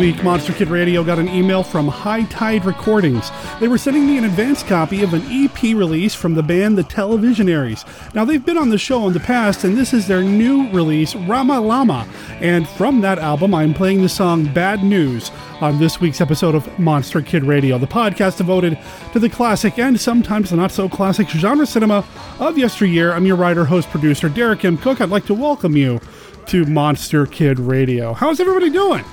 week, 0.00 0.24
Monster 0.24 0.54
Kid 0.54 0.68
Radio 0.68 1.04
got 1.04 1.18
an 1.18 1.28
email 1.28 1.62
from 1.62 1.86
High 1.86 2.22
Tide 2.24 2.64
Recordings. 2.64 3.30
They 3.60 3.68
were 3.68 3.76
sending 3.76 4.06
me 4.06 4.16
an 4.16 4.24
advance 4.24 4.62
copy 4.62 5.02
of 5.02 5.12
an 5.12 5.22
EP 5.28 5.62
release 5.62 6.14
from 6.14 6.32
the 6.32 6.42
band 6.42 6.78
The 6.78 6.84
Televisionaries. 6.84 7.84
Now, 8.14 8.24
they've 8.24 8.42
been 8.42 8.56
on 8.56 8.70
the 8.70 8.78
show 8.78 9.06
in 9.06 9.12
the 9.12 9.20
past, 9.20 9.62
and 9.62 9.76
this 9.76 9.92
is 9.92 10.06
their 10.06 10.22
new 10.22 10.70
release, 10.70 11.14
Rama 11.14 11.60
Lama. 11.60 12.08
And 12.40 12.66
from 12.66 13.02
that 13.02 13.18
album, 13.18 13.54
I'm 13.54 13.74
playing 13.74 14.00
the 14.00 14.08
song 14.08 14.50
Bad 14.54 14.82
News 14.82 15.30
on 15.60 15.78
this 15.78 16.00
week's 16.00 16.22
episode 16.22 16.54
of 16.54 16.78
Monster 16.78 17.20
Kid 17.20 17.44
Radio, 17.44 17.76
the 17.76 17.86
podcast 17.86 18.38
devoted 18.38 18.78
to 19.12 19.18
the 19.18 19.28
classic 19.28 19.78
and 19.78 20.00
sometimes 20.00 20.48
the 20.48 20.56
not 20.56 20.72
so 20.72 20.88
classic 20.88 21.28
genre 21.28 21.66
cinema 21.66 22.06
of 22.38 22.56
yesteryear. 22.56 23.12
I'm 23.12 23.26
your 23.26 23.36
writer, 23.36 23.66
host, 23.66 23.90
producer, 23.90 24.30
Derek 24.30 24.64
M. 24.64 24.78
Cook. 24.78 25.02
I'd 25.02 25.10
like 25.10 25.26
to 25.26 25.34
welcome 25.34 25.76
you 25.76 26.00
to 26.46 26.64
Monster 26.64 27.26
Kid 27.26 27.58
Radio. 27.60 28.14
How's 28.14 28.40
everybody 28.40 28.70
doing? 28.70 29.04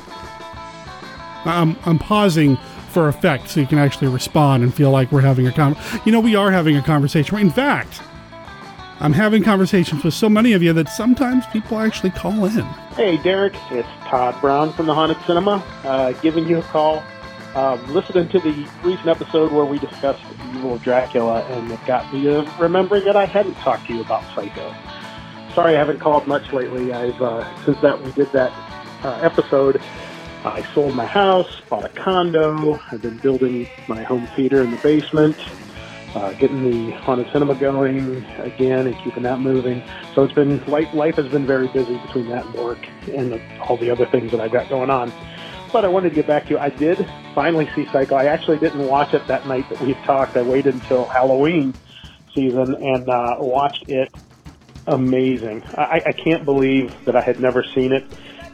I'm, 1.47 1.77
I'm 1.85 1.99
pausing 1.99 2.57
for 2.89 3.07
effect 3.07 3.49
so 3.49 3.59
you 3.59 3.67
can 3.67 3.77
actually 3.77 4.07
respond 4.07 4.63
and 4.63 4.73
feel 4.73 4.91
like 4.91 5.11
we're 5.11 5.21
having 5.21 5.47
a 5.47 5.51
con. 5.51 5.75
You 6.05 6.11
know, 6.11 6.19
we 6.19 6.35
are 6.35 6.51
having 6.51 6.77
a 6.77 6.81
conversation. 6.81 7.37
In 7.37 7.49
fact, 7.49 8.01
I'm 8.99 9.13
having 9.13 9.43
conversations 9.43 10.03
with 10.03 10.13
so 10.13 10.27
many 10.27 10.53
of 10.53 10.63
you 10.63 10.73
that 10.73 10.89
sometimes 10.89 11.45
people 11.47 11.79
actually 11.79 12.09
call 12.11 12.45
in. 12.45 12.63
Hey, 12.95 13.17
Derek, 13.17 13.53
it's 13.71 13.87
Todd 14.05 14.39
Brown 14.41 14.73
from 14.73 14.87
the 14.87 14.93
Haunted 14.93 15.17
Cinema, 15.27 15.63
uh, 15.83 16.13
giving 16.13 16.47
you 16.47 16.59
a 16.59 16.63
call. 16.63 17.03
Um, 17.55 17.91
listening 17.91 18.29
to 18.29 18.39
the 18.39 18.69
recent 18.83 19.07
episode 19.07 19.51
where 19.51 19.65
we 19.65 19.79
discussed 19.79 20.21
the 20.29 20.57
evil 20.57 20.77
Dracula, 20.77 21.41
and 21.45 21.71
it 21.71 21.79
got 21.87 22.13
me 22.13 22.23
to 22.23 22.47
remembering 22.59 23.03
that 23.05 23.15
I 23.15 23.25
hadn't 23.25 23.55
talked 23.55 23.87
to 23.87 23.95
you 23.95 24.01
about 24.01 24.23
Psycho 24.35 24.75
sorry 25.57 25.75
I 25.75 25.79
haven't 25.79 25.99
called 25.99 26.27
much 26.27 26.53
lately. 26.53 26.93
I've 26.93 27.19
uh, 27.19 27.65
since 27.65 27.81
that 27.81 27.99
we 27.99 28.11
did 28.11 28.31
that 28.31 28.51
uh, 29.03 29.17
episode, 29.23 29.81
I 30.43 30.65
sold 30.73 30.95
my 30.95 31.05
house, 31.05 31.61
bought 31.69 31.85
a 31.85 31.89
condo. 31.89 32.79
I've 32.91 33.01
been 33.01 33.17
building 33.17 33.67
my 33.87 34.03
home 34.03 34.27
theater 34.35 34.61
in 34.61 34.71
the 34.71 34.77
basement, 34.77 35.37
uh, 36.15 36.33
getting 36.33 36.63
the 36.63 36.91
haunted 36.97 37.31
cinema 37.33 37.55
going 37.55 38.25
again, 38.39 38.87
and 38.87 38.97
keeping 39.03 39.23
that 39.23 39.39
moving. 39.39 39.83
So 40.13 40.23
it's 40.23 40.33
been 40.33 40.63
life. 40.65 40.93
Life 40.93 41.15
has 41.15 41.27
been 41.27 41.45
very 41.45 41.67
busy 41.67 41.97
between 41.97 42.29
that 42.29 42.49
work 42.53 42.79
and 43.07 43.33
the, 43.33 43.59
all 43.59 43.77
the 43.77 43.89
other 43.89 44.05
things 44.05 44.31
that 44.31 44.39
I've 44.39 44.51
got 44.51 44.69
going 44.69 44.89
on. 44.89 45.11
But 45.73 45.83
I 45.83 45.89
wanted 45.89 46.09
to 46.09 46.15
get 46.15 46.27
back 46.27 46.45
to 46.45 46.51
you. 46.51 46.59
I 46.59 46.69
did 46.69 47.05
finally 47.35 47.69
see 47.75 47.85
Psycho. 47.91 48.15
I 48.15 48.25
actually 48.25 48.59
didn't 48.59 48.87
watch 48.87 49.13
it 49.13 49.27
that 49.27 49.47
night 49.47 49.67
that 49.69 49.81
we 49.81 49.95
talked. 50.05 50.37
I 50.37 50.43
waited 50.43 50.75
until 50.75 51.05
Halloween 51.05 51.73
season 52.33 52.75
and 52.75 53.09
uh, 53.09 53.35
watched 53.39 53.89
it 53.89 54.13
amazing. 54.85 55.63
I, 55.75 56.01
I 56.05 56.11
can't 56.13 56.45
believe 56.45 56.93
that 57.05 57.15
I 57.15 57.21
had 57.21 57.41
never 57.41 57.65
seen 57.75 57.91
it. 57.91 58.05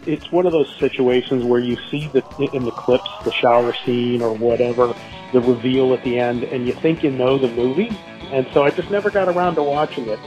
It's 0.06 0.32
one 0.32 0.46
of 0.46 0.52
those 0.52 0.74
situations 0.80 1.44
where 1.44 1.60
you 1.60 1.78
see 1.90 2.08
the 2.08 2.24
in 2.54 2.66
the 2.66 2.72
clips, 2.72 3.10
the 3.24 3.32
shower 3.32 3.74
scene 3.86 4.22
or 4.22 4.34
whatever, 4.34 4.94
the 5.32 5.42
reveal 5.42 5.94
at 5.94 6.04
the 6.04 6.20
end, 6.20 6.44
and 6.44 6.68
you 6.68 6.74
think 6.74 7.04
you 7.04 7.12
know 7.12 7.38
the 7.38 7.50
movie, 7.50 7.90
and 8.32 8.48
so 8.54 8.64
I 8.64 8.70
just 8.70 8.90
never 8.90 9.10
got 9.10 9.28
around 9.28 9.56
to 9.56 9.64
watching 9.64 10.08
it. 10.08 10.20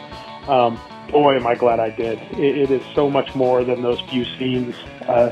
Um, 0.49 0.81
boy, 1.11 1.37
am 1.37 1.47
I 1.47 1.55
glad 1.55 1.81
I 1.81 1.91
did. 1.91 2.19
It, 2.33 2.59
it 2.59 2.71
is 2.71 2.83
so 2.95 3.11
much 3.11 3.35
more 3.35 3.65
than 3.65 3.83
those 3.83 4.01
few 4.03 4.25
scenes. 4.25 4.75
Uh, 5.03 5.31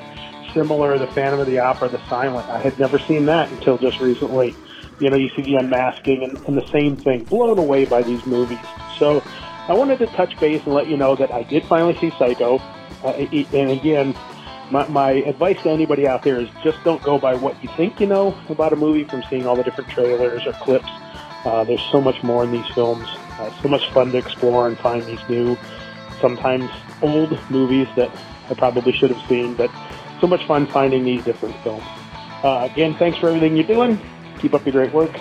similar, 0.52 0.98
the 0.98 1.06
Phantom 1.08 1.40
of 1.40 1.46
the 1.46 1.58
Opera, 1.58 1.88
The 1.88 2.08
Silent. 2.08 2.48
I 2.48 2.58
had 2.58 2.78
never 2.78 2.98
seen 2.98 3.26
that 3.26 3.50
until 3.50 3.76
just 3.78 4.00
recently. 4.00 4.54
You 5.00 5.10
know, 5.10 5.16
you 5.16 5.28
see 5.30 5.42
the 5.42 5.56
unmasking 5.56 6.22
and, 6.22 6.38
and 6.46 6.56
the 6.56 6.66
same 6.68 6.96
thing. 6.96 7.24
Blown 7.24 7.58
away 7.58 7.84
by 7.84 8.02
these 8.02 8.24
movies. 8.24 8.58
So 8.98 9.22
I 9.68 9.74
wanted 9.74 9.98
to 9.98 10.06
touch 10.06 10.38
base 10.38 10.62
and 10.64 10.74
let 10.74 10.86
you 10.86 10.96
know 10.96 11.16
that 11.16 11.32
I 11.32 11.42
did 11.42 11.64
finally 11.64 11.96
see 11.98 12.10
Psycho. 12.18 12.58
Uh, 13.02 13.10
and 13.10 13.70
again, 13.70 14.14
my, 14.70 14.86
my 14.88 15.10
advice 15.12 15.60
to 15.62 15.70
anybody 15.70 16.06
out 16.06 16.22
there 16.22 16.40
is 16.40 16.48
just 16.62 16.82
don't 16.84 17.02
go 17.02 17.18
by 17.18 17.34
what 17.34 17.62
you 17.62 17.68
think 17.76 18.00
you 18.00 18.06
know 18.06 18.36
about 18.48 18.72
a 18.72 18.76
movie 18.76 19.04
from 19.04 19.22
seeing 19.28 19.46
all 19.46 19.56
the 19.56 19.62
different 19.62 19.90
trailers 19.90 20.46
or 20.46 20.52
clips. 20.54 20.88
Uh, 21.44 21.64
there's 21.64 21.82
so 21.92 22.00
much 22.00 22.22
more 22.22 22.44
in 22.44 22.52
these 22.52 22.68
films. 22.74 23.06
Uh, 23.38 23.50
so 23.62 23.68
much 23.68 23.82
fun 23.92 24.12
to 24.12 24.18
explore 24.18 24.66
and 24.66 24.78
find 24.78 25.04
these 25.06 25.20
new, 25.28 25.56
sometimes 26.20 26.70
old 27.02 27.38
movies 27.50 27.88
that 27.96 28.10
I 28.48 28.54
probably 28.54 28.92
should 28.92 29.10
have 29.10 29.28
seen, 29.28 29.54
but 29.54 29.70
so 30.20 30.26
much 30.26 30.46
fun 30.46 30.66
finding 30.66 31.04
these 31.04 31.24
different 31.24 31.56
films. 31.62 31.84
Uh, 32.42 32.68
again, 32.70 32.94
thanks 32.94 33.18
for 33.18 33.28
everything 33.28 33.56
you're 33.56 33.66
doing. 33.66 33.98
Keep 34.40 34.54
up 34.54 34.64
your 34.64 34.72
great 34.72 34.92
work. 34.92 35.12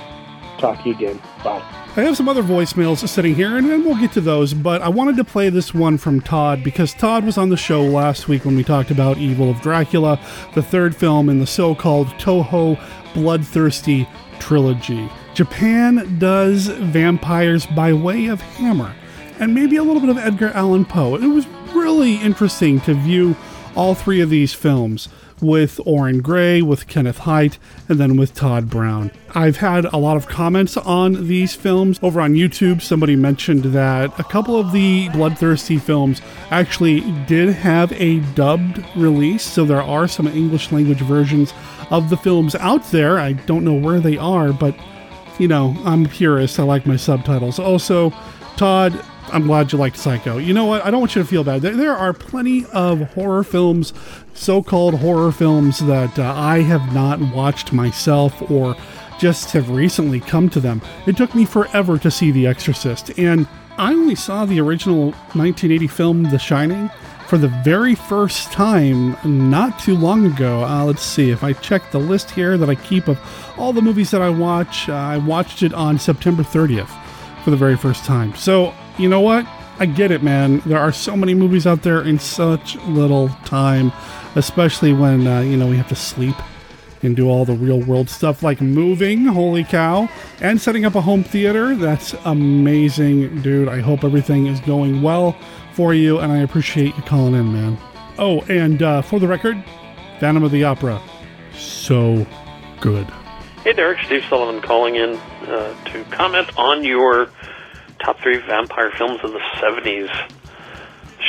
Talk 0.60 0.82
to 0.84 0.90
you 0.90 0.96
again. 0.96 1.22
Bye. 1.44 1.83
I 1.96 2.02
have 2.02 2.18
some 2.18 2.28
other 2.28 2.42
voicemails 2.42 3.08
sitting 3.08 3.36
here, 3.36 3.56
and 3.56 3.70
then 3.70 3.86
we'll 3.86 4.00
get 4.00 4.14
to 4.14 4.22
those, 4.22 4.56
but 4.56 4.82
I 4.82 4.90
wanted 4.90 5.16
to 5.18 5.24
play 5.24 5.52
this 5.52 5.76
one 5.76 6.00
from 6.00 6.22
Todd 6.22 6.64
because 6.64 6.92
Todd 6.92 7.24
was 7.24 7.38
on 7.38 7.50
the 7.50 7.56
show 7.56 7.84
last 7.84 8.28
week 8.28 8.46
when 8.46 8.56
we 8.56 8.64
talked 8.64 8.90
about 8.90 9.20
Evil 9.20 9.52
of 9.52 9.62
Dracula, 9.62 10.20
the 10.56 10.64
third 10.64 10.96
film 10.96 11.30
in 11.30 11.38
the 11.38 11.46
so 11.46 11.76
called 11.76 12.08
Toho 12.18 12.84
Bloodthirsty 13.14 14.10
trilogy. 14.40 15.08
Japan 15.36 16.18
does 16.18 16.66
vampires 16.66 17.68
by 17.68 17.94
way 17.94 18.26
of 18.26 18.42
Hammer, 18.42 18.96
and 19.40 19.54
maybe 19.54 19.76
a 19.76 19.84
little 19.84 20.02
bit 20.02 20.10
of 20.10 20.18
Edgar 20.18 20.50
Allan 20.56 20.86
Poe. 20.86 21.16
It 21.16 21.28
was 21.28 21.46
really 21.76 22.16
interesting 22.16 22.82
to 22.82 22.96
view 22.96 23.36
all 23.76 23.94
three 23.94 24.20
of 24.20 24.32
these 24.32 24.52
films 24.52 25.10
with 25.44 25.80
Orrin 25.86 26.22
Grey, 26.22 26.62
with 26.62 26.88
Kenneth 26.88 27.20
Hite, 27.20 27.60
and 27.88 28.00
then 28.00 28.18
with 28.18 28.34
Todd 28.34 28.70
Brown. 28.70 29.12
I've 29.36 29.58
had 29.58 29.86
a 29.86 29.98
lot 29.98 30.18
of 30.18 30.28
comments 30.28 30.78
on 30.78 31.28
these 31.28 31.54
films 31.54 32.00
over 32.02 32.22
on 32.22 32.34
YouTube. 32.34 32.82
Somebody 32.82 33.16
mentioned 33.16 33.66
that 33.66 34.18
a 34.20 34.24
couple 34.24 34.60
of 34.60 34.72
the 34.72 35.10
Bloodthirsty 35.10 35.78
films 35.78 36.22
actually 36.50 37.02
did 37.26 37.50
have 37.50 37.92
a 37.94 38.20
dubbed 38.36 38.84
release, 38.96 39.44
so 39.44 39.66
there 39.66 39.82
are 39.82 40.08
some 40.08 40.28
English 40.28 40.72
language 40.72 41.02
versions 41.02 41.54
of 41.90 42.10
the 42.10 42.18
films 42.18 42.56
out 42.56 42.84
there. 42.92 43.20
I 43.20 43.34
don't 43.34 43.66
know 43.66 43.74
where 43.74 44.00
they 44.00 44.18
are, 44.18 44.54
but 44.54 44.76
you 45.40 45.48
know, 45.48 45.76
I'm 45.84 46.06
curious. 46.06 46.60
I 46.60 46.64
like 46.64 46.86
my 46.86 46.96
subtitles. 46.96 47.60
Also, 47.60 48.12
Todd, 48.56 48.94
I'm 49.34 49.48
glad 49.48 49.72
you 49.72 49.80
liked 49.80 49.98
Psycho. 49.98 50.38
You 50.38 50.54
know 50.54 50.66
what? 50.66 50.86
I 50.86 50.92
don't 50.92 51.00
want 51.00 51.16
you 51.16 51.24
to 51.24 51.28
feel 51.28 51.44
bad. 51.44 51.64
There, 51.64 51.98
are 51.98 52.14
plenty 52.14 52.68
of 52.68 53.02
horror 53.14 53.44
films, 53.44 53.92
so 54.36 54.62
called 54.62 54.94
horror 54.94 55.32
films, 55.32 55.80
that 55.80 56.20
uh, 56.20 56.34
I 56.36 56.60
have 56.60 56.94
not 56.94 57.20
watched 57.20 57.74
myself 57.74 58.40
or 58.52 58.76
just 59.20 59.52
have 59.52 59.72
recently 59.72 60.20
come 60.20 60.50
to 60.52 60.60
them. 60.60 60.84
It 61.08 61.18
took 61.18 61.34
me 61.34 61.46
forever 61.46 61.98
to 61.98 62.12
see 62.12 62.30
The 62.30 62.46
Exorcist, 62.46 63.18
and 63.18 63.48
I 63.76 63.94
only 63.94 64.14
saw 64.14 64.46
the 64.46 64.62
original 64.62 65.12
1980 65.34 65.88
film 65.88 66.24
The 66.24 66.38
Shining 66.38 66.92
for 67.28 67.40
the 67.40 67.48
very 67.48 67.96
first 67.96 68.52
time 68.52 69.18
not 69.24 69.80
too 69.80 69.98
long 69.98 70.28
ago. 70.28 70.64
Uh, 70.64 70.86
let's 70.86 71.02
see 71.02 71.32
if 71.32 71.44
I 71.44 71.54
check 71.54 71.90
the 71.90 72.00
list 72.00 72.30
here 72.30 72.56
that 72.56 72.70
I 72.70 72.76
keep 72.76 73.08
of 73.08 73.20
all 73.58 73.74
the 73.74 73.82
movies 73.82 74.12
that 74.12 74.22
I 74.22 74.30
watch. 74.30 74.88
Uh, 74.90 74.94
I 74.94 75.18
watched 75.18 75.64
it 75.64 75.74
on 75.74 75.98
September 75.98 76.44
30th 76.44 76.90
for 77.44 77.50
the 77.50 77.58
very 77.58 77.76
first 77.76 78.06
time. 78.06 78.36
So 78.36 78.76
you 78.98 79.10
know 79.10 79.22
what? 79.22 79.46
I 79.80 79.86
get 79.86 80.12
it, 80.12 80.22
man. 80.22 80.62
There 80.66 80.80
are 80.80 80.92
so 80.92 81.18
many 81.18 81.34
movies 81.34 81.66
out 81.66 81.82
there 81.82 82.02
in 82.02 82.20
such 82.20 82.76
little 82.86 83.30
time, 83.46 83.92
especially 84.36 84.94
when, 84.94 85.26
uh, 85.26 85.42
you 85.42 85.58
know, 85.58 85.68
we 85.68 85.78
have 85.78 85.90
to 85.90 85.96
sleep 85.96 86.36
and 87.02 87.16
do 87.16 87.28
all 87.28 87.44
the 87.44 87.56
real 87.56 87.82
world 87.82 88.10
stuff 88.10 88.44
like 88.44 88.62
moving, 88.62 89.26
holy 89.26 89.64
cow, 89.64 90.08
and 90.42 90.62
setting 90.62 90.86
up 90.86 90.96
a 90.96 91.02
home 91.02 91.24
theater. 91.24 91.76
That's 91.76 92.14
amazing, 92.26 93.42
dude. 93.42 93.68
I 93.68 93.82
hope 93.82 94.04
everything 94.04 94.48
is 94.48 94.60
going 94.62 95.02
well 95.02 95.36
for 95.74 95.94
you, 95.94 96.20
and 96.20 96.32
I 96.32 96.38
appreciate 96.38 96.96
you 96.96 97.04
calling 97.04 97.34
in, 97.34 97.52
man. 97.52 97.78
Oh, 98.18 98.42
and 98.44 98.82
uh, 98.82 99.02
for 99.02 99.20
the 99.20 99.28
record, 99.28 99.62
Phantom 100.20 100.44
of 100.44 100.52
the 100.52 100.64
Opera, 100.64 101.02
so 101.58 102.26
good. 102.80 103.06
Hey, 103.64 103.74
Derek, 103.74 104.00
Steve 104.06 104.24
Sullivan 104.30 104.62
calling 104.62 104.96
in 104.96 105.16
uh, 105.16 105.84
to 105.86 106.04
comment 106.06 106.50
on 106.58 106.84
your 106.84 107.30
top 108.04 108.20
three 108.20 108.38
vampire 108.38 108.92
films 108.92 109.20
of 109.24 109.32
the 109.32 109.40
70s 109.62 110.10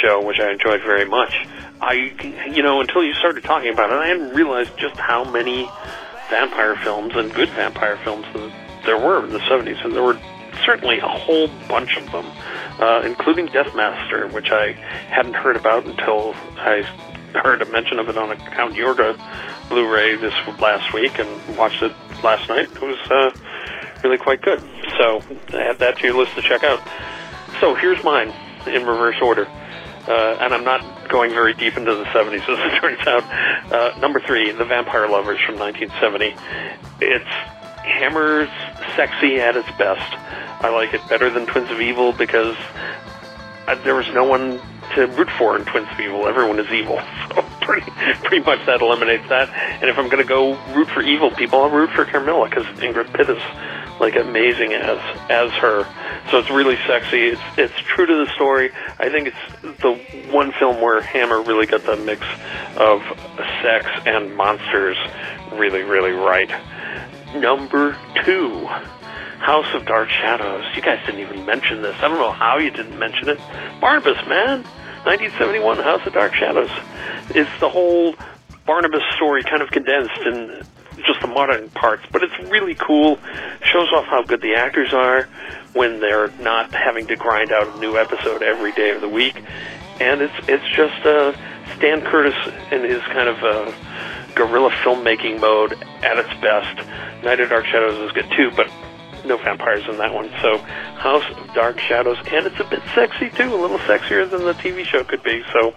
show, 0.02 0.24
which 0.24 0.40
I 0.40 0.50
enjoyed 0.52 0.82
very 0.82 1.04
much. 1.04 1.46
I, 1.80 2.12
you 2.52 2.62
know, 2.62 2.80
until 2.80 3.04
you 3.04 3.14
started 3.14 3.44
talking 3.44 3.72
about 3.72 3.90
it, 3.90 3.96
I 3.96 4.08
hadn't 4.08 4.34
realized 4.34 4.76
just 4.76 4.96
how 4.96 5.24
many 5.24 5.68
vampire 6.30 6.76
films 6.76 7.12
and 7.14 7.32
good 7.32 7.50
vampire 7.50 7.98
films 7.98 8.26
there 8.84 8.98
were 8.98 9.24
in 9.24 9.32
the 9.32 9.38
70s. 9.40 9.84
And 9.84 9.94
there 9.94 10.02
were 10.02 10.18
certainly 10.64 10.98
a 10.98 11.08
whole 11.08 11.48
bunch 11.68 11.96
of 11.96 12.10
them, 12.10 12.26
uh, 12.80 13.02
including 13.04 13.48
Deathmaster, 13.48 14.32
which 14.32 14.50
I 14.50 14.72
hadn't 14.72 15.34
heard 15.34 15.56
about 15.56 15.84
until 15.84 16.34
I 16.56 16.82
heard 17.34 17.62
a 17.62 17.66
mention 17.66 17.98
of 17.98 18.08
it 18.08 18.16
on 18.16 18.30
a 18.30 18.36
Count 18.36 18.74
Yorga 18.74 19.18
Blu-ray 19.68 20.16
this 20.16 20.34
last 20.60 20.92
week 20.92 21.18
and 21.18 21.56
watched 21.56 21.82
it 21.82 21.92
last 22.22 22.48
night. 22.48 22.70
It 22.70 22.82
was 22.82 22.98
uh, 23.10 23.30
really 24.04 24.18
quite 24.18 24.42
good. 24.42 24.60
So 24.98 25.22
add 25.54 25.78
that 25.78 25.98
to 25.98 26.06
your 26.06 26.16
list 26.16 26.36
to 26.36 26.42
check 26.42 26.62
out. 26.62 26.80
So 27.60 27.74
here's 27.74 28.02
mine 28.04 28.32
in 28.66 28.86
reverse 28.86 29.16
order. 29.20 29.46
Uh, 30.06 30.36
and 30.38 30.52
I'm 30.52 30.64
not 30.64 31.08
going 31.08 31.30
very 31.30 31.54
deep 31.54 31.78
into 31.78 31.94
the 31.94 32.04
70s, 32.04 32.40
as 32.48 32.72
it 32.72 32.80
turns 32.80 33.06
out. 33.06 33.24
Uh, 33.72 33.98
number 33.98 34.20
three, 34.20 34.52
The 34.52 34.64
Vampire 34.64 35.08
Lovers 35.08 35.40
from 35.46 35.58
1970. 35.58 36.36
It's 37.00 37.24
Hammer's 37.84 38.50
sexy 38.96 39.40
at 39.40 39.56
its 39.56 39.68
best. 39.78 40.12
I 40.62 40.68
like 40.68 40.92
it 40.94 41.06
better 41.08 41.30
than 41.30 41.46
Twins 41.46 41.70
of 41.70 41.80
Evil 41.80 42.12
because 42.12 42.56
uh, 43.66 43.74
there 43.84 43.94
was 43.94 44.06
no 44.12 44.24
one 44.24 44.60
to 44.94 45.06
root 45.06 45.30
for 45.38 45.56
in 45.56 45.64
Twins 45.64 45.88
of 45.90 46.00
Evil. 46.00 46.26
Everyone 46.26 46.58
is 46.58 46.70
evil. 46.70 47.00
So 47.34 47.42
pretty 47.62 47.90
pretty 48.22 48.44
much 48.44 48.64
that 48.66 48.80
eliminates 48.82 49.28
that. 49.28 49.48
And 49.80 49.88
if 49.90 49.98
I'm 49.98 50.08
going 50.08 50.22
to 50.22 50.28
go 50.28 50.54
root 50.74 50.88
for 50.88 51.00
evil 51.02 51.30
people, 51.30 51.62
I'll 51.62 51.70
root 51.70 51.90
for 51.90 52.04
Carmilla 52.04 52.48
because 52.48 52.66
Ingrid 52.78 53.12
Pitt 53.12 53.28
is 53.30 53.42
like 54.00 54.16
amazing 54.16 54.72
as 54.72 54.98
as 55.30 55.50
her. 55.52 55.86
So 56.30 56.38
it's 56.38 56.50
really 56.50 56.76
sexy. 56.86 57.28
It's 57.28 57.40
it's 57.56 57.78
true 57.80 58.06
to 58.06 58.24
the 58.24 58.30
story. 58.34 58.70
I 58.98 59.08
think 59.08 59.28
it's 59.28 59.80
the 59.80 59.94
one 60.30 60.52
film 60.52 60.80
where 60.80 61.00
Hammer 61.00 61.42
really 61.42 61.66
got 61.66 61.84
the 61.84 61.96
mix 61.96 62.22
of 62.76 63.02
sex 63.62 63.86
and 64.06 64.34
monsters 64.36 64.96
really 65.52 65.82
really 65.82 66.12
right. 66.12 66.50
Number 67.34 67.96
two. 68.24 68.68
House 69.44 69.66
of 69.74 69.84
Dark 69.84 70.08
Shadows. 70.08 70.64
You 70.74 70.80
guys 70.80 71.04
didn't 71.04 71.20
even 71.20 71.44
mention 71.44 71.82
this. 71.82 71.94
I 71.98 72.08
don't 72.08 72.16
know 72.16 72.32
how 72.32 72.56
you 72.56 72.70
didn't 72.70 72.98
mention 72.98 73.28
it. 73.28 73.38
Barnabas, 73.78 74.16
man. 74.26 74.64
1971 75.04 75.76
House 75.78 76.00
of 76.06 76.14
Dark 76.14 76.34
Shadows. 76.34 76.70
It's 77.28 77.50
the 77.60 77.68
whole 77.68 78.14
Barnabas 78.64 79.02
story 79.16 79.42
kind 79.42 79.60
of 79.60 79.70
condensed 79.70 80.18
in 80.24 80.64
just 81.06 81.20
the 81.20 81.26
modern 81.26 81.68
parts, 81.70 82.04
but 82.10 82.22
it's 82.22 82.38
really 82.50 82.74
cool. 82.74 83.18
Shows 83.62 83.88
off 83.92 84.06
how 84.06 84.22
good 84.22 84.40
the 84.40 84.54
actors 84.54 84.92
are 84.92 85.28
when 85.72 86.00
they're 86.00 86.30
not 86.40 86.72
having 86.72 87.06
to 87.08 87.16
grind 87.16 87.52
out 87.52 87.76
a 87.76 87.80
new 87.80 87.96
episode 87.96 88.42
every 88.42 88.72
day 88.72 88.90
of 88.90 89.00
the 89.00 89.08
week. 89.08 89.42
And 90.00 90.22
it's 90.22 90.34
it's 90.48 90.68
just 90.74 91.06
uh, 91.06 91.32
Dan 91.80 92.00
Curtis 92.02 92.34
in 92.70 92.82
his 92.82 93.02
kind 93.02 93.28
of 93.28 93.42
uh, 93.42 93.72
guerrilla 94.34 94.70
filmmaking 94.70 95.40
mode 95.40 95.72
at 96.02 96.18
its 96.18 96.32
best. 96.40 96.76
Night 97.22 97.40
of 97.40 97.48
Dark 97.48 97.66
Shadows 97.66 97.98
is 98.00 98.12
good 98.12 98.30
too, 98.36 98.50
but 98.56 98.70
no 99.24 99.36
vampires 99.36 99.84
in 99.88 99.98
that 99.98 100.12
one. 100.12 100.30
So 100.42 100.58
House 100.58 101.24
of 101.36 101.54
Dark 101.54 101.78
Shadows, 101.78 102.18
and 102.26 102.46
it's 102.46 102.60
a 102.60 102.64
bit 102.64 102.82
sexy 102.94 103.30
too, 103.30 103.54
a 103.54 103.56
little 103.56 103.78
sexier 103.78 104.28
than 104.28 104.44
the 104.44 104.54
TV 104.54 104.84
show 104.84 105.04
could 105.04 105.22
be. 105.22 105.42
So 105.52 105.74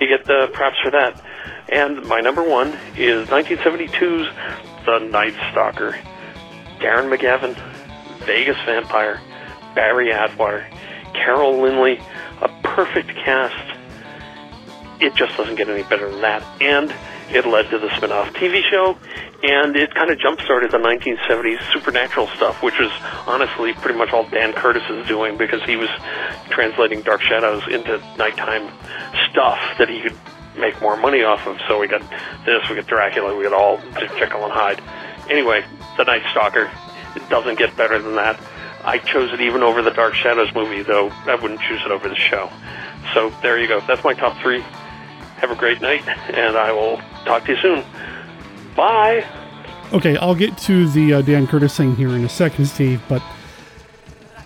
you 0.00 0.08
get 0.08 0.24
the 0.24 0.50
props 0.52 0.76
for 0.82 0.90
that. 0.90 1.22
And 1.68 2.04
my 2.06 2.20
number 2.20 2.42
one 2.42 2.68
is 2.96 3.28
1972's 3.28 4.28
The 4.86 4.98
Night 5.10 5.34
Stalker. 5.50 5.98
Darren 6.78 7.14
McGavin, 7.14 7.56
Vegas 8.26 8.56
Vampire, 8.66 9.20
Barry 9.74 10.12
Atwater, 10.12 10.66
Carol 11.14 11.54
Lynley, 11.54 12.02
a 12.42 12.48
perfect 12.62 13.08
cast. 13.08 13.78
It 15.00 15.14
just 15.14 15.36
doesn't 15.36 15.56
get 15.56 15.68
any 15.68 15.82
better 15.84 16.10
than 16.10 16.20
that. 16.20 16.42
And 16.60 16.94
it 17.30 17.46
led 17.46 17.70
to 17.70 17.78
the 17.78 17.94
spin-off 17.96 18.32
TV 18.34 18.62
show, 18.70 18.96
and 19.42 19.76
it 19.76 19.94
kind 19.94 20.10
of 20.10 20.18
jump-started 20.18 20.70
the 20.70 20.78
1970s 20.78 21.60
supernatural 21.72 22.26
stuff, 22.28 22.62
which 22.62 22.78
was 22.78 22.90
honestly 23.26 23.72
pretty 23.74 23.98
much 23.98 24.10
all 24.12 24.28
Dan 24.28 24.52
Curtis 24.52 24.82
is 24.90 25.06
doing 25.06 25.36
because 25.36 25.62
he 25.64 25.76
was 25.76 25.88
translating 26.50 27.02
Dark 27.02 27.22
Shadows 27.22 27.62
into 27.68 27.98
nighttime 28.16 28.70
stuff 29.30 29.58
that 29.78 29.88
he 29.88 30.00
could 30.00 30.16
make 30.56 30.80
more 30.80 30.96
money 30.96 31.22
off 31.22 31.46
of. 31.46 31.58
So 31.68 31.78
we 31.78 31.88
got 31.88 32.02
this, 32.44 32.68
we 32.68 32.76
got 32.76 32.86
Dracula, 32.86 33.36
we 33.36 33.44
got 33.44 33.52
all 33.52 33.78
Jekyll 34.18 34.44
and 34.44 34.52
Hyde. 34.52 34.80
Anyway, 35.28 35.64
The 35.96 36.04
Night 36.04 36.22
Stalker. 36.30 36.70
It 37.14 37.28
doesn't 37.28 37.58
get 37.58 37.76
better 37.76 38.00
than 38.00 38.16
that. 38.16 38.38
I 38.84 38.98
chose 38.98 39.32
it 39.32 39.40
even 39.40 39.62
over 39.62 39.82
the 39.82 39.90
Dark 39.90 40.14
Shadows 40.14 40.54
movie, 40.54 40.82
though 40.82 41.08
I 41.08 41.34
wouldn't 41.34 41.60
choose 41.60 41.80
it 41.84 41.90
over 41.90 42.08
the 42.08 42.14
show. 42.14 42.50
So 43.14 43.30
there 43.42 43.58
you 43.58 43.66
go. 43.66 43.80
That's 43.80 44.04
my 44.04 44.14
top 44.14 44.40
three. 44.40 44.62
Have 45.36 45.50
a 45.50 45.56
great 45.56 45.80
night, 45.80 46.06
and 46.08 46.56
I 46.56 46.72
will 46.72 46.98
talk 47.24 47.44
to 47.44 47.52
you 47.52 47.60
soon. 47.60 47.84
Bye. 48.74 49.24
Okay, 49.92 50.16
I'll 50.16 50.34
get 50.34 50.56
to 50.58 50.88
the 50.88 51.14
uh, 51.14 51.22
Dan 51.22 51.46
Curtis 51.46 51.76
thing 51.76 51.94
here 51.94 52.08
in 52.08 52.24
a 52.24 52.28
second, 52.28 52.66
Steve, 52.66 53.02
but 53.08 53.22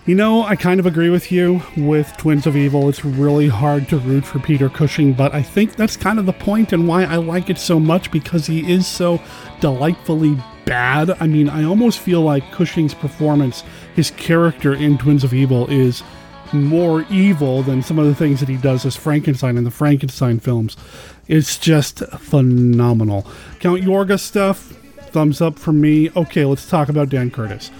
you 0.05 0.15
know, 0.15 0.43
I 0.43 0.55
kind 0.55 0.79
of 0.79 0.87
agree 0.87 1.11
with 1.11 1.31
you 1.31 1.61
with 1.77 2.11
Twins 2.17 2.47
of 2.47 2.57
Evil. 2.57 2.89
It's 2.89 3.05
really 3.05 3.47
hard 3.47 3.87
to 3.89 3.97
root 3.97 4.25
for 4.25 4.39
Peter 4.39 4.67
Cushing, 4.67 5.13
but 5.13 5.33
I 5.33 5.43
think 5.43 5.75
that's 5.75 5.95
kind 5.95 6.17
of 6.17 6.25
the 6.25 6.33
point 6.33 6.73
and 6.73 6.87
why 6.87 7.03
I 7.03 7.17
like 7.17 7.51
it 7.51 7.59
so 7.59 7.79
much 7.79 8.09
because 8.09 8.47
he 8.47 8.71
is 8.71 8.87
so 8.87 9.21
delightfully 9.59 10.37
bad. 10.65 11.11
I 11.21 11.27
mean, 11.27 11.49
I 11.49 11.63
almost 11.65 11.99
feel 11.99 12.21
like 12.21 12.51
Cushing's 12.51 12.95
performance, 12.95 13.63
his 13.95 14.09
character 14.11 14.73
in 14.73 14.97
Twins 14.97 15.23
of 15.23 15.35
Evil, 15.35 15.67
is 15.67 16.01
more 16.53 17.05
evil 17.09 17.63
than 17.63 17.81
some 17.81 17.99
of 17.99 18.05
the 18.05 18.15
things 18.15 18.39
that 18.39 18.49
he 18.49 18.57
does 18.57 18.85
as 18.85 18.95
Frankenstein 18.95 19.57
in 19.57 19.63
the 19.63 19.71
Frankenstein 19.71 20.39
films. 20.39 20.77
It's 21.27 21.57
just 21.57 21.99
phenomenal. 21.99 23.25
Count 23.59 23.81
Yorga 23.81 24.19
stuff, 24.19 24.73
thumbs 25.11 25.41
up 25.41 25.57
from 25.57 25.79
me. 25.79 26.09
Okay, 26.15 26.45
let's 26.45 26.69
talk 26.69 26.89
about 26.89 27.09
Dan 27.09 27.31
Curtis. 27.31 27.71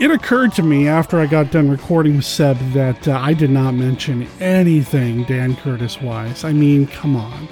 It 0.00 0.10
occurred 0.10 0.52
to 0.54 0.62
me 0.62 0.88
after 0.88 1.20
I 1.20 1.26
got 1.26 1.52
done 1.52 1.70
recording 1.70 2.16
with 2.16 2.24
Seb 2.24 2.58
that 2.72 3.06
uh, 3.06 3.16
I 3.16 3.32
did 3.32 3.50
not 3.50 3.74
mention 3.74 4.26
anything 4.40 5.22
Dan 5.24 5.54
Curtis 5.54 6.00
wise. 6.00 6.42
I 6.42 6.52
mean, 6.52 6.88
come 6.88 7.14
on. 7.14 7.48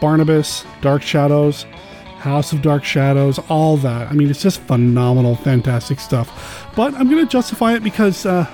Barnabas, 0.00 0.64
Dark 0.80 1.02
Shadows, 1.02 1.64
House 2.18 2.52
of 2.52 2.62
Dark 2.62 2.84
Shadows, 2.84 3.38
all 3.50 3.76
that. 3.76 4.10
I 4.10 4.14
mean, 4.14 4.30
it's 4.30 4.42
just 4.42 4.60
phenomenal, 4.62 5.36
fantastic 5.36 6.00
stuff. 6.00 6.70
But 6.74 6.94
I'm 6.94 7.10
going 7.10 7.22
to 7.24 7.30
justify 7.30 7.74
it 7.74 7.84
because 7.84 8.24
uh, 8.24 8.50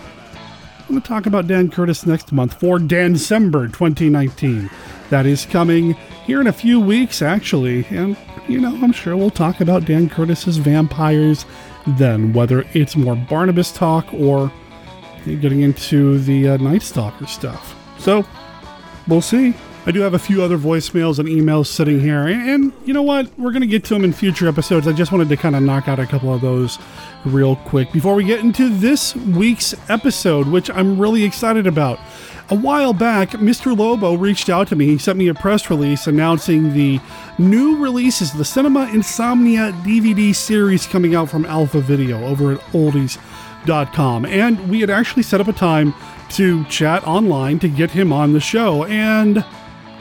I'm 0.91 0.95
going 0.95 1.03
to 1.03 1.09
talk 1.09 1.27
about 1.27 1.47
Dan 1.47 1.71
Curtis 1.71 2.05
next 2.05 2.33
month 2.33 2.55
for 2.55 2.81
December 2.81 3.69
2019. 3.69 4.69
That 5.11 5.25
is 5.25 5.47
coming 5.47 5.93
here 6.27 6.41
in 6.41 6.49
a 6.49 6.53
few 6.53 6.81
weeks, 6.81 7.23
actually. 7.23 7.87
And, 7.91 8.17
you 8.49 8.61
know, 8.61 8.77
I'm 8.83 8.91
sure 8.91 9.17
we'll 9.17 9.31
talk 9.31 9.61
about 9.61 9.85
Dan 9.85 10.09
Curtis's 10.09 10.57
vampires 10.57 11.47
then, 11.87 12.33
whether 12.33 12.67
it's 12.73 12.97
more 12.97 13.15
Barnabas 13.15 13.71
talk 13.71 14.13
or 14.13 14.51
getting 15.25 15.61
into 15.61 16.19
the 16.19 16.49
uh, 16.49 16.57
Night 16.57 16.83
Stalker 16.83 17.27
stuff. 17.27 17.77
So, 18.01 18.27
we'll 19.07 19.23
see. 19.23 19.55
I 19.87 19.93
do 19.93 20.01
have 20.01 20.13
a 20.13 20.19
few 20.19 20.43
other 20.43 20.59
voicemails 20.59 21.19
and 21.19 21.27
emails 21.27 21.67
sitting 21.67 22.01
here, 22.01 22.27
and, 22.27 22.49
and 22.49 22.73
you 22.85 22.93
know 22.93 23.03
what? 23.03 23.27
We're 23.39 23.51
going 23.51 23.63
to 23.63 23.67
get 23.67 23.83
to 23.85 23.95
them 23.95 24.05
in 24.05 24.13
future 24.13 24.47
episodes. 24.47 24.87
I 24.87 24.93
just 24.93 25.11
wanted 25.11 25.31
to 25.31 25.37
kind 25.39 25.57
of 25.57 25.63
knock 25.63 25.89
out 25.89 25.99
a 25.99 26.07
couple 26.07 26.35
of 26.35 26.43
those 26.43 26.79
real 27.25 27.57
quick 27.57 27.91
before 27.91 28.15
we 28.15 28.25
get 28.25 28.41
into 28.41 28.69
this 28.69 29.17
week's 29.17 29.75
episode, 29.89 30.49
which 30.49 30.71
I'm 30.71 30.99
really 30.99 31.25
excited 31.25 31.67
about. 31.67 31.99
A 32.51 32.55
while 32.55 32.93
back, 32.93 33.31
Mr. 33.31 33.77
Lobo 33.77 34.15
reached 34.15 34.51
out 34.51 34.69
to 34.69 34.77
me. 34.77 34.87
He 34.87 34.99
sent 34.99 35.17
me 35.17 35.29
a 35.29 35.35
press 35.35 35.71
release 35.71 36.07
announcing 36.07 36.75
the 36.75 37.01
new 37.39 37.79
releases, 37.79 38.33
the 38.33 38.45
Cinema 38.45 38.91
Insomnia 38.93 39.73
DVD 39.85 40.35
series 40.35 40.87
coming 40.87 41.15
out 41.15 41.31
from 41.31 41.47
Alpha 41.47 41.81
Video 41.81 42.27
over 42.27 42.53
at 42.53 42.61
oldies.com. 42.73 44.27
And 44.27 44.69
we 44.69 44.81
had 44.81 44.91
actually 44.91 45.23
set 45.23 45.41
up 45.41 45.49
a 45.49 45.53
time 45.53 45.95
to 46.31 46.65
chat 46.65 47.07
online 47.07 47.61
to 47.61 47.69
get 47.69 47.93
him 47.93 48.13
on 48.13 48.33
the 48.33 48.41
show, 48.41 48.85
and 48.85 49.45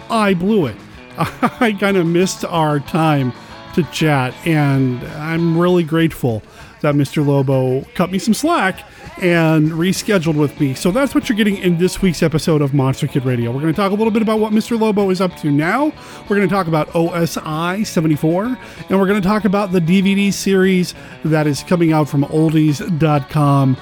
I 0.09 0.33
blew 0.33 0.67
it. 0.67 0.75
I 1.17 1.75
kind 1.79 1.97
of 1.97 2.07
missed 2.07 2.45
our 2.45 2.79
time 2.79 3.33
to 3.75 3.83
chat, 3.91 4.33
and 4.45 5.03
I'm 5.03 5.57
really 5.57 5.83
grateful 5.83 6.41
that 6.81 6.95
Mr. 6.95 7.25
Lobo 7.25 7.81
cut 7.93 8.11
me 8.11 8.19
some 8.19 8.33
slack 8.33 8.85
and 9.21 9.71
rescheduled 9.71 10.35
with 10.35 10.59
me. 10.59 10.73
So 10.73 10.91
that's 10.91 11.13
what 11.13 11.27
you're 11.27 11.37
getting 11.37 11.57
in 11.57 11.77
this 11.77 12.01
week's 12.01 12.23
episode 12.23 12.61
of 12.61 12.73
Monster 12.73 13.07
Kid 13.07 13.25
Radio. 13.25 13.51
We're 13.51 13.61
going 13.61 13.73
to 13.73 13.77
talk 13.77 13.91
a 13.91 13.95
little 13.95 14.11
bit 14.11 14.21
about 14.21 14.39
what 14.39 14.53
Mr. 14.53 14.79
Lobo 14.79 15.09
is 15.09 15.19
up 15.19 15.35
to 15.37 15.51
now. 15.51 15.91
We're 16.29 16.37
going 16.37 16.47
to 16.47 16.53
talk 16.53 16.67
about 16.67 16.87
OSI 16.89 17.85
74, 17.85 18.45
and 18.45 18.99
we're 18.99 19.07
going 19.07 19.21
to 19.21 19.27
talk 19.27 19.43
about 19.43 19.71
the 19.71 19.81
DVD 19.81 20.31
series 20.31 20.93
that 21.25 21.47
is 21.47 21.63
coming 21.63 21.91
out 21.91 22.07
from 22.07 22.23
oldies.com. 22.23 23.77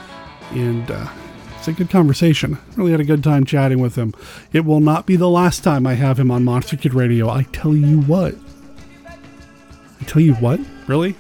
And 0.51 0.89
uh, 0.89 1.07
it's 1.67 1.77
a 1.77 1.83
good 1.83 1.91
conversation. 1.91 2.57
Really 2.77 2.91
had 2.91 3.01
a 3.01 3.05
good 3.05 3.21
time 3.21 3.43
chatting 3.43 3.79
with 3.79 3.95
him. 3.95 4.13
It 4.53 4.63
will 4.63 4.79
not 4.79 5.05
be 5.05 5.17
the 5.17 5.29
last 5.29 5.65
time 5.65 5.86
I 5.86 5.95
have 5.95 6.17
him 6.17 6.31
on 6.31 6.45
Monster 6.45 6.77
Kid 6.77 6.93
Radio. 6.93 7.29
I 7.29 7.43
tell 7.43 7.75
you 7.75 8.01
what. 8.01 8.36
I 9.05 10.03
tell 10.05 10.21
you 10.21 10.36
what? 10.36 10.62
Really? 10.88 11.15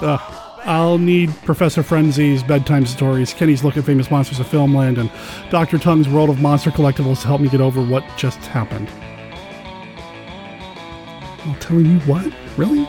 Ugh. 0.00 0.20
I'll 0.64 0.98
need 0.98 1.32
Professor 1.44 1.82
Frenzy's 1.82 2.42
Bedtime 2.42 2.84
Stories, 2.84 3.32
Kenny's 3.32 3.62
Look 3.62 3.76
at 3.76 3.84
Famous 3.84 4.10
Monsters 4.10 4.40
of 4.40 4.46
Filmland, 4.46 4.98
and 4.98 5.12
Dr. 5.50 5.78
Tongue's 5.78 6.08
World 6.08 6.30
of 6.30 6.40
Monster 6.40 6.70
Collectibles 6.70 7.20
to 7.20 7.28
help 7.28 7.40
me 7.40 7.48
get 7.48 7.60
over 7.60 7.80
what 7.80 8.02
just 8.16 8.38
happened. 8.46 8.88
I'll 11.46 11.60
tell 11.60 11.80
you 11.80 12.00
what? 12.00 12.26
Really? 12.56 12.88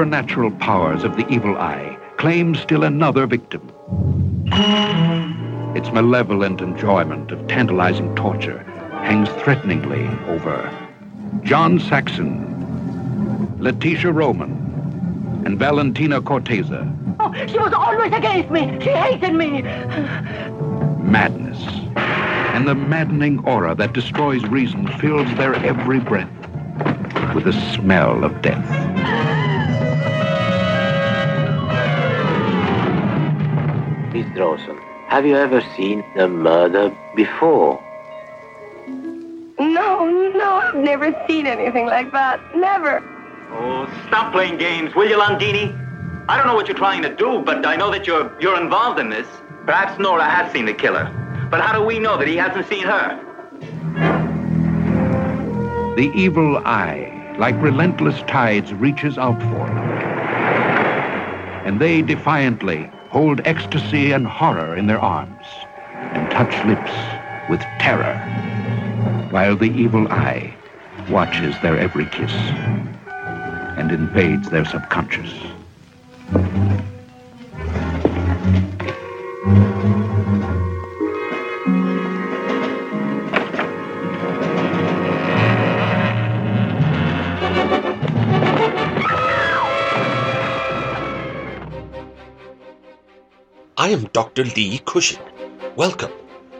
Supernatural 0.00 0.52
powers 0.52 1.04
of 1.04 1.18
the 1.18 1.28
evil 1.28 1.58
eye 1.58 1.94
claim 2.16 2.54
still 2.54 2.84
another 2.84 3.26
victim. 3.26 3.60
Its 5.76 5.92
malevolent 5.92 6.62
enjoyment 6.62 7.30
of 7.30 7.46
tantalizing 7.48 8.16
torture 8.16 8.60
hangs 9.02 9.28
threateningly 9.42 10.06
over 10.26 10.72
John 11.42 11.78
Saxon, 11.78 12.46
Letitia 13.60 14.10
Roman, 14.10 15.42
and 15.44 15.58
Valentina 15.58 16.22
Cortese. 16.22 16.72
Oh, 17.20 17.34
she 17.46 17.58
was 17.58 17.74
always 17.74 18.10
against 18.10 18.50
me. 18.50 18.78
She 18.80 18.88
hated 18.88 19.34
me. 19.34 19.60
Madness. 21.02 21.62
and 22.56 22.66
the 22.66 22.74
maddening 22.74 23.44
aura 23.46 23.74
that 23.74 23.92
destroys 23.92 24.42
reason 24.44 24.86
fills 24.96 25.28
their 25.34 25.54
every 25.56 26.00
breath 26.00 26.30
with 27.34 27.44
the 27.44 27.74
smell 27.74 28.24
of 28.24 28.40
death. 28.40 28.99
Miss 34.30 34.38
Dawson, 34.38 34.76
have 35.08 35.26
you 35.26 35.36
ever 35.36 35.60
seen 35.76 36.04
a 36.16 36.28
murder 36.28 36.96
before? 37.16 37.82
No, 38.86 40.06
no, 40.06 40.52
I've 40.62 40.76
never 40.76 41.12
seen 41.26 41.46
anything 41.46 41.86
like 41.86 42.12
that. 42.12 42.40
Never. 42.54 43.02
Oh, 43.50 43.86
stop 44.06 44.32
playing 44.32 44.58
games, 44.58 44.94
will 44.94 45.08
you, 45.08 45.16
Longini? 45.18 45.76
I 46.28 46.36
don't 46.36 46.46
know 46.46 46.54
what 46.54 46.68
you're 46.68 46.76
trying 46.76 47.02
to 47.02 47.14
do, 47.14 47.42
but 47.44 47.66
I 47.66 47.74
know 47.74 47.90
that 47.90 48.06
you're 48.06 48.30
you're 48.40 48.60
involved 48.60 49.00
in 49.00 49.10
this. 49.10 49.26
Perhaps 49.66 49.98
Nora 49.98 50.24
has 50.24 50.52
seen 50.52 50.66
the 50.66 50.74
killer. 50.74 51.10
But 51.50 51.60
how 51.60 51.76
do 51.76 51.84
we 51.84 51.98
know 51.98 52.16
that 52.16 52.28
he 52.28 52.36
hasn't 52.36 52.68
seen 52.68 52.84
her? 52.84 53.18
The 55.96 56.10
evil 56.14 56.58
eye, 56.58 57.34
like 57.38 57.60
relentless 57.60 58.22
tides, 58.22 58.72
reaches 58.74 59.18
out 59.18 59.40
for 59.42 59.66
them. 59.66 59.88
And 61.66 61.80
they 61.80 62.02
defiantly 62.02 62.90
hold 63.10 63.40
ecstasy 63.44 64.12
and 64.12 64.26
horror 64.26 64.76
in 64.76 64.86
their 64.86 65.00
arms 65.00 65.46
and 66.14 66.30
touch 66.30 66.64
lips 66.64 66.92
with 67.50 67.60
terror, 67.80 68.16
while 69.30 69.56
the 69.56 69.70
evil 69.70 70.06
eye 70.08 70.54
watches 71.10 71.54
their 71.60 71.76
every 71.76 72.06
kiss 72.06 72.32
and 73.76 73.90
invades 73.90 74.48
their 74.50 74.64
subconscious. 74.64 75.32
I 93.80 93.88
am 93.88 94.10
Dr. 94.12 94.44
Lee 94.44 94.82
Cushing. 94.84 95.22
Welcome 95.74 96.12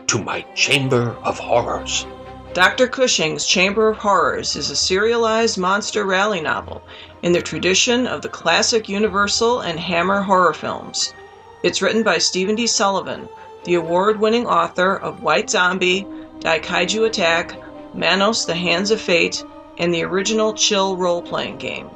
to 0.07 0.17
my 0.17 0.41
Chamber 0.55 1.15
of 1.21 1.37
Horrors. 1.37 2.07
Dr. 2.53 2.87
Cushing's 2.87 3.45
Chamber 3.45 3.89
of 3.89 3.97
Horrors 3.97 4.55
is 4.55 4.71
a 4.71 4.75
serialized 4.75 5.55
monster 5.55 6.03
rally 6.03 6.41
novel 6.41 6.81
in 7.21 7.31
the 7.31 7.41
tradition 7.43 8.07
of 8.07 8.23
the 8.23 8.27
classic 8.27 8.89
Universal 8.89 9.59
and 9.59 9.79
Hammer 9.79 10.23
horror 10.23 10.55
films. 10.55 11.13
It's 11.61 11.79
written 11.79 12.01
by 12.01 12.17
Stephen 12.17 12.55
D. 12.55 12.65
Sullivan, 12.65 13.29
the 13.65 13.75
award 13.75 14.19
winning 14.19 14.47
author 14.47 14.95
of 14.95 15.21
White 15.21 15.51
Zombie, 15.51 16.07
Daikaiju 16.39 17.05
Attack, 17.05 17.53
Manos 17.93 18.45
the 18.45 18.55
Hands 18.55 18.89
of 18.89 18.99
Fate, 18.99 19.45
and 19.77 19.93
the 19.93 20.05
original 20.05 20.55
Chill 20.55 20.97
role 20.97 21.21
playing 21.21 21.59
game. 21.59 21.91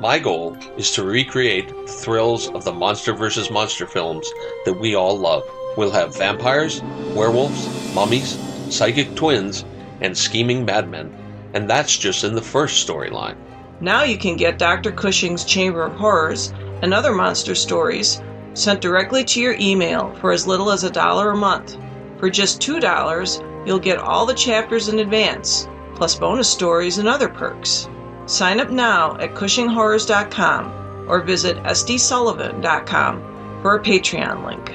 My 0.00 0.18
goal 0.18 0.56
is 0.78 0.90
to 0.92 1.04
recreate 1.04 1.68
the 1.68 1.92
thrills 1.92 2.48
of 2.48 2.64
the 2.64 2.72
Monster 2.72 3.12
versus 3.12 3.50
Monster 3.50 3.86
films 3.86 4.32
that 4.64 4.72
we 4.72 4.94
all 4.94 5.18
love. 5.18 5.42
We'll 5.76 5.90
have 5.90 6.16
vampires, 6.16 6.82
werewolves, 7.14 7.94
mummies, 7.94 8.38
psychic 8.70 9.14
twins, 9.14 9.66
and 10.00 10.16
scheming 10.16 10.64
madmen. 10.64 11.14
And 11.52 11.68
that's 11.68 11.98
just 11.98 12.24
in 12.24 12.34
the 12.34 12.40
first 12.40 12.88
storyline. 12.88 13.36
Now 13.82 14.02
you 14.02 14.16
can 14.16 14.36
get 14.36 14.58
Dr. 14.58 14.90
Cushing's 14.90 15.44
Chamber 15.44 15.84
of 15.84 15.92
Horrors 15.96 16.54
and 16.80 16.94
other 16.94 17.12
monster 17.12 17.54
stories 17.54 18.22
sent 18.54 18.80
directly 18.80 19.22
to 19.24 19.40
your 19.40 19.56
email 19.60 20.14
for 20.14 20.32
as 20.32 20.46
little 20.46 20.70
as 20.70 20.82
a 20.82 20.90
dollar 20.90 21.32
a 21.32 21.36
month. 21.36 21.76
For 22.16 22.30
just 22.30 22.62
$2, 22.62 23.66
you'll 23.66 23.78
get 23.78 23.98
all 23.98 24.24
the 24.24 24.32
chapters 24.32 24.88
in 24.88 25.00
advance, 25.00 25.68
plus 25.94 26.14
bonus 26.14 26.48
stories 26.48 26.96
and 26.96 27.06
other 27.06 27.28
perks. 27.28 27.86
Sign 28.30 28.60
up 28.60 28.70
now 28.70 29.16
at 29.16 29.34
CushingHorrors.com 29.34 31.08
or 31.08 31.20
visit 31.20 31.56
SDSullivan.com 31.64 33.60
for 33.60 33.74
a 33.74 33.82
Patreon 33.82 34.46
link. 34.46 34.70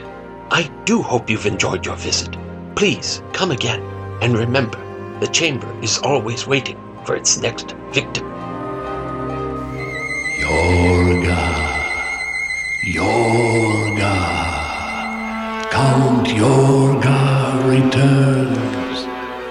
I 0.51 0.69
do 0.83 1.01
hope 1.01 1.29
you've 1.29 1.45
enjoyed 1.45 1.85
your 1.85 1.95
visit. 1.95 2.35
Please 2.75 3.23
come 3.31 3.51
again. 3.51 3.81
And 4.21 4.37
remember, 4.37 4.77
the 5.21 5.27
chamber 5.27 5.73
is 5.81 5.99
always 5.99 6.45
waiting 6.45 6.77
for 7.05 7.15
its 7.15 7.37
next 7.37 7.71
victim. 7.91 8.25
Yorga, 10.41 11.37
Yorga, 12.83 14.15
Count 15.71 16.27
Yorga 16.27 17.69
returns. 17.69 18.84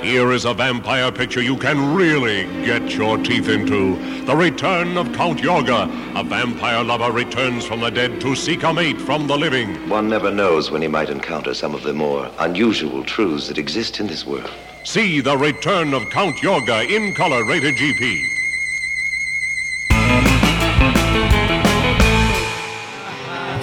Here 0.04 0.32
is 0.32 0.44
a 0.44 0.52
vampire 0.52 1.11
picture 1.11 1.40
you 1.40 1.56
can 1.56 1.94
really 1.94 2.44
get 2.66 2.92
your 2.92 3.16
teeth 3.16 3.49
into. 3.49 3.96
The 4.26 4.37
return 4.37 4.99
of 4.99 5.11
Count 5.14 5.40
Yorga. 5.40 6.20
A 6.20 6.23
vampire 6.23 6.84
lover 6.84 7.11
returns 7.11 7.64
from 7.64 7.80
the 7.80 7.88
dead 7.88 8.20
to 8.20 8.37
seek 8.37 8.64
a 8.64 8.73
mate 8.75 9.00
from 9.00 9.26
the 9.26 9.34
living. 9.37 9.88
One 9.88 10.11
never 10.11 10.30
knows 10.30 10.70
when 10.70 10.82
he 10.82 10.88
might 10.88 11.08
encounter 11.08 11.54
some 11.54 11.75
of 11.75 11.82
the 11.84 11.94
more 11.94 12.30
unusual 12.40 13.02
truths 13.02 13.49
that 13.49 13.56
exist 13.56 13.99
in 13.99 14.06
this 14.06 14.26
world. 14.26 14.52
See 14.84 15.20
the 15.23 15.38
return 15.38 15.94
of 15.94 16.02
Count 16.11 16.37
Yorga 16.37 16.87
in 16.87 17.14
color 17.14 17.42
rated 17.49 17.75
GP. 17.76 18.34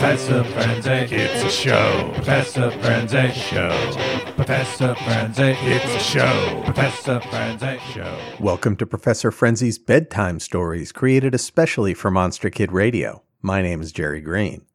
Professor 0.02 0.44
Frenzy, 0.46 1.16
it's 1.16 1.44
a 1.44 1.50
show. 1.52 2.12
Professor 2.16 2.72
Frenzy, 2.72 3.32
show. 3.34 4.21
Professor 4.36 4.96
Frenzy, 4.96 5.56
it's 5.60 5.96
a 5.96 6.00
show. 6.00 6.62
Professor 6.66 7.20
Frenzy, 7.20 7.80
show. 7.92 8.18
Welcome 8.40 8.76
to 8.78 8.86
Professor 8.86 9.32
Frenzy's 9.32 9.78
Bedtime 9.78 10.40
Stories, 10.40 10.92
created 10.92 11.36
especially 11.36 11.94
for 11.94 12.10
Monster 12.10 12.50
Kid 12.50 12.72
Radio. 12.72 13.24
My 13.42 13.62
name 13.62 13.82
is 13.82 13.92
Jerry 13.92 14.22
Green. 14.22 14.66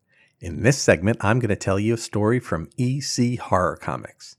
In 0.40 0.62
this 0.62 0.78
segment, 0.78 1.18
I'm 1.20 1.38
going 1.38 1.48
to 1.48 1.56
tell 1.56 1.78
you 1.78 1.94
a 1.94 1.98
story 1.98 2.38
from 2.38 2.68
EC 2.78 3.38
Horror 3.38 3.76
Comics. 3.76 4.36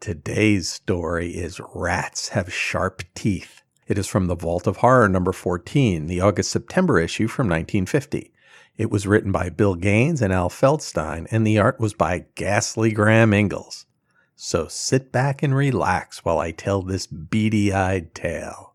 Today's 0.00 0.68
story 0.70 1.30
is 1.30 1.60
Rats 1.74 2.30
Have 2.30 2.52
Sharp 2.52 3.02
Teeth. 3.14 3.62
It 3.88 3.98
is 3.98 4.06
from 4.06 4.26
the 4.26 4.36
Vault 4.36 4.66
of 4.66 4.78
Horror 4.78 5.08
number 5.08 5.32
14, 5.32 6.06
the 6.06 6.20
August 6.20 6.50
September 6.50 7.00
issue 7.00 7.26
from 7.26 7.46
1950. 7.46 8.32
It 8.76 8.90
was 8.90 9.06
written 9.06 9.32
by 9.32 9.50
Bill 9.50 9.74
Gaines 9.74 10.22
and 10.22 10.32
Al 10.32 10.48
Feldstein, 10.48 11.26
and 11.30 11.46
the 11.46 11.58
art 11.58 11.78
was 11.78 11.94
by 11.94 12.26
Ghastly 12.36 12.92
Graham 12.92 13.32
Ingels. 13.32 13.84
So 14.44 14.66
sit 14.66 15.12
back 15.12 15.44
and 15.44 15.54
relax 15.54 16.24
while 16.24 16.40
I 16.40 16.50
tell 16.50 16.82
this 16.82 17.06
beady 17.06 17.72
eyed 17.72 18.12
tale. 18.12 18.74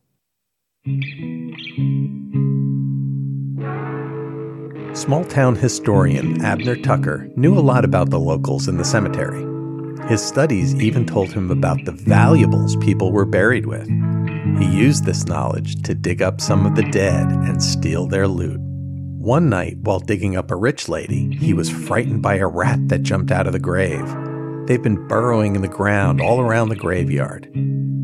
Small 4.93 5.25
town 5.25 5.57
historian 5.57 6.41
Abner 6.41 6.77
Tucker 6.77 7.29
knew 7.35 7.53
a 7.53 7.59
lot 7.59 7.83
about 7.83 8.11
the 8.11 8.17
locals 8.17 8.69
in 8.69 8.77
the 8.77 8.85
cemetery. 8.85 9.45
His 10.07 10.25
studies 10.25 10.73
even 10.75 11.05
told 11.05 11.33
him 11.33 11.51
about 11.51 11.83
the 11.83 11.91
valuables 11.91 12.77
people 12.77 13.11
were 13.11 13.25
buried 13.25 13.65
with. 13.65 13.89
He 14.59 14.73
used 14.73 15.03
this 15.03 15.25
knowledge 15.25 15.83
to 15.83 15.93
dig 15.93 16.21
up 16.21 16.39
some 16.39 16.65
of 16.65 16.75
the 16.75 16.89
dead 16.91 17.27
and 17.27 17.61
steal 17.61 18.07
their 18.07 18.29
loot. 18.29 18.61
One 18.61 19.49
night, 19.49 19.79
while 19.79 19.99
digging 19.99 20.37
up 20.37 20.49
a 20.49 20.55
rich 20.55 20.87
lady, 20.87 21.35
he 21.35 21.53
was 21.53 21.69
frightened 21.69 22.21
by 22.21 22.35
a 22.35 22.47
rat 22.47 22.87
that 22.87 23.03
jumped 23.03 23.31
out 23.31 23.47
of 23.47 23.51
the 23.51 23.59
grave. 23.59 24.07
They've 24.67 24.83
been 24.83 25.07
burrowing 25.07 25.55
in 25.55 25.61
the 25.61 25.69
ground 25.69 26.19
all 26.19 26.41
around 26.41 26.69
the 26.69 26.75
graveyard. 26.75 27.49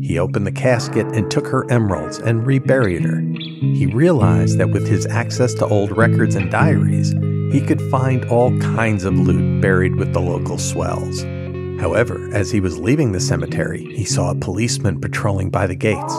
He 0.00 0.18
opened 0.18 0.46
the 0.46 0.52
casket 0.52 1.06
and 1.08 1.30
took 1.30 1.46
her 1.46 1.70
emeralds 1.70 2.18
and 2.18 2.46
reburied 2.46 3.04
her. 3.04 3.20
He 3.20 3.86
realized 3.86 4.58
that 4.58 4.70
with 4.70 4.88
his 4.88 5.06
access 5.06 5.52
to 5.54 5.66
old 5.66 5.94
records 5.96 6.34
and 6.34 6.50
diaries, 6.50 7.12
he 7.52 7.60
could 7.60 7.82
find 7.90 8.24
all 8.26 8.58
kinds 8.60 9.04
of 9.04 9.18
loot 9.18 9.60
buried 9.60 9.96
with 9.96 10.12
the 10.14 10.20
local 10.20 10.56
swells. 10.56 11.22
However, 11.80 12.30
as 12.32 12.50
he 12.50 12.60
was 12.60 12.78
leaving 12.78 13.12
the 13.12 13.20
cemetery, 13.20 13.84
he 13.94 14.04
saw 14.04 14.30
a 14.30 14.34
policeman 14.34 15.00
patrolling 15.00 15.50
by 15.50 15.66
the 15.66 15.74
gates. 15.74 16.14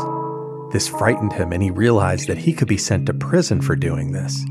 This 0.71 0.87
frightened 0.87 1.33
him, 1.33 1.53
and 1.53 1.63
he 1.63 1.71
realized 1.71 2.27
that 2.27 2.37
he 2.37 2.53
could 2.53 2.67
be 2.67 2.77
sent 2.77 3.07
to 3.07 3.13
prison 3.13 3.61
for 3.61 3.75
doing 3.75 4.11
this. 4.11 4.43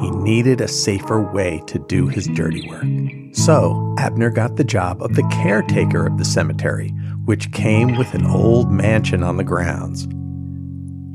He 0.00 0.10
needed 0.10 0.60
a 0.60 0.68
safer 0.68 1.20
way 1.20 1.62
to 1.66 1.78
do 1.80 2.08
his 2.08 2.28
dirty 2.28 2.66
work. 2.68 3.23
So, 3.34 3.94
Abner 3.98 4.30
got 4.30 4.54
the 4.54 4.64
job 4.64 5.02
of 5.02 5.16
the 5.16 5.24
caretaker 5.24 6.06
of 6.06 6.18
the 6.18 6.24
cemetery, 6.24 6.90
which 7.24 7.50
came 7.50 7.96
with 7.96 8.14
an 8.14 8.24
old 8.26 8.70
mansion 8.70 9.24
on 9.24 9.38
the 9.38 9.44
grounds. 9.44 10.06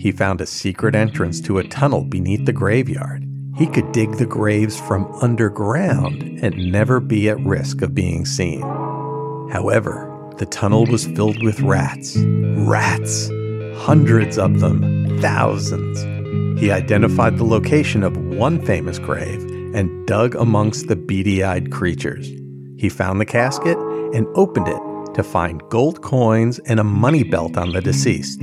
He 0.02 0.12
found 0.12 0.42
a 0.42 0.46
secret 0.46 0.96
entrance 0.96 1.40
to 1.42 1.60
a 1.60 1.64
tunnel 1.64 2.04
beneath 2.04 2.46
the 2.46 2.52
graveyard. 2.52 3.26
He 3.56 3.68
could 3.68 3.94
dig 3.94 4.18
the 4.18 4.26
graves 4.26 4.78
from 4.78 5.10
underground 5.22 6.22
and 6.44 6.72
never 6.72 7.00
be 7.00 7.30
at 7.30 7.40
risk 7.40 7.82
of 7.82 7.96
being 7.96 8.26
seen. 8.26 8.62
However, 9.50 10.06
the 10.38 10.46
tunnel 10.46 10.86
was 10.88 11.08
filled 11.08 11.42
with 11.42 11.62
rats. 11.62 12.18
Rats! 12.18 13.30
Hundreds 13.78 14.38
of 14.38 14.60
them, 14.60 15.20
thousands. 15.22 16.02
He 16.60 16.70
identified 16.70 17.38
the 17.38 17.46
location 17.46 18.04
of 18.04 18.18
one 18.18 18.64
famous 18.66 19.00
grave 19.00 19.59
and 19.74 20.08
dug 20.08 20.36
amongst 20.36 20.88
the 20.88 20.96
beady 20.96 21.44
eyed 21.44 21.72
creatures. 21.72 22.30
He 22.78 22.90
found 22.90 23.20
the 23.20 23.26
casket 23.26 23.78
and 24.14 24.26
opened 24.36 24.68
it 24.68 24.82
to 25.16 25.20
to 25.20 25.24
find 25.24 25.62
gold 25.70 26.02
coins 26.02 26.60
and 26.60 26.80
a 26.80 26.84
money 26.84 27.24
belt 27.24 27.58
on 27.58 27.74
the 27.74 27.82
deceased. 27.82 28.42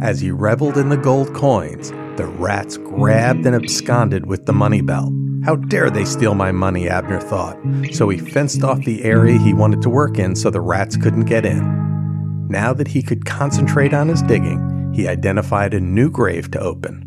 As 0.00 0.18
he 0.18 0.30
reveled 0.30 0.78
in 0.78 0.88
the 0.88 0.96
gold 0.96 1.34
coins, 1.34 1.90
the 2.16 2.26
rats 2.26 2.78
grabbed 2.78 3.44
and 3.44 3.54
absconded 3.54 4.24
with 4.24 4.46
the 4.46 4.52
money 4.54 4.80
belt. 4.80 5.12
How 5.44 5.56
dare 5.56 5.90
they 5.90 6.06
steal 6.06 6.34
my 6.34 6.52
money, 6.52 6.88
Abner 6.88 7.20
thought. 7.20 7.58
So 7.92 8.08
he 8.08 8.18
fenced 8.18 8.64
off 8.64 8.84
the 8.84 9.04
area 9.04 9.38
he 9.38 9.52
wanted 9.52 9.82
to 9.82 9.90
work 9.90 10.18
in 10.18 10.34
so 10.34 10.48
the 10.48 10.60
rats 10.60 10.96
couldn't 10.96 11.26
get 11.26 11.44
in. 11.44 12.48
Now 12.48 12.72
that 12.72 12.88
he 12.88 13.02
could 13.02 13.26
concentrate 13.26 13.92
on 13.92 14.08
his 14.08 14.22
digging, 14.22 14.92
he 14.94 15.06
identified 15.06 15.74
a 15.74 15.80
new 15.80 16.10
grave 16.10 16.50
to 16.52 16.60
open. 16.60 17.05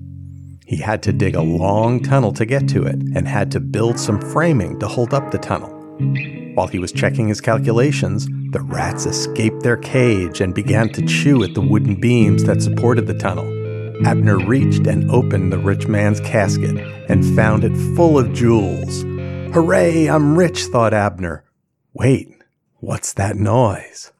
He 0.69 0.77
had 0.77 1.01
to 1.03 1.11
dig 1.11 1.35
a 1.35 1.41
long 1.41 1.99
tunnel 1.99 2.31
to 2.33 2.45
get 2.45 2.67
to 2.69 2.83
it 2.83 3.01
and 3.15 3.27
had 3.27 3.51
to 3.53 3.59
build 3.59 3.99
some 3.99 4.21
framing 4.21 4.77
to 4.77 4.87
hold 4.87 5.15
up 5.15 5.31
the 5.31 5.39
tunnel. 5.39 5.71
While 6.53 6.67
he 6.67 6.77
was 6.77 6.91
checking 6.91 7.27
his 7.27 7.41
calculations, 7.41 8.27
the 8.51 8.61
rats 8.61 9.07
escaped 9.07 9.63
their 9.63 9.77
cage 9.77 10.41
and 10.41 10.53
began 10.53 10.89
to 10.89 11.03
chew 11.07 11.43
at 11.43 11.55
the 11.55 11.61
wooden 11.61 11.99
beams 11.99 12.43
that 12.43 12.61
supported 12.61 13.07
the 13.07 13.17
tunnel. 13.17 13.47
Abner 14.05 14.37
reached 14.37 14.85
and 14.85 15.09
opened 15.09 15.51
the 15.51 15.57
rich 15.57 15.87
man's 15.87 16.19
casket 16.19 16.77
and 17.09 17.35
found 17.35 17.63
it 17.63 17.75
full 17.95 18.19
of 18.19 18.31
jewels. 18.31 19.01
Hooray, 19.55 20.07
I'm 20.07 20.37
rich, 20.37 20.65
thought 20.65 20.93
Abner. 20.93 21.43
Wait, 21.95 22.29
what's 22.75 23.13
that 23.13 23.37
noise? 23.37 24.11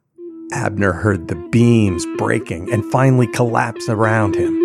Abner 0.51 0.93
heard 0.93 1.27
the 1.27 1.35
beams 1.51 2.07
breaking 2.17 2.73
and 2.73 2.83
finally 2.91 3.27
collapse 3.27 3.87
around 3.87 4.33
him. 4.33 4.58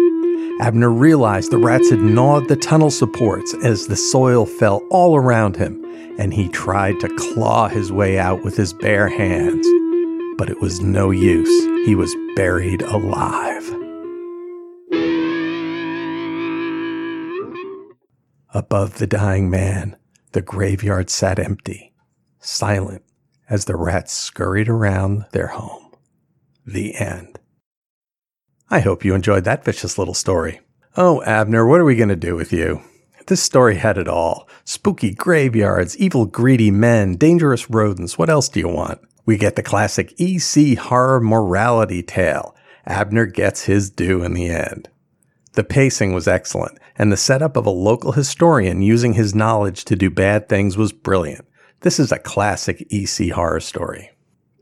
Abner 0.61 0.91
realized 0.91 1.51
the 1.51 1.59
rats 1.59 1.91
had 1.91 1.99
gnawed 1.99 2.47
the 2.47 2.55
tunnel 2.57 2.91
supports 2.91 3.55
as 3.65 3.89
the 3.89 3.97
soil 3.97 4.47
fell 4.47 4.83
all 4.89 5.17
around 5.17 5.57
him, 5.57 5.85
and 6.17 6.33
he 6.33 6.49
tried 6.49 7.01
to 7.01 7.17
claw 7.17 7.69
his 7.69 7.91
way 7.91 8.19
out 8.19 8.45
with 8.45 8.57
his 8.57 8.73
bare 8.73 9.09
hands. 9.09 9.67
But 10.39 10.49
it 10.49 10.61
was 10.61 10.81
no 10.81 11.11
use. 11.11 11.87
He 11.87 11.97
was 11.97 12.15
buried 12.37 12.83
alive. 12.83 13.69
Above 18.55 18.99
the 18.99 19.09
dying 19.09 19.51
man, 19.51 19.97
the 20.31 20.43
graveyard 20.43 21.11
sat 21.11 21.41
empty, 21.41 21.93
silent 22.39 23.03
as 23.51 23.65
the 23.65 23.77
rats 23.77 24.13
scurried 24.13 24.69
around 24.69 25.27
their 25.33 25.49
home. 25.49 25.93
The 26.65 26.95
end. 26.95 27.34
I 28.75 28.81
hope 28.81 29.05
you 29.05 29.15
enjoyed 29.15 29.45
that 29.45 29.65
vicious 29.65 29.99
little 29.99 30.15
story. 30.15 30.61
Oh, 30.97 31.23
Abner, 31.23 31.65
what 31.65 31.81
are 31.81 31.85
we 31.85 31.95
going 31.95 32.09
to 32.09 32.17
do 32.17 32.35
with 32.35 32.53
you? 32.53 32.83
This 33.29 33.41
story 33.41 33.77
had 33.77 33.97
it 33.97 34.09
all 34.09 34.49
spooky 34.65 35.15
graveyards, 35.15 35.97
evil, 35.97 36.27
greedy 36.27 36.73
men, 36.73 37.15
dangerous 37.15 37.71
rodents. 37.71 38.19
What 38.19 38.29
else 38.29 38.49
do 38.49 38.59
you 38.59 38.67
want? 38.67 39.01
We 39.25 39.37
get 39.37 39.55
the 39.55 39.63
classic 39.63 40.13
EC 40.21 40.77
horror 40.77 41.21
morality 41.21 42.03
tale. 42.03 42.57
Abner 42.85 43.27
gets 43.27 43.67
his 43.67 43.91
due 43.91 44.25
in 44.25 44.35
the 44.35 44.49
end. 44.49 44.89
The 45.53 45.63
pacing 45.63 46.13
was 46.13 46.27
excellent, 46.27 46.77
and 46.97 47.13
the 47.13 47.17
setup 47.17 47.57
of 47.57 47.67
a 47.67 47.71
local 47.71 48.11
historian 48.11 48.83
using 48.83 49.13
his 49.13 49.37
knowledge 49.37 49.85
to 49.85 49.95
do 49.95 50.11
bad 50.11 50.49
things 50.49 50.77
was 50.77 50.91
brilliant. 50.91 51.47
This 51.83 52.01
is 52.01 52.11
a 52.11 52.19
classic 52.19 52.85
EC 52.91 53.31
horror 53.31 53.61
story. 53.61 54.11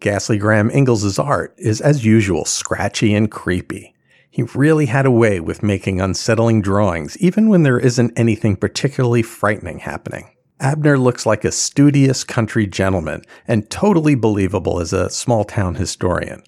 Ghastly 0.00 0.36
Graham 0.36 0.68
Ingels' 0.68 1.18
art 1.18 1.54
is, 1.56 1.80
as 1.80 2.04
usual, 2.04 2.44
scratchy 2.44 3.14
and 3.14 3.30
creepy. 3.30 3.91
He 4.32 4.44
really 4.54 4.86
had 4.86 5.04
a 5.04 5.10
way 5.10 5.40
with 5.40 5.62
making 5.62 6.00
unsettling 6.00 6.62
drawings, 6.62 7.18
even 7.18 7.50
when 7.50 7.64
there 7.64 7.78
isn't 7.78 8.18
anything 8.18 8.56
particularly 8.56 9.20
frightening 9.22 9.80
happening. 9.80 10.30
Abner 10.58 10.96
looks 10.98 11.26
like 11.26 11.44
a 11.44 11.52
studious 11.52 12.24
country 12.24 12.66
gentleman 12.66 13.20
and 13.46 13.68
totally 13.68 14.14
believable 14.14 14.80
as 14.80 14.94
a 14.94 15.10
small 15.10 15.44
town 15.44 15.74
historian. 15.74 16.42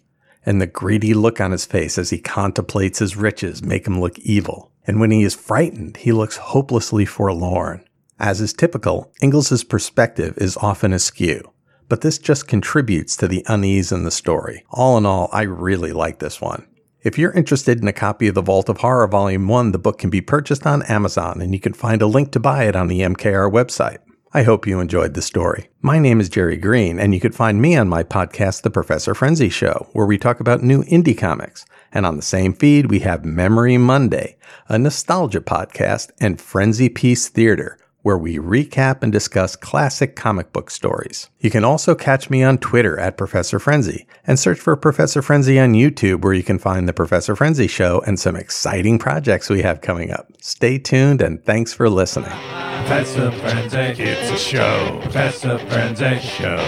And 0.47 0.63
the 0.63 0.67
greedy 0.67 1.13
look 1.13 1.43
on 1.43 1.51
his 1.51 1.67
face 1.67 1.99
as 1.99 2.09
he 2.09 2.19
contemplates 2.19 3.01
his 3.01 3.17
riches 3.19 3.63
make 3.63 3.87
him 3.87 4.01
look 4.01 4.19
evil. 4.21 4.73
And 4.87 4.99
when 4.99 5.11
he 5.11 5.23
is 5.23 5.35
frightened, 5.35 5.99
he 5.99 6.13
looks 6.13 6.39
hopelessly 6.39 7.05
forlorn. 7.05 7.85
As 8.19 8.41
is 8.41 8.55
typical, 8.55 9.13
Ingels' 9.23 9.69
perspective 9.69 10.39
is 10.39 10.57
often 10.57 10.95
askew, 10.95 11.53
but 11.91 12.01
this 12.01 12.17
just 12.17 12.49
contributes 12.49 13.15
to 13.19 13.29
the 13.29 13.45
unease 13.47 13.93
in 13.93 14.05
the 14.05 14.11
story. 14.11 14.65
All 14.71 14.97
in 14.97 15.05
all, 15.05 15.29
I 15.33 15.43
really 15.43 15.93
like 15.93 16.21
this 16.21 16.41
one. 16.41 16.67
If 17.05 17.19
you're 17.19 17.33
interested 17.33 17.83
in 17.83 17.87
a 17.87 17.93
copy 17.93 18.29
of 18.29 18.35
The 18.35 18.41
Vault 18.41 18.71
of 18.71 18.79
Horror 18.79 19.07
Volume 19.07 19.47
1, 19.47 19.73
the 19.73 19.79
book 19.79 19.99
can 19.99 20.09
be 20.09 20.23
purchased 20.23 20.67
on 20.67 20.83
Amazon 20.85 21.43
and 21.43 21.53
you 21.53 21.61
can 21.61 21.75
find 21.75 22.01
a 22.01 22.07
link 22.07 22.33
to 22.33 22.41
buy 22.41 22.65
it 22.65 22.75
on 22.75 22.89
the 22.89 23.01
MKR 23.01 23.53
website. 23.53 23.99
I 24.33 24.43
hope 24.45 24.67
you 24.67 24.81
enjoyed 24.81 25.13
the 25.13 25.21
story. 25.21 25.69
My 25.83 25.99
name 25.99 26.19
is 26.19 26.31
Jerry 26.31 26.57
Green, 26.57 26.99
and 26.99 27.13
you 27.13 27.21
can 27.21 27.33
find 27.33 27.61
me 27.61 27.77
on 27.77 27.91
my 27.91 28.05
podcast, 28.05 28.63
The 28.63 28.71
Professor 28.71 29.15
Frenzy 29.15 29.51
Show, 29.51 29.87
where 29.93 30.07
we 30.07 30.17
talk 30.17 30.41
about 30.41 30.63
new 30.63 30.83
indie 30.85 31.17
comics. 31.17 31.67
And 31.93 32.07
on 32.07 32.17
the 32.17 32.23
same 32.23 32.55
feed, 32.55 32.91
we 32.91 33.01
have 33.01 33.23
Memory 33.23 33.77
Monday, 33.77 34.39
a 34.69 34.79
nostalgia 34.79 35.43
podcast, 35.43 36.11
and 36.23 36.41
Frenzy 36.41 36.89
Piece 36.89 37.29
Theater, 37.29 37.79
where 38.05 38.19
we 38.19 38.37
recap 38.37 39.03
and 39.03 39.11
discuss 39.11 39.57
classic 39.57 40.15
comic 40.15 40.53
book 40.53 40.71
stories. 40.71 41.31
You 41.41 41.51
can 41.51 41.65
also 41.65 41.95
catch 41.95 42.29
me 42.29 42.43
on 42.43 42.59
Twitter 42.59 42.99
at 42.99 43.17
Professor 43.17 43.59
Frenzy 43.59 44.07
and 44.27 44.39
search 44.39 44.61
for 44.61 44.77
Professor 44.77 45.23
Frenzy 45.23 45.59
on 45.59 45.73
YouTube, 45.73 46.23
where 46.23 46.35
you 46.35 46.43
can 46.43 46.59
find 46.59 46.87
the 46.87 46.93
Professor 46.93 47.35
Frenzy 47.35 47.67
Show 47.67 48.03
and 48.07 48.21
some 48.21 48.37
exciting 48.37 48.99
projects 48.99 49.49
we 49.49 49.63
have 49.63 49.81
coming 49.81 50.11
up. 50.11 50.29
Stay 50.43 50.79
tuned 50.79 51.23
and 51.23 51.43
thanks 51.47 51.73
for 51.73 51.89
listening. 51.89 52.29
Professor 52.29 53.33
Frenzy, 53.33 54.03
it's 54.03 54.31
a 54.31 54.37
show. 54.37 54.99
Professor 55.01 55.59
Frenzy, 55.61 56.19
show. 56.19 56.59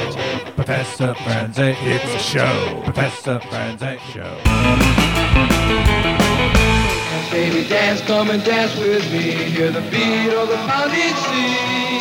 Professor 0.54 1.14
Frenzy, 1.16 1.76
it's 1.82 2.14
a 2.14 2.18
show. 2.18 2.80
Professor 2.82 3.40
Frenzy, 3.40 3.98
show. 4.10 4.40
Baby, 7.36 7.68
dance, 7.68 8.00
come 8.00 8.30
and 8.30 8.42
dance 8.42 8.74
with 8.78 9.12
me. 9.12 9.20
Hear 9.20 9.70
the 9.70 9.82
beat 9.90 10.32
of 10.32 10.48
the 10.48 10.56
pounding 10.56 11.14
sea. 11.28 12.00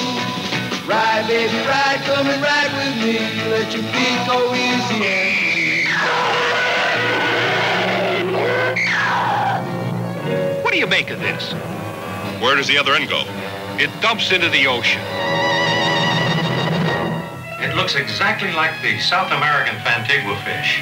Ride, 0.87 1.27
baby, 1.27 1.57
ride, 1.67 1.99
come 2.05 2.25
and 2.25 2.41
ride 2.41 2.71
with 2.71 2.95
me. 3.03 3.19
Let 3.51 3.73
your 3.73 3.83
feet 3.83 4.19
go 4.25 4.55
easy. 4.55 5.89
What 10.63 10.71
do 10.71 10.79
you 10.79 10.87
make 10.87 11.09
of 11.09 11.19
this? 11.19 11.51
Where 12.41 12.55
does 12.55 12.67
the 12.67 12.77
other 12.77 12.93
end 12.93 13.09
go? 13.09 13.25
It 13.77 13.89
dumps 14.01 14.31
into 14.31 14.47
the 14.47 14.67
ocean. 14.67 15.01
It 17.59 17.75
looks 17.75 17.95
exactly 17.95 18.53
like 18.53 18.81
the 18.81 18.97
South 18.99 19.33
American 19.33 19.75
Fantigua 19.83 20.37
fish. 20.45 20.81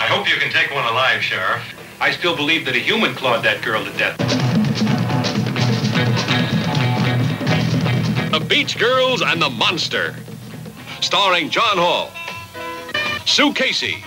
I 0.00 0.08
hope 0.08 0.28
you 0.28 0.34
can 0.40 0.50
take 0.50 0.74
one 0.74 0.84
alive, 0.84 1.22
Sheriff. 1.22 1.62
I 2.00 2.10
still 2.10 2.36
believe 2.36 2.64
that 2.66 2.74
a 2.74 2.78
human 2.78 3.14
clawed 3.14 3.44
that 3.44 3.62
girl 3.62 3.84
to 3.84 3.90
death. 3.92 4.18
The 8.30 8.40
Beach 8.40 8.78
Girls 8.78 9.22
and 9.22 9.40
the 9.40 9.50
Monster. 9.50 10.14
Starring 11.00 11.50
Jon 11.50 11.76
Hall, 11.76 12.10
Sue 13.26 13.52
Casey, 13.52 14.02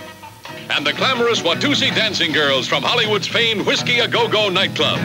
and 0.72 0.86
the 0.86 0.94
glamorous 0.94 1.42
Watusi 1.42 1.94
dancing 1.94 2.32
girls 2.32 2.68
from 2.68 2.84
Hollywood's 2.84 3.28
famed 3.28 3.66
Whiskey 3.66 4.00
A 4.00 4.08
Go 4.08 4.28
Go 4.28 4.50
nightclub. 4.50 5.00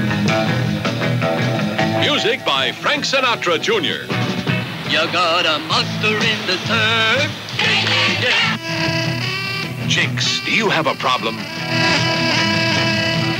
Music 2.00 2.44
by 2.44 2.72
Frank 2.72 3.04
Sinatra 3.04 3.60
Jr. 3.60 4.10
You 4.90 5.12
got 5.12 5.46
a 5.46 5.58
monster 5.66 6.16
in 6.16 6.46
the 6.46 6.56
turf. 6.66 7.30
Jinx, 9.88 10.44
do 10.44 10.50
you 10.50 10.68
have 10.68 10.86
a 10.86 10.94
problem? 10.94 11.36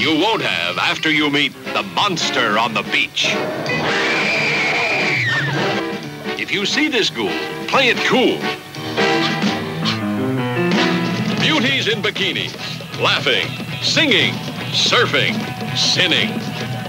You 0.03 0.17
won't 0.17 0.43
have 0.43 0.79
after 0.79 1.12
you 1.12 1.31
meet 1.31 1.53
the 1.75 1.85
monster 1.95 2.59
on 2.59 2.75
the 2.75 2.83
beach. 2.83 3.27
If 6.41 6.51
you 6.51 6.67
see 6.67 6.88
this 6.88 7.09
ghoul, 7.09 7.31
play 7.69 7.87
it 7.87 7.97
cool. 7.99 8.37
Beauties 11.38 11.87
in 11.87 12.03
bikinis, 12.03 12.53
laughing, 13.01 13.47
singing, 13.81 14.35
surfing, 14.73 15.37
sinning. 15.77 16.31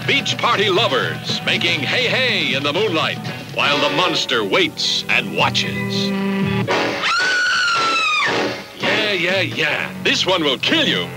Beach 0.08 0.36
party 0.40 0.72
lovers 0.72 1.40
making 1.46 1.82
hey 1.82 2.08
hey 2.08 2.56
in 2.56 2.64
the 2.64 2.74
moonlight 2.74 3.20
while 3.54 3.78
the 3.78 3.96
monster 3.96 4.44
waits 4.44 5.06
and 5.10 5.38
watches. 5.38 6.08
Yeah, 8.82 9.12
yeah, 9.12 9.42
yeah. 9.42 10.04
This 10.04 10.26
one 10.26 10.44
will 10.44 10.58
kill 10.58 10.88
you. 10.88 11.08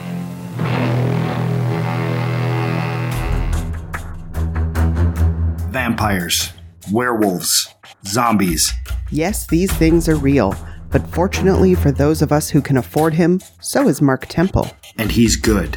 Vampires, 5.77 6.55
werewolves, 6.91 7.69
zombies. 8.07 8.73
Yes, 9.11 9.47
these 9.47 9.71
things 9.71 10.09
are 10.09 10.17
real, 10.17 10.55
but 10.91 11.07
fortunately 11.09 11.75
for 11.75 11.93
those 11.93 12.23
of 12.23 12.33
us 12.33 12.49
who 12.49 12.63
can 12.63 12.79
afford 12.79 13.13
him, 13.13 13.43
so 13.61 13.87
is 13.87 14.01
Mark 14.01 14.25
Temple. 14.27 14.71
And 14.97 15.13
he's 15.13 15.37
good. 15.37 15.77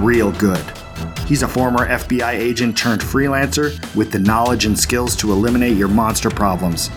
Real 0.00 0.32
good. 0.32 0.64
He's 1.24 1.44
a 1.44 1.48
former 1.48 1.86
FBI 1.86 2.32
agent 2.32 2.76
turned 2.76 3.00
freelancer 3.00 3.70
with 3.94 4.10
the 4.10 4.18
knowledge 4.18 4.64
and 4.64 4.76
skills 4.76 5.14
to 5.18 5.30
eliminate 5.30 5.76
your 5.76 5.86
monster 5.86 6.28
problems. 6.28 6.90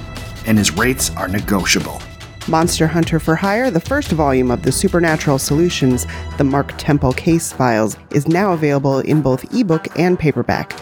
And 0.47 0.57
his 0.57 0.71
rates 0.71 1.11
are 1.11 1.27
negotiable. 1.27 2.01
Monster 2.47 2.87
Hunter 2.87 3.19
for 3.19 3.35
Hire, 3.35 3.69
the 3.69 3.79
first 3.79 4.09
volume 4.11 4.49
of 4.49 4.63
the 4.63 4.71
Supernatural 4.71 5.37
Solutions, 5.37 6.07
the 6.39 6.43
Mark 6.43 6.73
Temple 6.79 7.13
case 7.13 7.53
files, 7.53 7.97
is 8.09 8.27
now 8.27 8.53
available 8.53 8.97
in 9.01 9.21
both 9.21 9.53
ebook 9.53 9.99
and 9.99 10.17
paperback. 10.17 10.75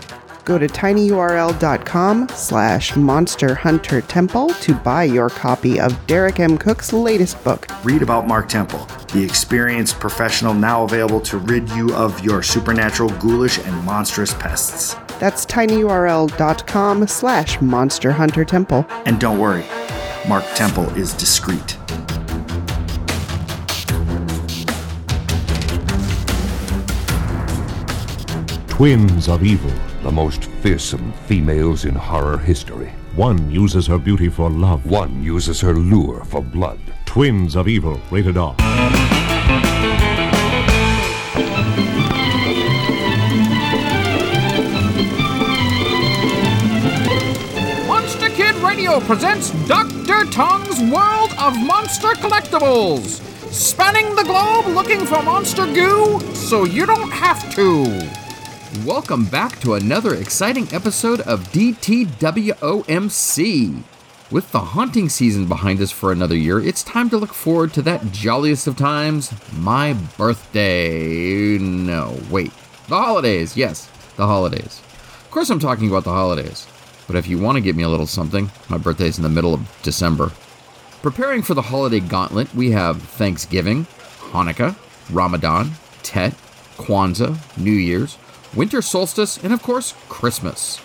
Go 0.45 0.57
to 0.57 0.67
tinyurl.com 0.67 2.27
slash 2.29 2.95
Monster 2.97 3.55
Hunter 3.55 4.01
Temple 4.01 4.49
to 4.49 4.75
buy 4.75 5.05
your 5.05 5.29
copy 5.29 5.79
of 5.79 6.05
Derek 6.05 6.39
M. 6.39 6.57
Cook's 6.57 6.91
latest 6.91 7.41
book. 7.45 7.67
Read 7.85 8.01
about 8.01 8.27
Mark 8.27 8.49
Temple, 8.49 8.85
the 9.13 9.23
experienced 9.23 9.99
professional 9.99 10.53
now 10.53 10.83
available 10.83 11.21
to 11.21 11.37
rid 11.37 11.69
you 11.69 11.93
of 11.95 12.23
your 12.25 12.43
supernatural, 12.43 13.09
ghoulish, 13.19 13.57
and 13.59 13.85
monstrous 13.85 14.33
pests. 14.33 14.95
That's 15.19 15.45
tinyurl.com 15.45 17.07
slash 17.07 17.61
Monster 17.61 18.11
Hunter 18.11 18.43
Temple. 18.43 18.85
And 19.05 19.21
don't 19.21 19.39
worry, 19.39 19.63
Mark 20.27 20.43
Temple 20.55 20.89
is 20.97 21.13
discreet. 21.13 21.77
Twins 28.67 29.29
of 29.29 29.43
evil. 29.43 29.71
The 30.03 30.11
most 30.11 30.43
fearsome 30.61 31.13
females 31.27 31.85
in 31.85 31.95
horror 31.95 32.37
history. 32.37 32.91
One 33.15 33.49
uses 33.49 33.87
her 33.87 33.97
beauty 33.97 34.27
for 34.27 34.49
love. 34.49 34.85
One 34.85 35.23
uses 35.23 35.61
her 35.61 35.73
lure 35.73 36.25
for 36.25 36.41
blood. 36.41 36.77
Twins 37.05 37.55
of 37.55 37.69
evil. 37.69 38.01
Rated 38.11 38.35
R. 38.35 38.53
Monster 47.87 48.29
Kid 48.31 48.55
Radio 48.55 48.99
presents 48.99 49.51
Dr. 49.69 50.25
Tongue's 50.31 50.81
World 50.91 51.31
of 51.39 51.57
Monster 51.65 52.09
Collectibles. 52.09 53.21
Spanning 53.53 54.13
the 54.17 54.23
globe 54.23 54.65
looking 54.75 55.05
for 55.05 55.23
monster 55.23 55.65
goo 55.65 56.19
so 56.33 56.65
you 56.65 56.85
don't 56.85 57.11
have 57.11 57.55
to. 57.55 58.22
Welcome 58.81 59.25
back 59.25 59.59
to 59.59 59.75
another 59.75 60.15
exciting 60.15 60.67
episode 60.73 61.21
of 61.21 61.51
DTWOMC. 61.51 62.13
With 64.31 64.51
the 64.51 64.59
haunting 64.59 65.09
season 65.09 65.47
behind 65.47 65.79
us 65.79 65.91
for 65.91 66.11
another 66.11 66.35
year, 66.35 66.59
it's 66.59 66.83
time 66.83 67.07
to 67.11 67.17
look 67.17 67.35
forward 67.35 67.71
to 67.73 67.83
that 67.83 68.11
jolliest 68.11 68.65
of 68.65 68.75
times, 68.75 69.31
my 69.53 69.93
birthday. 70.17 71.59
No, 71.59 72.19
wait. 72.31 72.51
The 72.87 72.99
holidays, 72.99 73.55
yes, 73.55 73.87
the 74.15 74.25
holidays. 74.25 74.81
Of 75.21 75.29
course, 75.29 75.51
I'm 75.51 75.59
talking 75.59 75.87
about 75.87 76.03
the 76.03 76.09
holidays. 76.09 76.65
But 77.05 77.15
if 77.15 77.27
you 77.27 77.37
want 77.37 77.57
to 77.57 77.61
get 77.61 77.75
me 77.75 77.83
a 77.83 77.89
little 77.89 78.07
something, 78.07 78.49
my 78.69 78.79
birthday's 78.79 79.17
in 79.17 79.23
the 79.23 79.29
middle 79.29 79.53
of 79.53 79.81
December. 79.83 80.31
Preparing 81.03 81.43
for 81.43 81.53
the 81.53 81.61
holiday 81.61 81.99
gauntlet, 81.99 82.51
we 82.55 82.71
have 82.71 83.03
Thanksgiving, 83.03 83.85
Hanukkah, 84.31 84.75
Ramadan, 85.11 85.73
Tet, 86.01 86.33
Kwanzaa, 86.77 87.37
New 87.55 87.71
Year's, 87.71 88.17
winter 88.55 88.81
solstice, 88.81 89.37
and 89.43 89.53
of 89.53 89.61
course, 89.61 89.93
Christmas. 90.09 90.79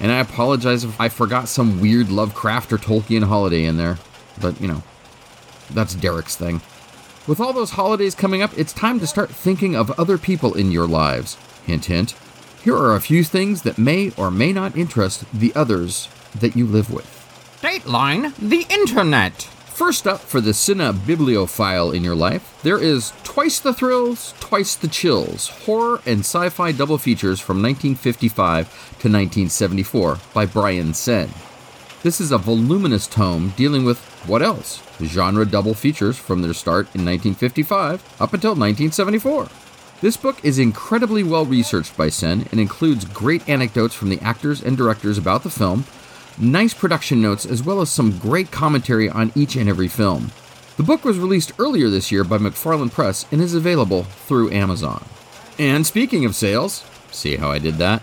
And 0.00 0.12
I 0.12 0.20
apologize 0.20 0.84
if 0.84 1.00
I 1.00 1.08
forgot 1.08 1.48
some 1.48 1.80
weird 1.80 2.08
Lovecraft 2.08 2.72
or 2.72 2.78
Tolkien 2.78 3.24
holiday 3.24 3.64
in 3.64 3.76
there, 3.76 3.98
but 4.40 4.60
you 4.60 4.68
know, 4.68 4.82
that's 5.70 5.94
Derek's 5.94 6.36
thing. 6.36 6.60
With 7.26 7.40
all 7.40 7.52
those 7.52 7.72
holidays 7.72 8.14
coming 8.14 8.40
up, 8.40 8.56
it's 8.56 8.72
time 8.72 9.00
to 9.00 9.06
start 9.06 9.30
thinking 9.30 9.76
of 9.76 9.90
other 9.98 10.16
people 10.16 10.54
in 10.54 10.72
your 10.72 10.86
lives. 10.86 11.36
Hint, 11.66 11.86
hint. 11.86 12.14
Here 12.62 12.76
are 12.76 12.94
a 12.94 13.00
few 13.00 13.22
things 13.22 13.62
that 13.62 13.76
may 13.76 14.12
or 14.16 14.30
may 14.30 14.52
not 14.52 14.76
interest 14.76 15.24
the 15.32 15.52
others 15.54 16.08
that 16.34 16.56
you 16.56 16.66
live 16.66 16.90
with. 16.90 17.14
Dateline 17.60 18.34
the 18.36 18.66
Internet. 18.72 19.48
First 19.78 20.08
up 20.08 20.18
for 20.18 20.40
the 20.40 20.50
Cine 20.50 21.06
bibliophile 21.06 21.92
in 21.92 22.02
your 22.02 22.16
life, 22.16 22.58
there 22.64 22.82
is 22.82 23.12
Twice 23.22 23.60
the 23.60 23.72
Thrills, 23.72 24.34
Twice 24.40 24.74
the 24.74 24.88
Chills, 24.88 25.50
horror 25.66 26.00
and 26.04 26.18
sci 26.22 26.48
fi 26.48 26.72
double 26.72 26.98
features 26.98 27.38
from 27.38 27.62
1955 27.62 28.66
to 28.66 29.08
1974 29.08 30.18
by 30.34 30.46
Bryan 30.46 30.94
Senn. 30.94 31.30
This 32.02 32.20
is 32.20 32.32
a 32.32 32.38
voluminous 32.38 33.06
tome 33.06 33.54
dealing 33.56 33.84
with 33.84 34.00
what 34.26 34.42
else? 34.42 34.82
Genre 35.00 35.46
double 35.46 35.74
features 35.74 36.18
from 36.18 36.42
their 36.42 36.54
start 36.54 36.86
in 36.86 37.04
1955 37.04 38.02
up 38.20 38.34
until 38.34 38.56
1974. 38.56 39.46
This 40.00 40.16
book 40.16 40.44
is 40.44 40.58
incredibly 40.58 41.22
well 41.22 41.44
researched 41.44 41.96
by 41.96 42.08
Senn 42.08 42.48
and 42.50 42.58
includes 42.58 43.04
great 43.04 43.48
anecdotes 43.48 43.94
from 43.94 44.08
the 44.08 44.20
actors 44.22 44.60
and 44.60 44.76
directors 44.76 45.18
about 45.18 45.44
the 45.44 45.50
film, 45.50 45.84
nice 46.40 46.74
production 46.74 47.20
notes, 47.20 47.44
as 47.44 47.62
well 47.62 47.80
as 47.80 47.90
some 47.90 48.18
great 48.18 48.50
commentary 48.50 49.08
on 49.08 49.32
each 49.34 49.56
and 49.56 49.68
every 49.68 49.88
film. 49.88 50.30
The 50.76 50.82
book 50.82 51.04
was 51.04 51.18
released 51.18 51.52
earlier 51.58 51.88
this 51.88 52.12
year 52.12 52.24
by 52.24 52.38
McFarland 52.38 52.92
Press 52.92 53.26
and 53.32 53.40
is 53.40 53.54
available 53.54 54.04
through 54.04 54.52
Amazon. 54.52 55.04
And 55.58 55.86
speaking 55.86 56.24
of 56.24 56.36
sales, 56.36 56.84
see 57.10 57.36
how 57.36 57.50
I 57.50 57.58
did 57.58 57.74
that? 57.78 58.02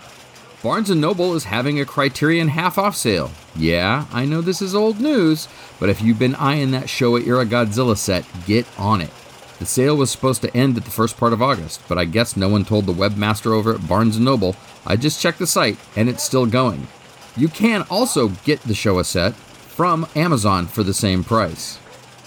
Barnes 0.62 0.90
& 0.90 0.94
Noble 0.94 1.34
is 1.34 1.44
having 1.44 1.80
a 1.80 1.84
Criterion 1.84 2.48
half-off 2.48 2.96
sale. 2.96 3.30
Yeah, 3.54 4.06
I 4.12 4.24
know 4.24 4.40
this 4.40 4.60
is 4.60 4.74
old 4.74 5.00
news, 5.00 5.48
but 5.78 5.88
if 5.88 6.02
you've 6.02 6.18
been 6.18 6.34
eyeing 6.34 6.72
that 6.72 6.86
Showa 6.86 7.26
era 7.26 7.46
Godzilla 7.46 7.96
set, 7.96 8.26
get 8.46 8.66
on 8.78 9.00
it. 9.00 9.10
The 9.58 9.64
sale 9.64 9.96
was 9.96 10.10
supposed 10.10 10.42
to 10.42 10.54
end 10.54 10.76
at 10.76 10.84
the 10.84 10.90
first 10.90 11.16
part 11.16 11.32
of 11.32 11.40
August, 11.40 11.80
but 11.88 11.96
I 11.96 12.04
guess 12.04 12.36
no 12.36 12.48
one 12.48 12.64
told 12.64 12.84
the 12.84 12.92
webmaster 12.92 13.52
over 13.52 13.74
at 13.74 13.88
Barnes 13.88 14.18
& 14.18 14.20
Noble. 14.20 14.54
I 14.84 14.96
just 14.96 15.20
checked 15.20 15.38
the 15.38 15.46
site, 15.46 15.78
and 15.94 16.10
it's 16.10 16.22
still 16.22 16.44
going. 16.44 16.88
You 17.36 17.48
can 17.48 17.82
also 17.90 18.28
get 18.44 18.62
the 18.62 18.72
Showa 18.72 19.04
set 19.04 19.34
from 19.34 20.06
Amazon 20.16 20.66
for 20.66 20.82
the 20.82 20.94
same 20.94 21.22
price. 21.22 21.78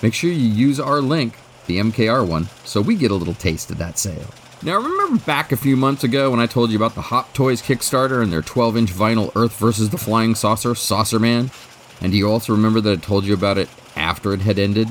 Make 0.04 0.14
sure 0.14 0.30
you 0.30 0.48
use 0.48 0.80
our 0.80 1.02
link, 1.02 1.34
the 1.66 1.80
MKR 1.80 2.28
one, 2.28 2.48
so 2.64 2.80
we 2.80 2.96
get 2.96 3.10
a 3.10 3.16
little 3.16 3.34
taste 3.34 3.72
of 3.72 3.80
that 3.80 3.98
sale. 3.98 4.28
Now, 4.62 4.78
remember 4.78 5.24
back 5.26 5.52
a 5.52 5.58
few 5.58 5.76
months 5.76 6.04
ago 6.04 6.30
when 6.32 6.40
I 6.40 6.46
told 6.46 6.70
you 6.70 6.76
about 6.76 6.94
the 6.94 7.02
Hop 7.02 7.34
Toys 7.34 7.62
Kickstarter 7.62 8.22
and 8.22 8.32
their 8.32 8.42
12 8.42 8.78
inch 8.78 8.92
vinyl 8.92 9.32
Earth 9.36 9.58
versus 9.58 9.90
the 9.90 9.98
Flying 9.98 10.36
Saucer, 10.36 10.76
Saucer 10.76 11.20
Man? 11.20 11.50
And 12.02 12.12
do 12.12 12.18
you 12.18 12.30
also 12.30 12.54
remember 12.54 12.80
that 12.82 13.00
I 13.00 13.02
told 13.02 13.26
you 13.26 13.34
about 13.34 13.58
it 13.58 13.70
after 13.96 14.34
it 14.34 14.42
had 14.42 14.60
ended? 14.60 14.90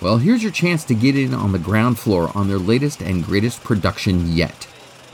Well, 0.00 0.18
here's 0.18 0.42
your 0.42 0.52
chance 0.52 0.84
to 0.84 0.94
get 0.94 1.16
in 1.16 1.34
on 1.34 1.52
the 1.52 1.58
ground 1.58 1.98
floor 1.98 2.30
on 2.34 2.48
their 2.48 2.58
latest 2.58 3.02
and 3.02 3.24
greatest 3.24 3.64
production 3.64 4.32
yet. 4.32 4.66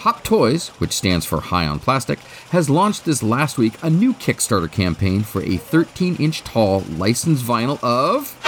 Hop 0.06 0.22
Toys, 0.22 0.68
which 0.78 0.92
stands 0.92 1.26
for 1.26 1.40
High 1.40 1.66
on 1.66 1.80
Plastic, 1.80 2.20
has 2.50 2.70
launched 2.70 3.04
this 3.04 3.24
last 3.24 3.58
week 3.58 3.74
a 3.82 3.90
new 3.90 4.12
Kickstarter 4.12 4.70
campaign 4.70 5.24
for 5.24 5.42
a 5.42 5.56
13 5.56 6.14
inch 6.20 6.44
tall 6.44 6.82
licensed 6.82 7.44
vinyl 7.44 7.82
of. 7.82 8.38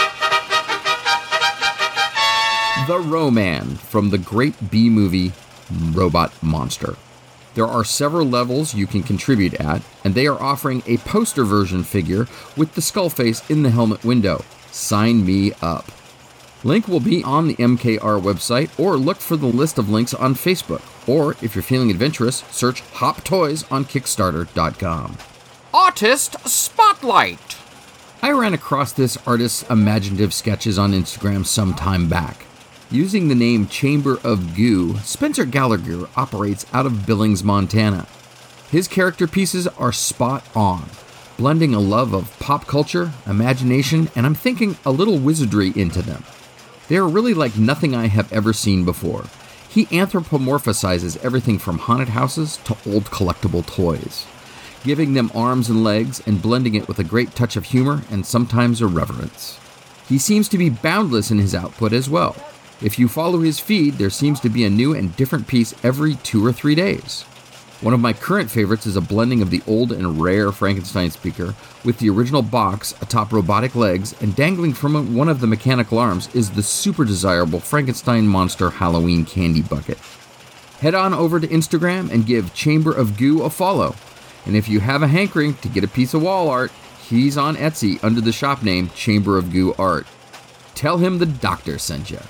The 2.87 3.01
Ro-Man 3.01 3.75
from 3.75 4.11
the 4.11 4.19
great 4.19 4.71
B 4.71 4.89
movie 4.89 5.33
Robot 5.91 6.33
Monster. 6.41 6.95
There 7.57 7.67
are 7.67 7.83
several 7.83 8.29
levels 8.29 8.77
you 8.77 8.87
can 8.87 9.03
contribute 9.03 9.55
at, 9.55 9.83
and 10.05 10.15
they 10.15 10.29
are 10.29 10.41
offering 10.41 10.85
a 10.87 10.99
poster 10.99 11.43
version 11.43 11.83
figure 11.83 12.29
with 12.57 12.75
the 12.75 12.83
skull 12.83 13.11
face 13.11 13.43
in 13.51 13.65
the 13.65 13.71
helmet 13.71 14.05
window. 14.05 14.45
Sign 14.71 15.27
me 15.27 15.55
up. 15.61 15.91
Link 16.63 16.87
will 16.87 17.01
be 17.01 17.25
on 17.25 17.49
the 17.49 17.57
MKR 17.57 18.23
website, 18.23 18.71
or 18.79 18.97
look 18.97 19.17
for 19.17 19.37
the 19.37 19.47
list 19.47 19.77
of 19.77 19.91
links 19.91 20.15
on 20.15 20.37
Facebook. 20.37 20.83
Or, 21.09 21.33
if 21.43 21.55
you're 21.55 21.63
feeling 21.63 21.91
adventurous, 21.91 22.45
search 22.51 22.83
Hop 22.93 23.25
Toys 23.25 23.65
on 23.71 23.87
Kickstarter.com. 23.87 25.17
Artist 25.73 26.37
Spotlight! 26.47 27.57
I 28.21 28.33
ran 28.33 28.53
across 28.53 28.93
this 28.93 29.17
artist's 29.27 29.63
imaginative 29.71 30.35
sketches 30.35 30.79
on 30.79 30.93
Instagram 30.93 31.47
some 31.47 31.73
time 31.73 32.09
back. 32.09 32.45
Using 32.91 33.29
the 33.29 33.35
name 33.35 33.69
Chamber 33.69 34.19
of 34.25 34.55
Goo, 34.55 34.99
Spencer 34.99 35.45
Gallagher 35.45 36.09
operates 36.17 36.67
out 36.73 36.85
of 36.85 37.07
Billings, 37.07 37.45
Montana. 37.45 38.07
His 38.71 38.89
character 38.89 39.27
pieces 39.27 39.67
are 39.67 39.93
spot 39.93 40.45
on, 40.55 40.91
blending 41.37 41.75
a 41.75 41.81
love 41.81 42.13
of 42.13 42.39
pop 42.39 42.67
culture, 42.67 43.13
imagination, 43.27 44.11
and 44.15 44.27
I'm 44.27 44.35
thinking 44.35 44.77
a 44.85 44.91
little 44.91 45.19
wizardry 45.19 45.73
into 45.75 46.03
them. 46.03 46.25
They 46.89 46.97
are 46.97 47.09
really 47.09 47.35
like 47.35 47.57
nothing 47.57 47.95
I 47.95 48.09
have 48.09 48.33
ever 48.33 48.53
seen 48.53 48.85
before. 48.85 49.25
He 49.69 49.87
anthropomorphizes 49.87 51.23
everything 51.25 51.59
from 51.59 51.79
haunted 51.79 52.09
houses 52.09 52.59
to 52.65 52.77
old 52.87 53.05
collectible 53.05 53.67
toys, 53.67 54.27
giving 54.83 55.15
them 55.15 55.31
arms 55.35 55.69
and 55.69 55.85
legs 55.85 56.23
and 56.27 56.41
blending 56.41 56.75
it 56.75 56.89
with 56.89 56.99
a 56.99 57.05
great 57.05 57.35
touch 57.35 57.57
of 57.57 57.67
humor 57.67 58.03
and 58.11 58.25
sometimes 58.25 58.81
irreverence. 58.81 59.59
He 60.09 60.19
seems 60.19 60.49
to 60.49 60.59
be 60.59 60.71
boundless 60.71 61.31
in 61.31 61.39
his 61.39 61.55
output 61.55 61.93
as 61.93 62.09
well. 62.09 62.35
If 62.81 62.99
you 62.99 63.09
follow 63.09 63.41
his 63.41 63.61
feed, 63.61 63.95
there 63.95 64.09
seems 64.09 64.41
to 64.41 64.49
be 64.49 64.65
a 64.65 64.71
new 64.71 64.95
and 64.95 65.15
different 65.17 65.47
piece 65.47 65.75
every 65.85 66.15
two 66.17 66.45
or 66.47 66.53
three 66.53 66.75
days. 66.75 67.25
One 67.81 67.95
of 67.95 68.01
my 68.01 68.13
current 68.13 68.51
favorites 68.51 68.87
is 68.87 68.97
a 68.97 69.01
blending 69.01 69.41
of 69.41 69.51
the 69.51 69.63
old 69.69 69.93
and 69.93 70.21
rare 70.21 70.51
Frankenstein 70.51 71.13
speaker 71.13 71.55
with 71.85 72.01
the 72.01 72.11
original 72.11 72.43
box 72.43 72.93
atop 73.01 73.33
robotic 73.33 73.77
legs, 73.77 74.21
and 74.21 74.35
dangling 74.35 74.73
from 74.73 75.15
one 75.15 75.29
of 75.29 75.39
the 75.39 75.47
mechanical 75.47 75.97
arms 75.97 76.29
is 76.35 76.51
the 76.51 76.63
super 76.63 77.05
desirable 77.05 77.61
Frankenstein 77.61 78.27
Monster 78.27 78.71
Halloween 78.71 79.25
candy 79.25 79.63
bucket. 79.63 79.97
Head 80.81 80.97
on 80.97 81.15
over 81.15 81.39
to 81.39 81.47
Instagram 81.47 82.11
and 82.11 82.27
give 82.27 82.53
Chamber 82.53 82.93
of 82.93 83.17
Goo 83.17 83.43
a 83.43 83.51
follow. 83.51 83.95
And 84.45 84.57
if 84.57 84.69
you 84.69 84.81
have 84.81 85.03
a 85.03 85.09
hankering 85.09 85.55
to 85.59 85.69
get 85.69 85.85
a 85.85 85.89
piece 85.89 86.15
of 86.15 86.23
wall 86.23 86.49
art, 86.49 86.73
he's 87.09 87.39
on 87.39 87.55
Etsy 87.55 88.03
under 88.03 88.21
the 88.21 88.33
shop 88.33 88.65
name 88.65 88.91
Chamber 88.91 89.39
of 89.39 89.53
Goo 89.53 89.73
Art. 89.79 90.07
tell 90.75 90.99
him 90.99 91.19
the 91.19 91.27
doctor 91.27 91.79
sent 91.79 92.11
you. 92.11 92.21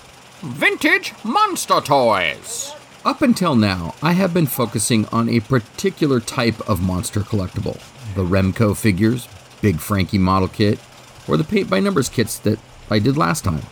Vintage 0.43 1.15
monster 1.25 1.81
toys! 1.81 2.78
Up 3.09 3.23
until 3.23 3.57
now, 3.57 3.95
I 4.03 4.13
have 4.13 4.35
been 4.35 4.45
focusing 4.45 5.07
on 5.07 5.31
a 5.31 5.41
particular 5.41 6.21
type 6.21 6.61
of 6.69 6.83
monster 6.83 7.21
collectible 7.21 7.81
the 8.15 8.23
Remco 8.23 8.77
figures, 8.77 9.27
Big 9.63 9.81
Frankie 9.81 10.19
model 10.19 10.47
kit, 10.47 10.79
or 11.27 11.39
the 11.39 11.43
paint 11.43 11.71
by 11.71 11.81
numbers 11.81 12.11
kits 12.11 12.39
that 12.41 12.59
I 12.91 12.99
did 12.99 13.17
last 13.17 13.45
time. 13.45 13.63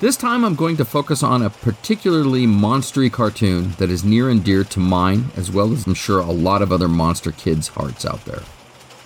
This 0.00 0.16
time 0.16 0.46
I'm 0.46 0.54
going 0.54 0.78
to 0.78 0.86
focus 0.86 1.22
on 1.22 1.42
a 1.42 1.50
particularly 1.50 2.46
monstery 2.46 3.12
cartoon 3.12 3.72
that 3.72 3.90
is 3.90 4.02
near 4.02 4.30
and 4.30 4.42
dear 4.42 4.64
to 4.64 4.80
mine, 4.80 5.26
as 5.36 5.50
well 5.50 5.74
as 5.74 5.86
I'm 5.86 5.92
sure 5.92 6.20
a 6.20 6.32
lot 6.32 6.62
of 6.62 6.72
other 6.72 6.88
monster 6.88 7.32
kids' 7.32 7.68
hearts 7.68 8.06
out 8.06 8.24
there. 8.24 8.44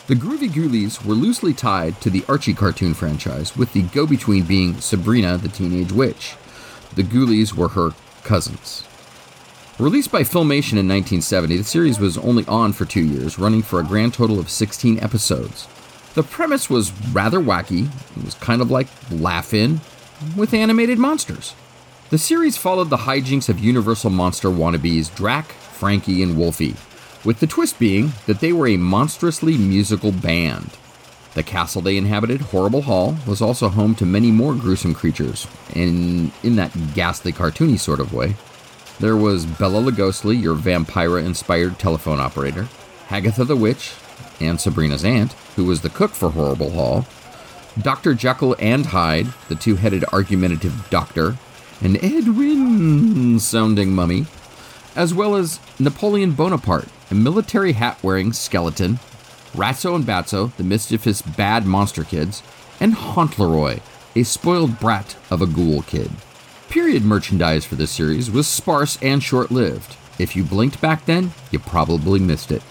The 0.06 0.14
Groovy 0.14 0.50
Ghoulies 0.50 1.04
were 1.04 1.14
loosely 1.14 1.52
tied 1.52 2.00
to 2.02 2.10
the 2.10 2.24
Archie 2.28 2.54
cartoon 2.54 2.94
franchise, 2.94 3.56
with 3.56 3.72
the 3.72 3.82
go 3.82 4.06
between 4.06 4.44
being 4.44 4.80
Sabrina 4.80 5.36
the 5.36 5.48
Teenage 5.48 5.90
Witch. 5.90 6.36
The 6.94 7.02
Ghoulies 7.02 7.54
were 7.54 7.70
her 7.70 7.90
cousins. 8.22 8.84
Released 9.80 10.12
by 10.12 10.20
Filmation 10.20 10.78
in 10.78 10.86
1970, 10.86 11.56
the 11.56 11.64
series 11.64 11.98
was 11.98 12.16
only 12.18 12.46
on 12.46 12.72
for 12.72 12.84
two 12.84 13.02
years, 13.02 13.40
running 13.40 13.60
for 13.60 13.80
a 13.80 13.84
grand 13.84 14.14
total 14.14 14.38
of 14.38 14.48
16 14.48 15.00
episodes. 15.00 15.66
The 16.14 16.22
premise 16.22 16.70
was 16.70 16.92
rather 17.10 17.40
wacky. 17.40 17.88
It 18.16 18.24
was 18.24 18.34
kind 18.34 18.62
of 18.62 18.70
like 18.70 18.86
Laugh-In, 19.10 19.80
with 20.36 20.54
animated 20.54 21.00
monsters. 21.00 21.56
The 22.10 22.18
series 22.18 22.56
followed 22.56 22.88
the 22.88 22.98
hijinks 22.98 23.48
of 23.48 23.58
Universal 23.58 24.10
Monster 24.10 24.48
wannabes 24.48 25.12
Drac, 25.12 25.46
Frankie, 25.46 26.22
and 26.22 26.38
Wolfie, 26.38 26.76
with 27.24 27.40
the 27.40 27.48
twist 27.48 27.80
being 27.80 28.12
that 28.26 28.38
they 28.38 28.52
were 28.52 28.68
a 28.68 28.76
monstrously 28.76 29.58
musical 29.58 30.12
band. 30.12 30.70
The 31.34 31.42
castle 31.42 31.82
they 31.82 31.96
inhabited, 31.96 32.42
Horrible 32.42 32.82
Hall, 32.82 33.16
was 33.26 33.42
also 33.42 33.68
home 33.68 33.96
to 33.96 34.06
many 34.06 34.30
more 34.30 34.54
gruesome 34.54 34.94
creatures, 34.94 35.48
and 35.74 36.30
in 36.44 36.54
that 36.54 36.94
ghastly 36.94 37.32
cartoony 37.32 37.76
sort 37.76 37.98
of 37.98 38.14
way. 38.14 38.36
There 39.00 39.16
was 39.16 39.44
Bella 39.44 39.80
Lugosly, 39.82 40.40
your 40.40 40.54
vampira 40.54 41.24
inspired 41.24 41.78
telephone 41.78 42.20
operator, 42.20 42.68
Hagatha 43.08 43.44
the 43.44 43.56
Witch, 43.56 43.92
and 44.40 44.60
Sabrina's 44.60 45.04
aunt, 45.04 45.32
who 45.56 45.64
was 45.64 45.80
the 45.80 45.90
cook 45.90 46.12
for 46.12 46.30
Horrible 46.30 46.70
Hall, 46.70 47.06
Dr. 47.80 48.14
Jekyll 48.14 48.54
and 48.60 48.86
Hyde, 48.86 49.32
the 49.48 49.56
two 49.56 49.74
headed 49.76 50.04
argumentative 50.12 50.88
doctor, 50.90 51.36
an 51.80 51.96
Ed 52.04 52.36
Wynn 52.36 53.40
sounding 53.40 53.92
mummy, 53.92 54.26
as 54.94 55.12
well 55.12 55.34
as 55.34 55.58
Napoleon 55.80 56.32
Bonaparte, 56.32 56.88
a 57.10 57.14
military 57.14 57.72
hat 57.72 57.98
wearing 58.00 58.32
skeleton, 58.32 59.00
Ratso 59.54 59.96
and 59.96 60.04
Batso, 60.04 60.54
the 60.56 60.62
mischievous 60.62 61.20
bad 61.20 61.66
monster 61.66 62.04
kids, 62.04 62.44
and 62.78 62.94
Hauntleroy, 62.94 63.80
a 64.14 64.22
spoiled 64.22 64.78
brat 64.78 65.16
of 65.30 65.42
a 65.42 65.46
ghoul 65.46 65.82
kid. 65.82 66.12
Period 66.74 67.04
merchandise 67.04 67.64
for 67.64 67.76
this 67.76 67.92
series 67.92 68.32
was 68.32 68.48
sparse 68.48 68.98
and 69.00 69.22
short 69.22 69.52
lived. 69.52 69.94
If 70.18 70.34
you 70.34 70.42
blinked 70.42 70.80
back 70.80 71.04
then, 71.04 71.30
you 71.52 71.60
probably 71.60 72.18
missed 72.18 72.50
it. 72.50 72.64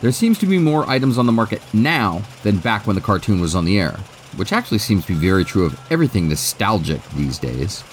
There 0.00 0.10
seems 0.10 0.38
to 0.38 0.46
be 0.46 0.58
more 0.58 0.88
items 0.88 1.18
on 1.18 1.26
the 1.26 1.32
market 1.32 1.60
now 1.74 2.22
than 2.44 2.56
back 2.56 2.86
when 2.86 2.96
the 2.96 3.02
cartoon 3.02 3.42
was 3.42 3.54
on 3.54 3.66
the 3.66 3.78
air, 3.78 3.98
which 4.36 4.54
actually 4.54 4.78
seems 4.78 5.04
to 5.04 5.12
be 5.12 5.28
very 5.28 5.44
true 5.44 5.66
of 5.66 5.78
everything 5.90 6.30
nostalgic 6.30 7.06
these 7.10 7.38
days. 7.38 7.84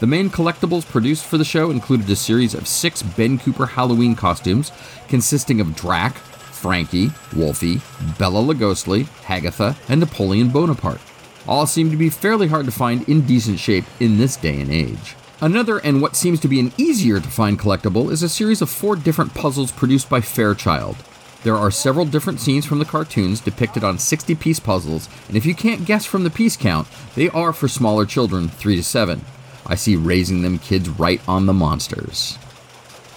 The 0.00 0.06
main 0.06 0.28
collectibles 0.28 0.84
produced 0.84 1.24
for 1.24 1.38
the 1.38 1.42
show 1.42 1.70
included 1.70 2.10
a 2.10 2.14
series 2.14 2.52
of 2.52 2.68
six 2.68 3.02
Ben 3.02 3.38
Cooper 3.38 3.64
Halloween 3.64 4.14
costumes 4.14 4.72
consisting 5.08 5.58
of 5.62 5.74
Drac, 5.74 6.16
Frankie, 6.16 7.12
Wolfie, 7.34 7.80
Bella 8.18 8.42
Lugosly, 8.42 9.04
Hagatha, 9.22 9.74
and 9.88 10.00
Napoleon 10.00 10.50
Bonaparte. 10.50 11.00
All 11.48 11.66
seem 11.66 11.90
to 11.90 11.96
be 11.96 12.10
fairly 12.10 12.48
hard 12.48 12.66
to 12.66 12.70
find 12.70 13.08
in 13.08 13.22
decent 13.22 13.58
shape 13.58 13.86
in 13.98 14.18
this 14.18 14.36
day 14.36 14.60
and 14.60 14.70
age. 14.70 15.16
Another, 15.40 15.78
and 15.78 16.02
what 16.02 16.14
seems 16.14 16.40
to 16.40 16.48
be 16.48 16.60
an 16.60 16.72
easier 16.76 17.20
to 17.20 17.28
find 17.28 17.58
collectible, 17.58 18.12
is 18.12 18.22
a 18.22 18.28
series 18.28 18.60
of 18.60 18.68
four 18.68 18.96
different 18.96 19.32
puzzles 19.32 19.72
produced 19.72 20.10
by 20.10 20.20
Fairchild. 20.20 20.96
There 21.44 21.56
are 21.56 21.70
several 21.70 22.04
different 22.04 22.40
scenes 22.40 22.66
from 22.66 22.80
the 22.80 22.84
cartoons 22.84 23.40
depicted 23.40 23.82
on 23.82 23.98
60 23.98 24.34
piece 24.34 24.60
puzzles, 24.60 25.08
and 25.26 25.38
if 25.38 25.46
you 25.46 25.54
can't 25.54 25.86
guess 25.86 26.04
from 26.04 26.24
the 26.24 26.30
piece 26.30 26.56
count, 26.56 26.86
they 27.14 27.30
are 27.30 27.54
for 27.54 27.66
smaller 27.66 28.04
children, 28.04 28.48
3 28.48 28.76
to 28.76 28.82
7. 28.82 29.24
I 29.64 29.74
see 29.74 29.96
raising 29.96 30.42
them 30.42 30.58
kids 30.58 30.90
right 30.90 31.22
on 31.26 31.46
the 31.46 31.54
monsters. 31.54 32.36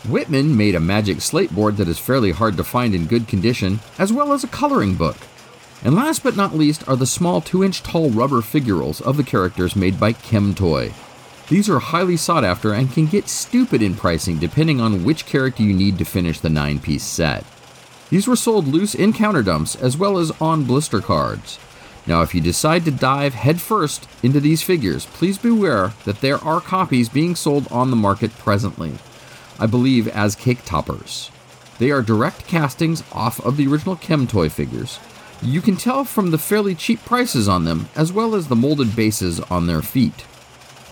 Whitman 0.07 0.55
made 0.55 0.75
a 0.75 0.79
magic 0.79 1.19
slate 1.19 1.53
board 1.53 1.75
that 1.77 1.89
is 1.89 1.99
fairly 1.99 2.31
hard 2.31 2.55
to 2.57 2.63
find 2.63 2.95
in 2.95 3.07
good 3.07 3.27
condition, 3.27 3.81
as 3.99 4.13
well 4.13 4.31
as 4.31 4.43
a 4.43 4.47
coloring 4.47 4.95
book. 4.95 5.17
And 5.83 5.95
last 5.95 6.23
but 6.23 6.35
not 6.35 6.55
least 6.55 6.87
are 6.87 6.95
the 6.95 7.07
small 7.07 7.41
2 7.41 7.63
inch 7.63 7.81
tall 7.81 8.11
rubber 8.11 8.41
figurals 8.41 9.01
of 9.01 9.17
the 9.17 9.23
characters 9.23 9.75
made 9.75 9.99
by 9.99 10.13
Chemtoy. 10.13 10.93
These 11.49 11.69
are 11.69 11.79
highly 11.79 12.17
sought 12.17 12.43
after 12.43 12.71
and 12.71 12.91
can 12.91 13.07
get 13.07 13.27
stupid 13.27 13.81
in 13.81 13.95
pricing 13.95 14.37
depending 14.37 14.79
on 14.79 15.03
which 15.03 15.25
character 15.25 15.63
you 15.63 15.73
need 15.73 15.97
to 15.97 16.05
finish 16.05 16.39
the 16.39 16.49
9 16.49 16.79
piece 16.79 17.03
set. 17.03 17.43
These 18.09 18.27
were 18.27 18.35
sold 18.35 18.67
loose 18.67 18.93
in 18.93 19.11
counter 19.11 19.41
dumps 19.41 19.75
as 19.75 19.97
well 19.97 20.17
as 20.17 20.31
on 20.39 20.65
blister 20.65 21.01
cards. 21.01 21.57
Now, 22.05 22.21
if 22.21 22.33
you 22.35 22.41
decide 22.41 22.85
to 22.85 22.91
dive 22.91 23.33
headfirst 23.33 24.07
into 24.23 24.39
these 24.39 24.61
figures, 24.61 25.05
please 25.07 25.37
beware 25.37 25.93
that 26.05 26.21
there 26.21 26.43
are 26.43 26.59
copies 26.59 27.09
being 27.09 27.35
sold 27.35 27.67
on 27.71 27.89
the 27.89 27.95
market 27.95 28.37
presently. 28.37 28.93
I 29.59 29.65
believe 29.67 30.07
as 30.07 30.35
cake 30.35 30.65
toppers. 30.65 31.31
They 31.79 31.91
are 31.91 32.01
direct 32.01 32.47
castings 32.47 33.03
off 33.11 33.39
of 33.45 33.57
the 33.57 33.67
original 33.67 33.95
Chemtoy 33.95 34.49
figures. 34.49 34.99
You 35.43 35.59
can 35.59 35.75
tell 35.75 36.03
from 36.03 36.29
the 36.29 36.37
fairly 36.37 36.75
cheap 36.75 37.03
prices 37.03 37.47
on 37.47 37.65
them, 37.65 37.89
as 37.95 38.13
well 38.13 38.35
as 38.35 38.47
the 38.47 38.55
molded 38.55 38.95
bases 38.95 39.39
on 39.39 39.65
their 39.65 39.81
feet. 39.81 40.23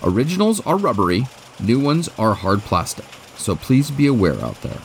Originals 0.01 0.59
are 0.65 0.75
rubbery, 0.75 1.27
new 1.59 1.79
ones 1.79 2.09
are 2.17 2.33
hard 2.33 2.61
plastic, 2.61 3.05
so 3.37 3.55
please 3.55 3.91
be 3.91 4.07
aware 4.07 4.41
out 4.43 4.59
there. 4.61 4.79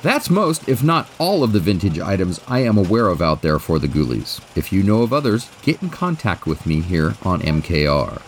That's 0.00 0.30
most, 0.30 0.66
if 0.66 0.82
not 0.82 1.10
all, 1.18 1.44
of 1.44 1.52
the 1.52 1.60
vintage 1.60 2.00
items 2.00 2.40
I 2.48 2.60
am 2.60 2.78
aware 2.78 3.08
of 3.08 3.20
out 3.20 3.42
there 3.42 3.58
for 3.58 3.78
the 3.78 3.86
Ghoulies. 3.86 4.40
If 4.56 4.72
you 4.72 4.82
know 4.82 5.02
of 5.02 5.12
others, 5.12 5.50
get 5.60 5.82
in 5.82 5.90
contact 5.90 6.46
with 6.46 6.64
me 6.64 6.80
here 6.80 7.14
on 7.22 7.42
MKR. 7.42 8.22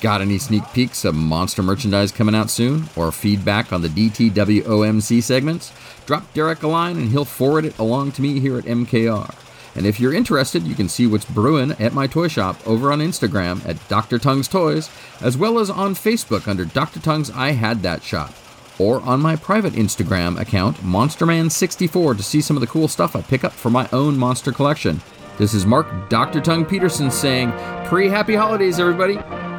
Got 0.00 0.20
any 0.20 0.38
sneak 0.38 0.64
peeks 0.72 1.04
of 1.04 1.14
monster 1.14 1.62
merchandise 1.62 2.10
coming 2.10 2.34
out 2.34 2.50
soon, 2.50 2.88
or 2.96 3.12
feedback 3.12 3.72
on 3.72 3.82
the 3.82 3.88
DTWOMC 3.88 5.22
segments? 5.22 5.72
Drop 6.06 6.34
Derek 6.34 6.64
a 6.64 6.68
line 6.68 6.96
and 6.96 7.10
he'll 7.10 7.24
forward 7.24 7.64
it 7.64 7.78
along 7.78 8.12
to 8.12 8.22
me 8.22 8.40
here 8.40 8.58
at 8.58 8.64
MKR. 8.64 9.43
And 9.74 9.86
if 9.86 9.98
you're 9.98 10.14
interested, 10.14 10.62
you 10.62 10.74
can 10.74 10.88
see 10.88 11.06
what's 11.06 11.24
brewing 11.24 11.72
at 11.72 11.92
my 11.92 12.06
toy 12.06 12.28
shop 12.28 12.56
over 12.66 12.92
on 12.92 13.00
Instagram 13.00 13.66
at 13.68 13.88
Dr. 13.88 14.18
Tongue's 14.18 14.48
Toys, 14.48 14.88
as 15.20 15.36
well 15.36 15.58
as 15.58 15.70
on 15.70 15.94
Facebook 15.94 16.46
under 16.46 16.64
Dr. 16.64 17.00
Tongue's 17.00 17.30
I 17.30 17.52
Had 17.52 17.82
That 17.82 18.02
Shop 18.02 18.32
or 18.78 19.00
on 19.02 19.20
my 19.20 19.36
private 19.36 19.74
Instagram 19.74 20.40
account, 20.40 20.76
MonsterMan64, 20.78 22.16
to 22.16 22.22
see 22.22 22.40
some 22.40 22.56
of 22.56 22.60
the 22.60 22.66
cool 22.66 22.88
stuff 22.88 23.14
I 23.14 23.22
pick 23.22 23.44
up 23.44 23.52
for 23.52 23.70
my 23.70 23.88
own 23.92 24.18
monster 24.18 24.52
collection. 24.52 25.00
This 25.38 25.54
is 25.54 25.66
Mark 25.66 26.08
Dr. 26.08 26.40
Tongue 26.40 26.64
Peterson 26.64 27.10
saying, 27.10 27.52
pre 27.86 28.08
happy 28.08 28.34
holidays, 28.34 28.78
everybody. 28.78 29.14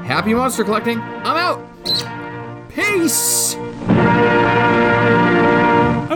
Happy 0.06 0.34
monster 0.34 0.64
collecting. 0.64 1.00
I'm 1.00 1.38
out. 1.38 2.70
Peace. 2.70 3.56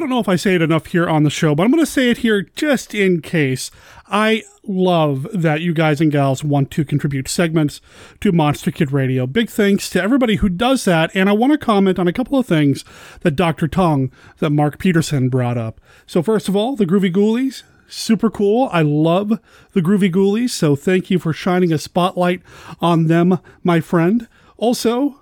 Don't 0.10 0.16
know 0.16 0.22
if 0.22 0.28
I 0.28 0.38
say 0.38 0.56
it 0.56 0.64
enough 0.64 0.88
here 0.88 1.08
on 1.08 1.22
the 1.22 1.30
show, 1.30 1.54
but 1.54 1.62
I'm 1.62 1.72
going 1.72 1.86
to 1.86 1.92
say 1.92 2.10
it 2.10 2.18
here 2.18 2.42
just 2.56 2.96
in 2.96 3.22
case. 3.22 3.70
I 4.08 4.42
love 4.64 5.28
that 5.32 5.62
you 5.62 5.72
guys 5.72 6.02
and 6.02 6.12
gals 6.12 6.44
want 6.44 6.72
to 6.72 6.84
contribute 6.84 7.28
segments 7.28 7.80
to 8.22 8.32
Monster 8.32 8.72
Kid 8.72 8.92
Radio. 8.92 9.28
Big 9.28 9.52
thanks 9.52 9.88
to 9.92 10.02
everybody 10.02 10.38
who 10.38 10.50
does 10.50 10.84
that. 10.86 11.16
And 11.16 11.30
I 11.30 11.34
want 11.34 11.52
to 11.52 11.60
comment 11.60 12.00
on 12.00 12.08
a 12.08 12.12
couple 12.12 12.40
of 12.40 12.48
things 12.48 12.84
that 13.22 13.36
Dr. 13.36 13.68
Tongue, 13.68 14.12
that 14.40 14.50
Mark 14.50 14.80
Peterson 14.80 15.30
brought 15.30 15.60
up. 15.60 15.80
So, 16.08 16.24
first 16.24 16.50
of 16.50 16.56
all, 16.56 16.76
the 16.76 16.88
Groovy 16.88 17.14
Ghoulies. 17.14 17.62
Super 17.88 18.32
cool. 18.32 18.68
I 18.72 18.82
love 18.82 19.40
the 19.74 19.82
Groovy 19.82 20.12
Ghoulies. 20.12 20.50
So, 20.50 20.76
thank 20.76 21.12
you 21.12 21.20
for 21.20 21.34
shining 21.34 21.72
a 21.72 21.78
spotlight 21.78 22.42
on 22.82 23.06
them, 23.06 23.38
my 23.62 23.80
friend. 23.80 24.28
Also, 24.58 25.22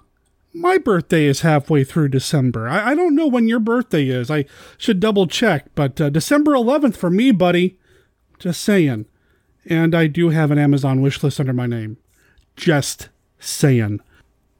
my 0.60 0.78
birthday 0.78 1.26
is 1.26 1.42
halfway 1.42 1.84
through 1.84 2.10
December. 2.10 2.68
I, 2.68 2.92
I, 2.92 2.96
don't 2.96 3.16
know 3.16 3.28
when 3.28 3.48
your 3.48 3.60
birthday 3.60 4.08
is. 4.08 4.32
I 4.32 4.46
should 4.78 5.00
double 5.00 5.28
check, 5.28 5.68
but 5.76 6.00
uh, 6.02 6.10
December 6.10 6.52
11th 6.52 6.96
for 6.96 7.10
me, 7.10 7.32
buddy. 7.32 7.78
Just 8.40 8.62
saying. 8.62 9.06
And 9.66 9.96
I 9.96 10.08
do 10.08 10.30
have 10.30 10.52
an 10.52 10.58
Amazon 10.58 11.02
wish 11.02 11.24
list 11.24 11.40
under 11.40 11.54
my 11.54 11.68
name. 11.68 11.98
Just 12.56 13.10
saying. 13.40 14.00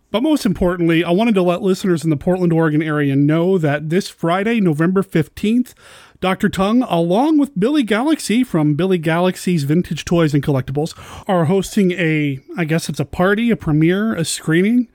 But 0.10 0.24
most 0.24 0.46
importantly, 0.46 1.04
I 1.04 1.12
wanted 1.12 1.36
to 1.36 1.42
let 1.42 1.62
listeners 1.62 2.04
in 2.04 2.10
the 2.10 2.18
Portland, 2.18 2.54
Oregon 2.54 2.82
area 2.82 3.16
know 3.16 3.58
that 3.58 3.90
this 3.90 4.10
Friday, 4.10 4.62
November 4.62 5.04
15th, 5.04 5.74
Dr. 6.22 6.50
Tongue, 6.50 6.84
along 6.84 7.38
with 7.38 7.60
Billy 7.60 7.84
Galaxy 7.84 8.44
from 8.44 8.76
Billy 8.76 8.98
Galaxy's 8.98 9.66
Vintage 9.66 10.06
Toys 10.06 10.34
and 10.34 10.42
Collectibles, 10.42 10.98
are 11.28 11.46
hosting 11.46 11.92
a, 11.92 12.40
I 12.58 12.66
guess 12.66 12.90
it's 12.90 13.00
a 13.00 13.06
party, 13.06 13.52
a 13.52 13.58
premiere, 13.58 14.16
a 14.16 14.24
screening 14.24 14.88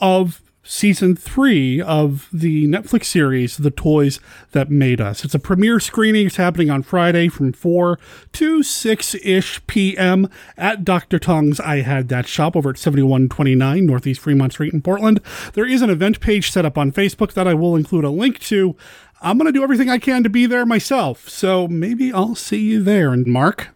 of 0.00 0.40
season 0.70 1.16
three 1.16 1.82
of 1.82 2.28
the 2.32 2.66
Netflix 2.68 3.06
series, 3.06 3.56
The 3.56 3.72
Toys 3.72 4.20
That 4.52 4.70
Made 4.70 5.00
Us. 5.00 5.24
It's 5.24 5.34
a 5.34 5.40
premiere 5.40 5.80
screening. 5.80 6.28
It's 6.28 6.36
happening 6.36 6.70
on 6.70 6.84
Friday 6.84 7.28
from 7.28 7.52
4 7.52 7.98
to 8.34 8.62
6 8.62 9.14
ish 9.16 9.66
p.m. 9.66 10.30
at 10.56 10.84
Dr. 10.84 11.18
Tong's 11.18 11.58
I 11.58 11.80
Had 11.80 12.08
That 12.08 12.28
shop 12.28 12.54
over 12.54 12.70
at 12.70 12.78
7129 12.78 13.84
Northeast 13.84 14.20
Fremont 14.20 14.52
Street 14.52 14.72
in 14.72 14.80
Portland. 14.80 15.20
There 15.54 15.66
is 15.66 15.82
an 15.82 15.90
event 15.90 16.20
page 16.20 16.52
set 16.52 16.64
up 16.64 16.78
on 16.78 16.92
Facebook 16.92 17.32
that 17.32 17.48
I 17.48 17.54
will 17.54 17.74
include 17.74 18.04
a 18.04 18.10
link 18.10 18.38
to. 18.40 18.76
I'm 19.20 19.38
going 19.38 19.52
to 19.52 19.58
do 19.58 19.64
everything 19.64 19.90
I 19.90 19.98
can 19.98 20.22
to 20.22 20.30
be 20.30 20.46
there 20.46 20.64
myself, 20.64 21.28
so 21.28 21.66
maybe 21.66 22.12
I'll 22.12 22.36
see 22.36 22.60
you 22.60 22.82
there. 22.82 23.12
And 23.12 23.26
Mark, 23.26 23.70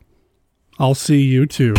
I'll 0.79 0.95
see 0.95 1.23
you 1.23 1.45
too. 1.45 1.75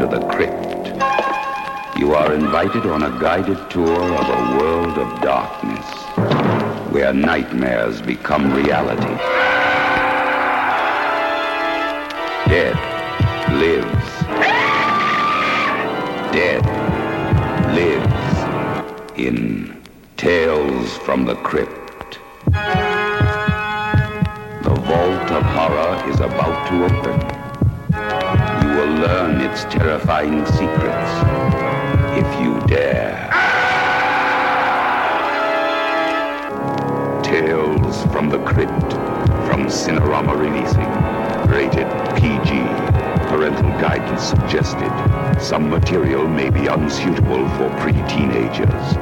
To 0.00 0.06
the 0.06 0.26
crypt. 0.28 0.86
You 1.98 2.14
are 2.14 2.32
invited 2.32 2.86
on 2.86 3.02
a 3.02 3.10
guided 3.20 3.58
tour 3.70 4.02
of 4.02 4.28
a 4.28 4.58
world 4.58 4.96
of 4.96 5.20
darkness, 5.20 5.84
where 6.90 7.12
nightmares 7.12 8.00
become 8.00 8.50
reality. 8.50 9.14
Death 12.48 12.80
lives. 13.60 14.08
Death 16.32 16.66
lives 17.74 19.18
in 19.18 19.76
Tales 20.16 20.96
from 20.98 21.26
the 21.26 21.34
Crypt. 21.34 22.18
The 24.62 24.74
vault 24.88 25.30
of 25.30 25.42
horror 25.42 26.08
is 26.08 26.20
about 26.20 26.68
to 26.68 26.84
open. 26.86 27.40
Will 28.70 29.00
learn 29.00 29.40
its 29.40 29.64
terrifying 29.64 30.46
secrets 30.46 31.10
if 32.16 32.40
you 32.40 32.60
dare. 32.68 33.28
Tales 37.22 38.04
from 38.12 38.28
the 38.30 38.38
Crypt 38.44 38.92
from 39.46 39.66
Cinerama 39.66 40.38
Releasing. 40.38 40.88
Rated 41.50 41.88
PG. 42.14 42.62
Parental 43.28 43.70
guidance 43.80 44.22
suggested. 44.22 44.90
Some 45.40 45.68
material 45.68 46.28
may 46.28 46.48
be 46.48 46.68
unsuitable 46.68 47.48
for 47.50 47.68
pre-teenagers. 47.80 48.96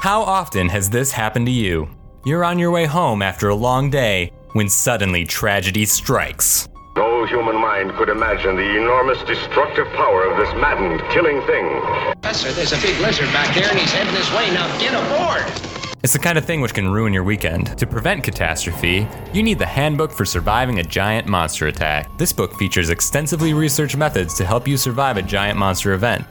How 0.00 0.22
often 0.22 0.68
has 0.68 0.90
this 0.90 1.12
happened 1.12 1.46
to 1.46 1.52
you? 1.52 1.88
You're 2.24 2.44
on 2.44 2.58
your 2.58 2.70
way 2.70 2.84
home 2.84 3.22
after 3.22 3.48
a 3.48 3.54
long 3.54 3.88
day 3.88 4.32
when 4.52 4.68
suddenly 4.68 5.24
tragedy 5.24 5.84
strikes. 5.84 6.68
No 6.96 7.24
human 7.24 7.56
mind 7.56 7.92
could 7.92 8.08
imagine 8.08 8.56
the 8.56 8.76
enormous 8.76 9.22
destructive 9.24 9.86
power 9.92 10.24
of 10.24 10.36
this 10.36 10.52
maddened, 10.60 11.00
killing 11.10 11.40
thing. 11.46 11.80
Professor, 12.20 12.52
there's 12.52 12.72
a 12.72 12.80
big 12.80 12.98
lizard 13.00 13.32
back 13.32 13.54
there 13.54 13.68
and 13.70 13.78
he's 13.78 13.92
heading 13.92 14.12
this 14.14 14.30
way. 14.32 14.50
Now 14.50 14.66
get 14.78 14.92
aboard! 14.94 15.70
It's 16.02 16.14
the 16.14 16.18
kind 16.18 16.38
of 16.38 16.46
thing 16.46 16.62
which 16.62 16.72
can 16.72 16.88
ruin 16.88 17.12
your 17.12 17.24
weekend. 17.24 17.76
To 17.78 17.86
prevent 17.86 18.24
catastrophe, 18.24 19.06
you 19.34 19.42
need 19.42 19.58
the 19.58 19.66
Handbook 19.66 20.12
for 20.12 20.24
Surviving 20.24 20.78
a 20.78 20.82
Giant 20.82 21.26
Monster 21.26 21.66
Attack. 21.66 22.08
This 22.16 22.32
book 22.32 22.54
features 22.54 22.88
extensively 22.88 23.52
researched 23.52 23.98
methods 23.98 24.32
to 24.34 24.46
help 24.46 24.66
you 24.66 24.78
survive 24.78 25.18
a 25.18 25.22
giant 25.22 25.58
monster 25.58 25.92
event. 25.92 26.24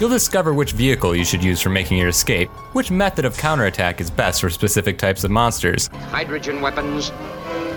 You'll 0.00 0.08
discover 0.08 0.54
which 0.54 0.72
vehicle 0.72 1.14
you 1.14 1.24
should 1.24 1.44
use 1.44 1.60
for 1.60 1.68
making 1.68 1.98
your 1.98 2.08
escape, 2.08 2.48
which 2.74 2.90
method 2.90 3.26
of 3.26 3.36
counterattack 3.36 4.00
is 4.00 4.10
best 4.10 4.40
for 4.40 4.48
specific 4.48 4.96
types 4.96 5.24
of 5.24 5.30
monsters, 5.30 5.88
Hydrogen 5.88 6.62
weapons, 6.62 7.12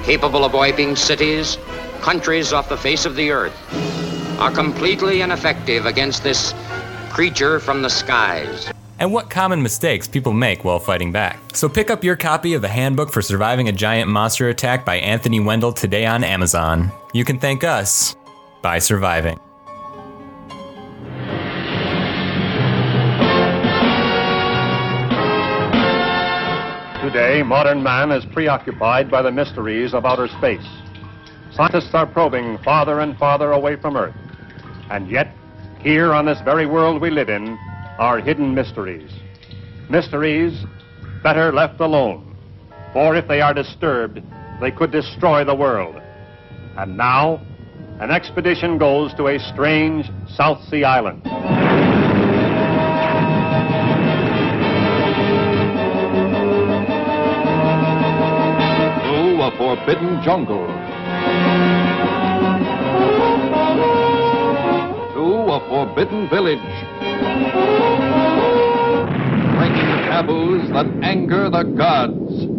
capable 0.05 0.45
of 0.45 0.53
wiping 0.53 0.95
cities, 0.95 1.57
countries 2.01 2.53
off 2.53 2.69
the 2.69 2.77
face 2.77 3.05
of 3.05 3.15
the 3.15 3.31
earth, 3.31 3.55
are 4.39 4.51
completely 4.51 5.21
ineffective 5.21 5.87
against 5.87 6.23
this 6.23 6.53
creature 7.09 7.59
from 7.59 7.81
the 7.81 7.89
skies. 7.89 8.71
and 8.97 9.11
what 9.11 9.29
common 9.29 9.61
mistakes 9.61 10.07
people 10.07 10.31
make 10.31 10.63
while 10.63 10.79
fighting 10.79 11.11
back. 11.11 11.37
So 11.53 11.67
pick 11.67 11.89
up 11.89 12.01
your 12.01 12.15
copy 12.15 12.53
of 12.53 12.61
the 12.61 12.69
Handbook 12.69 13.11
for 13.11 13.21
Surviving 13.21 13.67
a 13.67 13.73
Giant 13.73 14.09
Monster 14.09 14.47
Attack 14.47 14.85
by 14.85 14.95
Anthony 14.95 15.41
Wendell 15.41 15.73
today 15.73 16.05
on 16.05 16.23
Amazon. 16.23 16.93
You 17.11 17.25
can 17.25 17.37
thank 17.37 17.65
us 17.65 18.15
by 18.61 18.79
surviving. 18.79 19.37
Today, 27.15 27.43
modern 27.43 27.81
man 27.81 28.11
is 28.11 28.25
preoccupied 28.33 29.09
by 29.09 29.21
the 29.21 29.31
mysteries 29.31 29.93
of 29.93 30.03
outer 30.03 30.27
space. 30.27 30.67
Scientists 31.53 31.93
are 31.93 32.05
probing 32.05 32.57
farther 32.57 32.99
and 32.99 33.17
farther 33.17 33.53
away 33.53 33.77
from 33.77 33.95
Earth. 33.95 34.17
And 34.91 35.09
yet, 35.09 35.33
here 35.79 36.13
on 36.13 36.25
this 36.25 36.41
very 36.43 36.65
world 36.65 37.01
we 37.01 37.09
live 37.09 37.29
in, 37.29 37.57
are 37.99 38.19
hidden 38.19 38.53
mysteries. 38.53 39.09
Mysteries 39.89 40.65
better 41.23 41.53
left 41.53 41.79
alone. 41.79 42.35
For 42.91 43.15
if 43.15 43.29
they 43.29 43.39
are 43.39 43.53
disturbed, 43.53 44.21
they 44.59 44.71
could 44.71 44.91
destroy 44.91 45.45
the 45.45 45.55
world. 45.55 45.95
And 46.75 46.97
now, 46.97 47.41
an 48.01 48.11
expedition 48.11 48.77
goes 48.77 49.13
to 49.13 49.27
a 49.27 49.39
strange 49.39 50.11
South 50.35 50.61
Sea 50.65 50.83
island. 50.83 51.21
Forbidden 59.57 60.21
jungle. 60.23 60.67
To 65.13 65.25
a 65.51 65.59
forbidden 65.69 66.29
village. 66.29 66.59
Breaking 69.55 69.91
taboos 70.09 70.69
that 70.73 70.87
anger 71.03 71.49
the 71.49 71.63
gods. 71.63 72.54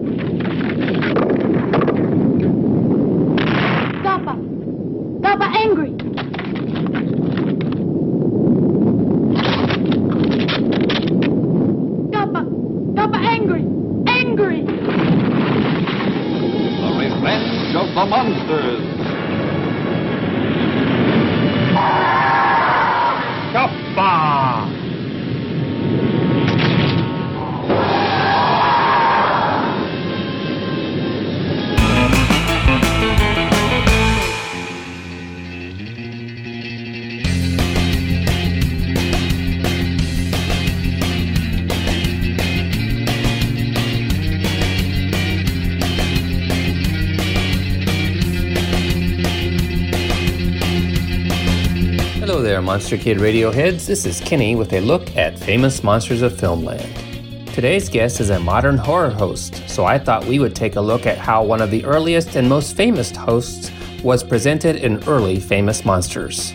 Monster 52.67 52.99
Kid 52.99 53.21
Radio 53.21 53.53
heads. 53.53 53.87
This 53.87 54.05
is 54.05 54.21
Kenny 54.21 54.57
with 54.57 54.73
a 54.73 54.81
look 54.81 55.17
at 55.17 55.39
famous 55.39 55.85
monsters 55.85 56.21
of 56.21 56.33
filmland. 56.33 57.55
Today's 57.55 57.89
guest 57.89 58.19
is 58.19 58.31
a 58.31 58.41
modern 58.41 58.77
horror 58.77 59.11
host, 59.11 59.63
so 59.69 59.85
I 59.85 60.01
thought 60.01 60.25
we 60.25 60.41
would 60.41 60.57
take 60.57 60.75
a 60.75 60.81
look 60.81 61.07
at 61.07 61.17
how 61.17 61.45
one 61.45 61.63
of 61.63 61.71
the 61.71 61.85
earliest 61.85 62.35
and 62.35 62.49
most 62.49 62.77
famous 62.77 63.15
hosts 63.15 63.71
was 64.03 64.25
presented 64.25 64.75
in 64.75 65.01
early 65.05 65.39
famous 65.39 65.85
monsters. 65.85 66.53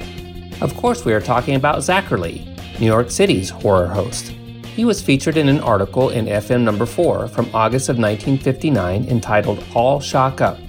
Of 0.59 0.75
course, 0.75 1.05
we 1.05 1.13
are 1.13 1.21
talking 1.21 1.55
about 1.55 1.77
Zacherley, 1.77 2.45
New 2.77 2.87
York 2.87 3.09
City's 3.09 3.49
horror 3.49 3.87
host. 3.87 4.33
He 4.75 4.83
was 4.83 5.01
featured 5.01 5.37
in 5.37 5.47
an 5.47 5.61
article 5.61 6.09
in 6.09 6.25
FM 6.25 6.63
number 6.63 6.85
4 6.85 7.29
from 7.29 7.49
August 7.53 7.87
of 7.87 7.97
1959 7.97 9.05
entitled 9.05 9.63
All 9.73 10.01
Shock 10.01 10.41
Up, 10.41 10.59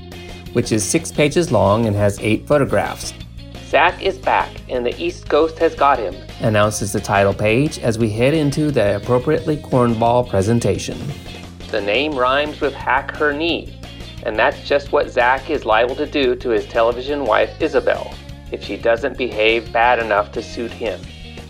which 0.53 0.71
is 0.71 0.89
six 0.89 1.11
pages 1.11 1.51
long 1.51 1.87
and 1.87 1.97
has 1.97 2.21
eight 2.21 2.47
photographs. 2.47 3.13
Zach 3.73 4.03
is 4.03 4.19
back, 4.19 4.51
and 4.69 4.85
the 4.85 4.95
East 5.03 5.31
Coast 5.31 5.59
has 5.59 5.75
got 5.75 5.99
him, 5.99 6.15
announces 6.41 6.93
the 6.93 7.01
title 7.01 7.33
page 7.33 7.79
as 7.79 7.99
we 7.99 8.11
head 8.11 8.35
into 8.35 8.71
the 8.71 8.97
appropriately 8.97 9.57
cornball 9.57 10.29
presentation. 10.29 10.99
The 11.71 11.81
name 11.81 12.13
rhymes 12.13 12.61
with 12.61 12.75
hack 12.75 13.17
her 13.17 13.33
knee, 13.33 13.75
and 14.25 14.39
that's 14.39 14.63
just 14.69 14.93
what 14.93 15.09
Zach 15.09 15.49
is 15.49 15.65
liable 15.65 15.95
to 15.95 16.05
do 16.05 16.37
to 16.37 16.51
his 16.51 16.67
television 16.67 17.25
wife 17.25 17.63
Isabel 17.63 18.15
if 18.51 18.63
she 18.63 18.77
doesn't 18.77 19.17
behave 19.17 19.73
bad 19.73 19.99
enough 20.01 20.33
to 20.33 20.43
suit 20.43 20.71
him. 20.71 21.01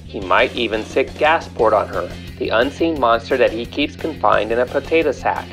He 0.04 0.20
might 0.20 0.54
even 0.54 0.84
sick 0.84 1.08
Gasport 1.14 1.72
on 1.72 1.88
her, 1.88 2.08
the 2.38 2.50
unseen 2.50 3.00
monster 3.00 3.36
that 3.36 3.50
he 3.50 3.66
keeps 3.66 3.96
confined 3.96 4.52
in 4.52 4.60
a 4.60 4.66
potato 4.66 5.10
sack. 5.10 5.48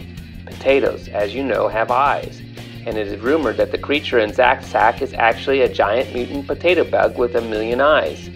potatoes, 0.45 1.07
as 1.07 1.34
you 1.34 1.43
know, 1.43 1.67
have 1.67 1.89
eyes, 1.89 2.43
and 2.86 2.97
it 2.97 3.07
is 3.07 3.19
rumored 3.19 3.57
that 3.57 3.71
the 3.71 3.77
creature 3.77 4.19
in 4.19 4.34
Zack's 4.34 4.67
sack 4.67 5.01
is 5.01 5.13
actually 5.13 5.61
a 5.61 5.73
giant 5.73 6.13
mutant 6.13 6.47
potato 6.47 6.84
bug 6.84 7.17
with 7.17 7.36
a 7.36 7.41
million 7.41 7.82
eyes. 7.82 8.30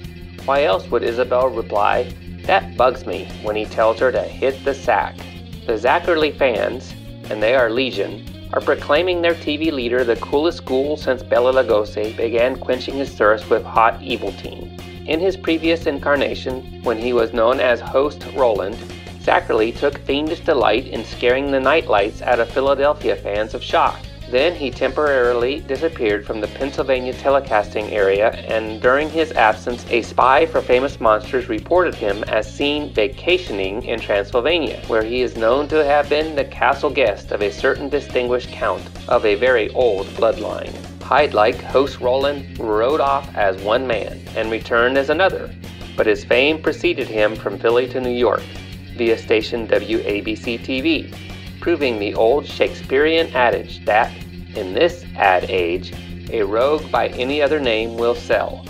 Why 0.46 0.64
else 0.64 0.90
would 0.90 1.04
Isabel 1.04 1.50
reply, 1.50 2.14
That 2.46 2.76
bugs 2.76 3.06
me, 3.06 3.30
when 3.42 3.56
he 3.56 3.66
tells 3.66 4.00
her 4.00 4.12
to 4.12 4.22
hit 4.22 4.64
the 4.66 4.74
sack? 4.74 5.16
The 5.66 5.78
Zacherley 5.78 6.38
fans, 6.38 6.94
and 7.30 7.42
they 7.42 7.56
are 7.56 7.70
legion, 7.70 8.50
are 8.54 8.62
proclaiming 8.62 9.22
their 9.22 9.34
TV 9.34 9.72
leader 9.72 10.04
the 10.04 10.18
coolest 10.18 10.66
ghoul 10.66 10.98
since 10.98 11.24
Bela 11.24 11.54
Lugosi 11.54 12.16
began 12.16 12.60
quenching 12.60 12.96
his 12.96 13.16
thirst 13.16 13.50
with 13.50 13.64
hot 13.64 14.02
evil 14.02 14.32
teen. 14.34 14.78
In 15.08 15.20
his 15.20 15.36
previous 15.36 15.86
incarnation, 15.86 16.84
when 16.84 16.98
he 16.98 17.14
was 17.14 17.34
known 17.34 17.60
as 17.60 17.80
Host 17.80 18.26
Roland, 18.36 18.76
Zacherley 19.22 19.76
took 19.76 19.98
fiendish 20.00 20.42
delight 20.42 20.86
in 20.88 21.06
scaring 21.06 21.50
the 21.50 21.60
nightlights 21.60 22.22
out 22.22 22.40
of 22.40 22.50
Philadelphia 22.50 23.16
fans 23.16 23.54
of 23.54 23.64
shock. 23.64 24.00
Then 24.34 24.56
he 24.56 24.72
temporarily 24.72 25.60
disappeared 25.60 26.26
from 26.26 26.42
the 26.42 26.48
Pennsylvania 26.48 27.14
telecasting 27.14 27.92
area, 27.92 28.32
and 28.32 28.82
during 28.82 29.08
his 29.08 29.32
absence, 29.34 29.86
a 29.92 30.02
spy 30.02 30.48
for 30.48 30.60
Famous 30.60 31.00
Monsters 31.00 31.50
reported 31.50 31.94
him 31.94 32.24
as 32.24 32.52
seen 32.52 32.92
vacationing 32.96 33.84
in 33.84 34.00
Transylvania, 34.00 34.82
where 34.88 35.04
he 35.04 35.22
is 35.22 35.38
known 35.38 35.68
to 35.68 35.86
have 35.86 36.10
been 36.10 36.36
the 36.36 36.46
castle 36.46 36.90
guest 36.90 37.32
of 37.32 37.44
a 37.44 37.52
certain 37.52 37.90
distinguished 37.90 38.50
count 38.50 38.82
of 39.08 39.24
a 39.24 39.36
very 39.36 39.70
old 39.76 40.08
bloodline. 40.18 40.74
Hyde 41.04 41.36
like 41.36 41.62
host 41.62 42.00
Roland 42.00 42.58
rode 42.58 43.02
off 43.02 43.30
as 43.36 43.62
one 43.62 43.86
man 43.86 44.20
and 44.36 44.50
returned 44.50 44.98
as 44.98 45.12
another, 45.12 45.54
but 45.96 46.08
his 46.08 46.26
fame 46.26 46.60
preceded 46.60 47.08
him 47.08 47.36
from 47.36 47.60
Philly 47.60 47.88
to 47.90 48.02
New 48.02 48.10
York 48.10 48.42
via 48.98 49.16
station 49.16 49.68
WABC 49.68 50.60
TV, 50.66 51.16
proving 51.62 52.00
the 52.00 52.16
old 52.16 52.48
Shakespearean 52.48 53.32
adage 53.36 53.86
that 53.86 54.12
in 54.56 54.74
this 54.74 55.06
ad 55.16 55.50
age, 55.50 55.94
a 56.32 56.44
rogue 56.44 56.90
by 56.92 57.10
any 57.10 57.42
other 57.42 57.60
name 57.60 57.96
will 57.96 58.16
sell, 58.16 58.66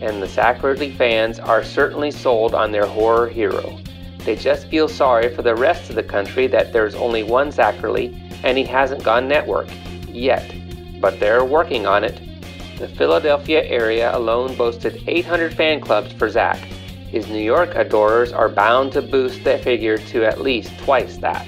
and 0.00 0.22
the 0.22 0.26
Zacherley 0.26 0.96
fans 0.96 1.38
are 1.38 1.62
certainly 1.62 2.10
sold 2.10 2.54
on 2.54 2.72
their 2.72 2.86
horror 2.86 3.28
hero. 3.28 3.78
They 4.24 4.36
just 4.36 4.68
feel 4.68 4.88
sorry 4.88 5.34
for 5.34 5.42
the 5.42 5.54
rest 5.54 5.88
of 5.88 5.96
the 5.96 6.02
country 6.02 6.46
that 6.48 6.72
there's 6.72 6.96
only 6.96 7.22
one 7.22 7.50
Zacherley 7.50 8.20
and 8.42 8.58
he 8.58 8.64
hasn't 8.64 9.04
gone 9.04 9.28
network 9.28 9.68
yet, 10.08 10.52
but 11.00 11.20
they're 11.20 11.44
working 11.44 11.86
on 11.86 12.04
it. 12.04 12.20
The 12.78 12.88
Philadelphia 12.88 13.64
area 13.64 14.14
alone 14.16 14.54
boasted 14.56 15.02
800 15.06 15.54
fan 15.54 15.80
clubs 15.80 16.12
for 16.12 16.28
Zach. 16.28 16.58
His 17.08 17.28
New 17.28 17.40
York 17.40 17.74
adorers 17.74 18.32
are 18.32 18.48
bound 18.48 18.92
to 18.92 19.02
boost 19.02 19.44
that 19.44 19.62
figure 19.62 19.96
to 19.98 20.24
at 20.24 20.40
least 20.40 20.76
twice 20.78 21.16
that. 21.18 21.46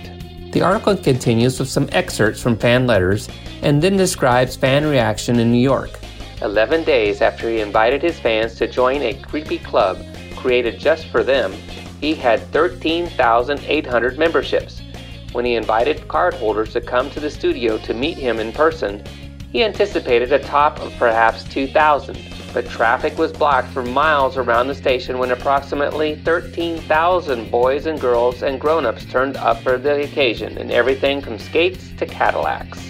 The 0.59 0.65
article 0.65 0.97
continues 0.97 1.61
with 1.61 1.69
some 1.69 1.89
excerpts 1.93 2.43
from 2.43 2.57
fan 2.57 2.85
letters 2.85 3.29
and 3.63 3.81
then 3.81 3.97
describes 3.97 4.57
fan 4.57 4.85
reaction 4.85 5.39
in 5.39 5.53
New 5.53 5.61
York. 5.61 6.01
11 6.43 6.83
days 6.83 7.21
after 7.21 7.49
he 7.49 7.61
invited 7.61 8.03
his 8.03 8.19
fans 8.19 8.57
to 8.57 8.67
join 8.67 9.01
a 9.03 9.15
creepy 9.15 9.59
club 9.59 10.05
created 10.35 10.81
just 10.81 11.07
for 11.11 11.23
them, 11.23 11.53
he 12.01 12.13
had 12.13 12.41
13,800 12.51 14.19
memberships. 14.19 14.83
When 15.31 15.45
he 15.45 15.55
invited 15.55 16.09
cardholders 16.09 16.73
to 16.73 16.81
come 16.81 17.09
to 17.11 17.21
the 17.21 17.31
studio 17.31 17.79
to 17.79 17.95
meet 17.95 18.19
him 18.19 18.41
in 18.41 18.51
person, 18.51 19.05
he 19.53 19.63
anticipated 19.63 20.33
a 20.33 20.41
top 20.41 20.81
of 20.81 20.93
perhaps 20.99 21.45
2,000, 21.45 22.17
but 22.53 22.69
traffic 22.69 23.17
was 23.19 23.33
blocked 23.33 23.69
for 23.69 23.83
miles 23.83 24.37
around 24.37 24.69
the 24.69 24.75
station 24.75 25.19
when 25.19 25.31
approximately 25.31 26.17
13,000 26.17 27.51
boys 27.51 27.87
and 27.87 28.01
girls 28.01 28.43
and 28.43 28.61
grown-ups 28.61 29.05
turned 29.07 29.37
up 29.37 29.61
for 29.63 29.79
the 29.79 30.03
occasion 30.03 30.57
in 30.59 30.71
everything 30.71 31.21
from 31.21 31.39
skates 31.39 31.91
to 31.99 32.07
Cadillacs. 32.07 32.81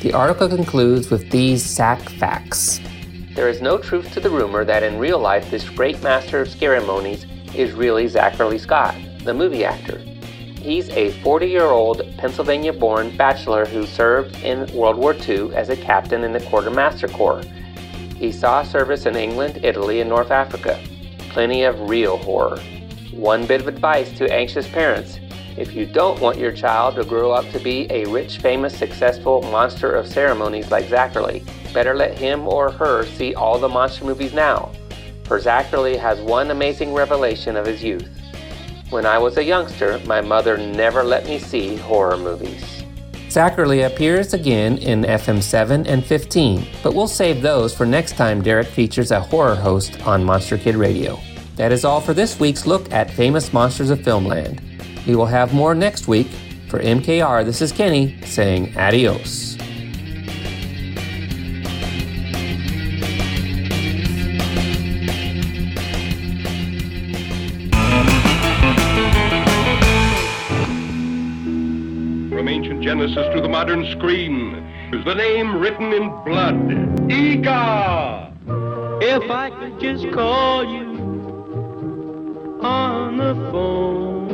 The 0.00 0.12
article 0.12 0.48
concludes 0.48 1.10
with 1.10 1.30
these 1.30 1.64
sack 1.64 2.00
facts. 2.00 2.80
There 3.34 3.48
is 3.48 3.60
no 3.60 3.78
truth 3.78 4.12
to 4.12 4.20
the 4.20 4.30
rumor 4.30 4.64
that 4.64 4.82
in 4.82 4.98
real 4.98 5.18
life 5.18 5.50
this 5.50 5.68
great 5.68 6.02
master 6.02 6.40
of 6.40 6.48
ceremonies 6.48 7.26
is 7.54 7.72
really 7.72 8.08
Zachary 8.08 8.58
Scott, 8.58 8.94
the 9.24 9.34
movie 9.34 9.64
actor. 9.64 9.98
He's 10.66 10.88
a 10.90 11.12
40 11.22 11.46
year 11.46 11.66
old 11.66 12.02
Pennsylvania 12.18 12.72
born 12.72 13.16
bachelor 13.16 13.66
who 13.66 13.86
served 13.86 14.36
in 14.42 14.66
World 14.74 14.96
War 14.96 15.14
II 15.14 15.54
as 15.54 15.68
a 15.68 15.76
captain 15.76 16.24
in 16.24 16.32
the 16.32 16.40
Quartermaster 16.40 17.08
Corps. 17.08 17.42
He 18.18 18.32
saw 18.32 18.62
service 18.62 19.06
in 19.06 19.16
England, 19.16 19.60
Italy, 19.62 20.00
and 20.00 20.08
North 20.08 20.30
Africa. 20.30 20.80
Plenty 21.30 21.64
of 21.64 21.88
real 21.88 22.16
horror. 22.16 22.58
One 23.12 23.46
bit 23.46 23.60
of 23.60 23.68
advice 23.68 24.10
to 24.18 24.32
anxious 24.32 24.68
parents 24.68 25.20
if 25.56 25.72
you 25.72 25.86
don't 25.86 26.20
want 26.20 26.38
your 26.38 26.52
child 26.52 26.96
to 26.96 27.04
grow 27.04 27.32
up 27.32 27.50
to 27.50 27.58
be 27.58 27.86
a 27.88 28.04
rich, 28.04 28.38
famous, 28.38 28.76
successful 28.76 29.40
monster 29.40 29.90
of 29.94 30.06
ceremonies 30.06 30.70
like 30.70 30.84
Zacherley, 30.84 31.46
better 31.72 31.94
let 31.94 32.18
him 32.18 32.46
or 32.46 32.70
her 32.70 33.06
see 33.06 33.34
all 33.34 33.58
the 33.58 33.68
monster 33.68 34.04
movies 34.04 34.34
now. 34.34 34.70
For 35.24 35.40
Zacherley 35.40 35.98
has 35.98 36.20
one 36.20 36.50
amazing 36.50 36.92
revelation 36.92 37.56
of 37.56 37.64
his 37.64 37.82
youth. 37.82 38.10
When 38.90 39.06
I 39.06 39.16
was 39.16 39.38
a 39.38 39.44
youngster, 39.44 39.98
my 40.04 40.20
mother 40.20 40.58
never 40.58 41.02
let 41.02 41.24
me 41.24 41.38
see 41.38 41.76
horror 41.76 42.18
movies. 42.18 42.75
Zacherley 43.36 43.84
appears 43.84 44.32
again 44.32 44.78
in 44.78 45.02
FM 45.02 45.42
7 45.42 45.86
and 45.86 46.02
15, 46.02 46.66
but 46.82 46.94
we'll 46.94 47.06
save 47.06 47.42
those 47.42 47.76
for 47.76 47.84
next 47.84 48.16
time 48.16 48.40
Derek 48.40 48.66
features 48.66 49.10
a 49.10 49.20
horror 49.20 49.54
host 49.54 50.00
on 50.06 50.24
Monster 50.24 50.56
Kid 50.56 50.74
Radio. 50.74 51.20
That 51.56 51.70
is 51.70 51.84
all 51.84 52.00
for 52.00 52.14
this 52.14 52.40
week's 52.40 52.64
look 52.64 52.90
at 52.90 53.10
famous 53.10 53.52
monsters 53.52 53.90
of 53.90 53.98
Filmland. 53.98 54.62
We 55.06 55.16
will 55.16 55.26
have 55.26 55.52
more 55.52 55.74
next 55.74 56.08
week. 56.08 56.28
For 56.70 56.80
MKR, 56.80 57.44
this 57.44 57.60
is 57.60 57.72
Kenny 57.72 58.18
saying 58.22 58.74
adios. 58.78 59.58
Modern 73.58 73.90
screen, 73.92 74.54
is 74.92 75.02
the 75.06 75.14
name 75.14 75.58
written 75.58 75.90
in 75.90 76.10
blood. 76.26 76.56
Eegah! 77.08 78.30
If 79.02 79.30
I 79.30 79.48
could 79.48 79.80
just 79.80 80.12
call 80.12 80.62
you 80.62 82.60
on 82.60 83.16
the 83.16 83.34
phone. 83.50 84.28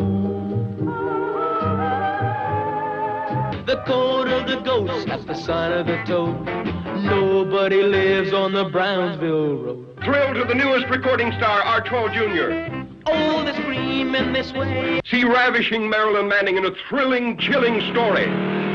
The 3.65 3.77
code 3.87 4.27
of 4.27 4.49
the 4.49 4.57
ghost, 4.57 5.07
that's 5.07 5.25
the 5.25 5.35
sign 5.35 5.71
of 5.71 5.87
the 5.87 6.03
toad. 6.05 6.45
Nobody 7.05 7.81
lives 7.81 8.33
on 8.33 8.53
the 8.53 8.65
Brownsville 8.65 9.55
Road. 9.55 10.01
Thrill 10.05 10.35
to 10.35 10.45
the 10.45 10.55
newest 10.55 10.89
recording 10.89 11.31
star, 11.35 11.63
Arch 11.63 11.87
Hall 11.87 12.09
Jr. 12.09 12.51
Oh, 13.07 13.45
they 13.45 13.55
scream 13.63 14.17
in 14.17 14.33
this 14.33 14.53
way. 14.53 15.01
See 15.05 15.23
ravishing 15.23 15.89
Marilyn 15.89 16.27
Manning 16.27 16.57
in 16.57 16.65
a 16.65 16.73
thrilling, 16.89 17.39
chilling 17.39 17.81
story. 17.93 18.72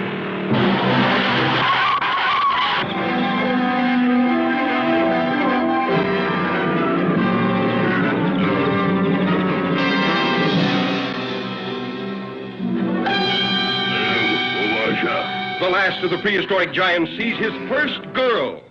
Of 16.07 16.11
the 16.11 16.21
prehistoric 16.21 16.71
giant 16.73 17.05
sees 17.17 17.37
his 17.37 17.51
first 17.67 17.99
girl. 18.13 18.61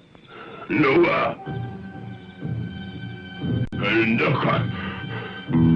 Noah. 0.70 1.36
Ndaka. 3.74 4.72
Uh, 5.46 5.66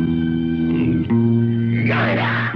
Gaia. 1.87 2.53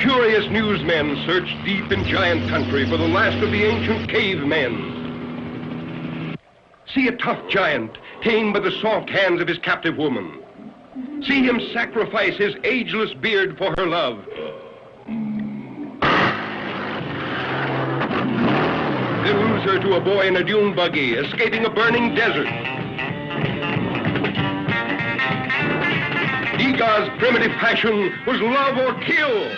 Curious 0.00 0.50
newsmen 0.50 1.22
search 1.26 1.48
deep 1.64 1.92
in 1.92 2.04
giant 2.06 2.48
country 2.50 2.90
for 2.90 2.96
the 2.96 3.06
last 3.06 3.36
of 3.36 3.52
the 3.52 3.62
ancient 3.62 4.10
cavemen. 4.10 4.97
See 6.94 7.06
a 7.06 7.12
tough 7.12 7.46
giant 7.48 7.98
tamed 8.22 8.54
by 8.54 8.60
the 8.60 8.72
soft 8.80 9.10
hands 9.10 9.40
of 9.40 9.48
his 9.48 9.58
captive 9.58 9.96
woman. 9.98 10.42
See 11.22 11.42
him 11.42 11.60
sacrifice 11.72 12.36
his 12.36 12.54
ageless 12.64 13.12
beard 13.14 13.58
for 13.58 13.74
her 13.76 13.86
love. 13.86 14.24
Lose 19.24 19.62
her 19.64 19.78
to 19.80 19.96
a 19.96 20.00
boy 20.00 20.26
in 20.26 20.36
a 20.36 20.44
dune 20.44 20.74
buggy, 20.74 21.14
escaping 21.14 21.66
a 21.66 21.70
burning 21.70 22.14
desert. 22.14 22.46
Eegah's 26.58 27.18
primitive 27.18 27.52
passion 27.58 28.14
was 28.26 28.40
love 28.40 28.78
or 28.78 28.94
kill. 29.04 29.50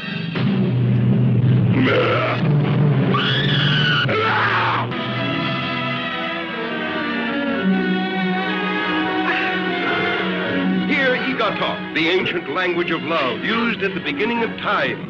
The 12.00 12.08
ancient 12.08 12.48
language 12.48 12.90
of 12.92 13.02
love, 13.02 13.44
used 13.44 13.82
at 13.82 13.92
the 13.92 14.00
beginning 14.00 14.42
of 14.42 14.48
time. 14.56 15.06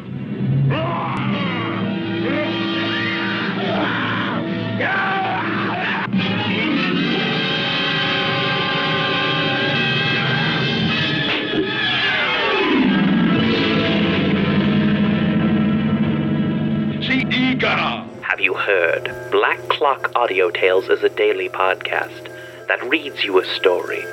Have 18.21 18.39
you 18.41 18.53
heard? 18.53 19.13
Black 19.31 19.59
Clock 19.69 20.11
Audio 20.15 20.49
Tales 20.49 20.89
is 20.89 21.03
a 21.03 21.09
daily 21.09 21.47
podcast 21.47 22.27
that 22.67 22.83
reads 22.83 23.23
you 23.23 23.39
a 23.39 23.45
story, 23.45 24.03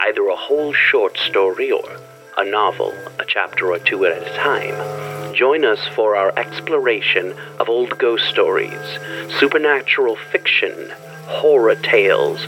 either 0.00 0.28
a 0.28 0.36
whole 0.36 0.72
short 0.72 1.16
story 1.16 1.72
or 1.72 1.82
a 2.40 2.50
novel, 2.50 2.94
a 3.18 3.24
chapter 3.26 3.70
or 3.70 3.78
two 3.78 4.06
at 4.06 4.16
a 4.16 4.34
time. 4.34 5.34
Join 5.34 5.62
us 5.62 5.78
for 5.94 6.16
our 6.16 6.32
exploration 6.38 7.34
of 7.58 7.68
old 7.68 7.98
ghost 7.98 8.24
stories, 8.30 8.80
supernatural 9.38 10.16
fiction, 10.16 10.90
horror 11.26 11.74
tales, 11.74 12.46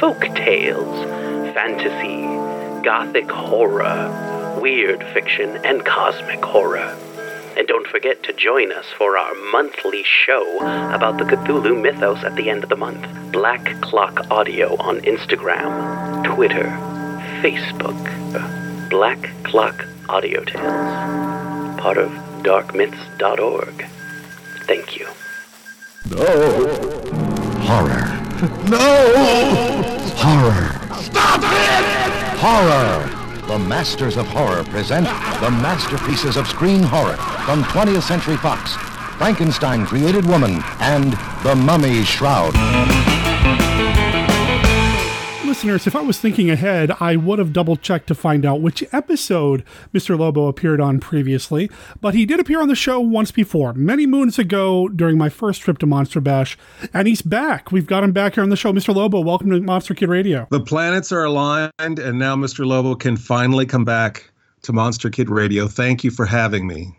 folk 0.00 0.22
tales, 0.34 1.04
fantasy, 1.52 2.22
gothic 2.82 3.30
horror, 3.30 4.58
weird 4.62 5.04
fiction, 5.12 5.58
and 5.62 5.84
cosmic 5.84 6.42
horror. 6.42 6.96
And 7.58 7.68
don't 7.68 7.86
forget 7.86 8.22
to 8.22 8.32
join 8.32 8.72
us 8.72 8.86
for 8.96 9.18
our 9.18 9.34
monthly 9.52 10.04
show 10.04 10.56
about 10.94 11.18
the 11.18 11.24
Cthulhu 11.24 11.78
mythos 11.80 12.24
at 12.24 12.34
the 12.34 12.48
end 12.48 12.62
of 12.62 12.70
the 12.70 12.76
month. 12.76 13.06
Black 13.30 13.78
Clock 13.82 14.30
Audio 14.30 14.74
on 14.76 15.00
Instagram, 15.00 16.24
Twitter, 16.34 16.64
Facebook. 17.42 18.63
Black 18.90 19.30
Clock 19.44 19.86
Audio 20.08 20.44
Tales. 20.44 21.80
Part 21.80 21.98
of 21.98 22.10
darkmyths.org. 22.42 23.86
Thank 24.66 24.98
you. 24.98 25.06
No. 26.10 26.26
Horror. 27.62 28.20
No. 28.68 30.00
Horror. 30.16 31.02
Stop 31.02 31.40
it! 31.44 32.38
Horror. 32.38 33.46
The 33.46 33.58
Masters 33.58 34.16
of 34.16 34.26
Horror 34.26 34.64
present 34.64 35.06
the 35.06 35.50
masterpieces 35.50 36.36
of 36.36 36.46
screen 36.46 36.82
horror 36.82 37.16
from 37.44 37.62
20th 37.64 38.02
Century 38.02 38.36
Fox. 38.36 38.74
Frankenstein 39.18 39.86
Created 39.86 40.24
Woman 40.26 40.62
and 40.80 41.12
The 41.42 41.54
Mummy's 41.54 42.06
Shroud. 42.06 42.54
Listeners, 45.64 45.86
if 45.86 45.96
I 45.96 46.02
was 46.02 46.20
thinking 46.20 46.50
ahead, 46.50 46.90
I 47.00 47.16
would 47.16 47.38
have 47.38 47.54
double 47.54 47.76
checked 47.76 48.08
to 48.08 48.14
find 48.14 48.44
out 48.44 48.60
which 48.60 48.84
episode 48.92 49.64
Mr. 49.94 50.18
Lobo 50.18 50.46
appeared 50.46 50.78
on 50.78 51.00
previously, 51.00 51.70
but 52.02 52.12
he 52.12 52.26
did 52.26 52.38
appear 52.38 52.60
on 52.60 52.68
the 52.68 52.74
show 52.74 53.00
once 53.00 53.30
before, 53.30 53.72
many 53.72 54.04
moons 54.04 54.38
ago 54.38 54.88
during 54.88 55.16
my 55.16 55.30
first 55.30 55.62
trip 55.62 55.78
to 55.78 55.86
Monster 55.86 56.20
Bash, 56.20 56.58
and 56.92 57.08
he's 57.08 57.22
back. 57.22 57.72
We've 57.72 57.86
got 57.86 58.04
him 58.04 58.12
back 58.12 58.34
here 58.34 58.42
on 58.42 58.50
the 58.50 58.58
show. 58.58 58.74
Mr. 58.74 58.94
Lobo, 58.94 59.22
welcome 59.22 59.48
to 59.48 59.60
Monster 59.62 59.94
Kid 59.94 60.10
Radio. 60.10 60.46
The 60.50 60.60
planets 60.60 61.10
are 61.12 61.24
aligned, 61.24 61.70
and 61.78 62.18
now 62.18 62.36
Mr. 62.36 62.66
Lobo 62.66 62.94
can 62.94 63.16
finally 63.16 63.64
come 63.64 63.86
back 63.86 64.30
to 64.64 64.74
Monster 64.74 65.08
Kid 65.08 65.30
Radio. 65.30 65.66
Thank 65.66 66.04
you 66.04 66.10
for 66.10 66.26
having 66.26 66.66
me. 66.66 66.94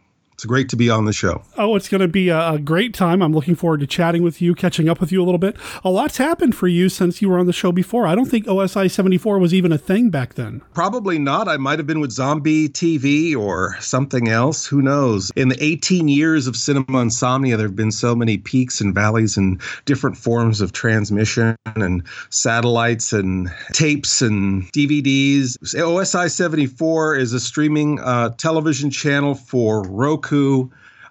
It's 0.45 0.47
great 0.51 0.69
to 0.69 0.75
be 0.75 0.91
on 0.91 1.05
the 1.05 1.11
show. 1.11 1.41
Oh, 1.57 1.75
it's 1.75 1.89
going 1.89 2.01
to 2.01 2.07
be 2.07 2.29
a, 2.29 2.51
a 2.51 2.59
great 2.59 2.93
time. 2.93 3.23
I'm 3.23 3.33
looking 3.33 3.55
forward 3.55 3.79
to 3.79 3.87
chatting 3.87 4.21
with 4.21 4.43
you, 4.43 4.53
catching 4.53 4.87
up 4.87 4.99
with 4.99 5.11
you 5.11 5.19
a 5.19 5.25
little 5.25 5.39
bit. 5.39 5.57
A 5.83 5.89
lot's 5.89 6.17
happened 6.17 6.53
for 6.53 6.67
you 6.67 6.87
since 6.87 7.19
you 7.19 7.29
were 7.29 7.39
on 7.39 7.47
the 7.47 7.51
show 7.51 7.71
before. 7.71 8.05
I 8.05 8.13
don't 8.13 8.27
think 8.27 8.45
OSI 8.45 8.91
74 8.91 9.39
was 9.39 9.55
even 9.55 9.71
a 9.71 9.79
thing 9.79 10.11
back 10.11 10.35
then. 10.35 10.61
Probably 10.75 11.17
not. 11.17 11.47
I 11.47 11.57
might 11.57 11.79
have 11.79 11.87
been 11.87 11.99
with 11.99 12.11
Zombie 12.11 12.69
TV 12.69 13.35
or 13.35 13.75
something 13.79 14.27
else. 14.27 14.67
Who 14.67 14.83
knows? 14.83 15.31
In 15.35 15.49
the 15.49 15.57
18 15.63 16.09
years 16.09 16.45
of 16.45 16.55
cinema 16.55 16.99
insomnia, 16.99 17.57
there 17.57 17.65
have 17.65 17.75
been 17.75 17.91
so 17.91 18.15
many 18.15 18.37
peaks 18.37 18.79
and 18.79 18.93
valleys 18.93 19.37
and 19.37 19.59
different 19.85 20.15
forms 20.15 20.61
of 20.61 20.73
transmission 20.73 21.55
and 21.75 22.03
satellites 22.29 23.13
and 23.13 23.49
tapes 23.73 24.21
and 24.21 24.71
DVDs. 24.73 25.57
OSI 25.73 26.29
74 26.29 27.15
is 27.15 27.33
a 27.33 27.39
streaming 27.39 27.99
uh, 27.99 28.29
television 28.37 28.91
channel 28.91 29.33
for 29.33 29.81
Roku. 29.89 30.34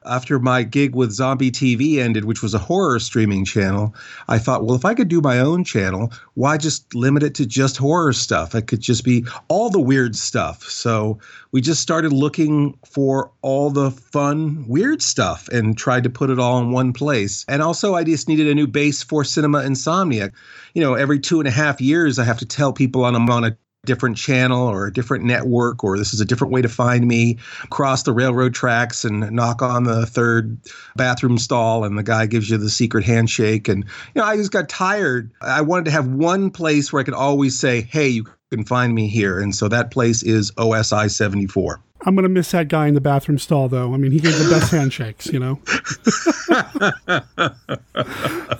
After 0.06 0.38
my 0.38 0.64
gig 0.64 0.94
with 0.94 1.12
Zombie 1.12 1.50
TV 1.50 1.96
ended, 1.98 2.26
which 2.26 2.42
was 2.42 2.52
a 2.52 2.58
horror 2.58 2.98
streaming 2.98 3.46
channel, 3.46 3.94
I 4.28 4.38
thought, 4.38 4.62
well, 4.62 4.76
if 4.76 4.84
I 4.84 4.92
could 4.92 5.08
do 5.08 5.22
my 5.22 5.38
own 5.38 5.64
channel, 5.64 6.12
why 6.34 6.58
just 6.58 6.94
limit 6.94 7.22
it 7.22 7.34
to 7.36 7.46
just 7.46 7.78
horror 7.78 8.12
stuff? 8.12 8.54
It 8.54 8.66
could 8.66 8.82
just 8.82 9.02
be 9.02 9.24
all 9.48 9.70
the 9.70 9.80
weird 9.80 10.14
stuff. 10.14 10.62
So 10.64 11.20
we 11.52 11.62
just 11.62 11.80
started 11.80 12.12
looking 12.12 12.78
for 12.84 13.30
all 13.40 13.70
the 13.70 13.90
fun, 13.90 14.66
weird 14.68 15.00
stuff 15.00 15.48
and 15.48 15.76
tried 15.78 16.04
to 16.04 16.10
put 16.10 16.28
it 16.28 16.38
all 16.38 16.58
in 16.58 16.70
one 16.70 16.92
place. 16.92 17.46
And 17.48 17.62
also, 17.62 17.94
I 17.94 18.04
just 18.04 18.28
needed 18.28 18.46
a 18.46 18.54
new 18.54 18.66
base 18.66 19.02
for 19.02 19.24
cinema 19.24 19.62
insomnia. 19.62 20.32
You 20.74 20.82
know, 20.82 20.94
every 20.94 21.18
two 21.18 21.40
and 21.40 21.48
a 21.48 21.52
half 21.52 21.80
years, 21.80 22.18
I 22.18 22.24
have 22.24 22.40
to 22.40 22.46
tell 22.46 22.74
people 22.74 23.06
I'm 23.06 23.30
on 23.30 23.44
a 23.44 23.56
different 23.84 24.16
channel 24.16 24.66
or 24.66 24.86
a 24.86 24.92
different 24.92 25.24
network 25.24 25.84
or 25.84 25.98
this 25.98 26.12
is 26.14 26.20
a 26.20 26.24
different 26.24 26.52
way 26.52 26.62
to 26.62 26.68
find 26.68 27.06
me 27.06 27.36
cross 27.70 28.02
the 28.02 28.12
railroad 28.12 28.54
tracks 28.54 29.04
and 29.04 29.30
knock 29.30 29.62
on 29.62 29.84
the 29.84 30.06
third 30.06 30.56
bathroom 30.96 31.38
stall 31.38 31.84
and 31.84 31.98
the 31.98 32.02
guy 32.02 32.26
gives 32.26 32.50
you 32.50 32.56
the 32.56 32.70
secret 32.70 33.04
handshake. 33.04 33.68
And 33.68 33.84
you 33.84 34.20
know 34.20 34.24
i 34.24 34.36
just 34.36 34.52
got 34.52 34.68
tired. 34.68 35.30
I 35.40 35.60
wanted 35.60 35.86
to 35.86 35.90
have 35.90 36.08
one 36.08 36.50
place 36.50 36.92
where 36.92 37.00
i 37.00 37.04
could 37.04 37.14
always 37.14 37.58
say 37.58 37.82
hey 37.82 38.08
you 38.08 38.24
can 38.50 38.64
find 38.64 38.94
me 38.94 39.08
here. 39.08 39.40
And 39.40 39.54
so 39.54 39.68
that 39.68 39.90
place 39.90 40.22
is 40.22 40.50
osi 40.52 41.10
74 41.10 41.80
I'm 42.04 42.14
going 42.14 42.24
to 42.24 42.28
miss 42.28 42.50
that 42.50 42.68
guy 42.68 42.86
in 42.86 42.94
the 42.94 43.00
bathroom 43.00 43.38
stall, 43.38 43.68
though. 43.68 43.94
I 43.94 43.96
mean, 43.96 44.12
he 44.12 44.20
gave 44.20 44.38
the 44.38 44.50
best 44.50 44.70
handshakes, 44.70 45.26
you 45.26 45.38
know? 45.38 45.58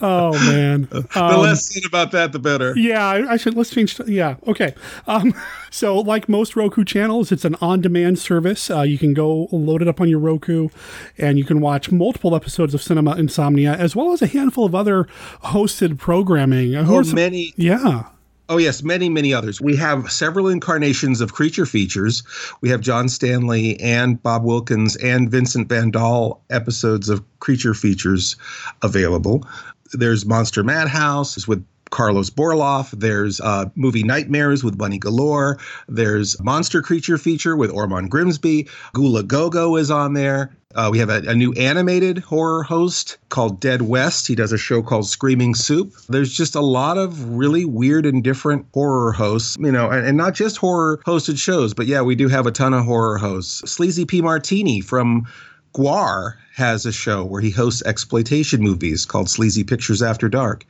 oh, 0.00 0.32
man. 0.50 0.88
the 0.90 1.38
less 1.38 1.72
said 1.72 1.84
about 1.84 2.10
that, 2.12 2.32
the 2.32 2.38
better. 2.38 2.74
Yeah, 2.76 3.06
I, 3.06 3.32
I 3.32 3.36
should. 3.36 3.54
Let's 3.54 3.70
change. 3.70 4.00
Yeah, 4.06 4.36
okay. 4.46 4.74
Um, 5.06 5.34
so, 5.70 5.98
like 5.98 6.28
most 6.28 6.56
Roku 6.56 6.84
channels, 6.84 7.30
it's 7.30 7.44
an 7.44 7.56
on 7.60 7.82
demand 7.82 8.18
service. 8.18 8.70
Uh, 8.70 8.82
you 8.82 8.96
can 8.96 9.12
go 9.12 9.48
load 9.52 9.82
it 9.82 9.88
up 9.88 10.00
on 10.00 10.08
your 10.08 10.20
Roku 10.20 10.70
and 11.18 11.38
you 11.38 11.44
can 11.44 11.60
watch 11.60 11.92
multiple 11.92 12.34
episodes 12.34 12.72
of 12.72 12.82
Cinema 12.82 13.14
Insomnia 13.16 13.74
as 13.74 13.94
well 13.94 14.12
as 14.12 14.22
a 14.22 14.26
handful 14.26 14.64
of 14.64 14.74
other 14.74 15.04
hosted 15.44 15.98
programming. 15.98 16.74
Oh, 16.74 17.02
many. 17.12 17.52
Yeah. 17.56 18.08
Oh, 18.48 18.58
yes, 18.58 18.82
many, 18.82 19.08
many 19.08 19.32
others. 19.32 19.60
We 19.60 19.74
have 19.76 20.12
several 20.12 20.48
incarnations 20.48 21.22
of 21.22 21.32
creature 21.32 21.64
features. 21.64 22.22
We 22.60 22.68
have 22.68 22.82
John 22.82 23.08
Stanley 23.08 23.80
and 23.80 24.22
Bob 24.22 24.44
Wilkins 24.44 24.96
and 24.96 25.30
Vincent 25.30 25.68
Van 25.68 25.90
Dahl 25.90 26.44
episodes 26.50 27.08
of 27.08 27.24
creature 27.40 27.72
features 27.72 28.36
available. 28.82 29.48
There's 29.92 30.26
Monster 30.26 30.62
Madhouse 30.62 31.48
with 31.48 31.64
Karlos 31.94 32.28
Borloff. 32.28 32.90
There's 32.90 33.40
uh, 33.40 33.66
movie 33.76 34.02
Nightmares 34.02 34.64
with 34.64 34.76
Bunny 34.76 34.98
Galore. 34.98 35.58
There's 35.88 36.38
Monster 36.42 36.82
Creature 36.82 37.18
feature 37.18 37.56
with 37.56 37.70
Ormond 37.70 38.10
Grimsby. 38.10 38.68
Ghoul 38.92 39.16
A 39.16 39.22
Go-Go 39.22 39.76
is 39.76 39.90
on 39.92 40.14
there. 40.14 40.54
Uh, 40.74 40.88
we 40.90 40.98
have 40.98 41.08
a, 41.08 41.22
a, 41.28 41.34
new 41.36 41.52
animated 41.52 42.18
horror 42.18 42.64
host 42.64 43.18
called 43.28 43.60
Dead 43.60 43.82
West. 43.82 44.26
He 44.26 44.34
does 44.34 44.50
a 44.50 44.58
show 44.58 44.82
called 44.82 45.06
Screaming 45.06 45.54
Soup. 45.54 45.94
There's 46.08 46.32
just 46.32 46.56
a 46.56 46.60
lot 46.60 46.98
of 46.98 47.36
really 47.36 47.64
weird 47.64 48.04
and 48.04 48.24
different 48.24 48.66
horror 48.74 49.12
hosts, 49.12 49.56
you 49.60 49.70
know, 49.70 49.88
and, 49.88 50.04
and 50.04 50.16
not 50.16 50.34
just 50.34 50.56
horror 50.56 51.00
hosted 51.06 51.38
shows, 51.38 51.74
but 51.74 51.86
yeah, 51.86 52.02
we 52.02 52.16
do 52.16 52.26
have 52.26 52.46
a 52.46 52.50
ton 52.50 52.74
of 52.74 52.84
horror 52.84 53.18
hosts. 53.18 53.70
Sleazy 53.70 54.04
P. 54.04 54.20
Martini 54.20 54.80
from 54.80 55.28
GWAR 55.74 56.34
has 56.54 56.86
a 56.86 56.92
show 56.92 57.24
where 57.24 57.40
he 57.40 57.50
hosts 57.50 57.82
exploitation 57.86 58.60
movies 58.60 59.06
called 59.06 59.30
Sleazy 59.30 59.62
Pictures 59.62 60.02
After 60.02 60.28
Dark 60.28 60.64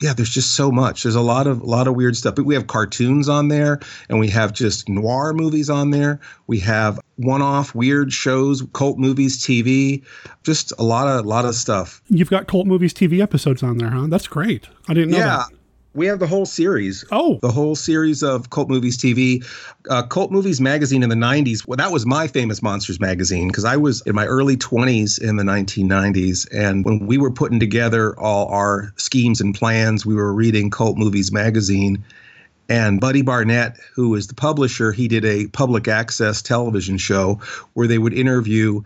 yeah, 0.00 0.14
there's 0.14 0.30
just 0.30 0.54
so 0.54 0.72
much. 0.72 1.02
There's 1.02 1.14
a 1.14 1.20
lot 1.20 1.46
of 1.46 1.60
a 1.60 1.66
lot 1.66 1.86
of 1.86 1.94
weird 1.94 2.16
stuff. 2.16 2.34
But 2.34 2.46
we 2.46 2.54
have 2.54 2.66
cartoons 2.66 3.28
on 3.28 3.48
there, 3.48 3.80
and 4.08 4.18
we 4.18 4.28
have 4.28 4.52
just 4.52 4.88
noir 4.88 5.34
movies 5.34 5.68
on 5.68 5.90
there. 5.90 6.20
We 6.46 6.58
have 6.60 6.98
one-off 7.16 7.74
weird 7.74 8.10
shows, 8.12 8.62
cult 8.72 8.98
movies, 8.98 9.38
TV, 9.38 10.02
just 10.42 10.72
a 10.78 10.82
lot 10.82 11.06
of 11.06 11.26
a 11.26 11.28
lot 11.28 11.44
of 11.44 11.54
stuff. 11.54 12.00
You've 12.08 12.30
got 12.30 12.46
cult 12.46 12.66
movies, 12.66 12.94
TV 12.94 13.20
episodes 13.20 13.62
on 13.62 13.76
there, 13.76 13.90
huh? 13.90 14.06
That's 14.08 14.26
great. 14.26 14.68
I 14.88 14.94
didn't 14.94 15.10
know 15.10 15.18
yeah. 15.18 15.44
that. 15.48 15.59
We 15.92 16.06
have 16.06 16.20
the 16.20 16.26
whole 16.26 16.46
series. 16.46 17.04
Oh, 17.10 17.40
the 17.42 17.50
whole 17.50 17.74
series 17.74 18.22
of 18.22 18.50
Cult 18.50 18.68
Movies 18.68 18.96
TV, 18.96 19.44
uh, 19.88 20.04
Cult 20.04 20.30
Movies 20.30 20.60
magazine 20.60 21.02
in 21.02 21.08
the 21.08 21.16
'90s. 21.16 21.66
Well, 21.66 21.78
that 21.78 21.90
was 21.90 22.06
my 22.06 22.28
famous 22.28 22.62
Monsters 22.62 23.00
magazine 23.00 23.48
because 23.48 23.64
I 23.64 23.76
was 23.76 24.00
in 24.02 24.14
my 24.14 24.26
early 24.26 24.56
20s 24.56 25.20
in 25.20 25.34
the 25.36 25.42
1990s, 25.42 26.46
and 26.52 26.84
when 26.84 27.06
we 27.06 27.18
were 27.18 27.32
putting 27.32 27.58
together 27.58 28.18
all 28.20 28.46
our 28.48 28.92
schemes 28.96 29.40
and 29.40 29.52
plans, 29.52 30.06
we 30.06 30.14
were 30.14 30.32
reading 30.32 30.70
Cult 30.70 30.96
Movies 30.96 31.32
magazine. 31.32 32.04
And 32.68 33.00
Buddy 33.00 33.22
Barnett, 33.22 33.78
who 33.96 34.10
was 34.10 34.28
the 34.28 34.34
publisher, 34.34 34.92
he 34.92 35.08
did 35.08 35.24
a 35.24 35.48
public 35.48 35.88
access 35.88 36.40
television 36.40 36.98
show 36.98 37.40
where 37.74 37.88
they 37.88 37.98
would 37.98 38.14
interview 38.14 38.82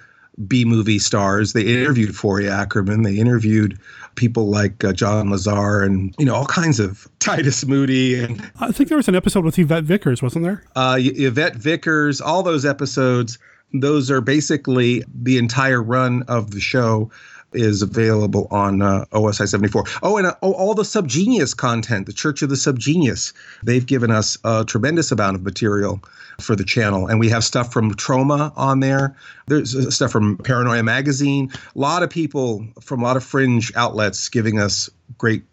B 0.49 0.65
movie 0.65 0.99
stars. 0.99 1.53
They 1.53 1.63
interviewed 1.63 2.17
Forry 2.17 2.49
Ackerman. 2.49 3.03
They 3.03 3.17
interviewed 3.19 3.79
people 4.17 4.49
like 4.49 4.83
uh, 4.85 4.93
John 4.93 5.31
Lazar 5.31 5.83
and 5.83 6.15
you 6.19 6.25
know 6.25 6.35
all 6.35 6.47
kinds 6.47 6.81
of 6.81 7.09
Titus 7.21 7.65
Moede 7.65 8.23
and 8.25 8.51
I 8.61 8.71
think 8.73 8.89
there 8.89 8.97
was 8.99 9.09
an 9.09 9.15
episode 9.15 9.45
with 9.45 9.59
Yvette 9.59 9.85
Vickers, 9.85 10.23
wasn't 10.23 10.45
there? 10.45 10.63
uh, 10.77 10.97
Y- 10.99 11.13
Yvette 11.15 11.57
Vickers. 11.57 12.21
All 12.21 12.43
those 12.43 12.65
episodes. 12.65 13.39
Those 13.73 14.09
are 14.11 14.21
basically 14.21 15.03
the 15.13 15.37
entire 15.37 15.83
run 15.83 16.23
of 16.29 16.53
the 16.53 16.61
show 16.61 17.11
is 17.55 17.83
available 17.83 18.49
on 18.51 18.83
uh, 18.83 19.05
OSI 19.13 19.49
74. 19.49 19.85
Oh, 20.03 20.17
and 20.17 20.27
uh, 20.27 20.35
oh, 20.43 20.53
all 20.53 20.75
the 20.75 20.83
Subgenius 20.83 21.57
content, 21.57 22.07
the 22.07 22.13
Church 22.13 22.43
of 22.43 22.49
the 22.49 22.55
Subgenius. 22.55 23.33
They've 23.63 23.85
given 23.85 24.11
us 24.11 24.39
a 24.45 24.65
tremendous 24.65 25.13
amount 25.13 25.37
of 25.37 25.43
material 25.43 26.03
for 26.41 26.57
the 26.57 26.65
channel. 26.65 27.07
And 27.07 27.21
we 27.21 27.29
have 27.29 27.45
stuff 27.45 27.73
from 27.73 27.95
Troma 27.95 28.53
on 28.57 28.81
there. 28.81 29.17
There's 29.47 29.75
uh, 29.75 29.91
stuff 29.91 30.11
from 30.11 30.37
Paranoia 30.39 30.83
Magazine. 30.83 31.51
A 31.75 31.79
lot 31.79 32.03
of 32.03 32.11
people 32.11 32.67
from 32.81 33.01
a 33.01 33.05
lot 33.05 33.17
of 33.17 33.25
fringe 33.25 33.73
outlets 33.77 34.29
giving 34.29 34.59
us 34.59 34.91
great, 35.19 35.45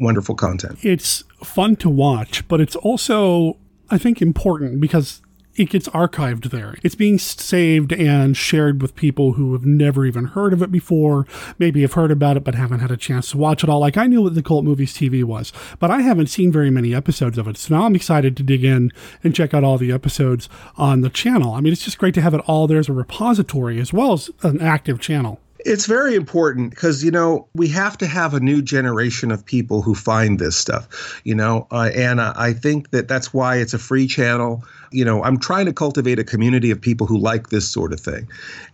wonderful 0.00 0.34
content. 0.34 0.78
It's 0.82 1.24
fun 1.42 1.76
to 1.76 1.88
watch, 1.88 2.46
but 2.48 2.60
it's 2.60 2.76
also, 2.76 3.56
I 3.90 3.98
think, 3.98 4.20
important 4.20 4.80
because 4.80 5.20
it 5.56 5.70
gets 5.70 5.88
archived 5.88 6.50
there. 6.50 6.76
It's 6.82 6.94
being 6.94 7.18
saved 7.18 7.92
and 7.92 8.36
shared 8.36 8.82
with 8.82 8.96
people 8.96 9.34
who 9.34 9.52
have 9.52 9.64
never 9.64 10.04
even 10.04 10.26
heard 10.26 10.52
of 10.52 10.62
it 10.62 10.72
before, 10.72 11.26
maybe 11.58 11.82
have 11.82 11.92
heard 11.92 12.10
about 12.10 12.36
it 12.36 12.44
but 12.44 12.54
haven't 12.54 12.80
had 12.80 12.90
a 12.90 12.96
chance 12.96 13.30
to 13.30 13.38
watch 13.38 13.62
it 13.62 13.70
all. 13.70 13.80
Like 13.80 13.96
I 13.96 14.06
knew 14.06 14.22
what 14.22 14.34
the 14.34 14.42
Cult 14.42 14.64
Movies 14.64 14.94
TV 14.94 15.22
was, 15.22 15.52
but 15.78 15.90
I 15.90 16.00
haven't 16.00 16.26
seen 16.26 16.50
very 16.50 16.70
many 16.70 16.94
episodes 16.94 17.38
of 17.38 17.46
it. 17.48 17.56
So 17.56 17.74
now 17.74 17.84
I'm 17.84 17.94
excited 17.94 18.36
to 18.36 18.42
dig 18.42 18.64
in 18.64 18.90
and 19.22 19.34
check 19.34 19.54
out 19.54 19.64
all 19.64 19.78
the 19.78 19.92
episodes 19.92 20.48
on 20.76 21.02
the 21.02 21.10
channel. 21.10 21.54
I 21.54 21.60
mean, 21.60 21.72
it's 21.72 21.84
just 21.84 21.98
great 21.98 22.14
to 22.14 22.22
have 22.22 22.34
it 22.34 22.42
all 22.46 22.66
there 22.66 22.78
as 22.78 22.88
a 22.88 22.92
repository 22.92 23.80
as 23.80 23.92
well 23.92 24.12
as 24.12 24.30
an 24.42 24.60
active 24.60 25.00
channel. 25.00 25.40
It's 25.64 25.86
very 25.86 26.14
important 26.14 26.70
because, 26.70 27.02
you 27.02 27.10
know, 27.10 27.48
we 27.54 27.68
have 27.68 27.96
to 27.98 28.06
have 28.06 28.34
a 28.34 28.40
new 28.40 28.60
generation 28.60 29.30
of 29.30 29.46
people 29.46 29.80
who 29.80 29.94
find 29.94 30.38
this 30.38 30.56
stuff, 30.58 31.22
you 31.24 31.34
know, 31.34 31.66
uh, 31.70 31.90
and 31.94 32.20
uh, 32.20 32.34
I 32.36 32.52
think 32.52 32.90
that 32.90 33.08
that's 33.08 33.32
why 33.32 33.56
it's 33.56 33.72
a 33.72 33.78
free 33.78 34.06
channel. 34.06 34.62
You 34.94 35.04
know, 35.04 35.24
I'm 35.24 35.38
trying 35.38 35.66
to 35.66 35.72
cultivate 35.72 36.20
a 36.20 36.24
community 36.24 36.70
of 36.70 36.80
people 36.80 37.06
who 37.06 37.18
like 37.18 37.48
this 37.48 37.68
sort 37.68 37.92
of 37.92 37.98
thing. 37.98 38.28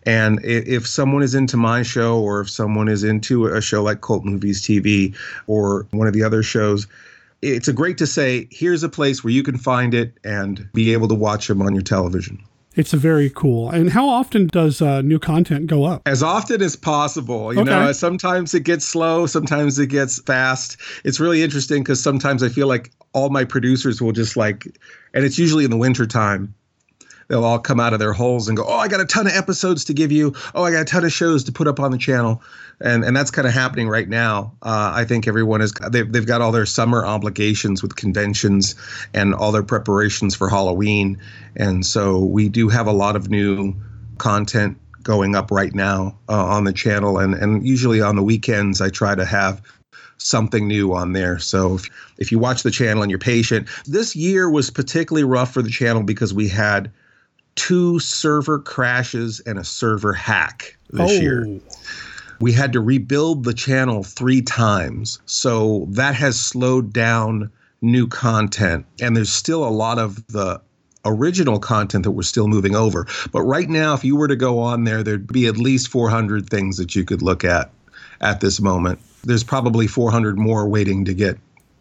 And 0.04 0.38
if 0.44 0.86
someone 0.86 1.22
is 1.22 1.34
into 1.34 1.56
my 1.56 1.82
show 1.82 2.20
or 2.20 2.42
if 2.42 2.50
someone 2.50 2.88
is 2.88 3.02
into 3.02 3.46
a 3.46 3.62
show 3.62 3.82
like 3.82 4.02
Cult 4.02 4.24
Movies 4.24 4.60
TV 4.60 5.16
or 5.46 5.86
one 5.92 6.06
of 6.06 6.12
the 6.12 6.22
other 6.22 6.42
shows, 6.42 6.86
it's 7.40 7.68
a 7.68 7.72
great 7.72 7.96
to 7.96 8.06
say, 8.06 8.46
here's 8.50 8.82
a 8.82 8.88
place 8.90 9.24
where 9.24 9.32
you 9.32 9.42
can 9.42 9.56
find 9.56 9.94
it 9.94 10.12
and 10.22 10.68
be 10.74 10.92
able 10.92 11.08
to 11.08 11.14
watch 11.14 11.48
them 11.48 11.62
on 11.62 11.74
your 11.74 11.82
television. 11.82 12.38
It's 12.76 12.92
very 12.92 13.30
cool. 13.30 13.68
And 13.70 13.90
how 13.90 14.08
often 14.08 14.46
does 14.46 14.80
uh, 14.80 15.02
new 15.02 15.18
content 15.18 15.66
go 15.66 15.84
up? 15.84 16.02
as 16.06 16.22
often 16.22 16.62
as 16.62 16.76
possible. 16.76 17.52
You 17.52 17.60
Okay. 17.62 17.70
know, 17.70 17.92
sometimes 17.92 18.54
it 18.54 18.60
gets 18.64 18.84
slow, 18.84 19.26
sometimes 19.26 19.78
it 19.78 19.88
gets 19.88 20.20
fast. 20.22 20.76
It's 21.04 21.18
really 21.20 21.42
interesting 21.42 21.82
because 21.82 22.00
sometimes 22.02 22.42
I 22.42 22.48
feel 22.48 22.68
like 22.68 22.90
all 23.12 23.28
my 23.30 23.44
producers 23.44 24.00
will 24.00 24.12
just 24.12 24.36
like, 24.36 24.66
and 25.14 25.24
it's 25.24 25.38
usually 25.38 25.64
in 25.64 25.70
the 25.70 25.76
winter 25.76 26.06
time. 26.06 26.54
They'll 27.30 27.44
all 27.44 27.60
come 27.60 27.78
out 27.78 27.92
of 27.92 28.00
their 28.00 28.12
holes 28.12 28.48
and 28.48 28.56
go, 28.56 28.64
"Oh, 28.66 28.76
I 28.76 28.88
got 28.88 29.00
a 29.00 29.04
ton 29.04 29.28
of 29.28 29.32
episodes 29.32 29.84
to 29.84 29.94
give 29.94 30.10
you. 30.10 30.34
Oh, 30.52 30.64
I 30.64 30.72
got 30.72 30.82
a 30.82 30.84
ton 30.84 31.04
of 31.04 31.12
shows 31.12 31.44
to 31.44 31.52
put 31.52 31.68
up 31.68 31.78
on 31.78 31.92
the 31.92 31.96
channel," 31.96 32.42
and 32.80 33.04
and 33.04 33.16
that's 33.16 33.30
kind 33.30 33.46
of 33.46 33.54
happening 33.54 33.88
right 33.88 34.08
now. 34.08 34.52
Uh, 34.62 34.90
I 34.92 35.04
think 35.04 35.28
everyone 35.28 35.60
is 35.60 35.72
they've 35.92 36.10
they've 36.10 36.26
got 36.26 36.40
all 36.40 36.50
their 36.50 36.66
summer 36.66 37.06
obligations 37.06 37.82
with 37.82 37.94
conventions 37.94 38.74
and 39.14 39.32
all 39.32 39.52
their 39.52 39.62
preparations 39.62 40.34
for 40.34 40.48
Halloween, 40.48 41.18
and 41.54 41.86
so 41.86 42.18
we 42.18 42.48
do 42.48 42.68
have 42.68 42.88
a 42.88 42.92
lot 42.92 43.14
of 43.14 43.30
new 43.30 43.76
content 44.18 44.76
going 45.04 45.36
up 45.36 45.52
right 45.52 45.72
now 45.72 46.18
uh, 46.28 46.32
on 46.32 46.64
the 46.64 46.72
channel 46.72 47.16
and 47.16 47.34
and 47.34 47.64
usually 47.64 48.00
on 48.00 48.16
the 48.16 48.24
weekends 48.24 48.80
I 48.80 48.90
try 48.90 49.14
to 49.14 49.24
have 49.24 49.62
something 50.18 50.66
new 50.66 50.92
on 50.92 51.12
there. 51.12 51.38
So 51.38 51.76
if, 51.76 51.88
if 52.18 52.32
you 52.32 52.40
watch 52.40 52.64
the 52.64 52.72
channel 52.72 53.02
and 53.02 53.10
you're 53.10 53.20
patient, 53.20 53.68
this 53.86 54.16
year 54.16 54.50
was 54.50 54.68
particularly 54.68 55.24
rough 55.24 55.54
for 55.54 55.62
the 55.62 55.70
channel 55.70 56.02
because 56.02 56.34
we 56.34 56.48
had 56.48 56.90
two 57.60 57.98
server 57.98 58.58
crashes 58.58 59.38
and 59.40 59.58
a 59.58 59.64
server 59.64 60.14
hack 60.14 60.78
this 60.88 61.20
year. 61.20 61.46
Oh. 61.46 61.60
We 62.40 62.52
had 62.52 62.72
to 62.72 62.80
rebuild 62.80 63.44
the 63.44 63.52
channel 63.52 64.02
3 64.02 64.40
times. 64.40 65.18
So 65.26 65.86
that 65.90 66.14
has 66.14 66.40
slowed 66.40 66.94
down 66.94 67.50
new 67.82 68.06
content 68.06 68.86
and 69.02 69.14
there's 69.14 69.30
still 69.30 69.62
a 69.62 69.68
lot 69.68 69.98
of 69.98 70.26
the 70.28 70.58
original 71.04 71.58
content 71.58 72.04
that 72.04 72.12
we're 72.12 72.22
still 72.22 72.48
moving 72.48 72.74
over. 72.74 73.06
But 73.30 73.42
right 73.42 73.68
now, 73.68 73.92
if 73.92 74.04
you 74.04 74.16
were 74.16 74.28
to 74.28 74.36
go 74.36 74.58
on 74.58 74.84
there, 74.84 75.02
there'd 75.02 75.30
be 75.30 75.46
at 75.46 75.58
least 75.58 75.88
400 75.88 76.48
things 76.48 76.78
that 76.78 76.96
you 76.96 77.04
could 77.04 77.20
look 77.20 77.44
at 77.44 77.70
at 78.22 78.40
this 78.40 78.58
moment. 78.58 79.00
There's 79.22 79.44
probably 79.44 79.86
400 79.86 80.38
more 80.38 80.66
waiting 80.66 81.04
to 81.04 81.12
get 81.12 81.38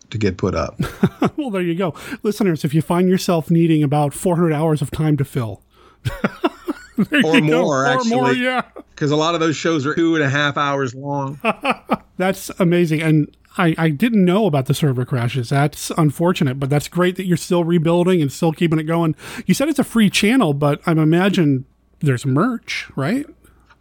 to 0.10 0.18
get 0.18 0.38
put 0.38 0.56
up. 0.56 0.78
well, 1.38 1.52
there 1.52 1.62
you 1.62 1.76
go. 1.76 1.94
Listeners, 2.22 2.66
if 2.66 2.74
you 2.74 2.82
find 2.82 3.08
yourself 3.08 3.50
needing 3.50 3.82
about 3.82 4.14
400 4.14 4.52
hours 4.52 4.82
of 4.82 4.92
time 4.92 5.16
to 5.18 5.24
fill, 5.24 5.62
or 6.98 7.06
go. 7.22 7.42
more, 7.42 7.84
Or 7.84 7.88
actually. 7.88 8.10
more, 8.12 8.34
yeah. 8.34 8.62
Because 8.90 9.12
a 9.12 9.16
lot 9.16 9.34
of 9.34 9.40
those 9.40 9.56
shows 9.56 9.86
are 9.86 9.96
two 9.96 10.16
and 10.16 10.24
a 10.24 10.30
half 10.30 10.58
hours 10.58 10.94
long. 10.94 11.40
That's 12.18 12.50
amazing. 12.60 13.02
And 13.02 13.36
I, 13.58 13.74
I 13.78 13.90
didn't 13.90 14.26
know 14.26 14.46
about 14.46 14.66
the 14.66 14.74
server 14.74 15.06
crashes. 15.06 15.50
That's 15.50 15.90
unfortunate, 15.92 16.60
but 16.60 16.70
that's 16.70 16.88
great 16.88 17.16
that 17.16 17.26
you're 17.26 17.38
still 17.38 17.64
rebuilding 17.64 18.22
and 18.22 18.32
still 18.32 18.52
keeping 18.52 18.80
it 18.80 18.84
going. 18.84 19.16
You 19.46 19.54
said 19.54 19.68
it's 19.70 19.80
a 19.80 19.84
free 19.84 20.10
channel, 20.10 20.54
but 20.54 20.82
I'm 20.86 21.00
imagine 21.00 21.66
there's 22.00 22.26
merch, 22.26 22.90
right? 22.96 23.26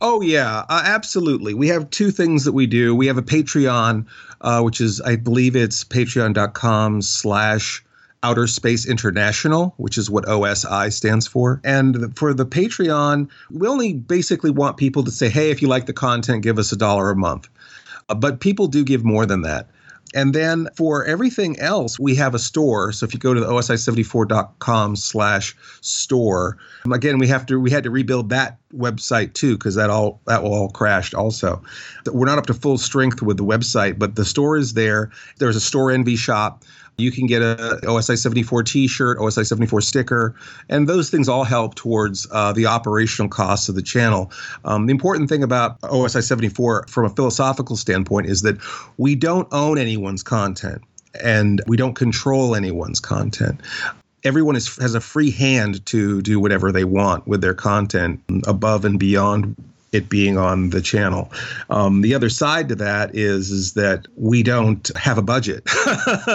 Oh 0.00 0.20
yeah, 0.20 0.64
uh, 0.68 0.82
absolutely. 0.84 1.54
We 1.54 1.68
have 1.68 1.90
two 1.90 2.10
things 2.10 2.44
that 2.44 2.52
we 2.52 2.66
do. 2.66 2.94
We 2.94 3.06
have 3.08 3.18
a 3.18 3.22
Patreon, 3.22 4.06
uh, 4.40 4.62
which 4.62 4.80
is 4.80 5.00
I 5.00 5.16
believe 5.16 5.54
it's 5.56 5.84
patreon.com 5.84 7.02
slash 7.02 7.84
outer 8.28 8.46
space 8.46 8.86
international, 8.86 9.72
which 9.78 9.96
is 9.96 10.10
what 10.10 10.24
OSI 10.26 10.92
stands 10.92 11.26
for. 11.26 11.62
And 11.64 12.14
for 12.16 12.34
the 12.34 12.44
Patreon, 12.44 13.30
we 13.50 13.66
only 13.66 13.94
basically 13.94 14.50
want 14.50 14.76
people 14.76 15.02
to 15.04 15.10
say, 15.10 15.30
hey, 15.30 15.50
if 15.50 15.62
you 15.62 15.68
like 15.68 15.86
the 15.86 15.94
content, 15.94 16.42
give 16.42 16.58
us 16.58 16.70
a 16.70 16.76
dollar 16.76 17.08
a 17.10 17.16
month. 17.16 17.48
Uh, 18.10 18.14
but 18.14 18.40
people 18.40 18.66
do 18.66 18.84
give 18.84 19.02
more 19.02 19.24
than 19.24 19.42
that. 19.42 19.68
And 20.14 20.34
then 20.34 20.68
for 20.74 21.04
everything 21.04 21.58
else, 21.58 21.98
we 21.98 22.14
have 22.16 22.34
a 22.34 22.38
store. 22.38 22.92
So 22.92 23.04
if 23.04 23.12
you 23.12 23.20
go 23.20 23.34
to 23.34 23.40
the 23.40 23.46
osi74.com 23.46 24.96
slash 24.96 25.56
store, 25.80 26.56
um, 26.84 26.92
again, 26.92 27.18
we 27.18 27.28
have 27.28 27.44
to 27.46 27.60
we 27.60 27.70
had 27.70 27.84
to 27.84 27.90
rebuild 27.90 28.30
that 28.30 28.58
website 28.74 29.34
too 29.34 29.58
because 29.58 29.74
that 29.74 29.90
all 29.90 30.20
that 30.26 30.42
all 30.42 30.70
crashed 30.70 31.14
also. 31.14 31.62
We're 32.06 32.26
not 32.26 32.38
up 32.38 32.46
to 32.46 32.54
full 32.54 32.78
strength 32.78 33.20
with 33.20 33.36
the 33.36 33.44
website, 33.44 33.98
but 33.98 34.14
the 34.16 34.24
store 34.24 34.56
is 34.56 34.72
there. 34.72 35.10
There's 35.38 35.56
a 35.56 35.60
Storenvy 35.60 36.16
shop. 36.16 36.64
You 36.98 37.12
can 37.12 37.26
get 37.26 37.42
a 37.42 37.78
OSI 37.84 38.18
74 38.18 38.64
T-shirt, 38.64 39.18
OSI 39.18 39.46
74 39.46 39.80
sticker, 39.82 40.34
and 40.68 40.88
those 40.88 41.10
things 41.10 41.28
all 41.28 41.44
help 41.44 41.76
towards 41.76 42.26
uh, 42.32 42.52
the 42.52 42.66
operational 42.66 43.28
costs 43.28 43.68
of 43.68 43.76
the 43.76 43.82
channel. 43.82 44.32
Um, 44.64 44.86
the 44.86 44.90
important 44.90 45.28
thing 45.28 45.44
about 45.44 45.80
OSI 45.82 46.24
74, 46.24 46.86
from 46.88 47.04
a 47.04 47.10
philosophical 47.10 47.76
standpoint, 47.76 48.26
is 48.26 48.42
that 48.42 48.58
we 48.96 49.14
don't 49.14 49.46
own 49.52 49.78
anyone's 49.78 50.24
content 50.24 50.82
and 51.22 51.62
we 51.68 51.76
don't 51.76 51.94
control 51.94 52.56
anyone's 52.56 52.98
content. 52.98 53.60
Everyone 54.24 54.56
is, 54.56 54.76
has 54.78 54.96
a 54.96 55.00
free 55.00 55.30
hand 55.30 55.86
to 55.86 56.20
do 56.22 56.40
whatever 56.40 56.72
they 56.72 56.84
want 56.84 57.28
with 57.28 57.40
their 57.40 57.54
content 57.54 58.20
above 58.44 58.84
and 58.84 58.98
beyond 58.98 59.54
it 59.92 60.08
being 60.08 60.36
on 60.36 60.70
the 60.70 60.80
channel. 60.80 61.30
Um, 61.70 62.02
the 62.02 62.14
other 62.14 62.28
side 62.28 62.68
to 62.68 62.74
that 62.76 63.14
is 63.14 63.50
is 63.50 63.74
that 63.74 64.06
we 64.16 64.42
don't 64.42 64.90
have 64.96 65.18
a 65.18 65.22
budget. 65.22 65.68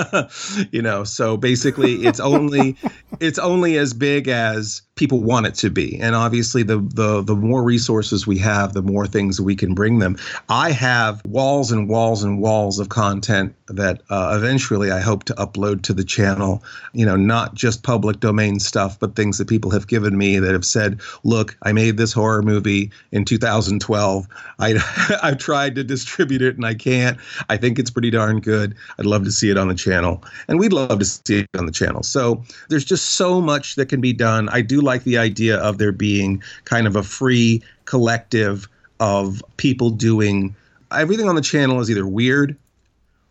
you 0.71 0.81
know, 0.81 1.03
so 1.03 1.37
basically 1.37 2.05
it's 2.05 2.19
only 2.19 2.75
it's 3.19 3.39
only 3.39 3.77
as 3.77 3.93
big 3.93 4.27
as 4.27 4.81
people 4.95 5.21
want 5.21 5.47
it 5.47 5.55
to 5.55 5.69
be. 5.69 5.99
And 5.99 6.15
obviously 6.15 6.61
the 6.63 6.77
the 6.77 7.21
the 7.21 7.35
more 7.35 7.63
resources 7.63 8.27
we 8.27 8.37
have, 8.39 8.73
the 8.73 8.81
more 8.81 9.07
things 9.07 9.41
we 9.41 9.55
can 9.55 9.73
bring 9.73 9.99
them. 9.99 10.17
I 10.49 10.71
have 10.71 11.25
walls 11.25 11.71
and 11.71 11.89
walls 11.89 12.23
and 12.23 12.39
walls 12.39 12.79
of 12.79 12.89
content 12.89 13.55
that 13.67 14.01
uh, 14.09 14.33
eventually 14.37 14.91
I 14.91 14.99
hope 14.99 15.23
to 15.25 15.33
upload 15.33 15.81
to 15.83 15.93
the 15.93 16.03
channel, 16.03 16.63
you 16.93 17.05
know, 17.05 17.15
not 17.15 17.55
just 17.55 17.81
public 17.81 18.19
domain 18.19 18.59
stuff, 18.59 18.99
but 18.99 19.15
things 19.15 19.39
that 19.39 19.47
people 19.47 19.71
have 19.71 19.87
given 19.87 20.17
me 20.17 20.37
that 20.37 20.53
have 20.53 20.65
said, 20.65 21.01
"Look, 21.23 21.57
I 21.63 21.71
made 21.71 21.97
this 21.97 22.13
horror 22.13 22.43
movie 22.43 22.91
in 23.11 23.25
2012. 23.25 24.27
I 24.59 25.17
I've 25.23 25.39
tried 25.39 25.73
to 25.75 25.83
distribute 25.83 26.43
it 26.43 26.55
and 26.55 26.65
I 26.65 26.75
can't. 26.75 27.17
I 27.49 27.57
think 27.57 27.79
it's 27.79 27.89
pretty 27.89 28.11
darn 28.11 28.41
good. 28.41 28.75
I'd 28.99 29.05
love 29.05 29.23
to 29.23 29.31
see 29.31 29.49
it 29.49 29.57
on 29.57 29.69
the 29.69 29.75
channel, 29.75 30.23
and 30.47 30.59
we'd 30.59 30.73
love 30.73 30.99
to 30.99 31.05
see 31.05 31.39
it 31.39 31.49
on 31.57 31.65
the 31.65 31.71
channel. 31.71 32.03
So 32.03 32.43
there's 32.69 32.85
just 32.85 33.11
so 33.11 33.41
much 33.41 33.75
that 33.75 33.87
can 33.87 33.99
be 33.99 34.13
done. 34.13 34.49
I 34.49 34.61
do 34.61 34.82
like 34.83 35.03
the 35.03 35.17
idea 35.17 35.57
of 35.57 35.77
there 35.77 35.91
being 35.91 36.43
kind 36.65 36.87
of 36.87 36.95
a 36.95 37.03
free 37.03 37.63
collective 37.85 38.67
of 38.99 39.43
people 39.57 39.89
doing 39.89 40.55
everything 40.91 41.27
on 41.27 41.35
the 41.35 41.41
channel 41.41 41.79
is 41.79 41.89
either 41.89 42.07
weird 42.07 42.55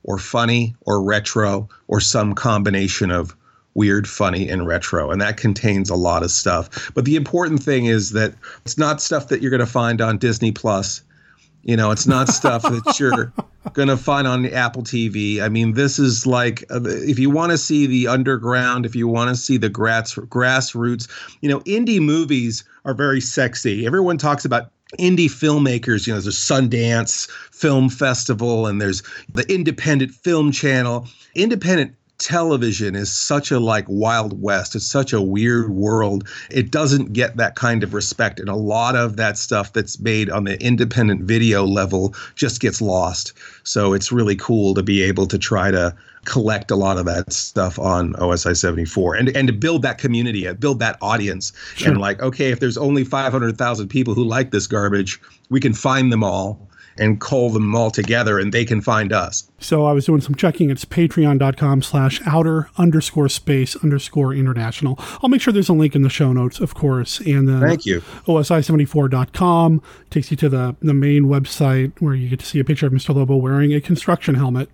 or 0.04 0.18
funny 0.18 0.74
or 0.82 1.02
retro 1.02 1.68
or 1.88 2.00
some 2.00 2.34
combination 2.34 3.10
of 3.10 3.36
weird, 3.74 4.08
funny, 4.08 4.48
and 4.48 4.66
retro. 4.66 5.10
And 5.10 5.20
that 5.20 5.36
contains 5.36 5.88
a 5.90 5.94
lot 5.94 6.22
of 6.22 6.30
stuff. 6.30 6.92
But 6.94 7.04
the 7.04 7.16
important 7.16 7.62
thing 7.62 7.86
is 7.86 8.10
that 8.10 8.34
it's 8.64 8.76
not 8.76 9.00
stuff 9.00 9.28
that 9.28 9.40
you're 9.40 9.50
going 9.50 9.60
to 9.60 9.66
find 9.66 10.00
on 10.00 10.18
Disney 10.18 10.52
Plus. 10.52 11.02
You 11.62 11.76
know, 11.76 11.90
it's 11.90 12.06
not 12.06 12.28
stuff 12.28 12.62
that 12.62 12.96
you're 13.00 13.32
going 13.72 13.88
to 13.88 13.96
find 13.96 14.26
on 14.26 14.46
Apple 14.46 14.82
TV. 14.82 15.40
I 15.40 15.48
mean, 15.48 15.74
this 15.74 15.98
is 15.98 16.26
like 16.26 16.64
uh, 16.70 16.80
if 16.84 17.18
you 17.18 17.30
want 17.30 17.52
to 17.52 17.58
see 17.58 17.86
the 17.86 18.08
underground, 18.08 18.84
if 18.84 18.96
you 18.96 19.06
want 19.06 19.30
to 19.30 19.36
see 19.36 19.56
the 19.56 19.68
grass 19.68 20.14
grassroots, 20.14 21.08
you 21.40 21.48
know, 21.48 21.60
indie 21.60 22.00
movies 22.00 22.64
are 22.84 22.94
very 22.94 23.20
sexy. 23.20 23.86
Everyone 23.86 24.18
talks 24.18 24.44
about 24.44 24.70
indie 24.98 25.26
filmmakers. 25.26 26.06
You 26.06 26.12
know, 26.12 26.20
there's 26.20 26.26
a 26.26 26.30
Sundance 26.30 27.30
Film 27.52 27.88
Festival 27.88 28.66
and 28.66 28.80
there's 28.80 29.02
the 29.32 29.50
Independent 29.52 30.12
Film 30.12 30.52
Channel. 30.52 31.06
Independent 31.34 31.94
television 32.22 32.94
is 32.94 33.12
such 33.12 33.50
a 33.50 33.58
like 33.58 33.84
wild 33.88 34.40
west 34.40 34.76
it's 34.76 34.86
such 34.86 35.12
a 35.12 35.20
weird 35.20 35.70
world 35.70 36.26
it 36.52 36.70
doesn't 36.70 37.12
get 37.12 37.36
that 37.36 37.56
kind 37.56 37.82
of 37.82 37.92
respect 37.92 38.38
and 38.38 38.48
a 38.48 38.54
lot 38.54 38.94
of 38.94 39.16
that 39.16 39.36
stuff 39.36 39.72
that's 39.72 39.98
made 39.98 40.30
on 40.30 40.44
the 40.44 40.60
independent 40.62 41.22
video 41.22 41.66
level 41.66 42.14
just 42.36 42.60
gets 42.60 42.80
lost 42.80 43.32
so 43.64 43.92
it's 43.92 44.12
really 44.12 44.36
cool 44.36 44.72
to 44.72 44.84
be 44.84 45.02
able 45.02 45.26
to 45.26 45.36
try 45.36 45.72
to 45.72 45.92
collect 46.24 46.70
a 46.70 46.76
lot 46.76 46.96
of 46.96 47.06
that 47.06 47.32
stuff 47.32 47.76
on 47.80 48.12
OSI 48.14 48.56
74 48.56 49.16
and 49.16 49.36
and 49.36 49.48
to 49.48 49.52
build 49.52 49.82
that 49.82 49.98
community 49.98 50.46
uh, 50.46 50.54
build 50.54 50.78
that 50.78 50.96
audience 51.02 51.52
sure. 51.74 51.90
and 51.90 52.00
like 52.00 52.22
okay 52.22 52.52
if 52.52 52.60
there's 52.60 52.78
only 52.78 53.02
500,000 53.02 53.88
people 53.88 54.14
who 54.14 54.22
like 54.22 54.52
this 54.52 54.68
garbage 54.68 55.20
we 55.50 55.58
can 55.58 55.74
find 55.74 56.12
them 56.12 56.22
all 56.22 56.68
and 56.98 57.20
call 57.20 57.50
them 57.50 57.74
all 57.74 57.90
together 57.90 58.38
and 58.38 58.52
they 58.52 58.64
can 58.64 58.80
find 58.80 59.12
us. 59.12 59.48
So 59.62 59.84
I 59.86 59.92
was 59.92 60.06
doing 60.06 60.20
some 60.20 60.34
checking. 60.34 60.70
It's 60.70 60.84
patreon.com 60.84 61.82
slash 61.82 62.20
outer 62.26 62.68
underscore 62.76 63.28
space 63.28 63.76
underscore 63.76 64.34
international. 64.34 64.98
I'll 65.22 65.28
make 65.28 65.40
sure 65.40 65.52
there's 65.52 65.68
a 65.68 65.74
link 65.74 65.94
in 65.94 66.02
the 66.02 66.10
show 66.10 66.32
notes, 66.32 66.60
of 66.60 66.74
course. 66.74 67.20
And 67.20 67.48
then 67.48 67.60
Thank 67.60 67.86
you. 67.86 68.00
OSI74.com 68.26 69.82
takes 70.10 70.30
you 70.30 70.36
to 70.38 70.48
the, 70.48 70.76
the 70.80 70.94
main 70.94 71.24
website 71.24 71.92
where 72.00 72.14
you 72.14 72.28
get 72.28 72.40
to 72.40 72.46
see 72.46 72.58
a 72.58 72.64
picture 72.64 72.86
of 72.86 72.92
Mr. 72.92 73.14
Lobo 73.14 73.36
wearing 73.36 73.72
a 73.72 73.80
construction 73.80 74.34
helmet 74.34 74.68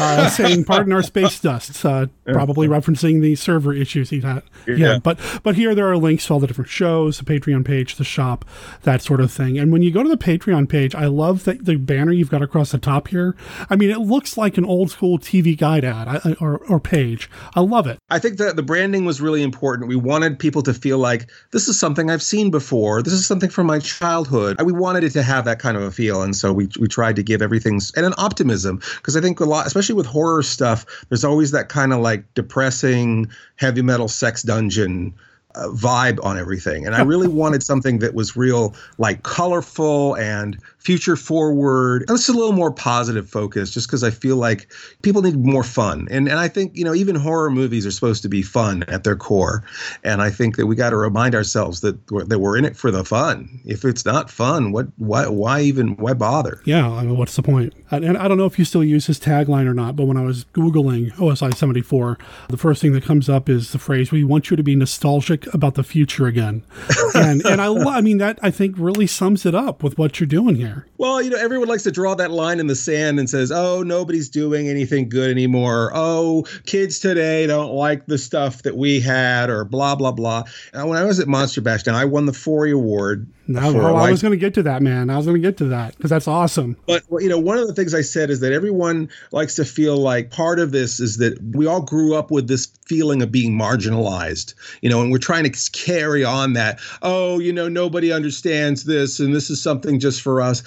uh, 0.00 0.28
saying, 0.30 0.64
pardon 0.64 0.92
our 0.92 1.02
space 1.02 1.38
dust, 1.40 1.84
uh, 1.84 2.06
probably 2.26 2.66
referencing 2.68 3.20
the 3.20 3.34
server 3.36 3.72
issues 3.72 4.10
he's 4.10 4.24
had. 4.24 4.42
Yeah. 4.66 4.74
yeah. 4.74 4.98
But, 4.98 5.18
but 5.42 5.54
here 5.54 5.74
there 5.74 5.90
are 5.90 5.96
links 5.96 6.26
to 6.26 6.34
all 6.34 6.40
the 6.40 6.46
different 6.46 6.70
shows, 6.70 7.18
the 7.18 7.24
Patreon 7.24 7.64
page, 7.64 7.96
the 7.96 8.04
shop, 8.04 8.44
that 8.82 9.02
sort 9.02 9.20
of 9.20 9.30
thing. 9.30 9.58
And 9.58 9.72
when 9.72 9.82
you 9.82 9.90
go 9.90 10.02
to 10.02 10.08
the 10.08 10.16
Patreon 10.16 10.68
page, 10.68 10.94
I 10.94 11.06
love 11.06 11.44
that 11.44 11.64
the 11.64 11.76
banner 11.76 12.12
you've 12.12 12.30
got 12.30 12.42
across 12.42 12.72
the 12.72 12.78
top 12.78 13.08
here. 13.08 13.36
I 13.68 13.76
mean, 13.76 13.90
it 13.90 14.00
looks 14.00 14.29
like 14.36 14.58
an 14.58 14.64
old 14.64 14.90
school 14.90 15.18
TV 15.18 15.56
guide 15.56 15.84
ad 15.84 16.36
or, 16.40 16.58
or 16.58 16.80
page. 16.80 17.30
I 17.54 17.60
love 17.60 17.86
it. 17.86 17.98
I 18.10 18.18
think 18.18 18.38
that 18.38 18.56
the 18.56 18.62
branding 18.62 19.04
was 19.04 19.20
really 19.20 19.42
important. 19.42 19.88
We 19.88 19.96
wanted 19.96 20.38
people 20.38 20.62
to 20.62 20.74
feel 20.74 20.98
like 20.98 21.30
this 21.52 21.68
is 21.68 21.78
something 21.78 22.10
I've 22.10 22.22
seen 22.22 22.50
before. 22.50 23.02
This 23.02 23.12
is 23.12 23.26
something 23.26 23.50
from 23.50 23.66
my 23.66 23.78
childhood. 23.78 24.60
We 24.62 24.72
wanted 24.72 25.04
it 25.04 25.10
to 25.10 25.22
have 25.22 25.44
that 25.44 25.58
kind 25.58 25.76
of 25.76 25.82
a 25.82 25.90
feel. 25.90 26.22
And 26.22 26.36
so 26.36 26.52
we, 26.52 26.68
we 26.78 26.88
tried 26.88 27.16
to 27.16 27.22
give 27.22 27.42
everything 27.42 27.80
and 27.96 28.06
an 28.06 28.14
optimism 28.18 28.80
because 28.96 29.16
I 29.16 29.20
think 29.20 29.40
a 29.40 29.44
lot, 29.44 29.66
especially 29.66 29.94
with 29.94 30.06
horror 30.06 30.42
stuff, 30.42 31.04
there's 31.08 31.24
always 31.24 31.50
that 31.52 31.68
kind 31.68 31.92
of 31.92 32.00
like 32.00 32.32
depressing 32.34 33.30
heavy 33.56 33.82
metal 33.82 34.08
sex 34.08 34.42
dungeon 34.42 35.14
uh, 35.54 35.68
vibe 35.68 36.22
on 36.24 36.38
everything. 36.38 36.86
And 36.86 36.94
I 36.94 37.02
really 37.12 37.28
wanted 37.28 37.62
something 37.62 37.98
that 38.00 38.14
was 38.14 38.36
real, 38.36 38.74
like 38.98 39.22
colorful 39.22 40.14
and 40.16 40.58
future 40.80 41.16
forward. 41.16 42.04
It's 42.08 42.28
a 42.28 42.32
little 42.32 42.52
more 42.52 42.72
positive 42.72 43.28
focus 43.28 43.70
just 43.70 43.86
because 43.86 44.02
I 44.02 44.10
feel 44.10 44.36
like 44.36 44.72
people 45.02 45.22
need 45.22 45.36
more 45.36 45.62
fun. 45.62 46.08
And 46.10 46.28
and 46.28 46.38
I 46.38 46.48
think, 46.48 46.76
you 46.76 46.84
know, 46.84 46.94
even 46.94 47.16
horror 47.16 47.50
movies 47.50 47.86
are 47.86 47.90
supposed 47.90 48.22
to 48.22 48.28
be 48.28 48.42
fun 48.42 48.84
at 48.84 49.04
their 49.04 49.16
core. 49.16 49.62
And 50.04 50.22
I 50.22 50.30
think 50.30 50.56
that 50.56 50.66
we 50.66 50.74
got 50.74 50.90
to 50.90 50.96
remind 50.96 51.34
ourselves 51.34 51.80
that 51.82 51.98
we're, 52.10 52.24
that 52.24 52.38
we're 52.38 52.56
in 52.56 52.64
it 52.64 52.76
for 52.76 52.90
the 52.90 53.04
fun. 53.04 53.60
If 53.64 53.84
it's 53.84 54.04
not 54.04 54.30
fun, 54.30 54.72
what 54.72 54.86
why 54.96 55.28
why 55.28 55.60
even 55.60 55.96
why 55.96 56.14
bother? 56.14 56.60
Yeah, 56.64 56.90
I 56.90 57.02
mean, 57.02 57.16
what's 57.16 57.36
the 57.36 57.42
point? 57.42 57.74
And 57.90 58.16
I 58.16 58.28
don't 58.28 58.38
know 58.38 58.46
if 58.46 58.58
you 58.58 58.64
still 58.64 58.84
use 58.84 59.06
his 59.06 59.20
tagline 59.20 59.66
or 59.66 59.74
not, 59.74 59.96
but 59.96 60.06
when 60.06 60.16
I 60.16 60.22
was 60.22 60.44
googling 60.46 61.12
OSI 61.14 61.54
74, 61.54 62.18
the 62.48 62.56
first 62.56 62.80
thing 62.80 62.92
that 62.92 63.04
comes 63.04 63.28
up 63.28 63.48
is 63.48 63.72
the 63.72 63.78
phrase 63.78 64.10
"We 64.10 64.24
want 64.24 64.50
you 64.50 64.56
to 64.56 64.62
be 64.62 64.74
nostalgic 64.74 65.52
about 65.52 65.74
the 65.74 65.84
future 65.84 66.26
again." 66.26 66.62
and 67.14 67.44
and 67.44 67.60
I 67.60 67.66
I 67.66 68.00
mean 68.00 68.18
that 68.18 68.38
I 68.42 68.50
think 68.50 68.76
really 68.78 69.06
sums 69.06 69.44
it 69.44 69.54
up 69.54 69.82
with 69.82 69.98
what 69.98 70.20
you're 70.20 70.26
doing 70.26 70.56
here 70.56 70.69
there. 70.70 70.86
Well, 70.98 71.22
you 71.22 71.30
know, 71.30 71.36
everyone 71.36 71.68
likes 71.68 71.82
to 71.84 71.90
draw 71.90 72.14
that 72.14 72.30
line 72.30 72.60
in 72.60 72.66
the 72.66 72.76
sand 72.76 73.18
and 73.18 73.28
says, 73.28 73.50
"Oh, 73.50 73.82
nobody's 73.82 74.28
doing 74.28 74.68
anything 74.68 75.08
good 75.08 75.30
anymore. 75.30 75.90
Oh, 75.94 76.44
kids 76.66 76.98
today 76.98 77.46
don't 77.46 77.72
like 77.72 78.06
the 78.06 78.18
stuff 78.18 78.62
that 78.62 78.76
we 78.76 79.00
had," 79.00 79.50
or 79.50 79.64
blah 79.64 79.94
blah 79.94 80.12
blah. 80.12 80.44
Now, 80.74 80.88
when 80.88 80.98
I 80.98 81.04
was 81.04 81.20
at 81.20 81.28
Monster 81.28 81.60
Bash, 81.60 81.86
now 81.86 81.96
I 81.96 82.04
won 82.04 82.26
the 82.26 82.32
Forry 82.32 82.70
Award 82.70 83.26
no, 83.50 83.72
well, 83.72 83.86
oh, 83.88 83.96
I 83.96 84.12
was 84.12 84.22
going 84.22 84.30
to 84.30 84.38
get 84.38 84.54
to 84.54 84.62
that, 84.62 84.80
man. 84.80 85.10
I 85.10 85.16
was 85.16 85.26
going 85.26 85.34
to 85.34 85.46
get 85.46 85.56
to 85.56 85.64
that 85.64 85.96
because 85.96 86.10
that's 86.10 86.28
awesome. 86.28 86.76
But 86.86 87.02
you 87.18 87.28
know, 87.28 87.38
one 87.38 87.58
of 87.58 87.66
the 87.66 87.74
things 87.74 87.94
I 87.94 88.00
said 88.00 88.30
is 88.30 88.38
that 88.40 88.52
everyone 88.52 89.08
likes 89.32 89.56
to 89.56 89.64
feel 89.64 89.96
like 89.96 90.30
part 90.30 90.60
of 90.60 90.70
this 90.70 91.00
is 91.00 91.16
that 91.16 91.36
we 91.42 91.66
all 91.66 91.80
grew 91.80 92.14
up 92.14 92.30
with 92.30 92.46
this 92.46 92.66
feeling 92.86 93.22
of 93.22 93.32
being 93.32 93.58
marginalized, 93.58 94.54
you 94.82 94.88
know, 94.88 95.02
and 95.02 95.10
we're 95.10 95.18
trying 95.18 95.50
to 95.50 95.70
carry 95.72 96.22
on 96.22 96.52
that. 96.52 96.78
Oh, 97.02 97.40
you 97.40 97.52
know, 97.52 97.68
nobody 97.68 98.12
understands 98.12 98.84
this, 98.84 99.18
and 99.18 99.34
this 99.34 99.50
is 99.50 99.60
something 99.60 99.98
just 99.98 100.22
for 100.22 100.40
us 100.40 100.59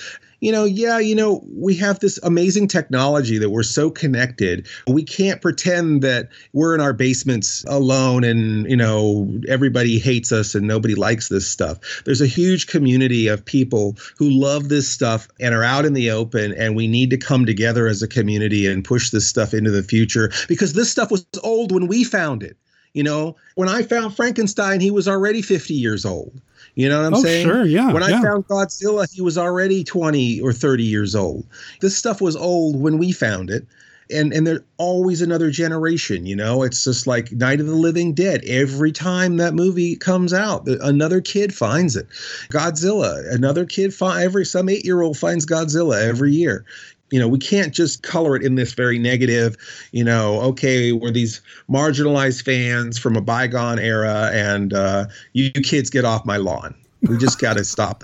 you 0.44 0.52
know, 0.52 0.66
yeah, 0.66 1.00
you 1.00 1.16
know, 1.16 1.42
we 1.56 1.74
have 1.78 2.00
this 2.00 2.20
amazing 2.22 2.68
technology 2.68 3.38
that 3.38 3.50
we're 3.50 3.64
so 3.64 3.90
connected. 3.90 4.68
We 4.88 5.02
can't 5.02 5.42
pretend 5.42 6.02
that 6.02 6.28
we're 6.52 6.76
in 6.76 6.82
our 6.82 6.92
basements 6.92 7.64
alone 7.70 8.26
and, 8.26 8.70
you 8.70 8.76
know, 8.76 9.40
everybody 9.48 10.00
hates 10.00 10.34
us 10.34 10.54
and 10.54 10.68
nobody 10.68 10.96
likes 10.96 11.30
this 11.30 11.48
stuff. 11.48 11.80
There's 12.04 12.20
a 12.20 12.28
huge 12.28 12.68
community 12.68 13.30
of 13.30 13.46
people 13.46 13.96
who 14.18 14.30
love 14.30 14.68
this 14.68 14.86
stuff 14.86 15.30
and 15.40 15.56
are 15.56 15.64
out 15.64 15.86
in 15.86 15.94
the 15.94 16.12
open, 16.12 16.52
and 16.56 16.76
we 16.76 16.90
need 16.90 17.10
to 17.12 17.18
come 17.18 17.46
together 17.46 17.88
as 17.88 18.02
a 18.04 18.08
community 18.08 18.68
and 18.68 18.84
push 18.84 19.12
this 19.12 19.26
stuff 19.26 19.54
into 19.54 19.72
the 19.72 19.82
future 19.82 20.30
because 20.50 20.74
this 20.74 20.92
stuff 20.92 21.10
was 21.10 21.26
old 21.42 21.72
when 21.72 21.88
we 21.88 22.04
found 22.04 22.44
it. 22.44 22.58
You 22.94 23.04
know, 23.04 23.38
when 23.56 23.70
I 23.70 23.82
found 23.82 24.14
Frankenstein, 24.14 24.82
he 24.82 24.92
was 24.92 25.08
already 25.08 25.42
50 25.42 25.74
years 25.74 26.06
old. 26.06 26.42
You 26.76 26.90
know 26.90 27.00
what 27.00 27.08
I'm 27.08 27.14
oh, 27.16 27.22
saying? 27.22 27.48
Sure, 27.48 27.66
yeah. 27.66 27.92
When 27.92 28.02
yeah. 28.02 28.20
I 28.20 28.22
found 28.22 28.48
Godzilla, 28.48 29.12
he 29.12 29.22
was 29.22 29.38
already 29.38 29.84
20 29.84 30.42
or 30.42 30.54
30 30.54 30.84
years 30.84 31.16
old. 31.16 31.46
This 31.82 31.96
stuff 31.96 32.22
was 32.22 32.36
old 32.36 32.80
when 32.80 32.98
we 32.98 33.12
found 33.12 33.50
it. 33.50 33.66
And 34.12 34.34
and 34.34 34.46
there's 34.46 34.60
always 34.78 35.22
another 35.22 35.50
generation, 35.50 36.26
you 36.26 36.36
know. 36.36 36.62
It's 36.64 36.84
just 36.84 37.08
like 37.08 37.32
Night 37.32 37.62
of 37.62 37.68
the 37.68 37.76
Living 37.76 38.14
Dead. 38.14 38.44
Every 38.46 38.92
time 38.92 39.38
that 39.38 39.54
movie 39.54 39.96
comes 39.96 40.34
out, 40.34 40.68
another 40.68 41.22
kid 41.22 41.54
finds 41.56 41.96
it. 41.96 42.08
Godzilla, 42.52 43.24
another 43.34 43.66
kid 43.66 43.94
find 43.94 44.22
every 44.22 44.46
some 44.46 44.68
eight 44.68 44.84
year 44.84 45.02
old 45.02 45.18
finds 45.18 45.46
Godzilla 45.46 46.02
every 46.02 46.34
year 46.34 46.66
you 47.14 47.20
know 47.20 47.28
we 47.28 47.38
can't 47.38 47.76
just 47.76 48.02
color 48.02 48.36
it 48.36 48.42
in 48.42 48.56
this 48.56 48.74
very 48.74 48.98
negative 48.98 49.56
you 49.92 50.04
know 50.04 50.42
okay 50.42 50.92
we're 50.92 51.12
these 51.12 51.42
marginalized 51.70 52.44
fans 52.44 52.98
from 52.98 53.16
a 53.16 53.22
bygone 53.22 53.78
era 53.78 54.32
and 54.34 54.74
uh, 54.74 55.06
you, 55.34 55.52
you 55.54 55.62
kids 55.62 55.92
get 55.92 56.06
off 56.06 56.26
my 56.26 56.38
lawn 56.38 56.74
we 57.04 57.16
just 57.18 57.40
got 57.40 57.56
to 57.56 57.64
stop 57.76 58.04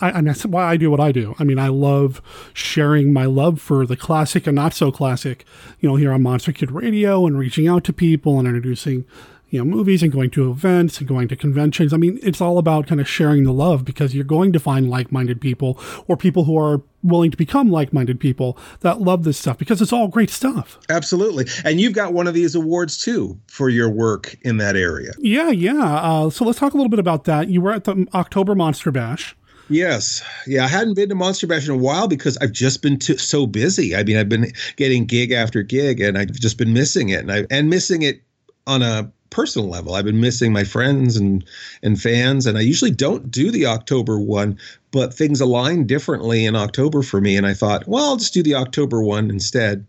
I, 0.00 0.10
and 0.10 0.28
that's 0.28 0.46
why 0.46 0.64
I 0.64 0.76
do 0.76 0.90
what 0.90 0.98
I 0.98 1.12
do. 1.12 1.36
I 1.38 1.44
mean, 1.44 1.60
I 1.60 1.68
love 1.68 2.20
sharing 2.54 3.12
my 3.12 3.24
love 3.24 3.60
for 3.60 3.86
the 3.86 3.96
classic 3.96 4.48
and 4.48 4.56
not 4.56 4.74
so 4.74 4.90
classic, 4.90 5.44
you 5.78 5.88
know, 5.88 5.94
here 5.94 6.10
on 6.10 6.22
Monster 6.22 6.50
Kid 6.50 6.72
Radio 6.72 7.24
and 7.24 7.38
reaching 7.38 7.68
out 7.68 7.84
to 7.84 7.92
people 7.92 8.40
and 8.40 8.48
introducing 8.48 9.04
you 9.52 9.58
know 9.58 9.64
movies 9.64 10.02
and 10.02 10.10
going 10.10 10.30
to 10.30 10.50
events 10.50 10.98
and 10.98 11.06
going 11.06 11.28
to 11.28 11.36
conventions. 11.36 11.92
I 11.92 11.98
mean, 11.98 12.18
it's 12.22 12.40
all 12.40 12.56
about 12.58 12.86
kind 12.86 13.00
of 13.00 13.08
sharing 13.08 13.44
the 13.44 13.52
love 13.52 13.84
because 13.84 14.14
you're 14.14 14.24
going 14.24 14.52
to 14.54 14.58
find 14.58 14.88
like-minded 14.88 15.40
people 15.40 15.78
or 16.08 16.16
people 16.16 16.44
who 16.44 16.58
are 16.58 16.82
willing 17.02 17.30
to 17.30 17.36
become 17.36 17.70
like-minded 17.70 18.18
people 18.18 18.56
that 18.80 19.02
love 19.02 19.24
this 19.24 19.36
stuff 19.36 19.58
because 19.58 19.82
it's 19.82 19.92
all 19.92 20.08
great 20.08 20.30
stuff. 20.30 20.78
Absolutely, 20.88 21.46
and 21.64 21.80
you've 21.80 21.92
got 21.92 22.14
one 22.14 22.26
of 22.26 22.32
these 22.32 22.54
awards 22.54 22.96
too 22.96 23.38
for 23.46 23.68
your 23.68 23.90
work 23.90 24.34
in 24.40 24.56
that 24.56 24.74
area. 24.74 25.12
Yeah, 25.18 25.50
yeah. 25.50 25.84
Uh, 25.84 26.30
so 26.30 26.46
let's 26.46 26.58
talk 26.58 26.72
a 26.72 26.76
little 26.76 26.90
bit 26.90 26.98
about 26.98 27.24
that. 27.24 27.48
You 27.48 27.60
were 27.60 27.72
at 27.72 27.84
the 27.84 28.06
October 28.14 28.54
Monster 28.54 28.90
Bash. 28.90 29.36
Yes. 29.68 30.22
Yeah. 30.46 30.64
I 30.64 30.68
hadn't 30.68 30.94
been 30.94 31.08
to 31.08 31.14
Monster 31.14 31.46
Bash 31.46 31.66
in 31.66 31.74
a 31.74 31.78
while 31.78 32.08
because 32.08 32.36
I've 32.38 32.52
just 32.52 32.82
been 32.82 32.98
too, 32.98 33.16
so 33.16 33.46
busy. 33.46 33.94
I 33.94 34.02
mean, 34.02 34.16
I've 34.16 34.28
been 34.28 34.52
getting 34.76 35.06
gig 35.06 35.30
after 35.30 35.62
gig 35.62 36.00
and 36.00 36.18
I've 36.18 36.32
just 36.32 36.58
been 36.58 36.74
missing 36.74 37.10
it 37.10 37.20
and 37.20 37.32
I 37.32 37.46
and 37.48 37.70
missing 37.70 38.02
it 38.02 38.22
on 38.66 38.82
a 38.82 39.10
personal 39.32 39.68
level. 39.68 39.94
I've 39.94 40.04
been 40.04 40.20
missing 40.20 40.52
my 40.52 40.64
friends 40.64 41.16
and 41.16 41.44
and 41.82 42.00
fans, 42.00 42.46
and 42.46 42.56
I 42.56 42.60
usually 42.60 42.92
don't 42.92 43.30
do 43.30 43.50
the 43.50 43.66
October 43.66 44.20
one, 44.20 44.58
but 44.92 45.12
things 45.12 45.40
align 45.40 45.86
differently 45.86 46.44
in 46.44 46.54
October 46.54 47.02
for 47.02 47.20
me, 47.20 47.36
and 47.36 47.46
I 47.46 47.54
thought, 47.54 47.88
well, 47.88 48.04
I'll 48.04 48.16
just 48.16 48.34
do 48.34 48.42
the 48.42 48.54
October 48.54 49.02
one 49.02 49.30
instead. 49.30 49.84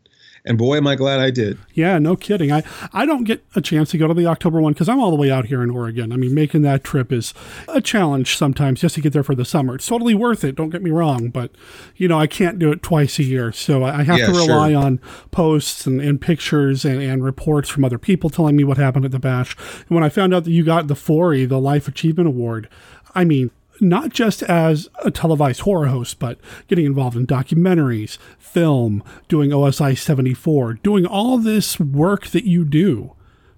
And 0.46 0.58
boy, 0.58 0.76
am 0.76 0.88
I 0.88 0.96
glad 0.96 1.22
I 1.22 1.32
did. 1.32 1.58
Yeah, 1.74 2.00
no 2.00 2.18
kidding. 2.18 2.52
I, 2.52 2.64
I 2.92 3.06
don't 3.06 3.24
get 3.24 3.46
a 3.56 3.62
chance 3.62 3.92
to 3.92 3.98
go 3.98 4.08
to 4.10 4.14
the 4.14 4.26
October 4.28 4.60
one 4.60 4.74
because 4.74 4.90
I'm 4.90 5.00
all 5.00 5.10
the 5.10 5.16
way 5.16 5.32
out 5.32 5.46
here 5.46 5.64
in 5.64 5.70
Oregon. 5.70 6.12
I 6.12 6.18
mean, 6.18 6.34
making 6.34 6.64
that 6.64 6.84
trip 6.84 7.14
is 7.14 7.34
a 7.70 7.80
challenge 7.80 8.36
sometimes 8.36 8.82
just 8.82 8.96
to 8.96 9.02
get 9.02 9.14
there 9.14 9.24
for 9.24 9.36
the 9.36 9.46
summer. 9.46 9.76
It's 9.76 9.88
totally 9.88 10.14
worth 10.14 10.44
it, 10.44 10.56
don't 10.56 10.70
get 10.70 10.84
me 10.84 10.92
wrong, 10.92 11.30
but, 11.30 11.52
you 11.96 12.10
know, 12.10 12.20
I 12.20 12.28
can't 12.28 12.60
do 12.60 12.74
it 12.74 12.84
twice 12.84 13.20
a 13.20 13.24
year. 13.24 13.54
So 13.54 13.86
I 13.86 14.04
have 14.04 14.20
Yeah, 14.20 14.26
to 14.28 14.32
rely 14.34 14.72
sure. 14.72 14.84
on 14.84 15.00
posts 15.32 15.88
and, 15.88 16.02
and 16.02 16.20
pictures 16.20 16.84
and, 16.84 17.02
and 17.02 17.24
reports 17.24 17.70
from 17.70 17.86
other 17.86 17.98
people 17.98 18.30
telling 18.30 18.58
me 18.58 18.66
what 18.66 18.76
happened 18.78 19.06
at 19.06 19.12
the 19.12 19.20
bash. 19.20 19.56
And 19.88 19.96
when 19.96 20.04
I 20.04 20.10
found 20.10 20.34
out 20.34 20.44
that 20.44 20.52
you 20.52 20.66
got 20.66 20.88
the 20.88 20.96
Forry, 20.96 21.46
the 21.46 21.60
Life 21.62 21.88
Achievement 21.88 22.28
Award, 22.28 22.68
I 23.16 23.24
mean, 23.24 23.50
not 23.82 24.10
just 24.10 24.44
as 24.44 24.90
a 25.04 25.12
televised 25.12 25.62
horror 25.62 25.88
host, 25.88 26.20
but 26.20 26.40
getting 26.68 26.86
involved 26.86 27.16
in 27.16 27.28
documentaries, 27.28 28.18
film, 28.38 29.04
doing 29.28 29.52
OSI 29.52 29.98
74, 29.98 30.76
doing 30.76 31.06
all 31.06 31.38
this 31.38 31.80
work 31.80 32.28
that 32.28 32.46
you 32.46 32.66
do. 32.66 33.14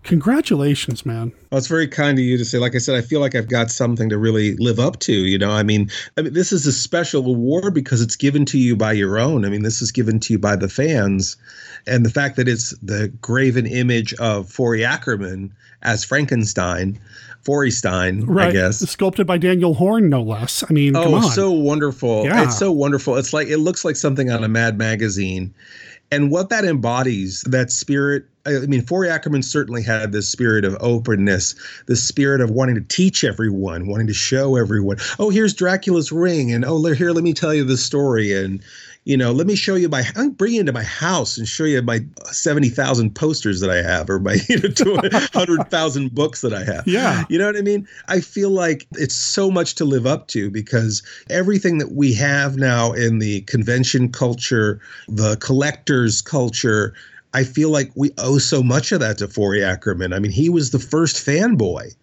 Congratulations, 0.06 1.04
man. 1.04 1.32
Well, 1.50 1.58
it's 1.58 1.68
very 1.68 1.88
kind 1.88 2.20
of 2.20 2.24
you 2.24 2.38
to 2.38 2.46
say. 2.46 2.60
Like 2.60 2.76
I 2.76 2.78
said, 2.78 2.96
I 2.96 3.02
feel 3.02 3.22
like 3.22 3.34
I've 3.34 3.50
got 3.50 3.72
something 3.72 4.08
to 4.10 4.20
really 4.20 4.56
live 4.58 4.80
up 4.80 5.00
to. 5.00 5.14
You 5.14 5.40
know, 5.40 5.50
I 5.50 5.64
mean, 5.64 5.90
I 6.16 6.22
mean, 6.22 6.34
this 6.34 6.52
is 6.52 6.68
a 6.68 6.72
special 6.72 7.26
award 7.26 7.74
because 7.74 8.04
it's 8.04 8.16
given 8.16 8.46
to 8.46 8.60
you 8.60 8.76
by 8.76 8.92
your 8.94 9.18
own. 9.18 9.46
I 9.46 9.50
mean, 9.50 9.64
this 9.64 9.82
is 9.82 9.92
given 9.92 10.20
to 10.20 10.34
you 10.34 10.38
by 10.38 10.56
the 10.56 10.70
fans, 10.70 11.38
and 11.88 12.06
the 12.06 12.12
fact 12.12 12.36
that 12.36 12.48
it's 12.48 12.70
the 12.84 13.08
graven 13.20 13.66
image 13.66 14.14
of 14.16 14.48
Forry 14.48 14.86
Ackerman 14.86 15.52
as 15.82 16.04
Frankenstein, 16.04 17.00
Forry 17.46 17.70
Stein, 17.72 18.26
Right. 18.26 18.50
I 18.50 18.52
guess. 18.52 18.80
Sculpted 18.80 19.28
by 19.28 19.38
Daniel 19.38 19.76
Horne, 19.76 20.10
no 20.10 20.22
less. 20.24 20.64
I 20.68 20.74
mean, 20.74 20.94
come 20.94 21.14
Oh, 21.14 21.18
on. 21.18 21.32
so 21.32 21.52
wonderful. 21.52 22.26
Yeah. 22.26 22.44
It's 22.44 22.58
so 22.58 22.72
wonderful. 22.72 23.16
It's 23.18 23.34
like 23.34 23.48
it 23.48 23.58
looks 23.60 23.86
like 23.86 23.96
something 23.96 24.30
on 24.32 24.44
a 24.44 24.48
Mad 24.48 24.78
magazine. 24.78 25.54
And 26.12 26.30
what 26.32 26.50
that 26.50 26.66
embodies, 26.66 27.42
that 27.48 27.72
spirit, 27.72 28.26
I 28.46 28.60
mean, 28.68 28.82
Forry 28.84 29.10
Ackerman 29.10 29.42
certainly 29.42 29.82
had 29.82 30.12
this 30.12 30.30
spirit 30.30 30.64
of 30.66 30.78
openness, 30.80 31.56
this 31.88 32.04
spirit 32.04 32.42
of 32.42 32.52
wanting 32.52 32.76
to 32.76 32.82
teach 32.82 33.24
everyone, 33.24 33.88
wanting 33.88 34.06
to 34.08 34.14
show 34.14 34.56
everyone, 34.56 34.98
oh, 35.18 35.30
here's 35.32 35.54
Dracula's 35.54 36.12
ring, 36.12 36.52
and 36.52 36.64
oh, 36.64 36.84
here, 36.94 37.12
let 37.12 37.24
me 37.24 37.34
tell 37.34 37.54
you 37.56 37.64
the 37.64 37.78
story, 37.78 38.34
and 38.34 38.62
you 39.06 39.16
know, 39.16 39.32
let 39.32 39.46
me 39.46 39.56
show 39.56 39.76
you 39.76 39.88
my, 39.88 40.04
I'll 40.16 40.32
bring 40.32 40.54
you 40.56 40.60
into 40.60 40.74
my 40.74 40.84
house 40.84 41.38
and 41.38 41.48
show 41.48 41.64
you 41.64 41.80
my 41.84 42.00
70,000 42.26 43.14
posters 43.14 43.62
that 43.62 43.70
I 43.70 43.84
have 43.84 44.10
or 44.10 44.20
my, 44.20 44.38
you 44.50 44.60
know, 44.60 44.70
200,000 44.70 46.14
books 46.14 46.42
that 46.42 46.54
I 46.54 46.64
have. 46.64 46.88
Yeah. 46.88 47.24
You 47.30 47.38
know 47.38 47.46
what 47.46 47.56
I 47.56 47.62
mean? 47.62 47.88
I 48.08 48.20
feel 48.20 48.50
like 48.50 48.88
it's 48.94 49.14
so 49.14 49.52
much 49.52 49.76
to 49.76 49.86
live 49.86 50.08
up 50.08 50.28
to 50.30 50.50
because 50.50 51.04
everything 51.30 51.78
that 51.78 51.92
we 51.92 52.14
have 52.16 52.58
now 52.58 52.94
in 52.94 53.20
the 53.20 53.42
convention 53.42 54.12
culture, 54.12 54.82
the 55.08 55.38
collectors 55.38 56.22
culture, 56.22 56.96
I 57.36 57.44
feel 57.44 57.70
like 57.70 57.92
we 57.96 58.12
owe 58.18 58.40
so 58.40 58.64
much 58.64 58.92
of 58.92 59.02
that 59.02 59.20
to 59.20 59.28
Forry 59.28 59.64
Ackerman. 59.64 60.14
I 60.14 60.20
mean, 60.20 60.32
he 60.32 60.50
was 60.50 60.72
the 60.72 60.80
first 60.80 61.18
fanboy. 61.18 61.94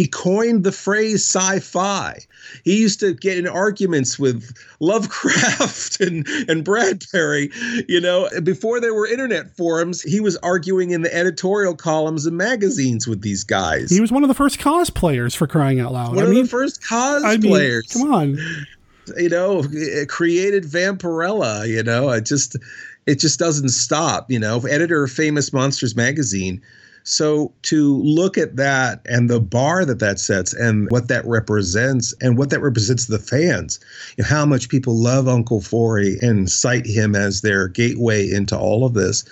He 0.00 0.06
coined 0.06 0.64
the 0.64 0.72
phrase 0.72 1.16
sci-fi. 1.16 2.20
He 2.64 2.80
used 2.80 3.00
to 3.00 3.12
get 3.12 3.36
in 3.36 3.46
arguments 3.46 4.18
with 4.18 4.56
Lovecraft 4.80 6.00
and, 6.00 6.26
and 6.48 6.64
Bradbury. 6.64 7.50
You 7.86 8.00
know, 8.00 8.26
before 8.42 8.80
there 8.80 8.94
were 8.94 9.06
internet 9.06 9.54
forums, 9.54 10.00
he 10.00 10.18
was 10.18 10.38
arguing 10.38 10.92
in 10.92 11.02
the 11.02 11.14
editorial 11.14 11.76
columns 11.76 12.24
of 12.24 12.32
magazines 12.32 13.06
with 13.06 13.20
these 13.20 13.44
guys. 13.44 13.90
He 13.90 14.00
was 14.00 14.10
one 14.10 14.24
of 14.24 14.28
the 14.28 14.34
first 14.34 14.58
cosplayers 14.58 15.36
for 15.36 15.46
crying 15.46 15.80
out 15.80 15.92
loud. 15.92 16.16
One 16.16 16.24
I 16.24 16.28
of 16.28 16.30
mean, 16.30 16.44
the 16.44 16.48
first 16.48 16.82
I 16.90 17.36
mean, 17.36 17.42
cosplayers. 17.42 17.92
come 17.92 18.10
on. 18.10 18.38
You 19.18 19.28
know, 19.28 19.62
it 19.70 20.08
created 20.08 20.64
Vampirella. 20.64 21.68
You 21.68 21.82
know, 21.82 22.08
it 22.08 22.24
just 22.24 22.56
it 23.04 23.16
just 23.16 23.38
doesn't 23.38 23.68
stop. 23.68 24.30
You 24.30 24.38
know, 24.38 24.60
editor 24.60 25.04
of 25.04 25.10
Famous 25.10 25.52
Monsters 25.52 25.94
magazine. 25.94 26.62
So 27.04 27.52
to 27.62 27.98
look 28.02 28.36
at 28.38 28.56
that 28.56 29.00
and 29.06 29.28
the 29.28 29.40
bar 29.40 29.84
that 29.84 29.98
that 30.00 30.20
sets 30.20 30.52
and 30.52 30.90
what 30.90 31.08
that 31.08 31.24
represents 31.26 32.14
and 32.20 32.36
what 32.36 32.50
that 32.50 32.60
represents 32.60 33.06
the 33.06 33.18
fans, 33.18 33.80
you 34.16 34.22
know, 34.22 34.28
how 34.28 34.46
much 34.46 34.68
people 34.68 34.94
love 34.94 35.28
Uncle 35.28 35.60
Forry 35.60 36.18
and 36.20 36.50
cite 36.50 36.86
him 36.86 37.14
as 37.14 37.40
their 37.40 37.68
gateway 37.68 38.30
into 38.30 38.56
all 38.56 38.84
of 38.84 38.94
this. 38.94 39.24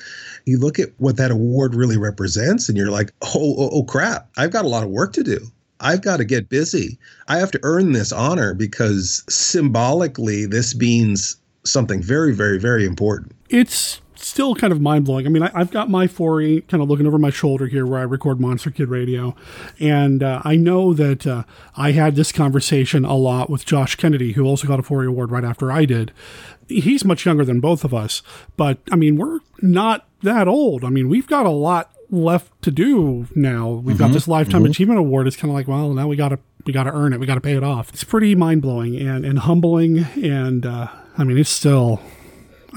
You 0.46 0.58
look 0.58 0.78
at 0.78 0.90
what 0.98 1.16
that 1.18 1.30
award 1.30 1.74
really 1.74 1.98
represents, 1.98 2.68
and 2.68 2.78
you're 2.78 2.90
like, 2.90 3.12
oh, 3.22 3.54
oh, 3.58 3.70
oh 3.72 3.84
crap, 3.84 4.28
I've 4.36 4.50
got 4.50 4.64
a 4.64 4.68
lot 4.68 4.82
of 4.82 4.90
work 4.90 5.12
to 5.14 5.22
do. 5.22 5.38
I've 5.80 6.02
got 6.02 6.16
to 6.16 6.24
get 6.24 6.48
busy. 6.48 6.98
I 7.28 7.38
have 7.38 7.50
to 7.52 7.60
earn 7.62 7.92
this 7.92 8.10
honor 8.10 8.54
because 8.54 9.22
symbolically, 9.28 10.46
this 10.46 10.74
means 10.74 11.36
something 11.64 12.02
very, 12.02 12.34
very, 12.34 12.58
very 12.58 12.84
important. 12.84 13.32
it's 13.50 14.00
still 14.20 14.54
kind 14.54 14.72
of 14.72 14.80
mind 14.80 15.04
blowing. 15.04 15.26
I 15.26 15.30
mean, 15.30 15.42
I, 15.42 15.50
I've 15.54 15.70
got 15.70 15.88
my 15.90 16.06
Forry 16.06 16.62
kind 16.62 16.82
of 16.82 16.88
looking 16.88 17.06
over 17.06 17.18
my 17.18 17.30
shoulder 17.30 17.66
here 17.66 17.86
where 17.86 18.00
I 18.00 18.02
record 18.02 18.40
Monster 18.40 18.70
Kid 18.70 18.88
Radio. 18.88 19.34
And 19.78 20.22
uh, 20.22 20.42
I 20.44 20.56
know 20.56 20.92
that 20.94 21.26
uh, 21.26 21.44
I 21.76 21.92
had 21.92 22.16
this 22.16 22.32
conversation 22.32 23.04
a 23.04 23.14
lot 23.16 23.48
with 23.50 23.64
Josh 23.64 23.96
Kennedy, 23.96 24.32
who 24.32 24.44
also 24.44 24.66
got 24.66 24.80
a 24.80 24.82
Forry 24.82 25.06
Award 25.06 25.30
right 25.30 25.44
after 25.44 25.70
I 25.72 25.84
did. 25.84 26.12
He's 26.68 27.04
much 27.04 27.24
younger 27.24 27.44
than 27.44 27.60
both 27.60 27.82
of 27.84 27.94
us, 27.94 28.22
but 28.56 28.78
I 28.92 28.96
mean, 28.96 29.16
we're 29.16 29.40
not 29.62 30.06
that 30.22 30.48
old. 30.48 30.84
I 30.84 30.90
mean, 30.90 31.08
we've 31.08 31.26
got 31.26 31.46
a 31.46 31.50
lot 31.50 31.90
left 32.10 32.50
to 32.62 32.70
do 32.70 33.26
now. 33.34 33.70
We've 33.70 33.96
got 33.96 34.10
Mhm, 34.10 34.14
this 34.14 34.28
Lifetime 34.28 34.64
mhm. 34.64 34.70
Achievement 34.70 34.98
Award. 34.98 35.26
It's 35.26 35.36
kind 35.36 35.50
of 35.50 35.54
like, 35.54 35.68
well, 35.68 35.94
now 35.94 36.08
we 36.08 36.16
got 36.16 36.28
to 36.30 36.38
we 36.66 36.72
got 36.74 36.84
to 36.84 36.92
earn 36.92 37.14
it. 37.14 37.20
We 37.20 37.26
got 37.26 37.36
to 37.36 37.40
pay 37.40 37.56
it 37.56 37.62
off. 37.64 37.88
It's 37.90 38.04
pretty 38.04 38.34
mind 38.34 38.60
blowing 38.60 38.96
and 38.96 39.24
and 39.24 39.38
humbling. 39.38 40.00
And 40.22 40.66
uh, 40.66 40.88
I 41.16 41.24
mean, 41.24 41.38
it's 41.38 41.48
still 41.48 42.00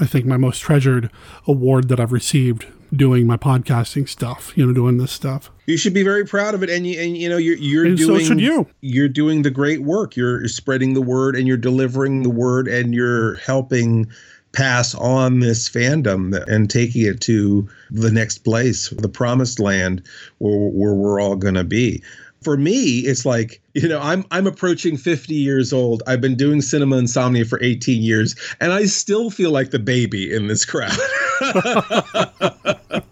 I 0.00 0.06
think 0.06 0.26
my 0.26 0.36
most 0.36 0.60
treasured 0.60 1.10
award 1.46 1.88
that 1.88 2.00
I've 2.00 2.12
received 2.12 2.66
doing 2.94 3.26
my 3.26 3.36
podcasting 3.36 4.08
stuff, 4.08 4.52
you 4.56 4.66
know, 4.66 4.72
doing 4.72 4.98
this 4.98 5.12
stuff. 5.12 5.50
You 5.66 5.76
should 5.76 5.94
be 5.94 6.02
very 6.02 6.26
proud 6.26 6.54
of 6.54 6.62
it, 6.62 6.70
and 6.70 6.86
you 6.86 7.00
and 7.00 7.16
you 7.16 7.28
know 7.28 7.36
you're 7.36 7.56
you're 7.56 7.86
And 7.86 7.98
so 7.98 8.06
doing 8.08 8.24
should 8.26 8.40
you. 8.40 8.66
you're 8.80 9.08
doing 9.08 9.42
the 9.42 9.50
great 9.50 9.82
work. 9.82 10.16
You're, 10.16 10.40
you're 10.40 10.48
spreading 10.48 10.94
the 10.94 11.02
word, 11.02 11.36
and 11.36 11.46
you're 11.46 11.56
delivering 11.56 12.22
the 12.22 12.30
word, 12.30 12.68
and 12.68 12.94
you're 12.94 13.36
helping 13.36 14.10
pass 14.52 14.94
on 14.94 15.40
this 15.40 15.68
fandom 15.68 16.36
and 16.46 16.68
taking 16.68 17.06
it 17.06 17.20
to 17.22 17.66
the 17.90 18.12
next 18.12 18.38
place, 18.38 18.90
the 18.90 19.08
promised 19.08 19.58
land, 19.58 20.02
where 20.38 20.68
where 20.68 20.94
we're 20.94 21.20
all 21.20 21.36
going 21.36 21.54
to 21.54 21.64
be. 21.64 22.02
For 22.42 22.56
me, 22.56 23.00
it's 23.00 23.24
like 23.24 23.60
you 23.74 23.88
know 23.88 24.00
I'm 24.00 24.24
I'm 24.30 24.46
approaching 24.46 24.96
50 24.96 25.34
years 25.34 25.72
old. 25.72 26.02
I've 26.06 26.20
been 26.20 26.36
doing 26.36 26.60
cinema 26.60 26.96
insomnia 26.96 27.44
for 27.44 27.62
18 27.62 28.02
years, 28.02 28.34
and 28.60 28.72
I 28.72 28.84
still 28.84 29.30
feel 29.30 29.50
like 29.50 29.70
the 29.70 29.78
baby 29.78 30.32
in 30.32 30.48
this 30.48 30.64
crowd. 30.64 30.92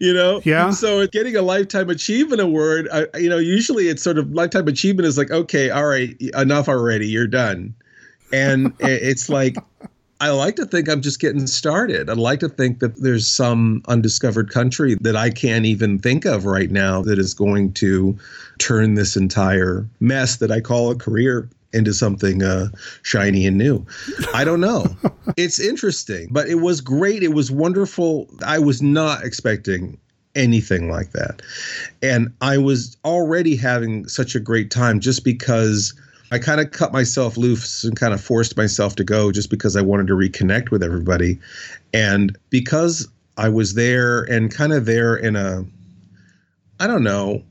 you 0.00 0.14
know 0.14 0.40
yeah 0.44 0.70
so 0.70 1.06
getting 1.08 1.36
a 1.36 1.42
lifetime 1.42 1.90
achievement 1.90 2.40
award 2.40 2.88
I, 2.92 3.06
you 3.18 3.28
know 3.28 3.38
usually 3.38 3.88
it's 3.88 4.02
sort 4.02 4.18
of 4.18 4.32
lifetime 4.32 4.66
achievement 4.68 5.06
is 5.06 5.18
like 5.18 5.30
okay 5.30 5.70
all 5.70 5.86
right 5.86 6.18
enough 6.34 6.68
already 6.68 7.08
you're 7.08 7.26
done 7.26 7.74
and 8.32 8.72
it's 8.80 9.28
like 9.28 9.56
i 10.20 10.30
like 10.30 10.56
to 10.56 10.66
think 10.66 10.88
i'm 10.88 11.00
just 11.00 11.20
getting 11.20 11.46
started 11.46 12.08
i'd 12.08 12.16
like 12.16 12.40
to 12.40 12.48
think 12.48 12.78
that 12.80 12.96
there's 13.02 13.26
some 13.26 13.82
undiscovered 13.88 14.50
country 14.50 14.96
that 15.00 15.16
i 15.16 15.30
can't 15.30 15.66
even 15.66 15.98
think 15.98 16.24
of 16.24 16.44
right 16.44 16.70
now 16.70 17.02
that 17.02 17.18
is 17.18 17.34
going 17.34 17.72
to 17.72 18.16
turn 18.58 18.94
this 18.94 19.16
entire 19.16 19.86
mess 20.00 20.36
that 20.36 20.50
i 20.50 20.60
call 20.60 20.90
a 20.90 20.96
career 20.96 21.48
into 21.72 21.92
something 21.92 22.42
uh, 22.42 22.68
shiny 23.02 23.46
and 23.46 23.56
new. 23.56 23.86
I 24.34 24.42
don't 24.42 24.60
know. 24.60 24.86
it's 25.36 25.60
interesting, 25.60 26.26
but 26.30 26.48
it 26.48 26.56
was 26.56 26.80
great. 26.80 27.22
It 27.22 27.32
was 27.32 27.48
wonderful. 27.48 28.28
I 28.44 28.58
was 28.58 28.82
not 28.82 29.24
expecting 29.24 29.96
anything 30.34 30.90
like 30.90 31.12
that. 31.12 31.42
And 32.02 32.32
I 32.40 32.58
was 32.58 32.96
already 33.04 33.56
having 33.56 34.06
such 34.08 34.34
a 34.34 34.40
great 34.40 34.70
time 34.70 35.00
just 35.00 35.24
because 35.24 35.94
I 36.30 36.38
kind 36.38 36.60
of 36.60 36.70
cut 36.70 36.92
myself 36.92 37.36
loose 37.36 37.82
and 37.84 37.96
kind 37.96 38.14
of 38.14 38.20
forced 38.20 38.56
myself 38.56 38.94
to 38.96 39.04
go 39.04 39.32
just 39.32 39.50
because 39.50 39.76
I 39.76 39.82
wanted 39.82 40.06
to 40.08 40.14
reconnect 40.14 40.70
with 40.70 40.82
everybody. 40.82 41.38
And 41.92 42.36
because 42.50 43.08
I 43.36 43.48
was 43.48 43.74
there 43.74 44.22
and 44.22 44.52
kind 44.52 44.72
of 44.72 44.84
there 44.84 45.16
in 45.16 45.34
a, 45.34 45.64
I 46.78 46.86
don't 46.86 47.02
know, 47.02 47.42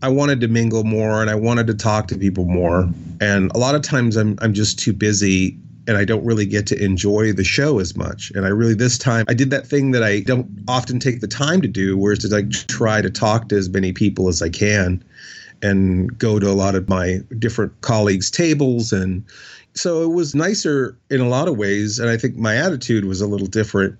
I 0.00 0.08
wanted 0.08 0.40
to 0.40 0.48
mingle 0.48 0.84
more 0.84 1.20
and 1.20 1.28
I 1.28 1.34
wanted 1.34 1.66
to 1.66 1.74
talk 1.74 2.08
to 2.08 2.18
people 2.18 2.44
more. 2.44 2.88
And 3.20 3.50
a 3.54 3.58
lot 3.58 3.74
of 3.74 3.82
times 3.82 4.16
I'm 4.16 4.38
I'm 4.40 4.54
just 4.54 4.78
too 4.78 4.92
busy 4.92 5.58
and 5.86 5.96
I 5.96 6.04
don't 6.04 6.24
really 6.24 6.46
get 6.46 6.66
to 6.68 6.82
enjoy 6.82 7.32
the 7.32 7.44
show 7.44 7.78
as 7.80 7.96
much. 7.96 8.30
And 8.34 8.46
I 8.46 8.48
really 8.48 8.74
this 8.74 8.96
time 8.96 9.26
I 9.28 9.34
did 9.34 9.50
that 9.50 9.66
thing 9.66 9.90
that 9.90 10.04
I 10.04 10.20
don't 10.20 10.48
often 10.68 11.00
take 11.00 11.20
the 11.20 11.26
time 11.28 11.60
to 11.62 11.68
do, 11.68 11.96
whereas 11.96 12.20
to 12.20 12.28
like 12.28 12.50
try 12.68 13.02
to 13.02 13.10
talk 13.10 13.48
to 13.48 13.56
as 13.56 13.68
many 13.68 13.92
people 13.92 14.28
as 14.28 14.40
I 14.40 14.48
can 14.48 15.02
and 15.62 16.16
go 16.18 16.38
to 16.38 16.48
a 16.48 16.52
lot 16.52 16.74
of 16.74 16.88
my 16.88 17.20
different 17.38 17.80
colleagues' 17.80 18.30
tables. 18.30 18.92
And 18.92 19.24
so 19.74 20.02
it 20.02 20.14
was 20.14 20.34
nicer 20.34 20.96
in 21.10 21.20
a 21.20 21.28
lot 21.28 21.48
of 21.48 21.56
ways. 21.56 21.98
And 21.98 22.10
I 22.10 22.16
think 22.16 22.36
my 22.36 22.56
attitude 22.56 23.04
was 23.04 23.20
a 23.20 23.26
little 23.26 23.46
different 23.46 23.98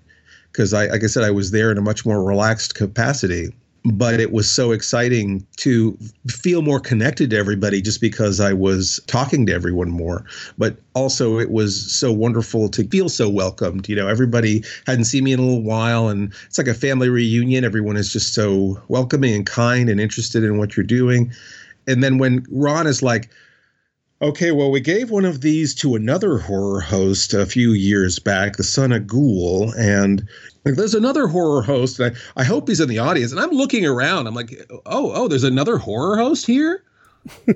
because 0.51 0.73
I 0.73 0.87
like 0.87 1.03
I 1.03 1.07
said 1.07 1.23
I 1.23 1.31
was 1.31 1.51
there 1.51 1.71
in 1.71 1.77
a 1.77 1.81
much 1.81 2.05
more 2.05 2.23
relaxed 2.23 2.75
capacity 2.75 3.53
but 3.85 4.19
it 4.19 4.31
was 4.31 4.49
so 4.49 4.71
exciting 4.71 5.45
to 5.57 5.97
feel 6.27 6.61
more 6.61 6.79
connected 6.79 7.29
to 7.29 7.37
everybody 7.37 7.81
just 7.81 8.01
because 8.01 8.39
I 8.39 8.53
was 8.53 8.99
talking 9.07 9.45
to 9.45 9.53
everyone 9.53 9.89
more. 9.89 10.25
But 10.57 10.77
also, 10.93 11.39
it 11.39 11.51
was 11.51 11.91
so 11.91 12.11
wonderful 12.11 12.69
to 12.69 12.83
feel 12.87 13.09
so 13.09 13.29
welcomed. 13.29 13.87
You 13.87 13.95
know, 13.95 14.07
everybody 14.07 14.63
hadn't 14.85 15.05
seen 15.05 15.23
me 15.23 15.33
in 15.33 15.39
a 15.39 15.43
little 15.43 15.63
while, 15.63 16.09
and 16.09 16.33
it's 16.45 16.57
like 16.57 16.67
a 16.67 16.73
family 16.73 17.09
reunion. 17.09 17.63
Everyone 17.63 17.97
is 17.97 18.11
just 18.11 18.33
so 18.33 18.81
welcoming 18.89 19.33
and 19.33 19.45
kind 19.45 19.89
and 19.89 19.99
interested 19.99 20.43
in 20.43 20.57
what 20.57 20.75
you're 20.75 20.85
doing. 20.85 21.31
And 21.87 22.03
then 22.03 22.17
when 22.17 22.45
Ron 22.51 22.85
is 22.85 23.01
like, 23.01 23.29
Okay, 24.21 24.51
well, 24.51 24.69
we 24.69 24.81
gave 24.81 25.11
one 25.11 25.23
of 25.23 25.39
these 25.39 25.73
to 25.75 25.95
another 25.95 26.39
horror 26.39 26.81
host 26.81 27.33
a 27.33 27.45
few 27.45 27.71
years 27.71 28.19
back, 28.19 28.57
the 28.57 28.65
son 28.65 28.91
of 28.91 29.07
Ghoul, 29.07 29.73
and 29.75 30.27
like, 30.65 30.75
there's 30.75 30.93
another 30.93 31.27
horror 31.27 31.61
host. 31.61 31.99
And 32.01 32.15
I, 32.35 32.41
I 32.41 32.43
hope 32.43 32.67
he's 32.67 32.81
in 32.81 32.89
the 32.89 32.99
audience. 32.99 33.31
And 33.31 33.39
I'm 33.39 33.51
looking 33.51 33.85
around. 33.85 34.27
I'm 34.27 34.35
like, 34.35 34.69
oh, 34.85 35.11
oh, 35.13 35.29
there's 35.29 35.45
another 35.45 35.77
horror 35.77 36.17
host 36.17 36.45
here. 36.45 36.83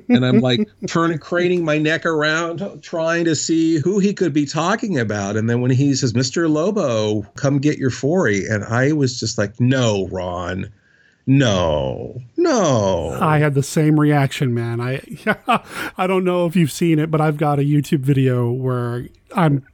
and 0.07 0.25
I'm 0.25 0.39
like 0.39 0.69
turning, 0.87 1.19
craning 1.19 1.65
my 1.65 1.77
neck 1.77 2.05
around, 2.05 2.81
trying 2.81 3.25
to 3.25 3.35
see 3.35 3.79
who 3.79 3.99
he 3.99 4.13
could 4.13 4.31
be 4.31 4.45
talking 4.45 4.97
about. 4.97 5.35
And 5.35 5.49
then 5.49 5.61
when 5.61 5.71
he 5.71 5.95
says, 5.95 6.13
"Mr. 6.13 6.49
Lobo, 6.49 7.23
come 7.35 7.59
get 7.59 7.77
your 7.77 7.89
Forry," 7.89 8.45
and 8.45 8.63
I 8.65 8.91
was 8.91 9.19
just 9.19 9.37
like, 9.37 9.59
"No, 9.61 10.07
Ron, 10.09 10.69
no, 11.25 12.21
no." 12.37 13.17
I 13.19 13.39
had 13.39 13.53
the 13.53 13.63
same 13.63 13.99
reaction, 13.99 14.53
man. 14.53 14.81
I 14.81 15.01
I 15.97 16.07
don't 16.07 16.23
know 16.23 16.45
if 16.45 16.55
you've 16.55 16.71
seen 16.71 16.99
it, 16.99 17.11
but 17.11 17.21
I've 17.21 17.37
got 17.37 17.59
a 17.59 17.63
YouTube 17.63 18.01
video 18.01 18.51
where 18.51 19.07
I'm 19.35 19.65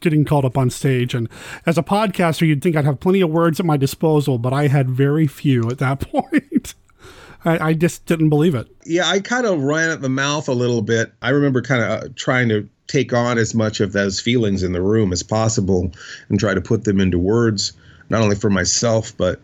getting 0.00 0.24
called 0.24 0.44
up 0.44 0.58
on 0.58 0.70
stage. 0.70 1.14
And 1.14 1.28
as 1.64 1.78
a 1.78 1.82
podcaster, 1.82 2.46
you'd 2.46 2.62
think 2.62 2.76
I'd 2.76 2.84
have 2.84 3.00
plenty 3.00 3.20
of 3.20 3.30
words 3.30 3.58
at 3.60 3.66
my 3.66 3.76
disposal, 3.76 4.38
but 4.38 4.52
I 4.52 4.68
had 4.68 4.90
very 4.90 5.26
few 5.26 5.68
at 5.70 5.78
that 5.78 6.00
point. 6.12 6.74
I, 7.44 7.68
I, 7.68 7.74
just 7.74 8.06
didn't 8.06 8.28
believe 8.28 8.54
it. 8.54 8.66
Yeah, 8.84 9.08
I 9.08 9.20
kind 9.20 9.46
of 9.46 9.62
ran 9.62 9.90
at 9.90 10.02
the 10.02 10.08
mouth 10.08 10.48
a 10.48 10.52
little 10.52 10.82
bit. 10.82 11.12
I 11.22 11.30
remember 11.30 11.62
kind 11.62 11.82
of 11.82 11.90
uh, 11.90 12.08
trying 12.16 12.48
to 12.48 12.68
take 12.88 13.12
on 13.12 13.38
as 13.38 13.54
much 13.54 13.80
of 13.80 13.92
those 13.92 14.20
feelings 14.20 14.62
in 14.62 14.72
the 14.72 14.82
room 14.82 15.12
as 15.12 15.22
possible 15.22 15.92
and 16.28 16.40
try 16.40 16.54
to 16.54 16.60
put 16.60 16.84
them 16.84 17.00
into 17.00 17.18
words, 17.18 17.72
not 18.10 18.22
only 18.22 18.36
for 18.36 18.50
myself, 18.50 19.16
but 19.16 19.40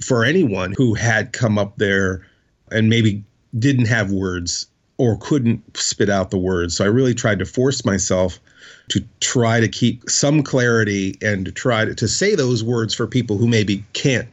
for 0.00 0.24
anyone 0.24 0.74
who 0.76 0.94
had 0.94 1.32
come 1.32 1.58
up 1.58 1.76
there 1.76 2.26
and 2.70 2.88
maybe 2.88 3.24
didn't 3.58 3.86
have 3.86 4.10
words 4.10 4.66
or 4.98 5.16
couldn't 5.16 5.76
spit 5.76 6.10
out 6.10 6.30
the 6.30 6.38
words. 6.38 6.76
So 6.76 6.84
I 6.84 6.88
really 6.88 7.14
tried 7.14 7.38
to 7.38 7.46
force 7.46 7.84
myself 7.84 8.38
to 8.88 9.02
try 9.20 9.60
to 9.60 9.68
keep 9.68 10.08
some 10.10 10.42
clarity 10.42 11.16
and 11.22 11.44
to 11.46 11.52
try 11.52 11.84
to, 11.84 11.94
to 11.94 12.06
say 12.06 12.34
those 12.34 12.62
words 12.62 12.94
for 12.94 13.06
people 13.06 13.38
who 13.38 13.48
maybe 13.48 13.84
can't 13.92 14.28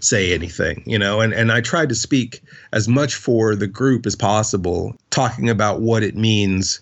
say 0.00 0.32
anything, 0.32 0.82
you 0.86 0.98
know, 0.98 1.20
and, 1.20 1.34
and 1.34 1.52
I 1.52 1.60
tried 1.60 1.88
to 1.88 1.94
speak 1.94 2.42
as 2.72 2.88
much 2.88 3.14
for 3.14 3.54
the 3.54 3.66
group 3.66 4.06
as 4.06 4.16
possible, 4.16 4.96
talking 5.10 5.50
about 5.50 5.80
what 5.80 6.02
it 6.02 6.16
means 6.16 6.80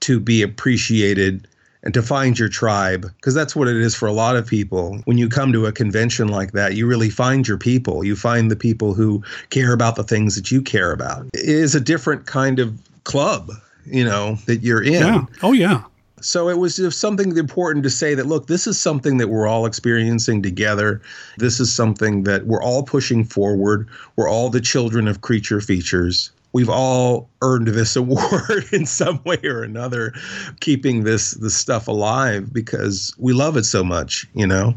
to 0.00 0.18
be 0.18 0.42
appreciated 0.42 1.46
and 1.82 1.94
to 1.94 2.02
find 2.02 2.38
your 2.38 2.48
tribe 2.48 3.02
because 3.16 3.34
that's 3.34 3.56
what 3.56 3.68
it 3.68 3.76
is 3.76 3.94
for 3.94 4.06
a 4.06 4.12
lot 4.12 4.36
of 4.36 4.46
people 4.46 5.00
when 5.04 5.18
you 5.18 5.28
come 5.28 5.52
to 5.52 5.66
a 5.66 5.72
convention 5.72 6.28
like 6.28 6.52
that 6.52 6.74
you 6.74 6.86
really 6.86 7.10
find 7.10 7.46
your 7.46 7.58
people 7.58 8.04
you 8.04 8.16
find 8.16 8.50
the 8.50 8.56
people 8.56 8.94
who 8.94 9.22
care 9.50 9.72
about 9.72 9.96
the 9.96 10.04
things 10.04 10.34
that 10.36 10.50
you 10.50 10.60
care 10.60 10.92
about 10.92 11.26
it 11.26 11.30
is 11.34 11.74
a 11.74 11.80
different 11.80 12.26
kind 12.26 12.58
of 12.58 12.78
club 13.04 13.50
you 13.86 14.04
know 14.04 14.34
that 14.46 14.62
you're 14.62 14.82
in 14.82 14.92
yeah. 14.92 15.24
oh 15.42 15.52
yeah 15.52 15.82
so 16.20 16.48
it 16.48 16.58
was 16.58 16.76
just 16.76 17.00
something 17.00 17.36
important 17.36 17.82
to 17.84 17.90
say 17.90 18.14
that 18.14 18.26
look, 18.26 18.46
this 18.46 18.66
is 18.66 18.78
something 18.78 19.16
that 19.16 19.28
we're 19.28 19.46
all 19.46 19.64
experiencing 19.64 20.42
together. 20.42 21.00
This 21.38 21.60
is 21.60 21.72
something 21.72 22.24
that 22.24 22.46
we're 22.46 22.62
all 22.62 22.82
pushing 22.82 23.24
forward. 23.24 23.88
We're 24.16 24.28
all 24.28 24.50
the 24.50 24.60
children 24.60 25.08
of 25.08 25.22
creature 25.22 25.60
features 25.60 26.30
we've 26.52 26.68
all 26.68 27.28
earned 27.42 27.68
this 27.68 27.96
award 27.96 28.64
in 28.72 28.86
some 28.86 29.20
way 29.24 29.38
or 29.44 29.62
another 29.62 30.12
keeping 30.60 31.04
this 31.04 31.32
this 31.32 31.56
stuff 31.56 31.88
alive 31.88 32.52
because 32.52 33.14
we 33.18 33.32
love 33.32 33.56
it 33.56 33.64
so 33.64 33.82
much 33.82 34.26
you 34.34 34.46
know? 34.46 34.74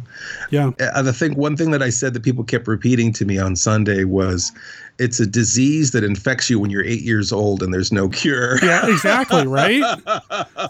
Yeah. 0.49 0.71
Uh, 0.79 1.03
I 1.07 1.11
think 1.11 1.37
one 1.37 1.57
thing 1.57 1.71
that 1.71 1.81
i 1.81 1.89
said 1.89 2.13
that 2.13 2.23
people 2.23 2.43
kept 2.43 2.67
repeating 2.67 3.11
to 3.13 3.25
me 3.25 3.37
on 3.37 3.55
sunday 3.55 4.03
was 4.03 4.51
it's 4.99 5.19
a 5.19 5.25
disease 5.25 5.91
that 5.91 6.03
infects 6.03 6.49
you 6.49 6.59
when 6.59 6.69
you're 6.69 6.85
eight 6.85 7.01
years 7.01 7.31
old 7.31 7.63
and 7.63 7.73
there's 7.73 7.91
no 7.91 8.09
cure. 8.09 8.63
Yeah 8.63 8.87
exactly 8.87 9.47
right? 9.47 9.81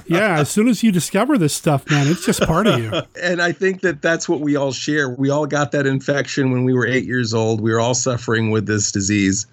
Yeah 0.06 0.40
as 0.40 0.50
soon 0.50 0.70
as 0.70 0.82
you 0.82 0.92
discover 0.92 1.38
this 1.38 1.54
stuff 1.54 1.90
man 1.90 2.08
it's 2.08 2.26
just 2.26 2.42
part 2.42 2.68
of 2.68 2.80
you. 2.80 2.92
And 3.22 3.42
i 3.42 3.52
think 3.52 3.82
that 3.82 4.02
that's 4.02 4.28
what 4.28 4.40
we 4.40 4.56
all 4.56 4.72
share. 4.72 5.10
We 5.10 5.30
all 5.30 5.46
got 5.46 5.72
that 5.72 5.86
infection 5.86 6.52
when 6.52 6.64
we 6.64 6.74
were 6.74 6.86
eight 6.86 7.06
years 7.06 7.34
old. 7.34 7.62
We 7.62 7.72
were 7.72 7.80
all 7.80 7.94
suffering 7.94 8.52
with 8.52 8.66
this 8.66 8.92
disease 8.92 9.46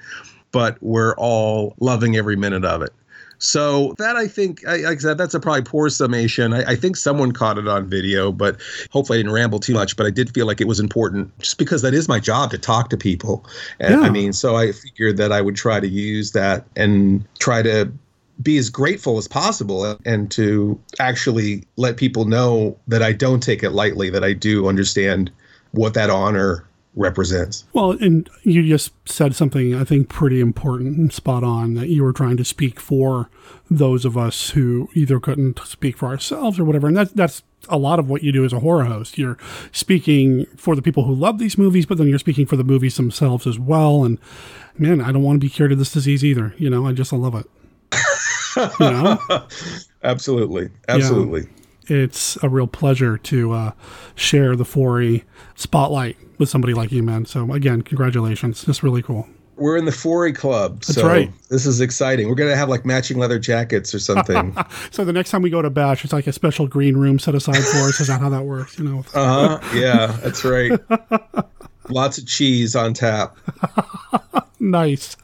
but 0.52 0.76
we're 0.80 1.14
all 1.16 1.74
loving 1.80 2.16
every 2.16 2.36
minute 2.36 2.64
of 2.64 2.82
it. 2.82 2.92
So 3.40 3.94
that 3.96 4.16
I 4.16 4.28
think, 4.28 4.62
like 4.66 4.84
I 4.84 4.96
said, 4.96 5.16
that's 5.16 5.32
a 5.32 5.40
probably 5.40 5.62
poor 5.62 5.88
summation. 5.88 6.52
I, 6.52 6.72
I, 6.72 6.76
think 6.76 6.94
someone 6.94 7.32
caught 7.32 7.56
it 7.56 7.66
on 7.66 7.88
video, 7.88 8.32
but 8.32 8.60
hopefully 8.90 9.18
I 9.18 9.22
didn't 9.22 9.32
ramble 9.32 9.58
too 9.58 9.72
much. 9.72 9.96
But 9.96 10.04
I 10.04 10.10
did 10.10 10.32
feel 10.34 10.46
like 10.46 10.60
it 10.60 10.66
was 10.66 10.78
important 10.78 11.36
just 11.38 11.56
because 11.56 11.80
that 11.80 11.94
is 11.94 12.06
my 12.06 12.20
job 12.20 12.50
to 12.50 12.58
talk 12.58 12.90
to 12.90 12.98
people. 12.98 13.46
And 13.80 13.94
yeah. 13.94 14.06
I 14.06 14.10
mean, 14.10 14.34
so 14.34 14.56
I 14.56 14.72
figured 14.72 15.16
that 15.16 15.32
I 15.32 15.40
would 15.40 15.56
try 15.56 15.80
to 15.80 15.88
use 15.88 16.32
that 16.32 16.66
and 16.76 17.24
try 17.38 17.62
to 17.62 17.90
be 18.42 18.58
as 18.58 18.68
grateful 18.68 19.16
as 19.16 19.26
possible 19.26 19.98
and 20.04 20.30
to 20.32 20.78
actually 20.98 21.64
let 21.76 21.96
people 21.96 22.26
know 22.26 22.76
that 22.88 23.02
I 23.02 23.12
don't 23.12 23.42
take 23.42 23.62
it 23.62 23.70
lightly, 23.70 24.10
that 24.10 24.24
I 24.24 24.34
do 24.34 24.68
understand 24.68 25.30
what 25.72 25.94
that 25.94 26.10
honor 26.10 26.66
represents. 27.00 27.64
Well, 27.72 27.92
and 27.92 28.28
you 28.42 28.66
just 28.66 28.92
said 29.08 29.34
something 29.34 29.74
I 29.74 29.84
think 29.84 30.08
pretty 30.08 30.40
important 30.40 30.96
and 30.98 31.12
spot 31.12 31.42
on 31.42 31.74
that 31.74 31.88
you 31.88 32.04
were 32.04 32.12
trying 32.12 32.36
to 32.36 32.44
speak 32.44 32.78
for 32.78 33.28
those 33.70 34.04
of 34.04 34.16
us 34.16 34.50
who 34.50 34.90
either 34.94 35.18
couldn't 35.18 35.58
speak 35.60 35.96
for 35.96 36.06
ourselves 36.08 36.58
or 36.58 36.64
whatever. 36.64 36.86
And 36.86 36.96
that's 36.96 37.12
that's 37.12 37.42
a 37.68 37.78
lot 37.78 37.98
of 37.98 38.08
what 38.08 38.22
you 38.22 38.32
do 38.32 38.44
as 38.44 38.52
a 38.52 38.60
horror 38.60 38.84
host. 38.84 39.18
You're 39.18 39.38
speaking 39.72 40.46
for 40.56 40.76
the 40.76 40.82
people 40.82 41.04
who 41.04 41.14
love 41.14 41.38
these 41.38 41.56
movies, 41.56 41.86
but 41.86 41.98
then 41.98 42.08
you're 42.08 42.18
speaking 42.18 42.46
for 42.46 42.56
the 42.56 42.64
movies 42.64 42.96
themselves 42.96 43.46
as 43.46 43.58
well. 43.58 44.04
And 44.04 44.18
man, 44.76 45.00
I 45.00 45.12
don't 45.12 45.22
want 45.22 45.40
to 45.40 45.46
be 45.46 45.50
cured 45.50 45.72
of 45.72 45.78
this 45.78 45.92
disease 45.92 46.24
either. 46.24 46.54
You 46.58 46.70
know, 46.70 46.86
I 46.86 46.92
just 46.92 47.12
I 47.12 47.16
love 47.16 47.34
it. 47.34 47.46
you 48.80 48.90
know? 48.90 49.46
Absolutely. 50.02 50.70
Absolutely. 50.88 51.42
Yeah, 51.42 51.59
it's 51.90 52.36
a 52.42 52.48
real 52.48 52.66
pleasure 52.66 53.18
to 53.18 53.52
uh, 53.52 53.72
share 54.14 54.54
the 54.54 54.64
4E 54.64 55.24
spotlight 55.56 56.16
with 56.38 56.48
somebody 56.48 56.72
like 56.72 56.92
you, 56.92 57.02
man. 57.02 57.26
So 57.26 57.52
again, 57.52 57.82
congratulations. 57.82 58.64
Just 58.64 58.82
really 58.82 59.02
cool. 59.02 59.28
We're 59.56 59.76
in 59.76 59.84
the 59.84 59.90
4E 59.90 60.34
Club. 60.36 60.80
That's 60.80 60.94
so 60.94 61.06
right. 61.06 61.30
This 61.50 61.66
is 61.66 61.82
exciting. 61.82 62.28
We're 62.28 62.34
going 62.34 62.48
to 62.48 62.56
have 62.56 62.70
like 62.70 62.86
matching 62.86 63.18
leather 63.18 63.38
jackets 63.38 63.94
or 63.94 63.98
something. 63.98 64.56
so 64.90 65.04
the 65.04 65.12
next 65.12 65.30
time 65.30 65.42
we 65.42 65.50
go 65.50 65.60
to 65.60 65.68
Bash, 65.68 66.02
it's 66.02 66.14
like 66.14 66.26
a 66.26 66.32
special 66.32 66.66
green 66.66 66.96
room 66.96 67.18
set 67.18 67.34
aside 67.34 67.56
for 67.56 67.88
us. 67.88 68.00
Is 68.00 68.06
that 68.06 68.20
how 68.20 68.30
that 68.30 68.44
works? 68.44 68.78
You 68.78 68.84
know? 68.84 68.98
uh 69.14 69.58
huh. 69.58 69.78
Yeah, 69.78 70.06
that's 70.22 70.44
right. 70.44 70.80
Lots 71.90 72.16
of 72.16 72.26
cheese 72.26 72.74
on 72.74 72.94
tap. 72.94 73.36
nice. 74.60 75.16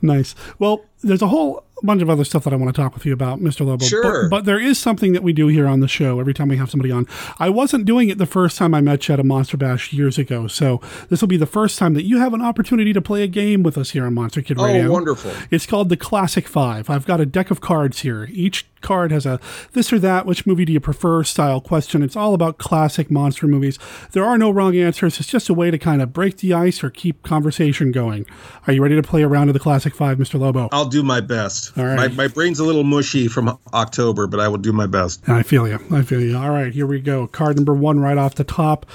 Nice. 0.00 0.36
Well, 0.60 0.84
there's 1.02 1.22
a 1.22 1.28
whole 1.28 1.64
bunch 1.82 2.02
of 2.02 2.10
other 2.10 2.24
stuff 2.24 2.44
that 2.44 2.52
I 2.52 2.56
want 2.56 2.74
to 2.74 2.80
talk 2.80 2.94
with 2.94 3.04
you 3.04 3.12
about, 3.12 3.40
Mr. 3.40 3.64
Lobo. 3.66 3.84
Sure. 3.84 4.28
But, 4.28 4.36
but, 4.36 4.44
there 4.44 4.60
is 4.60 4.78
something 4.78 5.12
that 5.12 5.22
we 5.22 5.32
do 5.32 5.48
here 5.48 5.66
on 5.66 5.80
the 5.80 5.88
show 5.88 6.20
every 6.20 6.34
time 6.34 6.48
we 6.48 6.56
have 6.56 6.70
somebody 6.70 6.90
on. 6.90 7.06
I 7.38 7.48
wasn't 7.48 7.84
doing 7.84 8.08
it 8.08 8.18
the 8.18 8.26
first 8.26 8.58
time 8.58 8.74
I 8.74 8.80
met 8.80 9.08
you 9.08 9.14
at 9.14 9.20
a 9.20 9.24
Monster 9.24 9.56
Bash 9.56 9.92
years 9.92 10.18
ago, 10.18 10.46
so 10.46 10.80
this 11.08 11.20
will 11.20 11.28
be 11.28 11.36
the 11.36 11.46
first 11.46 11.78
time 11.78 11.94
that 11.94 12.04
you 12.04 12.18
have 12.18 12.34
an 12.34 12.42
opportunity 12.42 12.92
to 12.92 13.02
play 13.02 13.22
a 13.22 13.28
game 13.28 13.62
with 13.62 13.78
us 13.78 13.90
here 13.90 14.06
on 14.06 14.14
Monster 14.14 14.42
Kid 14.42 14.58
oh, 14.58 14.64
Radio. 14.64 14.88
Oh, 14.88 14.92
wonderful. 14.92 15.32
It's 15.50 15.66
called 15.66 15.88
the 15.88 15.96
Classic 15.96 16.46
Five. 16.48 16.90
I've 16.90 17.06
got 17.06 17.20
a 17.20 17.26
deck 17.26 17.50
of 17.50 17.60
cards 17.60 18.00
here. 18.00 18.28
Each 18.32 18.66
card 18.82 19.10
has 19.10 19.24
a 19.24 19.40
this 19.72 19.92
or 19.92 19.98
that, 20.00 20.26
which 20.26 20.46
movie 20.46 20.64
do 20.64 20.72
you 20.72 20.80
prefer 20.80 21.24
style 21.24 21.60
question. 21.60 22.02
It's 22.02 22.16
all 22.16 22.34
about 22.34 22.58
classic 22.58 23.10
monster 23.10 23.46
movies. 23.46 23.78
There 24.12 24.24
are 24.24 24.36
no 24.36 24.50
wrong 24.50 24.76
answers. 24.76 25.18
It's 25.18 25.28
just 25.28 25.48
a 25.48 25.54
way 25.54 25.70
to 25.70 25.78
kind 25.78 26.02
of 26.02 26.12
break 26.12 26.38
the 26.38 26.52
ice 26.52 26.82
or 26.84 26.90
keep 26.90 27.22
conversation 27.22 27.92
going. 27.92 28.26
Are 28.66 28.72
you 28.72 28.82
ready 28.82 28.96
to 28.96 29.02
play 29.02 29.22
a 29.22 29.28
round 29.28 29.48
of 29.50 29.54
the 29.54 29.60
Classic 29.60 29.94
Five, 29.94 30.18
Mr. 30.18 30.38
Lobo? 30.38 30.68
I'll 30.72 30.88
do 30.88 31.02
my 31.02 31.20
best. 31.20 31.76
All 31.78 31.84
right. 31.84 31.96
My, 31.96 32.08
my 32.08 32.28
brain's 32.28 32.60
a 32.60 32.64
little 32.64 32.84
mushy 32.84 33.28
from 33.28 33.58
October, 33.72 34.26
but 34.26 34.40
I 34.40 34.48
will 34.48 34.58
do 34.58 34.72
my 34.72 34.86
best. 34.86 35.28
I 35.28 35.42
feel 35.42 35.66
you. 35.66 35.78
I 35.90 36.02
feel 36.02 36.20
you. 36.20 36.36
All 36.36 36.50
right, 36.50 36.72
here 36.72 36.86
we 36.86 37.00
go. 37.00 37.26
Card 37.26 37.56
number 37.56 37.74
one 37.74 38.00
right 38.00 38.18
off 38.18 38.34
the 38.34 38.44
top. 38.44 38.86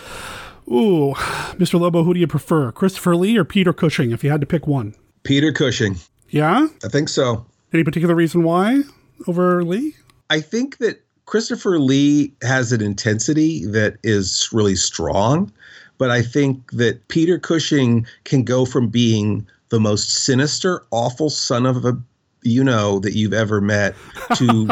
Ooh, 0.70 1.14
Mr. 1.56 1.80
Lobo, 1.80 2.04
who 2.04 2.14
do 2.14 2.20
you 2.20 2.28
prefer, 2.28 2.72
Christopher 2.74 3.16
Lee 3.16 3.38
or 3.38 3.46
Peter 3.46 3.72
Cushing? 3.72 4.12
If 4.12 4.24
you 4.24 4.30
had 4.30 4.42
to 4.42 4.48
pick 4.48 4.68
one, 4.68 4.96
Peter 5.24 5.54
Cushing. 5.54 5.96
Yeah, 6.30 6.68
I 6.84 6.88
think 6.90 7.08
so. 7.08 7.46
Any 7.74 7.84
particular 7.84 8.16
reason 8.16 8.44
why 8.44 8.84
over 9.28 9.64
Lee? 9.64 9.96
I 10.30 10.42
think 10.42 10.78
that 10.78 11.04
Christopher 11.26 11.80
Lee 11.80 12.34
has 12.42 12.72
an 12.72 12.82
intensity 12.82 13.66
that 13.66 13.98
is 14.04 14.50
really 14.52 14.76
strong, 14.76 15.52
but 15.98 16.10
I 16.10 16.22
think 16.22 16.72
that 16.72 17.08
Peter 17.08 17.40
Cushing 17.40 18.06
can 18.24 18.44
go 18.44 18.66
from 18.66 18.88
being 18.88 19.46
the 19.70 19.80
most 19.80 20.24
sinister, 20.24 20.86
awful 20.92 21.30
son 21.30 21.66
of 21.66 21.86
a 21.86 21.98
you 22.44 22.64
know 22.64 23.00
that 23.00 23.14
you've 23.14 23.34
ever 23.34 23.60
met 23.60 23.96
to 24.36 24.70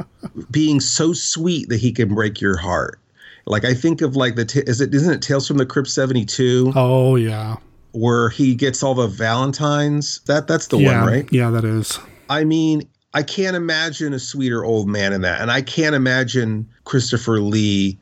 being 0.50 0.80
so 0.80 1.12
sweet 1.12 1.68
that 1.68 1.78
he 1.78 1.92
can 1.92 2.14
break 2.14 2.40
your 2.40 2.56
heart. 2.56 2.98
Like 3.44 3.64
I 3.64 3.74
think 3.74 4.00
of 4.00 4.16
like 4.16 4.36
the 4.36 4.44
t- 4.44 4.62
is 4.66 4.80
it 4.80 4.94
isn't 4.94 5.12
it 5.12 5.22
Tales 5.22 5.46
from 5.46 5.58
the 5.58 5.66
Crypt 5.66 5.88
72? 5.88 6.72
Oh 6.74 7.16
yeah 7.16 7.56
where 7.92 8.28
he 8.28 8.54
gets 8.54 8.82
all 8.82 8.94
the 8.94 9.06
Valentines. 9.06 10.20
That 10.26 10.46
that's 10.46 10.68
the 10.68 10.78
yeah, 10.78 11.00
one, 11.00 11.12
right? 11.12 11.28
Yeah, 11.32 11.50
that 11.50 11.64
is. 11.64 11.98
I 12.30 12.44
mean, 12.44 12.88
I 13.14 13.22
can't 13.22 13.56
imagine 13.56 14.12
a 14.12 14.18
sweeter 14.18 14.64
old 14.64 14.88
man 14.88 15.12
in 15.12 15.22
that, 15.22 15.40
and 15.40 15.50
I 15.50 15.62
can't 15.62 15.94
imagine 15.94 16.68
Christopher 16.84 17.40
Lee 17.40 17.98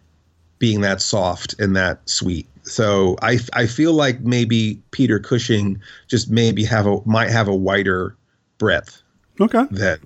being 0.58 0.80
that 0.80 1.00
soft 1.00 1.54
and 1.60 1.76
that 1.76 2.08
sweet. 2.08 2.48
So 2.64 3.16
I 3.22 3.38
I 3.52 3.66
feel 3.66 3.92
like 3.92 4.20
maybe 4.20 4.82
Peter 4.90 5.20
Cushing 5.20 5.80
just 6.08 6.30
maybe 6.30 6.64
have 6.64 6.86
a 6.86 7.00
might 7.04 7.30
have 7.30 7.46
a 7.46 7.54
wider 7.54 8.16
breadth. 8.58 9.02
Okay. 9.40 9.64
That, 9.70 10.00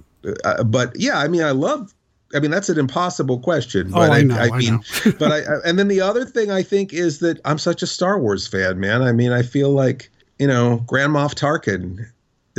uh, 0.44 0.64
but 0.64 0.92
yeah, 0.96 1.18
I 1.18 1.28
mean, 1.28 1.42
I 1.42 1.52
love. 1.52 1.94
I 2.32 2.38
mean, 2.38 2.52
that's 2.52 2.68
an 2.68 2.78
impossible 2.78 3.40
question. 3.40 3.88
Oh, 3.88 3.98
But 3.98 4.10
I 4.10 4.22
know, 4.22 4.36
I 4.36 4.56
mean, 4.56 4.74
know. 4.74 5.12
but 5.18 5.32
I, 5.32 5.38
I 5.38 5.58
and 5.64 5.78
then 5.78 5.88
the 5.88 6.00
other 6.00 6.24
thing 6.24 6.50
I 6.50 6.62
think 6.62 6.92
is 6.92 7.18
that 7.20 7.40
I'm 7.44 7.58
such 7.58 7.82
a 7.82 7.86
Star 7.86 8.20
Wars 8.20 8.46
fan, 8.46 8.78
man. 8.78 9.02
I 9.02 9.12
mean, 9.12 9.32
I 9.32 9.42
feel 9.42 9.70
like 9.70 10.10
you 10.38 10.46
know, 10.46 10.82
Grand 10.86 11.12
Moff 11.12 11.34
Tarkin 11.34 12.06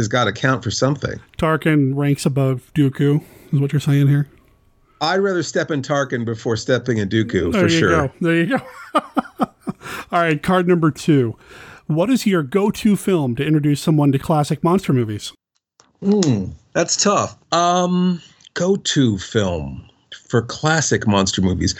has 0.01 0.07
got 0.07 0.25
to 0.25 0.33
count 0.33 0.63
for 0.63 0.71
something. 0.71 1.19
Tarkin 1.37 1.95
ranks 1.95 2.25
above 2.25 2.71
Dooku, 2.73 3.23
is 3.53 3.59
what 3.59 3.71
you're 3.71 3.79
saying 3.79 4.07
here. 4.07 4.27
I'd 4.99 5.17
rather 5.17 5.43
step 5.43 5.71
in 5.71 5.81
Tarkin 5.81 6.25
before 6.25 6.57
stepping 6.57 6.97
in 6.97 7.09
Dooku 7.09 7.51
There 7.51 7.63
for 7.63 7.69
sure. 7.69 8.07
go. 8.07 8.13
There 8.19 8.35
you 8.35 8.57
go. 8.57 8.65
All 10.11 10.19
right, 10.19 10.41
card 10.41 10.67
number 10.67 10.91
two. 10.91 11.35
What 11.87 12.09
is 12.09 12.25
your 12.25 12.43
go-to 12.43 12.95
film 12.95 13.35
to 13.35 13.45
introduce 13.45 13.81
someone 13.81 14.11
to 14.11 14.19
classic 14.19 14.63
monster 14.63 14.93
movies? 14.93 15.33
Hmm, 16.03 16.45
that's 16.73 17.01
tough. 17.01 17.37
Um, 17.51 18.21
go-to 18.53 19.17
film 19.17 19.87
for 20.27 20.41
classic 20.41 21.07
monster 21.07 21.41
movies. 21.41 21.75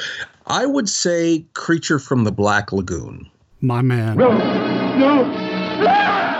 I 0.47 0.65
would 0.65 0.89
say 0.89 1.45
Creature 1.53 1.99
from 1.99 2.23
the 2.23 2.31
Black 2.31 2.71
Lagoon. 2.71 3.29
My 3.61 3.81
man. 3.81 4.17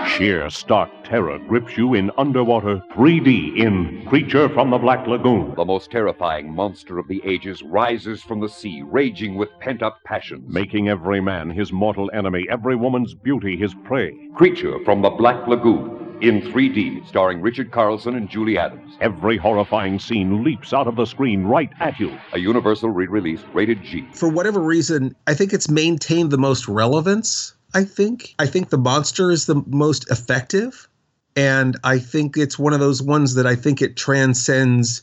Sheer 0.06 0.50
stark 0.50 0.90
terror 1.04 1.38
grips 1.38 1.76
you 1.76 1.94
in 1.94 2.10
underwater 2.18 2.82
3D 2.94 3.56
in 3.56 4.04
Creature 4.06 4.50
from 4.50 4.70
the 4.70 4.78
Black 4.78 5.06
Lagoon. 5.06 5.54
The 5.56 5.64
most 5.64 5.90
terrifying 5.90 6.54
monster 6.54 6.98
of 6.98 7.08
the 7.08 7.22
ages 7.24 7.62
rises 7.62 8.22
from 8.22 8.40
the 8.40 8.48
sea, 8.48 8.82
raging 8.82 9.36
with 9.36 9.48
pent 9.60 9.82
up 9.82 10.02
passions. 10.04 10.52
Making 10.52 10.88
every 10.88 11.20
man 11.20 11.50
his 11.50 11.72
mortal 11.72 12.10
enemy, 12.12 12.46
every 12.50 12.76
woman's 12.76 13.14
beauty 13.14 13.56
his 13.56 13.74
prey. 13.84 14.16
Creature 14.34 14.84
from 14.84 15.02
the 15.02 15.10
Black 15.10 15.46
Lagoon 15.46 16.18
in 16.20 16.40
3D, 16.40 17.06
starring 17.08 17.40
Richard 17.40 17.72
Carlson 17.72 18.14
and 18.14 18.28
Julie 18.28 18.58
Adams. 18.58 18.96
Every 19.00 19.36
horrifying 19.36 19.98
scene 19.98 20.44
leaps 20.44 20.72
out 20.72 20.86
of 20.86 20.96
the 20.96 21.04
screen 21.04 21.44
right 21.44 21.70
at 21.80 21.98
you. 21.98 22.16
A 22.32 22.38
Universal 22.38 22.90
re 22.90 23.06
release 23.06 23.42
rated 23.52 23.82
G. 23.82 24.06
For 24.12 24.28
whatever 24.28 24.60
reason, 24.60 25.16
I 25.26 25.34
think 25.34 25.52
it's 25.52 25.68
maintained 25.68 26.30
the 26.30 26.38
most 26.38 26.68
relevance. 26.68 27.54
I 27.74 27.84
think. 27.84 28.34
I 28.38 28.46
think 28.46 28.70
the 28.70 28.78
monster 28.78 29.30
is 29.30 29.46
the 29.46 29.62
most 29.66 30.10
effective. 30.10 30.88
And 31.34 31.78
I 31.82 31.98
think 31.98 32.36
it's 32.36 32.58
one 32.58 32.72
of 32.72 32.80
those 32.80 33.02
ones 33.02 33.34
that 33.34 33.46
I 33.46 33.54
think 33.54 33.80
it 33.80 33.96
transcends 33.96 35.02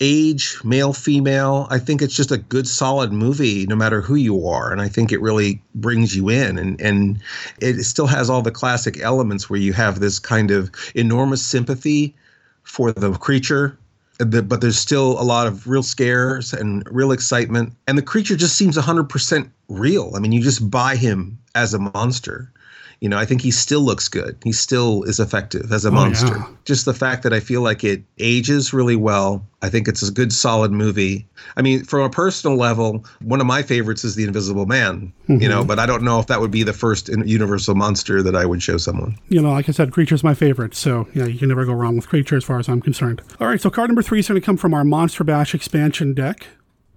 age, 0.00 0.58
male, 0.64 0.92
female. 0.92 1.66
I 1.70 1.78
think 1.78 2.02
it's 2.02 2.14
just 2.14 2.30
a 2.30 2.38
good, 2.38 2.66
solid 2.66 3.12
movie, 3.12 3.66
no 3.66 3.76
matter 3.76 4.00
who 4.00 4.14
you 4.14 4.46
are. 4.48 4.72
And 4.72 4.80
I 4.80 4.88
think 4.88 5.12
it 5.12 5.20
really 5.20 5.62
brings 5.74 6.16
you 6.16 6.28
in. 6.28 6.58
And, 6.58 6.80
and 6.80 7.20
it 7.60 7.82
still 7.84 8.06
has 8.06 8.30
all 8.30 8.42
the 8.42 8.50
classic 8.50 9.00
elements 9.00 9.50
where 9.50 9.60
you 9.60 9.72
have 9.72 10.00
this 10.00 10.18
kind 10.18 10.50
of 10.50 10.70
enormous 10.94 11.44
sympathy 11.44 12.14
for 12.62 12.92
the 12.92 13.12
creature. 13.12 13.76
But 14.18 14.60
there's 14.60 14.78
still 14.78 15.20
a 15.20 15.24
lot 15.24 15.48
of 15.48 15.66
real 15.66 15.82
scares 15.82 16.52
and 16.52 16.84
real 16.90 17.10
excitement. 17.10 17.72
And 17.88 17.98
the 17.98 18.02
creature 18.02 18.36
just 18.36 18.56
seems 18.56 18.76
100% 18.76 19.50
real. 19.68 20.12
I 20.14 20.20
mean, 20.20 20.32
you 20.32 20.40
just 20.40 20.70
buy 20.70 20.94
him 20.94 21.38
as 21.54 21.74
a 21.74 21.78
monster. 21.78 22.52
You 23.00 23.08
know, 23.08 23.18
I 23.18 23.24
think 23.24 23.40
he 23.40 23.50
still 23.50 23.80
looks 23.80 24.06
good. 24.08 24.36
He 24.44 24.52
still 24.52 25.02
is 25.02 25.18
effective 25.18 25.72
as 25.72 25.84
a 25.84 25.88
Oh, 25.88 25.92
monster. 25.92 26.36
yeah. 26.36 26.46
Just 26.64 26.84
the 26.84 26.94
fact 26.94 27.24
that 27.24 27.32
I 27.32 27.40
feel 27.40 27.60
like 27.60 27.82
it 27.82 28.04
ages 28.20 28.72
really 28.72 28.94
well. 28.94 29.44
I 29.60 29.70
think 29.70 29.88
it's 29.88 30.08
a 30.08 30.12
good, 30.12 30.32
solid 30.32 30.70
movie. 30.70 31.26
I 31.56 31.62
mean, 31.62 31.82
from 31.82 32.02
a 32.02 32.10
personal 32.10 32.56
level, 32.56 33.04
one 33.20 33.40
of 33.40 33.46
my 33.48 33.62
favorites 33.62 34.04
is 34.04 34.14
The 34.14 34.22
Invisible 34.22 34.66
Man. 34.66 35.12
You 35.26 35.48
know, 35.48 35.64
Mhm. 35.64 35.66
but 35.66 35.80
I 35.80 35.86
don't 35.86 36.04
know 36.04 36.20
if 36.20 36.28
that 36.28 36.40
would 36.40 36.52
be 36.52 36.62
the 36.62 36.72
first 36.72 37.08
Universal 37.08 37.74
monster 37.74 38.22
that 38.22 38.36
I 38.36 38.44
would 38.46 38.62
show 38.62 38.76
someone. 38.76 39.16
You 39.28 39.42
know, 39.42 39.50
like 39.50 39.68
I 39.68 39.72
said, 39.72 39.90
Creature's 39.90 40.22
my 40.22 40.34
favorite, 40.34 40.76
so 40.76 41.08
yeah, 41.12 41.26
you 41.26 41.40
can 41.40 41.48
never 41.48 41.64
go 41.64 41.72
wrong 41.72 41.96
with 41.96 42.08
Creature 42.08 42.36
as 42.36 42.44
far 42.44 42.60
as 42.60 42.68
I'm 42.68 42.80
concerned. 42.80 43.20
All 43.40 43.48
right, 43.48 43.60
so 43.60 43.68
card 43.68 43.88
number 43.90 44.02
three 44.02 44.20
is 44.20 44.28
going 44.28 44.40
to 44.40 44.44
come 44.44 44.56
from 44.56 44.74
our 44.74 44.84
Monster 44.84 45.24
Bash 45.24 45.56
expansion 45.56 46.14
deck. 46.14 46.46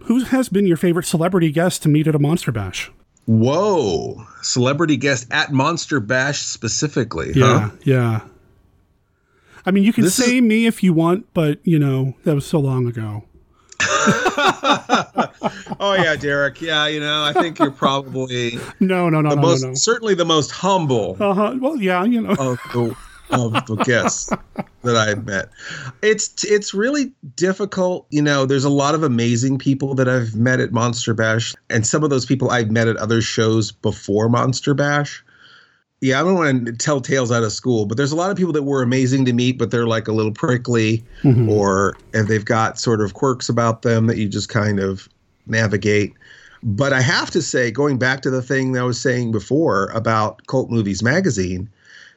Who 0.04 0.24
has 0.26 0.50
been 0.50 0.68
your 0.68 0.78
favorite 0.78 1.08
celebrity 1.08 1.52
guest 1.52 1.82
to 1.82 1.90
meet 1.90 2.06
at 2.06 2.14
a 2.14 2.20
Monster 2.20 2.52
Bash? 2.52 2.92
Whoa, 3.26 4.24
celebrity 4.42 4.98
guest 4.98 5.28
at 5.32 5.52
Monster 5.52 6.00
Bash 6.00 6.40
specifically, 6.42 7.32
Yeah, 7.34 7.60
huh? 7.60 7.76
yeah. 7.84 8.20
I 9.66 9.72
mean, 9.72 9.84
you 9.84 9.92
can 9.94 10.04
This 10.04 10.16
say 10.16 10.42
me 10.42 10.68
if 10.68 10.84
you 10.84 10.94
want, 10.94 11.26
but 11.34 11.58
you 11.64 11.80
know 11.80 12.14
that 12.24 12.36
was 12.36 12.46
so 12.46 12.60
long 12.60 12.86
ago. 12.88 13.24
oh 15.80 15.96
yeah, 15.98 16.16
Derek. 16.16 16.62
Yeah, 16.62 16.88
you 16.88 17.00
know, 17.00 17.24
I 17.24 17.34
think 17.34 17.58
you're 17.60 17.72
probably 17.72 18.60
No, 18.80 19.10
no, 19.10 19.22
no, 19.22 19.30
the 19.32 19.36
no, 19.36 19.42
most, 19.42 19.62
no, 19.64 19.70
no. 19.70 19.74
certainly 19.76 20.14
the 20.14 20.26
most 20.26 20.52
humble 20.52 21.18
Uh 21.20 21.34
huh. 21.34 21.56
Well, 21.60 21.78
yeah, 21.78 22.04
you 22.04 22.22
know. 22.22 22.56
Of 23.32 23.54
the 23.66 23.76
guests 23.86 24.30
that 24.84 24.96
I've 24.96 25.26
met. 25.26 25.50
It's 26.02 26.44
it's 26.44 26.74
really 26.74 27.12
difficult. 27.36 28.06
You 28.10 28.22
know, 28.22 28.46
there's 28.46 28.64
a 28.64 28.70
lot 28.70 28.96
of 28.96 29.04
amazing 29.04 29.58
people 29.58 29.96
that 29.96 30.08
I've 30.08 30.36
met 30.36 30.60
at 30.60 30.72
Monster 30.72 31.14
Bash, 31.14 31.54
and 31.70 31.86
some 31.86 32.04
of 32.04 32.10
those 32.10 32.26
people 32.26 32.52
I've 32.52 32.72
met 32.72 32.88
at 32.88 32.98
other 32.98 33.22
shows 33.22 33.72
before 33.72 34.30
Monster 34.30 34.74
Bash. 34.74 35.24
Yeah, 36.02 36.20
I 36.20 36.24
don't 36.24 36.36
want 36.36 36.66
to 36.68 36.74
tell 36.74 37.02
tales 37.02 37.32
out 37.32 37.44
of 37.44 37.52
school, 37.52 37.86
but 37.86 37.98
there's 37.98 38.12
a 38.12 38.16
lot 38.18 38.30
of 38.30 38.38
people 38.38 38.54
that 38.54 38.64
were 38.64 38.84
amazing 38.84 39.26
to 39.26 39.34
meet, 39.34 39.58
but 39.58 39.72
they're 39.72 39.88
like 39.88 40.08
a 40.08 40.12
little 40.12 40.34
prickly, 40.34 41.04
Mhm. 41.24 41.50
or 41.50 41.98
if 42.14 42.28
they've 42.28 42.46
got 42.46 42.80
sort 42.80 43.02
of 43.02 43.14
quirks 43.14 43.50
about 43.50 43.82
them 43.82 44.08
that 44.08 44.18
you 44.18 44.28
just 44.28 44.50
kind 44.50 44.80
of 44.80 45.08
navigate. 45.48 46.14
But 46.62 46.94
I 46.94 47.02
have 47.02 47.32
to 47.32 47.42
say, 47.42 47.72
going 47.72 47.98
back 47.98 48.22
to 48.24 48.30
the 48.30 48.42
thing 48.42 48.74
that 48.74 48.82
I 48.82 48.84
was 48.84 49.00
saying 49.00 49.32
before 49.32 49.86
about 49.94 50.46
Cult 50.48 50.70
Movies 50.70 51.02
Magazine, 51.02 51.70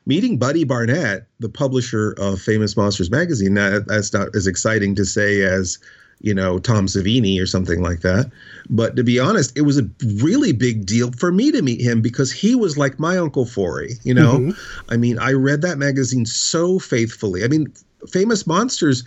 meeting 0.08 0.38
Buddy 0.38 0.64
Barnett, 0.64 1.26
the 1.38 1.50
publisher 1.50 2.14
of 2.18 2.40
Famous 2.40 2.76
Monsters 2.76 3.10
Magazine, 3.10 3.54
that, 3.54 3.86
that's 3.86 4.12
not 4.12 4.34
as 4.34 4.46
exciting 4.46 4.94
to 4.94 5.04
say 5.04 5.42
as, 5.42 5.78
you 6.20 6.34
know, 6.34 6.58
Tom 6.58 6.86
Savini 6.86 7.40
or 7.40 7.44
something 7.44 7.82
like 7.82 8.00
that. 8.00 8.30
But 8.70 8.96
to 8.96 9.04
be 9.04 9.20
honest, 9.20 9.56
it 9.56 9.62
was 9.62 9.78
a 9.78 9.88
really 10.16 10.52
big 10.52 10.86
deal 10.86 11.12
for 11.12 11.30
me 11.30 11.52
to 11.52 11.60
meet 11.60 11.82
him 11.82 12.00
because 12.00 12.32
he 12.32 12.54
was 12.54 12.78
like 12.78 12.98
my 12.98 13.18
Uncle 13.18 13.44
Forry, 13.44 13.96
you 14.02 14.14
know? 14.14 14.38
Mhm. 14.38 14.56
I 14.88 14.96
mean, 14.96 15.18
I 15.18 15.32
read 15.32 15.60
that 15.60 15.76
magazine 15.76 16.24
so 16.24 16.78
faithfully. 16.78 17.44
I 17.44 17.48
mean, 17.48 17.70
Famous 18.08 18.46
Monsters, 18.46 19.04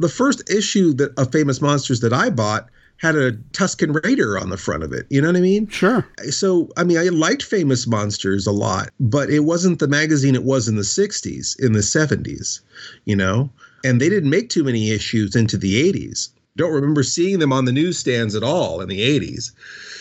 the 0.00 0.08
first 0.08 0.42
issue 0.50 0.92
that 0.94 1.16
of 1.16 1.30
Famous 1.30 1.60
Monsters 1.60 2.00
that 2.00 2.12
I 2.12 2.28
bought 2.28 2.68
had 3.00 3.16
a 3.16 3.32
Tusken 3.32 4.04
Raider 4.04 4.38
on 4.38 4.50
the 4.50 4.58
front 4.58 4.82
of 4.82 4.92
it. 4.92 5.06
You 5.08 5.22
know 5.22 5.28
what 5.28 5.36
I 5.36 5.40
mean? 5.40 5.66
Sure. 5.68 6.06
So, 6.28 6.68
I 6.76 6.84
mean, 6.84 6.98
I 6.98 7.04
liked 7.04 7.42
Famous 7.42 7.86
Monsters 7.86 8.46
a 8.46 8.52
lot, 8.52 8.90
but 9.00 9.30
it 9.30 9.40
wasn't 9.40 9.78
the 9.78 9.88
magazine 9.88 10.34
it 10.34 10.44
was 10.44 10.68
in 10.68 10.76
the 10.76 10.82
60s, 10.82 11.58
in 11.58 11.72
the 11.72 11.80
70s, 11.80 12.60
you 13.06 13.16
know? 13.16 13.48
And 13.84 14.02
they 14.02 14.10
didn't 14.10 14.28
make 14.28 14.50
too 14.50 14.64
many 14.64 14.90
issues 14.90 15.34
into 15.34 15.56
the 15.56 15.90
80s. 15.90 16.28
Don't 16.58 16.74
remember 16.74 17.02
seeing 17.02 17.38
them 17.38 17.54
on 17.54 17.64
the 17.64 17.72
newsstands 17.72 18.34
at 18.34 18.42
all 18.42 18.82
in 18.82 18.88
the 18.90 19.00
80s. 19.00 19.52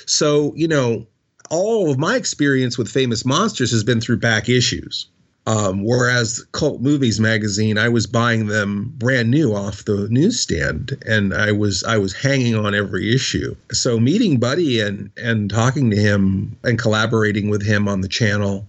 So, 0.05 0.53
you 0.57 0.67
know, 0.67 1.07
all 1.49 1.89
of 1.89 1.97
my 1.97 2.17
experience 2.17 2.77
with 2.77 2.91
Famous 2.91 3.23
Monsters 3.23 3.71
has 3.71 3.83
been 3.85 4.01
through 4.01 4.17
back 4.17 4.49
issues. 4.49 5.07
Um, 5.48 5.84
whereas 5.84 6.45
Cult 6.52 6.82
Movies 6.82 7.20
magazine, 7.20 7.78
I 7.80 7.90
was 7.90 8.06
buying 8.06 8.48
them 8.48 8.94
brand 8.98 9.32
new 9.32 9.56
off 9.56 9.86
the 9.86 10.07
newsstand, 10.10 11.02
and 11.07 11.34
I 11.34 11.52
was 11.52 11.84
I 11.84 11.98
was 11.98 12.14
hanging 12.14 12.56
on 12.56 12.76
every 12.76 13.14
issue. 13.14 13.56
So 13.72 13.99
meeting 13.99 14.38
Buddy 14.38 14.80
and 14.80 15.10
and 15.18 15.49
talking 15.49 15.90
to 15.90 15.98
him 15.98 16.56
and 16.64 16.78
collaborating 16.78 17.49
with 17.49 17.66
him 17.66 17.88
on 17.88 18.02
the 18.02 18.07
channel, 18.07 18.68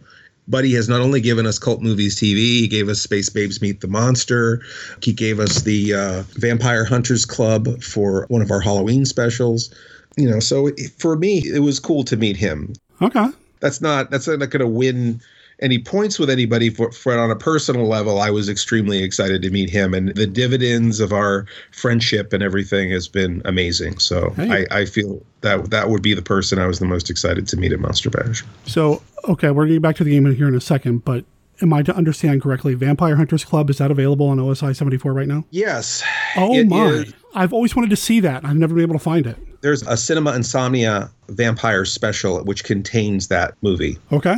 Buddy 0.49 0.73
has 0.75 0.89
not 0.89 1.03
only 1.03 1.21
given 1.21 1.45
us 1.45 1.59
Cult 1.59 1.83
Movies 1.83 2.17
TV, 2.17 2.37
he 2.61 2.69
gave 2.69 2.89
us 2.89 3.01
Space 3.03 3.29
Babes 3.29 3.61
Meet 3.61 3.83
the 3.83 3.89
Monster, 3.89 4.63
he 5.03 5.13
gave 5.13 5.39
us 5.39 5.63
the 5.63 5.93
uh, 5.93 6.23
Vampire 6.39 6.85
Hunters 6.85 7.27
Club 7.27 7.83
for 7.83 8.25
one 8.29 8.41
of 8.43 8.51
our 8.51 8.61
Halloween 8.61 9.05
specials. 9.05 9.75
You 10.17 10.31
know, 10.31 10.41
so 10.41 10.71
for 10.99 11.17
me, 11.17 11.43
it 11.45 11.61
was 11.61 11.79
cool 11.79 12.05
to 12.05 12.17
meet 12.17 12.37
him 12.37 12.73
Okay. 13.03 13.27
that's 13.61 13.81
not 13.83 14.11
that's 14.11 14.27
not 14.27 14.39
going 14.39 14.61
to 14.61 14.67
win 14.67 15.21
any 15.61 15.79
points 15.79 16.19
with 16.19 16.31
anybody 16.31 16.71
for, 16.71 16.91
for 16.93 17.19
on 17.19 17.31
a 17.31 17.37
personal 17.37 17.87
level 17.87 18.21
i 18.21 18.31
was 18.31 18.49
extremely 18.49 19.03
excited 19.03 19.43
to 19.43 19.51
meet 19.51 19.69
him 19.71 19.93
and 19.95 20.15
the 20.15 20.27
dividends 20.27 21.01
of 21.01 21.13
our 21.13 21.47
friendship 21.73 22.33
and 22.33 22.43
everything 22.43 22.91
has 22.91 23.09
been 23.09 23.43
amazing 23.45 23.99
so 23.99 24.31
Hey. 24.37 24.67
I, 24.71 24.81
I 24.81 24.85
feel 24.85 25.21
that 25.43 25.71
that 25.71 25.89
would 25.91 26.03
be 26.03 26.15
the 26.15 26.23
person 26.23 26.59
i 26.59 26.67
was 26.67 26.79
the 26.79 26.87
most 26.87 27.11
excited 27.11 27.47
to 27.49 27.57
meet 27.57 27.73
at 27.73 27.81
monster 27.81 28.11
bash 28.11 28.45
So, 28.67 29.03
okay, 29.29 29.49
we're 29.51 29.63
going 29.65 29.69
to 29.69 29.75
get 29.77 29.83
back 29.83 29.97
to 29.97 30.05
the 30.05 30.11
game 30.11 30.33
here 30.35 30.49
in 30.49 30.55
a 30.55 30.61
second, 30.61 31.05
but 31.05 31.25
am 31.63 31.73
I 31.75 31.83
to 31.83 31.95
understand 31.95 32.41
correctly? 32.41 32.73
Vampire 32.75 33.17
Hunters 33.17 33.45
Club, 33.45 33.69
is 33.69 33.77
that 33.79 33.91
available 33.91 34.29
on 34.29 34.39
OSI 34.39 34.75
74 34.75 35.13
right 35.13 35.29
now? 35.29 35.45
yes 35.51 36.03
Oh, 36.37 36.65
my. 36.65 36.87
is- 36.87 37.15
I've 37.35 37.53
always 37.53 37.77
wanted 37.77 37.91
to 37.91 37.97
see 37.97 38.19
that. 38.21 38.45
I've 38.45 38.57
never 38.57 38.75
been 38.75 38.83
able 38.83 38.95
to 38.95 38.99
find 38.99 39.27
it. 39.27 39.37
there's 39.61 39.83
a 39.83 39.97
cinema 39.97 40.35
insomnia 40.35 41.11
vampire 41.29 41.85
special 41.85 42.43
which 42.45 42.65
contains 42.65 43.29
that 43.29 43.55
movie 43.63 43.99
Okay. 44.11 44.37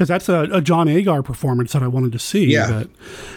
Because 0.00 0.08
that's 0.08 0.30
a, 0.30 0.48
a, 0.50 0.62
John 0.62 0.88
Agar 0.88 1.22
performance 1.22 1.74
that 1.74 1.82
I 1.82 1.86
wanted 1.86 2.12
to 2.12 2.18
see. 2.18 2.46
Yeah, 2.46 2.70
but. 2.70 2.88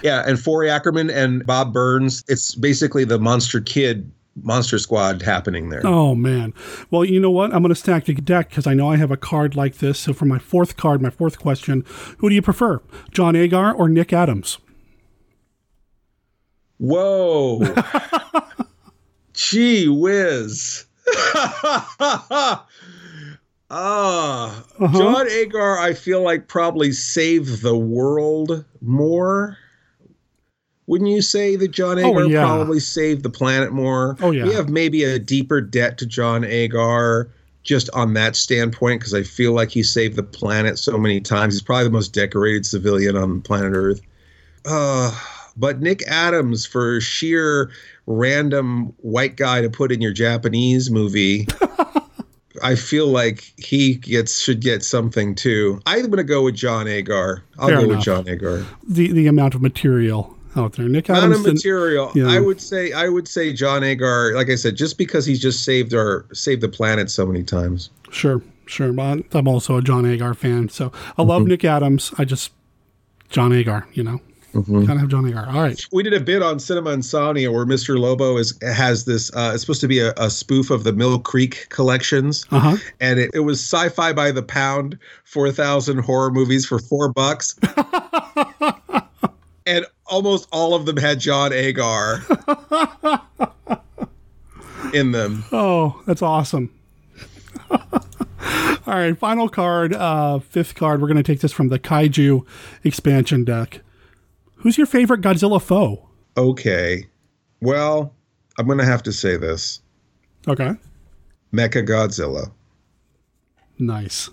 yeah, 0.02 0.24
and 0.26 0.40
Forry 0.40 0.70
Ackerman 0.70 1.10
and 1.10 1.46
Bob 1.46 1.74
Burns. 1.74 2.24
It's 2.30 2.56
basically 2.56 3.04
the 3.04 3.20
Monster 3.20 3.60
Kid 3.60 4.10
Monster 4.42 4.80
Squad 4.80 5.22
happening 5.22 5.68
there. 5.68 5.86
Oh 5.86 6.16
man. 6.16 6.54
Well, 6.90 7.04
you 7.04 7.20
know 7.20 7.32
what? 7.32 7.54
I'm 7.54 7.64
going 7.64 7.74
to 7.74 7.76
stack 7.76 8.06
the 8.06 8.14
deck 8.14 8.48
because 8.48 8.66
I 8.66 8.74
know 8.76 8.90
I 8.90 8.96
have 8.96 9.12
a 9.12 9.18
card 9.18 9.58
like 9.58 9.80
this. 9.80 10.00
So 10.00 10.14
for 10.14 10.24
my 10.24 10.40
fourth 10.40 10.78
card, 10.78 11.02
my 11.02 11.10
fourth 11.10 11.38
question, 11.38 11.84
who 12.20 12.30
do 12.30 12.36
you 12.36 12.42
prefer, 12.42 12.82
John 13.12 13.36
Agar 13.36 13.74
or 13.74 13.90
Nick 13.90 14.14
Adams? 14.14 14.58
Whoa. 16.78 17.62
Gee 19.34 19.90
whiz. 19.90 20.86
Ah, 23.76 24.64
uh, 24.80 24.86
uh-huh. 24.86 24.98
John 25.00 25.28
Agar, 25.28 25.80
I 25.80 25.94
feel 25.94 26.22
like 26.22 26.48
probably 26.48 26.92
saved 26.92 27.64
the 27.64 27.76
world 27.76 28.64
more. 28.82 29.58
Wouldn't 30.86 31.10
you 31.10 31.24
say 31.24 31.56
that 31.56 31.72
John 31.72 31.98
Agar 31.98 32.22
oh, 32.22 32.28
yeah. 32.28 32.46
probably 32.46 32.80
saved 32.80 33.24
the 33.24 33.32
planet 33.32 33.72
more? 33.72 34.16
Oh 34.22 34.30
yeah. 34.30 34.46
We 34.46 34.54
have 34.54 34.70
maybe 34.70 35.04
a 35.04 35.18
deeper 35.18 35.60
debt 35.60 35.98
to 35.98 36.06
John 36.06 36.44
Agar 36.44 37.32
just 37.64 37.90
on 37.96 38.14
that 38.14 38.36
standpoint 38.36 39.00
because 39.00 39.16
I 39.16 39.24
feel 39.24 39.54
like 39.54 39.72
he 39.72 39.82
saved 39.82 40.18
the 40.18 40.24
planet 40.24 40.78
so 40.78 40.96
many 41.00 41.20
times. 41.20 41.56
He's 41.56 41.64
probably 41.64 41.86
the 41.86 41.90
most 41.90 42.14
decorated 42.14 42.68
civilian 42.68 43.18
on 43.18 43.42
planet 43.42 43.72
Earth. 43.74 44.02
Uh, 44.66 45.18
but 45.58 45.82
Nick 45.82 46.04
Adams 46.08 46.64
for 46.64 47.02
sheer 47.02 47.72
random 48.06 48.94
white 48.98 49.36
guy 49.36 49.62
to 49.62 49.70
put 49.70 49.92
in 49.92 50.00
your 50.00 50.14
Japanese 50.14 50.92
movie. 50.92 51.48
I 52.64 52.76
feel 52.76 53.08
like 53.08 53.54
he 53.58 53.96
gets 53.96 54.40
should 54.40 54.62
get 54.62 54.84
something 54.84 55.36
too. 55.36 55.82
I'm 55.86 56.06
going 56.06 56.18
to 56.18 56.24
go 56.24 56.44
with 56.44 56.56
John 56.56 56.88
Agar. 56.88 57.44
I'll 57.60 57.68
Fair 57.68 57.78
go 57.78 57.84
enough. 57.84 57.98
with 57.98 58.06
John 58.06 58.28
Agar. 58.28 58.66
The 58.88 59.12
the 59.12 59.28
amount 59.28 59.56
of 59.56 59.62
material 59.62 60.36
out 60.56 60.74
there, 60.74 60.88
Nick 60.88 61.10
Adams. 61.10 61.26
Amount 61.26 61.48
of 61.48 61.54
material. 61.54 62.12
Yeah. 62.16 62.28
I 62.28 62.40
would 62.40 62.62
say 62.62 62.92
I 62.94 63.10
would 63.10 63.28
say 63.28 63.54
John 63.54 63.84
Agar. 63.84 64.34
Like 64.36 64.50
I 64.50 64.56
said, 64.56 64.76
just 64.76 64.98
because 64.98 65.26
he's 65.26 65.42
just 65.42 65.64
saved 65.64 65.94
our 65.94 66.26
saved 66.34 66.62
the 66.62 66.70
planet 66.70 67.10
so 67.12 67.26
many 67.26 67.44
times. 67.44 67.90
Sure, 68.12 68.42
sure. 68.66 68.94
I'm 69.00 69.48
also 69.48 69.78
a 69.78 69.82
John 69.82 70.06
Agar 70.06 70.34
fan, 70.34 70.70
so 70.70 70.92
I 71.18 71.24
love 71.24 71.42
mm-hmm. 71.42 71.50
Nick 71.50 71.66
Adams. 71.66 72.14
I 72.18 72.26
just 72.26 72.52
John 73.30 73.52
Agar. 73.52 73.88
You 73.94 74.04
know. 74.04 74.22
Mm-hmm. 74.54 74.86
Kind 74.86 74.92
of 74.92 75.00
have 75.00 75.10
John 75.10 75.28
Agar. 75.28 75.48
All 75.48 75.62
right. 75.62 75.84
We 75.92 76.04
did 76.04 76.14
a 76.14 76.20
bit 76.20 76.44
on 76.44 76.60
Cinema 76.60 76.92
Insomnia 76.92 77.52
where 77.52 77.66
Mr. 77.66 77.98
Lobo 77.98 78.38
is 78.38 78.58
has 78.62 79.06
this. 79.06 79.36
Uh, 79.36 79.52
it's 79.54 79.64
supposed 79.64 79.82
to 79.82 79.88
be 79.88 80.00
a, 80.00 80.14
a 80.18 80.30
spoof 80.30 80.70
of 80.70 80.84
the 80.84 80.94
Mill 80.94 81.20
Creek 81.20 81.68
collections, 81.70 82.46
uh-huh. 82.52 82.78
and 83.02 83.20
it, 83.20 83.32
it 83.34 83.42
was 83.42 83.60
sci-fi 83.60 84.14
by 84.14 84.32
the 84.32 84.44
pound, 84.44 84.98
four 85.24 85.52
thousand 85.52 86.00
horror 86.00 86.30
movies 86.30 86.66
for 86.66 86.78
four 86.78 87.12
bucks, 87.12 87.60
and 89.66 89.86
almost 90.06 90.48
all 90.52 90.76
of 90.76 90.86
them 90.86 90.98
had 90.98 91.20
John 91.20 91.52
Agar 91.52 92.22
in 94.94 95.12
them. 95.12 95.44
Oh, 95.52 96.00
that's 96.06 96.22
awesome. 96.22 96.72
All 98.86 98.96
right, 98.96 99.18
final 99.18 99.48
card, 99.48 99.94
uh, 99.94 100.40
fifth 100.40 100.76
card. 100.76 101.02
We're 101.02 101.08
going 101.08 101.16
to 101.16 101.24
take 101.24 101.40
this 101.40 101.54
from 101.54 101.70
the 101.70 101.80
Kaiju 101.80 102.46
expansion 102.84 103.46
deck. 103.46 103.80
Who's 104.64 104.78
your 104.78 104.88
favorite 104.88 105.20
Godzilla 105.20 105.62
foe? 105.62 106.08
Okay. 106.38 107.06
Well, 107.60 108.16
I'm 108.58 108.66
going 108.66 108.78
to 108.78 108.86
have 108.86 109.04
to 109.04 109.12
say 109.12 109.36
this. 109.36 109.82
Okay. 110.48 110.72
Mecha 111.54 111.86
Godzilla. 111.86 112.50
Nice. 113.78 114.30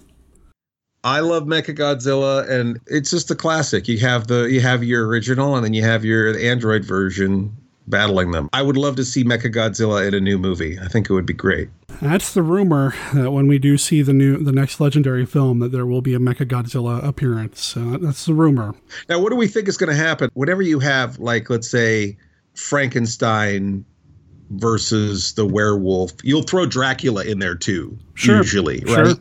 I 1.03 1.19
love 1.19 1.45
Mecha 1.45 1.77
Godzilla, 1.77 2.49
and 2.49 2.79
it's 2.87 3.11
just 3.11 3.29
a 3.33 3.35
classic. 3.35 3.89
You 3.89 3.99
have 3.99 4.29
the 4.29 4.45
you 4.45 4.61
have 4.61 4.85
your 4.85 5.09
original, 5.09 5.57
and 5.57 5.65
then 5.65 5.75
you 5.75 5.83
have 5.83 6.05
your 6.05 6.39
Android 6.39 6.85
version 6.85 7.57
battling 7.89 8.31
them. 8.31 8.49
I 8.53 8.63
would 8.63 8.77
love 8.77 8.95
to 8.97 9.05
see 9.05 9.25
Mecha 9.25 9.53
Godzilla 9.53 10.07
in 10.07 10.15
a 10.15 10.21
new 10.21 10.39
movie. 10.39 10.79
I 10.79 10.87
think 10.87 11.11
it 11.11 11.13
would 11.13 11.27
be 11.27 11.33
great. 11.33 11.71
That's 12.01 12.33
the 12.33 12.43
rumor 12.43 12.95
that 13.13 13.31
when 13.31 13.47
we 13.47 13.59
do 13.59 13.77
see 13.77 14.03
the 14.03 14.13
new 14.13 14.43
the 14.43 14.53
next 14.53 14.81
legendary 14.81 15.27
film 15.27 15.59
that 15.59 15.71
there 15.71 15.87
will 15.87 16.01
be 16.01 16.15
a 16.15 16.19
Mecha 16.19 16.47
Godzilla 16.47 17.05
appearance. 17.05 17.77
Uh, 17.77 17.99
that's 18.01 18.25
the 18.25 18.35
rumor. 18.35 18.75
Now, 19.09 19.19
what 19.19 19.31
do 19.31 19.37
we 19.37 19.47
think 19.47 19.69
is 19.69 19.77
going 19.77 19.91
to 19.91 19.97
happen? 19.97 20.31
Whenever 20.35 20.63
you 20.63 20.79
have 20.81 21.19
like 21.19 21.51
let's 21.51 21.71
say 21.71 22.17
Frankenstein 22.55 23.85
versus 24.51 25.35
the 25.35 25.47
werewolf, 25.47 26.13
you'll 26.23 26.43
throw 26.43 26.67
Dracula 26.67 27.25
in 27.25 27.39
there 27.39 27.55
too. 27.55 27.97
Sure. 28.15 28.39
Usually, 28.39 28.81
right? 28.87 29.07
Sure. 29.07 29.15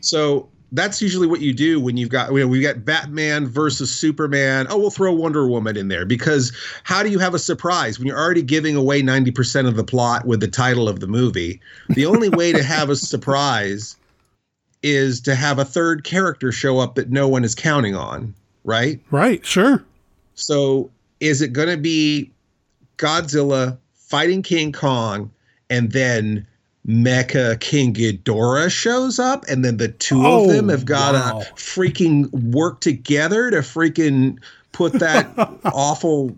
So 0.00 0.48
that's 0.72 1.00
usually 1.00 1.26
what 1.26 1.40
you 1.40 1.54
do 1.54 1.80
when 1.80 1.96
you've 1.96 2.10
got 2.10 2.30
you 2.32 2.40
know, 2.40 2.46
we 2.46 2.60
got 2.60 2.84
Batman 2.84 3.46
versus 3.46 3.90
Superman. 3.90 4.66
Oh, 4.68 4.78
we'll 4.78 4.90
throw 4.90 5.12
Wonder 5.12 5.48
Woman 5.48 5.76
in 5.76 5.88
there 5.88 6.04
because 6.04 6.52
how 6.84 7.02
do 7.02 7.08
you 7.08 7.18
have 7.18 7.34
a 7.34 7.38
surprise 7.38 7.98
when 7.98 8.06
you're 8.06 8.18
already 8.18 8.42
giving 8.42 8.76
away 8.76 9.02
90% 9.02 9.66
of 9.66 9.76
the 9.76 9.84
plot 9.84 10.26
with 10.26 10.40
the 10.40 10.48
title 10.48 10.88
of 10.88 11.00
the 11.00 11.06
movie? 11.06 11.60
The 11.88 12.06
only 12.06 12.28
way 12.28 12.52
to 12.52 12.62
have 12.62 12.90
a 12.90 12.96
surprise 12.96 13.96
is 14.82 15.20
to 15.22 15.34
have 15.34 15.58
a 15.58 15.64
third 15.64 16.04
character 16.04 16.52
show 16.52 16.78
up 16.78 16.94
that 16.96 17.10
no 17.10 17.28
one 17.28 17.44
is 17.44 17.54
counting 17.54 17.94
on, 17.94 18.34
right? 18.64 19.00
Right, 19.10 19.44
sure. 19.44 19.84
So, 20.34 20.90
is 21.20 21.42
it 21.42 21.52
going 21.52 21.68
to 21.68 21.76
be 21.76 22.30
Godzilla 22.96 23.76
fighting 23.94 24.42
King 24.42 24.70
Kong 24.70 25.30
and 25.68 25.90
then 25.92 26.46
Mecha 26.88 27.60
King 27.60 27.92
Ghidorah 27.92 28.70
shows 28.70 29.18
up, 29.18 29.44
and 29.46 29.62
then 29.64 29.76
the 29.76 29.88
two 29.88 30.24
oh, 30.24 30.44
of 30.44 30.48
them 30.48 30.70
have 30.70 30.86
got 30.86 31.12
to 31.12 31.36
wow. 31.36 31.42
freaking 31.54 32.30
work 32.32 32.80
together 32.80 33.50
to 33.50 33.58
freaking 33.58 34.38
put 34.72 34.94
that 34.94 35.28
awful 35.66 36.34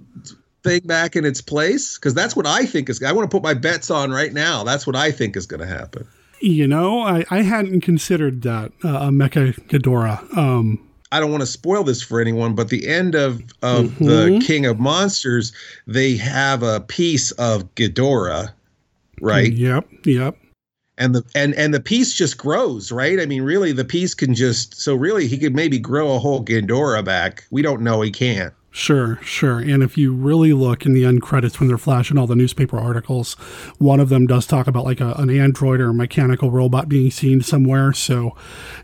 thing 0.64 0.80
back 0.84 1.14
in 1.14 1.24
its 1.24 1.40
place. 1.40 1.96
Because 1.96 2.14
that's 2.14 2.34
what 2.34 2.46
I 2.46 2.66
think 2.66 2.90
is. 2.90 3.00
I 3.00 3.12
want 3.12 3.30
to 3.30 3.34
put 3.34 3.44
my 3.44 3.54
bets 3.54 3.90
on 3.90 4.10
right 4.10 4.32
now. 4.32 4.64
That's 4.64 4.86
what 4.86 4.96
I 4.96 5.12
think 5.12 5.36
is 5.36 5.46
going 5.46 5.60
to 5.60 5.66
happen. 5.66 6.06
You 6.40 6.66
know, 6.66 7.00
I, 7.00 7.24
I 7.30 7.42
hadn't 7.42 7.82
considered 7.82 8.42
that 8.42 8.72
uh, 8.82 9.10
Mecha 9.10 9.54
Ghidorah. 9.68 10.36
Um, 10.36 10.84
I 11.12 11.20
don't 11.20 11.30
want 11.30 11.42
to 11.42 11.46
spoil 11.46 11.84
this 11.84 12.02
for 12.02 12.20
anyone, 12.20 12.54
but 12.54 12.70
the 12.70 12.88
end 12.88 13.14
of 13.14 13.42
of 13.62 13.86
mm-hmm. 13.86 14.04
the 14.04 14.44
King 14.44 14.66
of 14.66 14.80
Monsters, 14.80 15.52
they 15.86 16.16
have 16.16 16.62
a 16.64 16.80
piece 16.80 17.30
of 17.32 17.72
Ghidorah 17.76 18.52
right? 19.20 19.52
Yep, 19.52 19.88
yep. 20.04 20.36
And 20.98 21.14
the 21.14 21.24
and 21.34 21.54
and 21.54 21.72
the 21.72 21.80
piece 21.80 22.12
just 22.12 22.36
grows, 22.36 22.92
right? 22.92 23.18
I 23.20 23.26
mean, 23.26 23.42
really, 23.42 23.72
the 23.72 23.84
piece 23.84 24.14
can 24.14 24.34
just 24.34 24.80
so 24.80 24.94
really 24.94 25.26
he 25.26 25.38
could 25.38 25.54
maybe 25.54 25.78
grow 25.78 26.14
a 26.14 26.18
whole 26.18 26.44
Ghidorah 26.44 27.04
back. 27.04 27.44
We 27.50 27.62
don't 27.62 27.80
know 27.80 28.02
he 28.02 28.10
can't. 28.10 28.52
Sure, 28.72 29.18
sure. 29.22 29.58
And 29.58 29.82
if 29.82 29.98
you 29.98 30.12
really 30.12 30.52
look 30.52 30.86
in 30.86 30.92
the 30.92 31.04
end 31.04 31.22
credits 31.22 31.58
when 31.58 31.68
they're 31.68 31.76
flashing 31.76 32.16
all 32.16 32.28
the 32.28 32.36
newspaper 32.36 32.78
articles, 32.78 33.34
one 33.78 33.98
of 33.98 34.10
them 34.10 34.28
does 34.28 34.46
talk 34.46 34.68
about 34.68 34.84
like 34.84 35.00
a, 35.00 35.12
an 35.14 35.28
android 35.28 35.80
or 35.80 35.88
a 35.88 35.94
mechanical 35.94 36.52
robot 36.52 36.88
being 36.88 37.10
seen 37.10 37.40
somewhere. 37.40 37.92
So, 37.92 38.36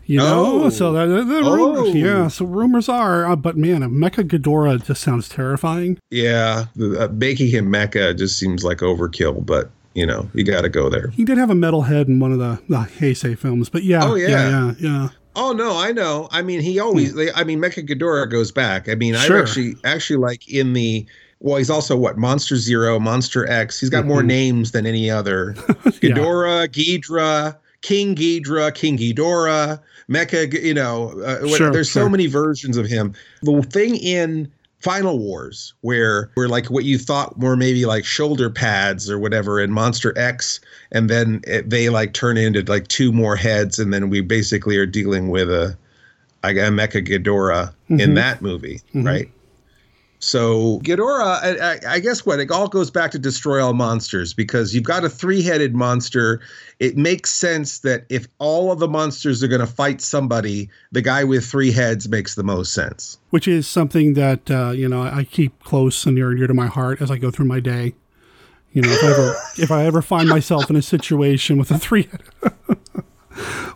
you 0.05 0.17
know, 0.17 0.63
oh. 0.63 0.69
so 0.69 0.91
the, 0.91 1.05
the, 1.05 1.23
the 1.23 1.37
oh. 1.37 1.55
rumors, 1.55 1.95
yeah. 1.95 2.27
So 2.27 2.43
rumors 2.43 2.89
are, 2.89 3.25
uh, 3.27 3.37
but 3.37 3.55
man, 3.55 3.81
a 3.81 3.87
Mecha 3.87 4.27
Ghidorah 4.27 4.83
just 4.83 5.01
sounds 5.01 5.29
terrifying. 5.29 5.97
Yeah, 6.11 6.65
uh, 6.81 7.07
making 7.13 7.47
him 7.47 7.71
Mecha 7.71 8.17
just 8.17 8.37
seems 8.37 8.65
like 8.65 8.79
overkill, 8.79 9.45
but 9.45 9.71
you 9.97 10.05
know, 10.05 10.29
you 10.35 10.43
got 10.43 10.61
to 10.61 10.69
go 10.69 10.89
there. 10.89 11.07
He 11.07 11.25
did 11.25 11.39
have 11.39 11.49
a 11.49 11.55
metal 11.55 11.81
head 11.81 12.07
in 12.07 12.19
one 12.19 12.31
of 12.31 12.37
the, 12.37 12.61
the 12.69 12.77
Heisei 12.77 13.35
films, 13.35 13.67
but 13.67 13.81
yeah, 13.81 14.03
oh, 14.03 14.13
yeah. 14.13 14.27
yeah, 14.27 14.49
yeah, 14.49 14.73
yeah. 14.77 15.09
Oh 15.35 15.53
no, 15.53 15.75
I 15.75 15.91
know. 15.91 16.27
I 16.31 16.43
mean, 16.43 16.61
he 16.61 16.79
always. 16.79 17.13
Hmm. 17.13 17.29
I 17.35 17.43
mean, 17.43 17.59
Mecha 17.59 17.87
Ghidorah 17.87 18.29
goes 18.29 18.51
back. 18.51 18.87
I 18.87 18.93
mean, 18.93 19.15
sure. 19.15 19.37
I 19.37 19.41
actually 19.41 19.75
actually 19.83 20.17
like 20.17 20.47
in 20.47 20.73
the. 20.73 21.05
Well, 21.39 21.57
he's 21.57 21.71
also 21.71 21.97
what 21.97 22.17
Monster 22.17 22.57
Zero, 22.57 22.99
Monster 22.99 23.49
X. 23.49 23.79
He's 23.79 23.89
got 23.89 23.99
mm-hmm. 23.99 24.07
more 24.07 24.23
names 24.23 24.71
than 24.71 24.85
any 24.85 25.09
other. 25.09 25.53
Ghidorah, 25.57 26.61
yeah. 26.61 26.97
Ghidra, 26.97 27.57
King 27.81 28.15
Ghidra, 28.15 28.73
King 28.73 28.97
Ghidorah, 28.97 29.79
Mecha. 30.09 30.61
You 30.61 30.75
know, 30.75 31.19
uh, 31.21 31.47
sure, 31.47 31.71
there's 31.71 31.89
sure. 31.89 32.03
so 32.03 32.09
many 32.09 32.27
versions 32.27 32.77
of 32.77 32.85
him. 32.85 33.13
The 33.41 33.63
thing 33.63 33.95
in 33.95 34.51
Final 34.79 35.17
Wars, 35.17 35.73
where 35.81 36.29
where 36.35 36.47
like 36.47 36.67
what 36.67 36.83
you 36.83 36.97
thought 36.97 37.39
were 37.39 37.55
maybe 37.55 37.85
like 37.85 38.05
shoulder 38.05 38.49
pads 38.49 39.09
or 39.09 39.17
whatever 39.17 39.59
in 39.59 39.71
Monster 39.71 40.13
X, 40.17 40.59
and 40.91 41.09
then 41.09 41.41
it, 41.45 41.69
they 41.69 41.89
like 41.89 42.13
turn 42.13 42.37
into 42.37 42.61
like 42.63 42.87
two 42.87 43.11
more 43.11 43.35
heads, 43.35 43.79
and 43.79 43.93
then 43.93 44.09
we 44.09 44.21
basically 44.21 44.77
are 44.77 44.85
dealing 44.85 45.29
with 45.29 45.49
a, 45.49 45.75
a 46.43 46.49
Mecha 46.49 47.05
Ghidorah 47.05 47.69
mm-hmm. 47.69 47.99
in 47.99 48.13
that 48.13 48.41
movie, 48.41 48.81
mm-hmm. 48.89 49.03
right? 49.05 49.31
So 50.19 50.79
Ghidorah, 50.79 51.61
I, 51.61 51.79
I, 51.87 51.99
guess 51.99 52.25
what 52.25 52.39
it 52.39 52.49
all 52.49 52.67
goes 52.67 52.89
back 52.89 53.11
to 53.11 53.19
destroy 53.19 53.63
all 53.63 53.73
monsters 53.73 54.33
because 54.33 54.73
you've 54.73 54.83
got 54.83 55.03
a 55.05 55.09
three-headed 55.09 55.75
monster. 55.75 56.41
It 56.79 56.97
makes 56.97 57.29
sense 57.29 57.79
that 57.79 58.05
if 58.09 58.27
all 58.39 58.71
of 58.71 58.79
the 58.79 58.87
monsters 58.87 59.43
are 59.43 59.47
going 59.47 59.61
to 59.61 59.67
fight 59.67 60.01
somebody, 60.01 60.69
the 60.91 61.03
guy 61.03 61.23
with 61.23 61.45
three 61.45 61.71
heads 61.71 62.09
makes 62.09 62.33
the 62.33 62.43
most 62.43 62.73
sense. 62.73 63.19
Which 63.29 63.47
is 63.47 63.67
something 63.67 64.15
that 64.15 64.49
uh, 64.49 64.71
you 64.71 64.89
know 64.89 65.03
I 65.03 65.23
keep 65.23 65.63
close 65.63 66.05
and 66.07 66.15
near 66.15 66.29
and 66.29 66.39
dear 66.39 66.47
to 66.47 66.53
my 66.53 66.67
heart 66.67 66.99
as 66.99 67.11
I 67.11 67.17
go 67.17 67.29
through 67.29 67.45
my 67.45 67.59
day. 67.59 67.93
You 68.73 68.81
know, 68.81 68.89
if 68.89 69.03
I 69.03 69.11
ever 69.11 69.35
if 69.57 69.71
I 69.71 69.85
ever 69.85 70.01
find 70.01 70.27
myself 70.27 70.69
in 70.69 70.75
a 70.75 70.81
situation 70.81 71.57
with 71.57 71.69
a 71.69 71.77
three 71.77 72.09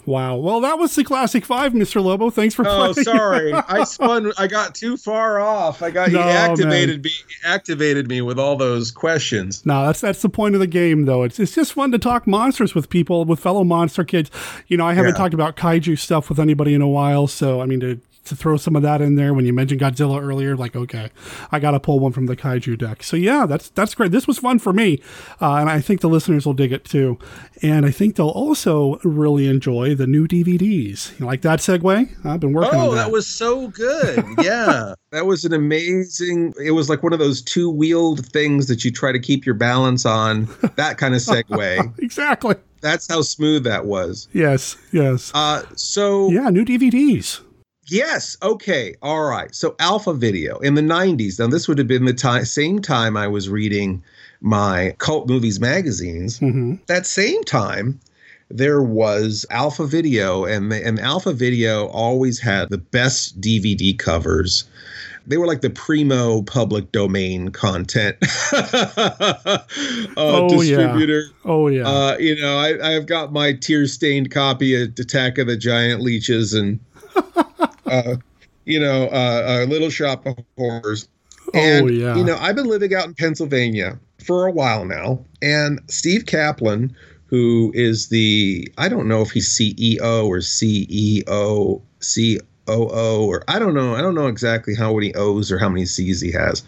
Wow. 0.05 0.37
Well, 0.37 0.61
that 0.61 0.79
was 0.79 0.95
the 0.95 1.03
classic 1.03 1.45
five, 1.45 1.73
Mr. 1.73 2.03
Lobo. 2.03 2.29
Thanks 2.29 2.55
for 2.55 2.65
Oh, 2.67 2.91
playing. 2.93 3.05
sorry. 3.05 3.53
I 3.53 3.83
spun. 3.85 4.31
I 4.37 4.47
got 4.47 4.73
too 4.75 4.97
far 4.97 5.39
off. 5.39 5.81
I 5.83 5.91
got 5.91 6.09
you 6.11 6.17
No, 6.17 6.21
activated 6.23 7.03
me. 7.03 7.11
Activated 7.45 8.07
me 8.07 8.21
with 8.21 8.39
all 8.39 8.55
those 8.55 8.91
questions. 8.91 9.65
No, 9.65 9.85
that's 9.85 10.01
that's 10.01 10.21
the 10.21 10.29
point 10.29 10.55
of 10.55 10.61
the 10.61 10.67
game, 10.67 11.05
though. 11.05 11.23
It's 11.23 11.39
it's 11.39 11.53
just 11.55 11.73
fun 11.73 11.91
to 11.91 11.99
talk 11.99 12.25
monsters 12.27 12.73
with 12.73 12.89
people, 12.89 13.25
with 13.25 13.39
fellow 13.39 13.63
monster 13.63 14.03
kids. 14.03 14.31
You 14.67 14.77
know, 14.77 14.85
I 14.87 14.93
haven't 14.93 15.11
Yeah. 15.13 15.17
talked 15.17 15.33
about 15.33 15.55
kaiju 15.55 15.97
stuff 15.99 16.29
with 16.29 16.39
anybody 16.39 16.73
in 16.73 16.81
a 16.81 16.87
while, 16.87 17.27
so 17.27 17.61
I 17.61 17.65
mean 17.65 17.79
to 17.81 17.99
to 18.25 18.35
throw 18.35 18.55
some 18.57 18.75
of 18.75 18.83
that 18.83 19.01
in 19.01 19.15
there 19.15 19.33
when 19.33 19.45
you 19.45 19.53
mentioned 19.53 19.81
Godzilla 19.81 20.21
earlier, 20.21 20.55
like 20.55 20.75
okay, 20.75 21.09
I 21.51 21.59
got 21.59 21.71
to 21.71 21.79
pull 21.79 21.99
one 21.99 22.11
from 22.11 22.27
the 22.27 22.35
kaiju 22.35 22.77
deck. 22.77 23.03
So 23.03 23.17
yeah, 23.17 23.45
that's 23.45 23.69
that's 23.69 23.95
great. 23.95 24.11
This 24.11 24.27
was 24.27 24.37
fun 24.37 24.59
for 24.59 24.71
me, 24.73 25.01
uh, 25.41 25.55
and 25.55 25.69
I 25.69 25.81
think 25.81 26.01
the 26.01 26.09
listeners 26.09 26.45
will 26.45 26.53
dig 26.53 26.71
it 26.71 26.85
too. 26.85 27.17
And 27.63 27.85
I 27.85 27.91
think 27.91 28.15
they'll 28.15 28.27
also 28.29 28.99
really 29.03 29.47
enjoy 29.47 29.95
the 29.95 30.07
new 30.07 30.27
DVDs. 30.27 31.19
You 31.19 31.25
like 31.25 31.41
that 31.41 31.59
segue? 31.59 32.25
I've 32.25 32.39
been 32.39 32.53
working 32.53 32.79
Oh, 32.79 32.89
on 32.91 32.95
that 32.95 33.11
was 33.11 33.27
so 33.27 33.67
good. 33.69 34.23
Yeah. 34.41 34.93
that 35.11 35.25
was 35.25 35.43
an 35.45 35.53
amazing 35.53 36.53
it 36.63 36.71
was 36.71 36.89
like 36.89 37.03
one 37.03 37.13
of 37.13 37.19
those 37.19 37.41
two-wheeled 37.41 38.25
things 38.27 38.67
that 38.67 38.83
you 38.85 38.91
try 38.91 39.11
to 39.11 39.19
keep 39.19 39.45
your 39.45 39.55
balance 39.55 40.05
on. 40.05 40.47
That 40.75 40.97
kind 40.97 41.13
of 41.13 41.21
segue. 41.21 41.99
exactly. 41.99 42.55
That's 42.81 43.07
how 43.07 43.21
smooth 43.21 43.63
that 43.65 43.85
was. 43.85 44.27
Yes, 44.33 44.75
yes. 44.91 45.31
Uh 45.35 45.63
so 45.75 46.29
yeah, 46.31 46.49
new 46.49 46.65
DVDs. 46.65 47.41
Yes. 47.91 48.37
Okay. 48.41 48.95
All 49.01 49.25
right. 49.25 49.53
So 49.53 49.75
Alpha 49.79 50.13
Video 50.13 50.59
in 50.59 50.75
the 50.75 50.81
90s. 50.81 51.39
Now 51.39 51.47
this 51.47 51.67
would 51.67 51.77
have 51.77 51.87
been 51.87 52.05
the 52.05 52.13
time 52.13 52.45
same 52.45 52.79
time 52.79 53.17
I 53.17 53.27
was 53.27 53.49
reading 53.49 54.01
my 54.39 54.95
cult 54.97 55.27
movies 55.27 55.59
magazines. 55.59 56.39
Mm-hmm. 56.39 56.75
That 56.87 57.05
same 57.05 57.43
time 57.43 57.99
there 58.49 58.81
was 58.81 59.45
Alpha 59.49 59.85
Video 59.85 60.45
and 60.45 60.71
the, 60.71 60.85
and 60.85 60.99
Alpha 60.99 61.33
Video 61.33 61.87
always 61.87 62.39
had 62.39 62.69
the 62.69 62.77
best 62.77 63.39
DVD 63.41 63.97
covers. 63.97 64.63
They 65.27 65.37
were 65.37 65.45
like 65.45 65.61
the 65.61 65.69
primo 65.69 66.41
public 66.43 66.91
domain 66.91 67.49
content 67.49 68.15
uh, 68.53 69.59
Oh, 70.17 70.61
yeah. 70.61 71.21
Oh 71.45 71.67
yeah. 71.67 71.87
Uh, 71.87 72.17
you 72.17 72.39
know, 72.41 72.57
I, 72.57 72.95
I've 72.95 73.05
got 73.05 73.33
my 73.33 73.53
tear 73.53 73.85
stained 73.85 74.31
copy 74.31 74.81
of 74.81 74.97
Attack 74.97 75.37
of 75.37 75.47
the 75.47 75.57
Giant 75.57 76.01
Leeches 76.01 76.53
and, 76.53 76.79
uh, 77.91 78.15
you 78.65 78.79
know, 78.79 79.07
uh, 79.07 79.65
Little 79.67 79.89
Shop 79.89 80.25
of 80.25 80.37
Horrors. 80.57 81.07
And, 81.53 81.85
Oh, 81.85 81.87
yeah. 81.89 82.15
you 82.15 82.23
know, 82.23 82.37
I've 82.37 82.55
been 82.55 82.67
living 82.69 82.93
out 82.93 83.05
in 83.05 83.13
Pennsylvania 83.13 83.99
for 84.23 84.47
a 84.47 84.51
while 84.51 84.85
now. 84.85 85.23
And 85.41 85.79
Steve 85.87 86.25
Kaplan, 86.25 86.95
who 87.25 87.71
is 87.73 88.09
the, 88.09 88.71
I 88.77 88.87
don't 88.87 89.07
know 89.07 89.21
if 89.21 89.31
he's 89.31 89.49
CEO 89.49 90.25
or 90.25 90.37
CEO, 90.37 91.81
COO, 92.01 93.25
or 93.25 93.43
I 93.47 93.59
don't 93.59 93.73
know. 93.73 93.95
I 93.95 94.01
don't 94.01 94.15
know 94.15 94.27
exactly 94.27 94.75
how 94.75 94.93
many 94.93 95.13
O's 95.15 95.51
or 95.51 95.57
how 95.57 95.69
many 95.69 95.85
C's 95.85 96.21
he 96.21 96.31
has. 96.31 96.63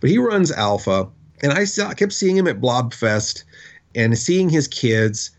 But 0.00 0.10
he 0.10 0.18
runs 0.18 0.52
Alpha. 0.52 1.08
And 1.42 1.52
I 1.52 1.64
saw, 1.64 1.92
kept 1.94 2.12
seeing 2.12 2.36
him 2.36 2.48
at 2.48 2.60
Blobfest 2.60 3.44
and 3.94 4.18
seeing 4.18 4.48
his 4.48 4.68
kids 4.68 5.30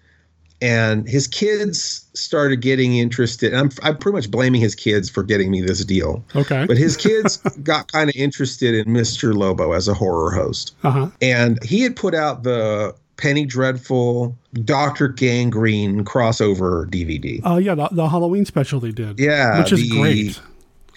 and 0.62 1.08
his 1.08 1.28
kids 1.28 2.06
started 2.14 2.58
getting 2.62 2.98
interested. 2.98 3.54
I'm, 3.54 3.70
I'm 3.82 3.98
pretty 3.98 4.16
much 4.16 4.30
blaming 4.30 4.62
his 4.62 4.76
kids 4.76 5.10
for 5.10 5.24
getting 5.24 5.52
me 5.52 5.62
this 5.62 5.84
deal. 5.86 6.24
Okay. 6.36 6.66
But 6.66 6.78
his 6.78 6.98
kids 7.08 7.38
got 7.64 7.92
kind 7.92 8.10
of 8.10 8.16
interested 8.16 8.76
in 8.76 8.94
Mr. 8.94 9.34
Lobo 9.34 9.72
as 9.72 9.88
a 9.88 9.94
horror 9.94 10.32
host. 10.32 10.76
Uh-huh. 10.84 11.10
And 11.22 11.64
he 11.64 11.82
had 11.82 11.96
put 11.96 12.14
out 12.14 12.44
the 12.44 12.96
Penny 13.18 13.46
Dreadful 13.46 14.38
Dr. 14.66 15.10
Gangrene 15.10 16.04
crossover 16.04 16.86
DVD. 16.90 17.46
Uh, 17.46 17.58
yeah, 17.58 17.76
the, 17.76 17.90
the 17.92 18.10
Halloween 18.10 18.46
special 18.46 18.80
they 18.80 18.92
did. 18.92 19.20
Yeah. 19.20 19.60
which 19.60 19.72
is 19.72 19.90
great. 19.90 20.40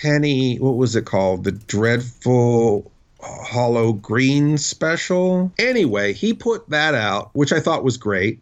Penny, 0.01 0.57
what 0.57 0.77
was 0.77 0.97
it 0.97 1.05
called? 1.05 1.45
The 1.45 1.53
Dreadful 1.53 2.91
Hollow 3.21 3.93
Green 3.93 4.59
special. 4.59 5.53
Anyway, 5.59 6.13
he 6.13 6.33
put 6.33 6.69
that 6.71 6.95
out, 6.95 7.31
which 7.35 7.53
I 7.53 7.61
thought 7.61 7.85
was 7.85 7.97
great. 7.97 8.41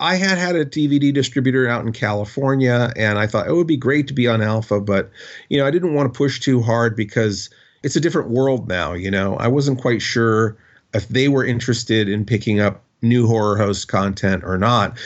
I 0.00 0.16
had 0.16 0.38
had 0.38 0.56
a 0.56 0.64
DVD 0.64 1.12
distributor 1.12 1.68
out 1.68 1.84
in 1.84 1.92
California, 1.92 2.90
and 2.96 3.18
I 3.18 3.26
thought 3.26 3.46
it 3.46 3.52
would 3.52 3.66
be 3.66 3.76
great 3.76 4.08
to 4.08 4.14
be 4.14 4.26
on 4.26 4.40
Alpha, 4.40 4.80
but 4.80 5.10
you 5.50 5.58
know, 5.58 5.66
I 5.66 5.70
didn't 5.70 5.94
want 5.94 6.12
to 6.12 6.16
push 6.16 6.40
too 6.40 6.62
hard 6.62 6.96
because 6.96 7.50
it's 7.82 7.96
a 7.96 8.00
different 8.00 8.30
world 8.30 8.66
now. 8.66 8.94
You 8.94 9.10
know, 9.10 9.36
I 9.36 9.46
wasn't 9.46 9.80
quite 9.80 10.00
sure 10.00 10.56
if 10.94 11.06
they 11.08 11.28
were 11.28 11.44
interested 11.44 12.08
in 12.08 12.24
picking 12.24 12.60
up 12.60 12.82
new 13.02 13.26
horror 13.26 13.58
host 13.58 13.88
content 13.88 14.42
or 14.44 14.56
not. 14.56 14.98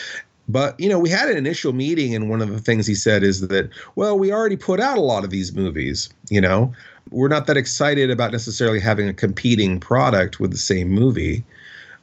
But 0.49 0.79
you 0.79 0.89
know, 0.89 0.99
we 0.99 1.09
had 1.09 1.29
an 1.29 1.37
initial 1.37 1.73
meeting, 1.73 2.15
and 2.15 2.31
one 2.31 2.41
of 2.41 2.51
the 2.51 2.61
things 2.61 2.87
he 2.87 2.95
said 2.95 3.25
is 3.25 3.41
that, 3.41 3.71
well, 3.97 4.17
we 4.17 4.33
already 4.33 4.57
put 4.57 4.79
out 4.79 4.97
a 4.97 5.03
lot 5.03 5.25
of 5.25 5.31
these 5.31 5.55
movies. 5.55 6.09
You 6.31 6.41
know, 6.41 6.73
we're 7.11 7.29
not 7.29 7.49
that 7.49 7.57
excited 7.57 8.11
about 8.11 8.31
necessarily 8.31 8.79
having 8.79 9.09
a 9.09 9.15
competing 9.15 9.81
product 9.81 10.39
with 10.39 10.53
the 10.53 10.57
same 10.57 10.89
movie. 10.89 11.45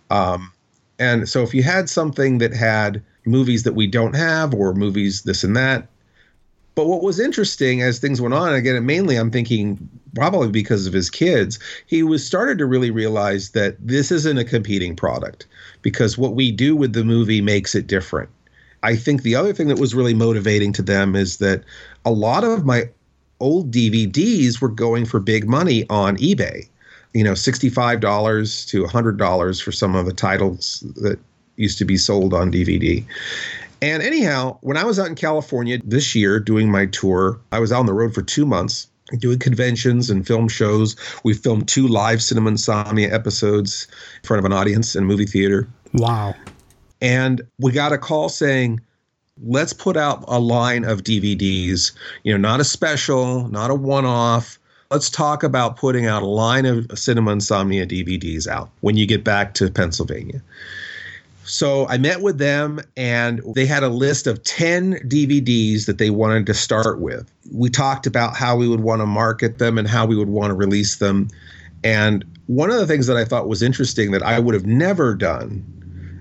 Um, 0.10 0.52
and 1.02 1.28
so, 1.28 1.42
if 1.42 1.52
you 1.52 1.64
had 1.64 1.90
something 1.90 2.38
that 2.38 2.54
had 2.54 3.02
movies 3.26 3.64
that 3.64 3.74
we 3.74 3.88
don't 3.88 4.16
have, 4.16 4.54
or 4.54 4.76
movies 4.76 5.24
this 5.24 5.44
and 5.44 5.58
that, 5.58 5.88
but 6.76 6.88
what 6.88 7.02
was 7.02 7.20
interesting 7.20 7.82
as 7.82 7.98
things 7.98 8.22
went 8.22 8.36
on, 8.36 8.54
again, 8.54 8.86
mainly 8.86 9.16
I'm 9.16 9.32
thinking 9.32 9.90
probably 10.14 10.50
because 10.50 10.86
of 10.86 10.94
his 10.94 11.10
kids, 11.10 11.58
he 11.88 12.04
was 12.04 12.24
started 12.24 12.60
to 12.60 12.68
really 12.68 12.92
realize 12.92 13.50
that 13.50 13.76
this 13.80 14.12
isn't 14.12 14.38
a 14.38 14.46
competing 14.46 14.96
product 14.96 15.48
because 15.82 16.20
what 16.20 16.36
we 16.36 16.52
do 16.52 16.76
with 16.76 16.94
the 16.94 17.04
movie 17.04 17.42
makes 17.42 17.74
it 17.74 17.88
different. 17.88 18.30
I 18.84 18.96
think 18.96 19.24
the 19.24 19.36
other 19.36 19.54
thing 19.54 19.70
that 19.70 19.80
was 19.80 19.96
really 19.96 20.14
motivating 20.14 20.72
to 20.74 20.84
them 20.84 21.16
is 21.16 21.38
that 21.38 21.64
a 22.06 22.12
lot 22.12 22.44
of 22.44 22.64
my 22.64 22.90
old 23.40 23.72
DVDs 23.72 24.62
were 24.62 24.70
going 24.70 25.06
for 25.06 25.20
big 25.20 25.48
money 25.50 25.84
on 25.90 26.16
eBay. 26.18 26.70
You 27.14 27.24
know, 27.24 27.34
$65 27.34 28.68
to 28.70 28.84
$100 28.84 29.64
for 29.64 29.72
some 29.72 29.96
of 29.96 30.06
the 30.06 30.14
titles 30.14 30.84
that 30.96 31.20
used 31.58 31.78
to 31.78 31.86
be 31.86 31.98
sold 31.98 32.34
on 32.34 32.52
DVD. 32.52 33.06
And 33.82 34.04
anyhow, 34.04 34.58
when 34.62 34.78
I 34.78 34.84
was 34.84 35.00
out 35.00 35.08
in 35.08 35.16
California 35.16 35.80
this 35.84 36.16
year 36.16 36.40
doing 36.40 36.72
my 36.72 36.86
tour, 36.86 37.40
I 37.52 37.60
was 37.60 37.72
out 37.72 37.80
on 37.80 37.86
the 37.86 37.94
road 37.94 38.14
for 38.14 38.22
two 38.22 38.46
months 38.46 38.88
doing 39.18 39.40
conventions 39.40 40.10
and 40.10 40.26
film 40.26 40.48
shows. 40.48 40.96
We 41.24 41.34
filmed 41.34 41.68
two 41.68 41.88
live 41.88 42.22
Cinema 42.22 42.50
Insomnia 42.50 43.14
episodes 43.14 43.88
in 44.22 44.28
front 44.28 44.40
of 44.40 44.46
an 44.46 44.54
audience 44.54 44.96
in 44.96 45.04
a 45.04 45.08
movie 45.08 45.26
theater. 45.26 45.68
Wow. 45.94 46.36
And 47.02 47.42
we 47.60 47.72
got 47.72 47.92
a 47.92 47.98
call 47.98 48.30
saying, 48.30 48.80
let's 49.44 49.74
put 49.74 49.98
out 49.98 50.24
a 50.28 50.40
line 50.40 50.84
of 50.84 51.04
DVDs, 51.04 51.92
you 52.24 52.32
know, 52.32 52.38
not 52.38 52.60
a 52.60 52.64
special, 52.64 53.48
not 53.50 53.72
a 53.72 53.76
one 53.76 54.06
off. 54.06 54.60
Let's 54.92 55.10
talk 55.10 55.42
about 55.42 55.78
putting 55.78 56.06
out 56.06 56.22
a 56.22 56.26
line 56.26 56.66
of 56.66 56.86
Cinema 57.00 57.32
Insomnia 57.32 57.88
DVDs 57.88 58.46
out 58.46 58.70
when 58.82 58.98
you 58.98 59.06
get 59.06 59.24
back 59.24 59.54
to 59.54 59.72
Pennsylvania. 59.72 60.42
So 61.46 61.88
I 61.88 61.98
met 61.98 62.22
with 62.22 62.40
them 62.40 62.82
and 62.98 63.42
they 63.56 63.66
had 63.66 63.84
a 63.84 63.90
list 63.90 64.28
of 64.28 64.44
10 64.44 64.96
DVDs 65.08 65.86
that 65.86 65.98
they 65.98 66.10
wanted 66.10 66.46
to 66.48 66.54
start 66.54 67.00
with. 67.00 67.32
We 67.54 67.70
talked 67.70 68.06
about 68.06 68.36
how 68.36 68.58
we 68.58 68.68
would 68.68 68.82
want 68.82 69.02
to 69.02 69.06
market 69.06 69.60
them 69.60 69.78
and 69.78 69.88
how 69.88 70.06
we 70.06 70.18
would 70.18 70.28
want 70.28 70.52
to 70.52 70.56
release 70.56 70.98
them. 70.98 71.30
And 71.86 72.26
one 72.48 72.70
of 72.70 72.76
the 72.76 72.86
things 72.86 73.08
that 73.08 73.16
I 73.16 73.24
thought 73.24 73.48
was 73.48 73.64
interesting 73.64 74.12
that 74.12 74.24
I 74.24 74.40
would 74.40 74.54
have 74.54 74.66
never 74.66 75.16
done 75.16 75.64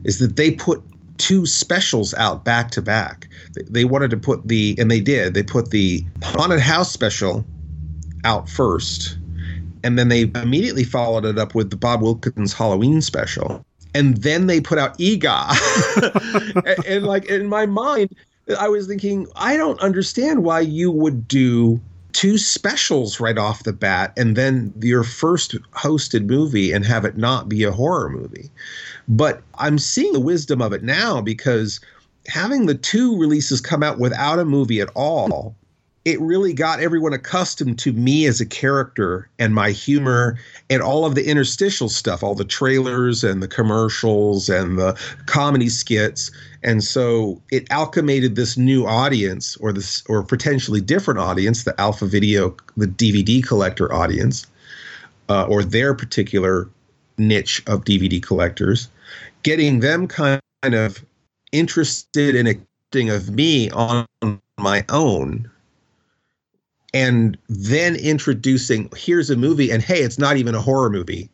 is 0.04 0.20
that 0.20 0.36
they 0.36 0.52
put 0.52 0.80
two 1.18 1.44
specials 1.44 2.14
out 2.14 2.44
back 2.44 2.70
to 2.70 2.82
back. 2.82 3.28
They- 3.68 3.84
wanted 3.84 4.10
to 4.10 4.16
put 4.16 4.46
the, 4.46 4.76
and 4.78 4.92
they 4.92 5.00
did, 5.00 5.34
they 5.34 5.42
put 5.42 5.70
the 5.70 6.04
Haunted 6.22 6.60
House 6.60 6.92
special 6.92 7.44
out 8.24 8.48
first. 8.48 9.16
And 9.82 9.98
then 9.98 10.08
they 10.08 10.30
immediately 10.34 10.84
followed 10.84 11.24
it 11.24 11.38
up 11.38 11.54
with 11.54 11.70
the 11.70 11.76
Bob 11.76 12.02
Wilkins 12.02 12.52
Halloween 12.52 13.00
special. 13.00 13.64
And 13.94 14.18
then 14.18 14.46
they 14.46 14.60
put 14.60 14.78
out 14.78 14.98
Eegah. 14.98 15.50
and, 16.66 16.84
and 16.86 17.06
like 17.06 17.26
in 17.26 17.46
my 17.46 17.66
mind, 17.66 18.14
I 18.58 18.68
was 18.68 18.86
thinking, 18.86 19.26
I 19.36 19.56
don't 19.56 19.80
understand 19.80 20.44
why 20.44 20.60
you 20.60 20.90
would 20.90 21.26
do 21.26 21.80
two 22.12 22.38
specials 22.38 23.20
right 23.20 23.38
off 23.38 23.62
the 23.62 23.72
bat 23.72 24.12
and 24.16 24.36
then 24.36 24.72
your 24.80 25.04
first 25.04 25.54
hosted 25.72 26.26
movie 26.26 26.72
and 26.72 26.84
have 26.84 27.04
it 27.04 27.16
not 27.16 27.48
be 27.48 27.62
a 27.62 27.72
horror 27.72 28.10
movie. 28.10 28.50
But 29.08 29.42
I'm 29.58 29.78
seeing 29.78 30.12
the 30.12 30.20
wisdom 30.20 30.60
of 30.60 30.72
it 30.72 30.82
now 30.82 31.20
because 31.20 31.80
having 32.26 32.66
the 32.66 32.74
two 32.74 33.16
releases 33.18 33.60
come 33.60 33.82
out 33.82 33.98
without 33.98 34.38
a 34.38 34.44
movie 34.44 34.80
at 34.80 34.90
all 34.94 35.54
it 36.06 36.20
really 36.20 36.54
got 36.54 36.80
everyone 36.80 37.12
accustomed 37.12 37.78
to 37.78 37.92
me 37.92 38.24
as 38.24 38.40
a 38.40 38.46
character 38.46 39.28
and 39.38 39.54
my 39.54 39.70
humor 39.70 40.38
and 40.70 40.82
all 40.82 41.04
of 41.04 41.14
the 41.14 41.28
interstitial 41.28 41.90
stuff, 41.90 42.22
all 42.22 42.34
the 42.34 42.44
trailers 42.44 43.22
and 43.22 43.42
the 43.42 43.48
commercials 43.48 44.48
and 44.48 44.78
the 44.78 44.98
comedy 45.26 45.68
skits. 45.68 46.30
And 46.62 46.82
so 46.82 47.42
it 47.50 47.66
alchemated 47.70 48.34
this 48.34 48.56
new 48.56 48.86
audience 48.86 49.56
or 49.58 49.72
this 49.72 50.02
or 50.08 50.22
potentially 50.22 50.80
different 50.80 51.20
audience, 51.20 51.64
the 51.64 51.78
alpha 51.78 52.06
video, 52.06 52.56
the 52.78 52.86
DVD 52.86 53.46
collector 53.46 53.92
audience, 53.92 54.46
uh, 55.28 55.44
or 55.44 55.62
their 55.62 55.92
particular 55.92 56.66
niche 57.18 57.62
of 57.66 57.84
DVD 57.84 58.22
collectors, 58.22 58.88
getting 59.42 59.80
them 59.80 60.08
kind 60.08 60.40
of 60.62 61.04
interested 61.52 62.34
in 62.34 62.46
acting 62.46 63.10
of 63.10 63.30
me 63.30 63.70
on 63.70 64.06
my 64.58 64.82
own 64.88 65.50
and 66.92 67.36
then 67.48 67.96
introducing 67.96 68.90
here's 68.96 69.30
a 69.30 69.36
movie 69.36 69.70
and 69.70 69.82
hey 69.82 70.00
it's 70.00 70.18
not 70.18 70.36
even 70.36 70.54
a 70.54 70.60
horror 70.60 70.90
movie 70.90 71.30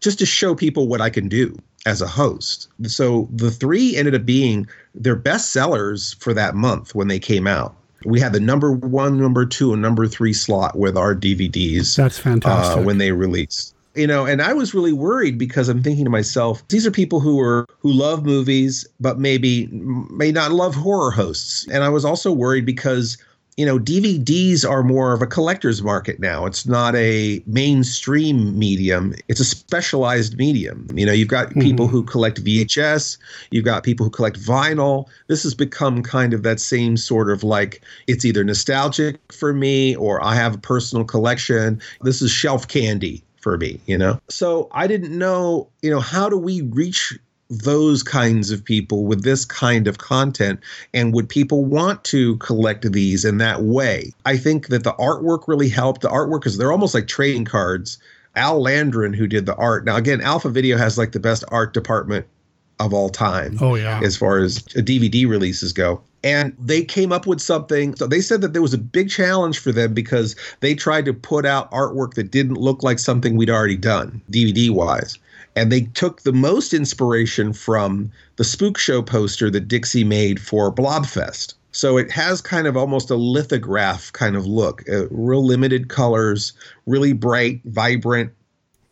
just 0.00 0.18
to 0.18 0.26
show 0.26 0.54
people 0.54 0.86
what 0.88 1.00
i 1.00 1.08
can 1.10 1.28
do 1.28 1.56
as 1.86 2.02
a 2.02 2.06
host. 2.06 2.68
So 2.82 3.28
the 3.32 3.50
three 3.50 3.96
ended 3.96 4.14
up 4.14 4.26
being 4.26 4.66
their 4.94 5.14
best 5.14 5.52
sellers 5.52 6.14
for 6.14 6.34
that 6.34 6.56
month 6.56 6.94
when 6.96 7.06
they 7.08 7.20
came 7.20 7.46
out. 7.46 7.76
We 8.04 8.20
had 8.20 8.32
the 8.32 8.40
number 8.40 8.72
one 8.72 9.18
number 9.20 9.46
two 9.46 9.72
and 9.72 9.80
number 9.80 10.06
three 10.06 10.32
slot 10.32 10.76
with 10.76 10.96
our 10.98 11.14
dvds 11.14 11.96
That's 11.96 12.18
fantastic. 12.18 12.82
uh, 12.82 12.84
when 12.84 12.98
they 12.98 13.12
released. 13.12 13.74
You 13.94 14.06
know 14.06 14.26
and 14.26 14.42
i 14.42 14.52
was 14.52 14.74
really 14.74 14.92
worried 14.92 15.38
because 15.38 15.70
i'm 15.70 15.82
thinking 15.82 16.04
to 16.04 16.10
myself 16.10 16.62
these 16.68 16.86
are 16.86 16.90
people 16.90 17.18
who 17.18 17.40
are 17.40 17.64
who 17.78 17.90
love 17.90 18.26
movies 18.26 18.86
but 19.00 19.18
maybe 19.18 19.68
may 19.72 20.30
not 20.30 20.52
love 20.52 20.74
horror 20.74 21.10
hosts. 21.10 21.66
And 21.72 21.82
i 21.82 21.88
was 21.88 22.04
also 22.04 22.30
worried 22.30 22.66
because 22.66 23.16
you 23.56 23.64
know 23.64 23.78
dvds 23.78 24.68
are 24.68 24.82
more 24.82 25.12
of 25.12 25.22
a 25.22 25.26
collector's 25.26 25.82
market 25.82 26.20
now. 26.20 26.46
It's 26.46 26.66
not 26.66 26.94
a 26.94 27.42
mainstream 27.46 28.58
medium. 28.58 29.14
It's 29.28 29.40
a 29.40 29.44
specialized 29.44 30.36
medium. 30.36 30.86
You 30.94 31.06
know 31.06 31.12
you've 31.12 31.28
got 31.28 31.52
people 31.54 31.86
mm-hmm. 31.86 31.96
who 31.96 32.02
collect 32.04 32.42
vhs 32.44 33.18
you've 33.50 33.64
got 33.64 33.82
people 33.82 34.04
who 34.04 34.10
collect 34.10 34.40
vinyl. 34.40 35.06
This 35.28 35.42
has 35.42 35.54
become 35.54 36.02
kind 36.02 36.34
of 36.34 36.42
that 36.42 36.60
same 36.60 36.96
sort 36.96 37.30
of 37.30 37.42
like 37.42 37.82
it's 38.06 38.24
either 38.24 38.44
nostalgic 38.44 39.20
for 39.32 39.52
me 39.52 39.96
or 39.96 40.22
i 40.22 40.34
have 40.34 40.54
a 40.54 40.58
personal 40.58 41.04
collection. 41.04 41.80
This 42.02 42.20
is 42.22 42.30
shelf 42.30 42.68
candy 42.68 43.22
for 43.46 43.56
me, 43.56 43.80
you 43.86 43.96
know? 43.96 44.20
So 44.28 44.68
I 44.72 44.88
didn't 44.88 45.16
know, 45.16 45.68
you 45.80 45.88
know, 45.88 46.00
how 46.00 46.28
do 46.28 46.36
we 46.36 46.62
reach 46.62 47.16
those 47.48 48.02
kinds 48.02 48.50
of 48.50 48.64
people 48.64 49.04
with 49.04 49.22
this 49.22 49.44
kind 49.44 49.86
of 49.86 49.98
content 49.98 50.58
and 50.92 51.14
would 51.14 51.28
people 51.28 51.64
want 51.64 52.02
to 52.04 52.36
collect 52.38 52.90
these 52.92 53.24
in 53.24 53.38
that 53.38 53.62
way? 53.62 54.12
I 54.24 54.36
think 54.36 54.68
that 54.68 54.84
the 54.84 54.92
artwork 54.94 55.46
really 55.46 55.68
helped. 55.68 56.00
The 56.00 56.08
artwork 56.08 56.46
is 56.46 56.58
they're 56.58 56.72
almost 56.72 56.94
like 56.94 57.06
trading 57.06 57.44
cards. 57.44 57.98
Al 58.34 58.60
landrin 58.62 59.14
who 59.16 59.26
did 59.26 59.46
the 59.46 59.54
art 59.54 59.86
now 59.86 59.96
again 59.96 60.20
alpha 60.20 60.50
video 60.50 60.76
has 60.76 60.98
like 60.98 61.12
the 61.12 61.20
best 61.20 61.42
art 61.48 61.72
department 61.72 62.26
of 62.78 62.92
all 62.92 63.08
time 63.08 63.56
Oh, 63.62 63.74
yeah. 63.76 63.98
as 64.04 64.14
far 64.18 64.38
as 64.40 64.58
dvd 64.58 65.26
releases 65.26 65.72
go. 65.72 66.02
And 66.22 66.54
they 66.58 66.82
came 66.82 67.12
up 67.12 67.26
with 67.26 67.40
something. 67.40 67.94
So 67.94 68.06
they 68.06 68.20
said 68.20 68.40
that 68.42 68.52
there 68.52 68.60
was 68.60 68.74
a 68.74 68.78
big 68.78 69.08
challenge 69.08 69.58
for 69.60 69.70
them 69.72 69.94
because 69.94 70.36
they 70.60 70.74
tried 70.74 71.04
to 71.06 71.14
put 71.14 71.46
out 71.46 71.70
artwork 71.70 72.14
that 72.14 72.30
didn't 72.30 72.56
look 72.56 72.82
like 72.82 72.98
something 72.98 73.36
we'd 73.36 73.48
already 73.48 73.76
done 73.76 74.20
dvd 74.30 74.68
wise 74.70 75.18
and 75.56 75.72
they 75.72 75.80
took 75.80 76.22
the 76.22 76.32
most 76.32 76.74
inspiration 76.74 77.52
from 77.52 78.12
the 78.36 78.44
spook 78.44 78.78
show 78.78 79.02
poster 79.02 79.50
that 79.50 79.66
dixie 79.66 80.04
made 80.04 80.40
for 80.40 80.70
blobfest. 80.70 81.54
So 81.72 81.96
it 81.96 82.10
has 82.10 82.40
kind 82.40 82.66
of 82.66 82.76
almost 82.76 83.10
a 83.10 83.16
lithograph 83.16 84.12
kind 84.12 84.36
of 84.36 84.46
look 84.46 84.88
uh, 84.88 85.08
real 85.08 85.44
limited 85.44 85.88
colors 85.88 86.52
really 86.86 87.12
bright 87.12 87.60
vibrant 87.64 88.32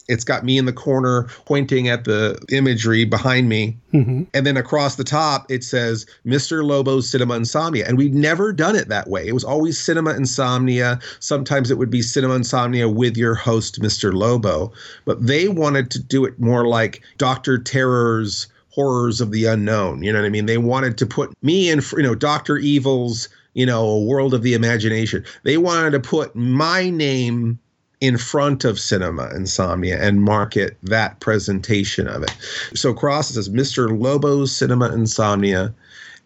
it's 0.08 0.24
got 0.24 0.44
me 0.44 0.58
in 0.58 0.66
the 0.66 0.72
corner 0.72 1.26
pointing 1.46 1.88
at 1.88 2.04
the 2.04 2.38
imagery 2.50 3.04
behind 3.04 3.48
me 3.48 3.76
Mhm. 3.94 4.26
and 4.34 4.46
then 4.46 4.56
across 4.56 4.96
the 4.96 5.04
top 5.04 5.50
it 5.50 5.64
says 5.64 6.04
Mr. 6.26 6.62
Lobo's 6.64 7.08
Cinema 7.08 7.34
Insomnia. 7.36 7.86
And 7.88 7.96
we'd 7.96 8.14
never 8.14 8.52
done 8.52 8.76
it 8.76 8.88
that 8.88 9.08
way. 9.08 9.26
It 9.26 9.32
was 9.32 9.44
always 9.44 9.78
Cinema 9.78 10.10
Insomnia. 10.14 10.98
Sometimes 11.20 11.70
it 11.70 11.78
would 11.78 11.90
be 11.90 12.02
Cinema 12.02 12.34
Insomnia 12.34 12.88
with 12.88 13.16
your 13.16 13.34
host, 13.34 13.80
Mr. 13.80 14.12
Lobo. 14.12 14.72
But 15.04 15.26
they 15.26 15.48
wanted 15.48 15.90
to 15.92 15.98
do 15.98 16.24
it 16.24 16.38
more 16.38 16.66
like 16.66 17.00
Dr. 17.18 17.58
Terror's 17.58 18.46
Horrors 18.70 19.20
of 19.20 19.30
the 19.30 19.44
Unknown. 19.44 20.02
You 20.02 20.12
know 20.12 20.18
what 20.20 20.26
I 20.26 20.30
mean? 20.30 20.46
They 20.46 20.58
wanted 20.58 20.98
to 20.98 21.06
put 21.06 21.30
me 21.42 21.70
in, 21.70 21.80
you 21.96 22.02
know, 22.02 22.16
Dr. 22.16 22.58
Evil's, 22.58 23.28
you 23.54 23.64
know, 23.64 24.00
World 24.00 24.34
of 24.34 24.42
the 24.42 24.52
Imagination. 24.54 25.22
They 25.44 25.58
wanted 25.58 25.92
to 25.92 26.00
put 26.00 26.34
my 26.34 26.90
name 26.90 27.60
in 28.00 28.18
front 28.18 28.64
of 28.64 28.78
Cinema 28.78 29.30
Insomnia 29.34 30.00
and 30.00 30.22
market 30.22 30.76
that 30.82 31.20
presentation 31.20 32.06
of 32.06 32.22
it. 32.22 32.36
So 32.74 32.90
across 32.90 33.30
it 33.30 33.34
says 33.34 33.48
Mr. 33.48 33.98
Lobo's 33.98 34.54
Cinema 34.54 34.92
Insomnia, 34.92 35.74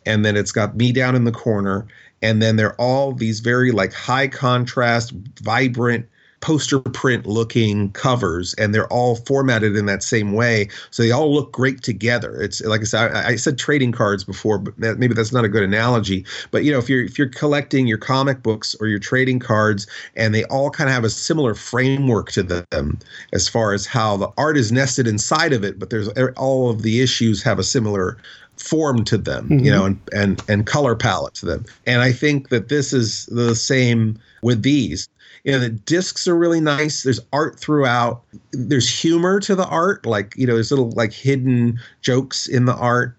and 0.06 0.24
then 0.24 0.36
it's 0.36 0.52
got 0.52 0.76
me 0.76 0.92
down 0.92 1.14
in 1.14 1.24
the 1.24 1.32
corner, 1.32 1.86
and 2.22 2.42
then 2.42 2.56
they're 2.56 2.74
all 2.80 3.12
these 3.12 3.40
very 3.40 3.70
like 3.70 3.92
high 3.92 4.28
contrast, 4.28 5.12
vibrant 5.40 6.08
poster 6.40 6.78
print 6.80 7.26
looking 7.26 7.90
covers 7.92 8.54
and 8.54 8.74
they're 8.74 8.86
all 8.92 9.16
formatted 9.16 9.76
in 9.76 9.86
that 9.86 10.02
same 10.02 10.32
way. 10.32 10.68
So 10.90 11.02
they 11.02 11.10
all 11.10 11.32
look 11.34 11.52
great 11.52 11.82
together. 11.82 12.40
It's 12.40 12.60
like 12.62 12.80
i 12.80 12.84
said 12.84 13.12
i, 13.16 13.28
I 13.30 13.36
said 13.36 13.58
trading 13.58 13.92
cards 13.92 14.24
before 14.24 14.58
but 14.58 14.76
that, 14.78 14.98
maybe 14.98 15.14
that's 15.14 15.32
not 15.32 15.44
a 15.44 15.48
good 15.48 15.62
analogy. 15.62 16.24
But 16.50 16.64
you 16.64 16.72
know 16.72 16.78
if 16.78 16.88
you're 16.88 17.04
if 17.04 17.18
you're 17.18 17.28
collecting 17.28 17.86
your 17.86 17.98
comic 17.98 18.42
books 18.42 18.76
or 18.80 18.86
your 18.86 18.98
trading 18.98 19.38
cards 19.40 19.86
and 20.16 20.34
they 20.34 20.44
all 20.44 20.70
kind 20.70 20.88
of 20.88 20.94
have 20.94 21.04
a 21.04 21.10
similar 21.10 21.54
framework 21.54 22.30
to 22.32 22.42
them 22.42 22.98
as 23.32 23.48
far 23.48 23.72
as 23.72 23.86
how 23.86 24.16
the 24.16 24.28
art 24.38 24.56
is 24.56 24.70
nested 24.72 25.06
inside 25.06 25.52
of 25.52 25.64
it 25.64 25.78
but 25.78 25.90
there's 25.90 26.08
all 26.36 26.70
of 26.70 26.82
the 26.82 27.00
issues 27.00 27.42
have 27.42 27.58
a 27.58 27.64
similar 27.64 28.16
form 28.56 29.04
to 29.04 29.16
them 29.18 29.46
you 29.50 29.70
Mhm. 29.70 29.74
know 29.74 29.84
and, 29.86 30.00
and 30.12 30.42
and 30.48 30.66
color 30.66 30.94
palette 30.96 31.34
to 31.34 31.46
them. 31.46 31.64
And 31.86 32.02
i 32.02 32.12
think 32.12 32.48
that 32.48 32.68
this 32.68 32.92
is 32.92 33.26
the 33.26 33.54
same 33.54 34.18
with 34.42 34.62
these 34.62 35.08
you 35.48 35.54
know 35.54 35.60
the 35.60 35.70
discs 35.70 36.28
are 36.28 36.36
really 36.36 36.60
nice. 36.60 37.04
There's 37.04 37.20
art 37.32 37.58
throughout. 37.58 38.22
There's 38.52 38.86
humor 38.86 39.40
to 39.40 39.54
the 39.54 39.66
art 39.66 40.04
like 40.04 40.34
you 40.36 40.46
know 40.46 40.52
there's 40.52 40.70
little 40.70 40.90
like 40.90 41.10
hidden 41.10 41.80
jokes 42.02 42.46
in 42.46 42.66
the 42.66 42.74
art. 42.74 43.16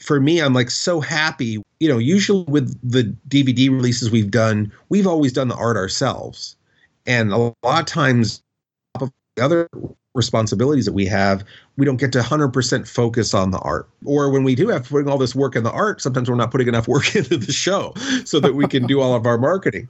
For 0.00 0.18
me 0.18 0.40
i'm 0.40 0.54
like 0.54 0.70
so 0.70 1.00
happy. 1.00 1.62
You 1.78 1.88
know 1.88 1.98
usually 1.98 2.42
with 2.48 2.76
the 2.82 3.14
dvd 3.28 3.70
releases 3.70 4.10
we've 4.10 4.32
done 4.32 4.72
we've 4.88 5.06
always 5.06 5.32
done 5.32 5.46
the 5.46 5.54
art 5.54 5.76
ourselves. 5.76 6.56
And 7.06 7.32
a 7.32 7.36
lot 7.36 7.54
of 7.62 7.86
times 7.86 8.42
the 8.98 9.12
other 9.40 9.68
responsibilities 10.16 10.84
that 10.84 10.94
we 10.94 11.06
have 11.06 11.44
we 11.76 11.86
don't 11.86 11.98
get 11.98 12.10
to 12.10 12.18
100% 12.18 12.88
focus 12.88 13.34
on 13.34 13.52
the 13.52 13.58
art. 13.60 13.88
Or 14.04 14.30
when 14.30 14.42
we 14.42 14.56
do 14.56 14.66
have 14.66 14.82
to 14.82 14.88
put 14.88 15.06
all 15.06 15.16
this 15.16 15.36
work 15.36 15.54
in 15.54 15.62
the 15.62 15.70
art 15.70 16.02
sometimes 16.02 16.28
we're 16.28 16.34
not 16.34 16.50
putting 16.50 16.66
enough 16.66 16.88
work 16.88 17.14
into 17.14 17.36
the 17.36 17.52
show 17.52 17.94
so 18.24 18.40
that 18.40 18.56
we 18.56 18.66
can 18.66 18.84
do 18.88 19.00
all 19.00 19.14
of 19.14 19.26
our 19.26 19.38
marketing 19.38 19.88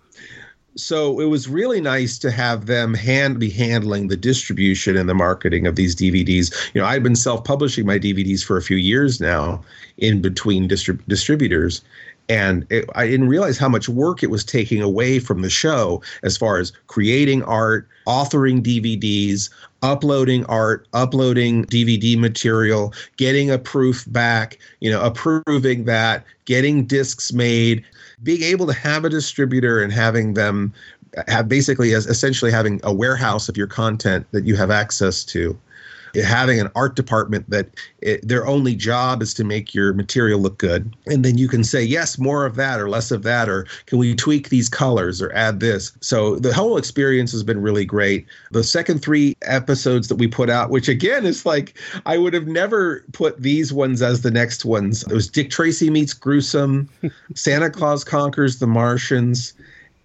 so 0.79 1.19
it 1.21 1.27
was 1.27 1.49
really 1.49 1.81
nice 1.81 2.19
to 2.19 2.31
have 2.31 2.67
them 2.67 2.95
hand 2.95 3.41
be 3.41 3.51
handling 3.51 4.09
the 4.09 4.17
distribution 4.17 4.97
and 4.97 5.09
the 5.09 5.15
marketing 5.15 5.67
of 5.67 5.77
these 5.77 5.95
DVDs. 5.97 6.55
You 6.73 6.81
know, 6.81 6.87
I've 6.87 7.03
been 7.03 7.17
self-publishing 7.17 7.85
my 7.85 7.99
DVDs 7.99 8.45
for 8.45 8.57
a 8.57 8.63
few 8.63 8.77
years 8.77 9.21
now, 9.21 9.63
in 9.99 10.23
between 10.23 10.69
distrib- 10.69 11.03
distributors, 11.09 11.83
and 12.29 12.67
it, 12.71 12.89
I 12.95 13.07
didn't 13.07 13.29
realize 13.29 13.59
how 13.59 13.69
much 13.69 13.89
work 13.89 14.23
it 14.23 14.31
was 14.31 14.45
taking 14.45 14.83
away 14.83 15.19
from 15.19 15.43
the 15.43 15.51
show 15.51 16.03
as 16.23 16.37
far 16.37 16.59
as 16.59 16.73
creating 16.87 17.43
art, 17.45 17.89
authoring 18.07 18.63
DVDs, 18.63 19.51
uploading 19.83 20.45
art, 20.47 20.87
uploading 20.93 21.65
DVD 21.67 22.19
material, 22.19 22.93
getting 23.17 23.51
a 23.51 23.59
proof 23.59 24.05
back, 24.09 24.59
you 24.81 24.91
know, 24.91 25.03
approving 25.03 25.85
that, 25.85 26.25
getting 26.45 26.85
discs 26.85 27.33
made, 27.33 27.85
being 28.23 28.43
able 28.43 28.67
to 28.67 28.73
have 28.73 29.05
a 29.05 29.09
distributor 29.11 29.83
and 29.83 29.93
having 29.93 30.35
them 30.35 30.73
have 31.27 31.49
basically 31.49 31.95
as 31.95 32.07
essentially 32.07 32.51
having 32.51 32.81
a 32.83 32.93
warehouse 32.93 33.49
of 33.49 33.57
your 33.57 33.67
content 33.67 34.27
that 34.33 34.45
you 34.45 34.57
have 34.57 34.71
access 34.71 35.25
to 35.25 35.59
having 36.15 36.61
an 36.61 36.71
art 36.75 36.97
department 36.97 37.49
that 37.51 37.69
it, 38.01 38.27
their 38.27 38.47
only 38.47 38.75
job 38.75 39.23
is 39.23 39.35
to 39.35 39.45
make 39.45 39.75
your 39.75 39.93
material 39.93 40.41
look 40.41 40.59
good. 40.59 40.95
And 41.07 41.25
then 41.25 41.39
you 41.39 41.49
can 41.49 41.65
say 41.65 41.83
yes 41.83 42.19
more 42.19 42.47
of 42.47 42.57
that 42.57 42.81
or 42.81 42.89
less 42.89 43.11
of 43.11 43.23
that 43.25 43.49
or 43.49 43.67
can 43.87 43.99
we 43.99 44.15
tweak 44.15 44.49
these 44.49 44.69
colors 44.69 45.21
or 45.21 45.33
add 45.33 45.61
this? 45.61 45.93
So 46.01 46.37
the 46.37 46.55
whole 46.55 46.77
experience 46.77 47.33
has 47.33 47.43
been 47.43 47.61
really 47.61 47.85
great. 47.85 48.27
The 48.53 48.65
second 48.65 49.01
three 49.03 49.37
episodes 49.43 50.09
that 50.09 50.17
we 50.17 50.27
put 50.27 50.51
out 50.51 50.71
which 50.71 50.89
again 50.89 51.27
is 51.27 51.47
like 51.47 51.79
i 52.07 52.19
would 52.19 52.35
have 52.35 52.47
never 52.47 53.05
put 53.13 53.41
these 53.41 53.73
ones 53.73 54.03
as 54.03 54.23
the 54.23 54.31
next 54.31 54.65
ones. 54.65 55.03
It 55.05 55.13
was 55.13 55.29
dick 55.29 55.51
tracy 55.51 55.91
meets 55.91 56.15
gruesome 56.15 56.89
santa 57.35 57.71
claus 57.71 58.05
conquers 58.05 58.59
the 58.59 58.67
martians 58.67 59.55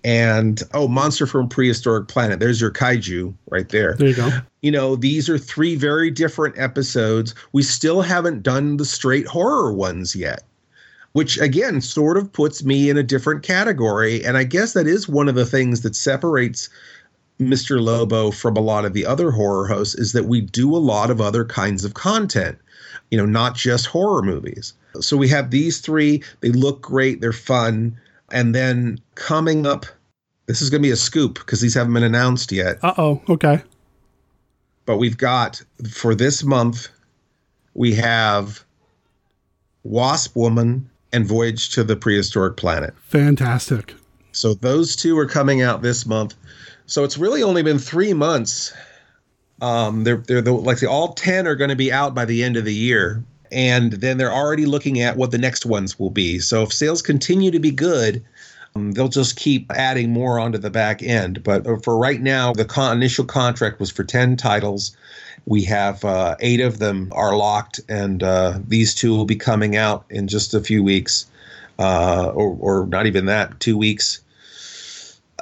and 0.03 0.63
oh 0.73 0.88
monster 0.88 1.25
from 1.25 1.47
prehistoric 1.47 2.07
planet. 2.07 2.39
There's 2.39 2.59
your 2.59 2.71
kaiju 2.71 3.34
right 3.49 3.69
there. 3.69 3.95
There 3.95 4.07
you 4.09 4.15
go. 4.15 4.30
you 4.61 4.71
know 4.71 4.95
these 4.95 5.30
are 5.30 5.38
three 5.38 5.75
very 5.75 6.11
different 6.11 6.57
episodes. 6.57 7.34
We 7.53 7.63
still 7.63 8.01
haven't 8.01 8.43
done 8.43 8.77
the 8.77 8.85
straight 8.85 9.27
horror 9.27 9.73
ones 9.73 10.15
yet 10.15 10.43
which 11.13 11.38
again 11.38 11.80
sort 11.80 12.17
of 12.17 12.34
puts 12.34 12.63
me 12.63 12.89
in 12.89 12.97
a 12.97 13.03
different 13.03 13.43
category. 13.43 14.25
And 14.25 14.35
i 14.35 14.43
guess 14.43 14.73
that 14.73 14.88
is 14.88 15.07
one 15.07 15.30
of 15.30 15.35
the 15.35 15.45
things 15.45 15.81
that 15.81 15.95
separates 15.95 16.69
mr 17.39 17.81
lobo 17.81 18.31
from 18.31 18.55
a 18.55 18.61
lot 18.61 18.85
of 18.85 18.93
the 18.93 19.05
other 19.05 19.31
horror 19.31 19.67
hosts 19.67 19.95
is 19.95 20.13
that 20.13 20.25
we 20.25 20.41
do 20.41 20.75
a 20.75 20.77
lot 20.77 21.09
of 21.09 21.19
other 21.19 21.43
kinds 21.43 21.84
of 21.84 21.93
content 21.93 22.57
you 23.11 23.17
know 23.17 23.25
not 23.25 23.55
just 23.55 23.85
horror 23.85 24.21
movies. 24.23 24.73
So 24.99 25.17
we 25.17 25.27
have 25.30 25.51
these 25.51 25.80
three. 25.80 26.23
They 26.41 26.49
look 26.49 26.81
great. 26.81 27.21
They're 27.21 27.31
fun 27.34 27.95
and 28.34 28.53
then 28.53 28.99
coming 29.15 29.65
up 29.65 29.85
this 30.47 30.61
is 30.61 30.69
going 30.69 30.81
to 30.81 30.85
be 30.88 30.91
a 30.91 30.97
scoop 30.97 31.35
because 31.35 31.61
these 31.61 31.73
haven't 31.73 31.93
been 31.93 32.03
announced 32.03 32.51
yet 32.51 32.77
Uh 32.84 32.93
oh. 32.97 33.22
Okay. 33.30 33.61
but 34.85 34.97
we've 34.97 35.18
got 35.18 35.61
for 35.89 36.14
this 36.14 36.43
month 36.43 36.89
we 37.73 37.93
have 37.93 38.64
wasp 39.84 40.35
woman 40.35 40.89
and 41.11 41.26
Voyage 41.26 41.69
to 41.76 41.84
the 41.84 41.95
Prehistoric 41.95 42.57
Planet. 42.57 42.93
Fantastic. 43.07 43.93
So 44.31 44.55
those 44.55 44.95
two 44.95 45.18
are 45.19 45.27
coming 45.27 45.61
out 45.61 45.81
this 45.84 46.05
month. 46.07 46.34
So 46.88 47.03
it's 47.03 47.18
really 47.19 47.43
only 47.43 47.61
been 47.61 47.77
three 47.77 48.14
months. 48.14 48.73
Um, 49.61 50.03
they're 50.03 50.18
they're 50.18 50.41
the, 50.41 50.53
like 50.53 50.80
the 50.80 50.89
all 50.89 51.14
ten 51.14 51.45
are 51.47 51.55
going 51.55 51.69
to 51.69 51.76
be 51.76 51.91
out 51.91 52.15
by 52.15 52.26
the 52.26 52.43
end 52.43 52.57
of 52.57 52.65
the 52.65 52.73
year, 52.73 53.23
and 53.53 53.93
then 53.93 54.17
they're 54.17 54.34
already 54.34 54.65
looking 54.65 54.99
at 54.99 55.15
what 55.15 55.31
the 55.31 55.38
next 55.38 55.65
ones 55.65 55.97
will 55.99 56.09
be. 56.09 56.39
So 56.39 56.63
if 56.63 56.73
sales 56.73 57.01
continue 57.01 57.51
to 57.51 57.59
be 57.59 57.71
good, 57.71 58.23
um, 58.75 58.91
they'll 58.93 59.07
just 59.07 59.35
keep 59.35 59.71
adding 59.71 60.11
more 60.11 60.39
onto 60.39 60.57
the 60.57 60.71
back 60.71 61.03
end. 61.03 61.43
But 61.43 61.65
uh, 61.67 61.77
for 61.77 61.97
right 61.97 62.21
now, 62.21 62.53
the 62.53 62.65
con- 62.65 62.97
initial 62.97 63.25
contract 63.25 63.80
was 63.80 63.91
for 63.91 64.03
ten 64.03 64.35
titles. 64.35 64.95
We 65.45 65.63
have 65.63 66.03
uh, 66.03 66.35
eight 66.39 66.61
of 66.61 66.80
them 66.80 67.11
are 67.13 67.35
locked, 67.35 67.80
and 67.88 68.23
uh, 68.23 68.59
these 68.67 68.95
two 68.95 69.11
will 69.11 69.25
be 69.25 69.35
coming 69.35 69.75
out 69.75 70.05
in 70.09 70.27
just 70.27 70.53
a 70.53 70.61
few 70.61 70.81
weeks, 70.81 71.25
uh, 71.77 72.31
or, 72.34 72.57
or 72.59 72.88
not 72.88 73.05
even 73.05 73.25
that, 73.25 73.59
two 73.59 73.77
weeks. 73.77 74.21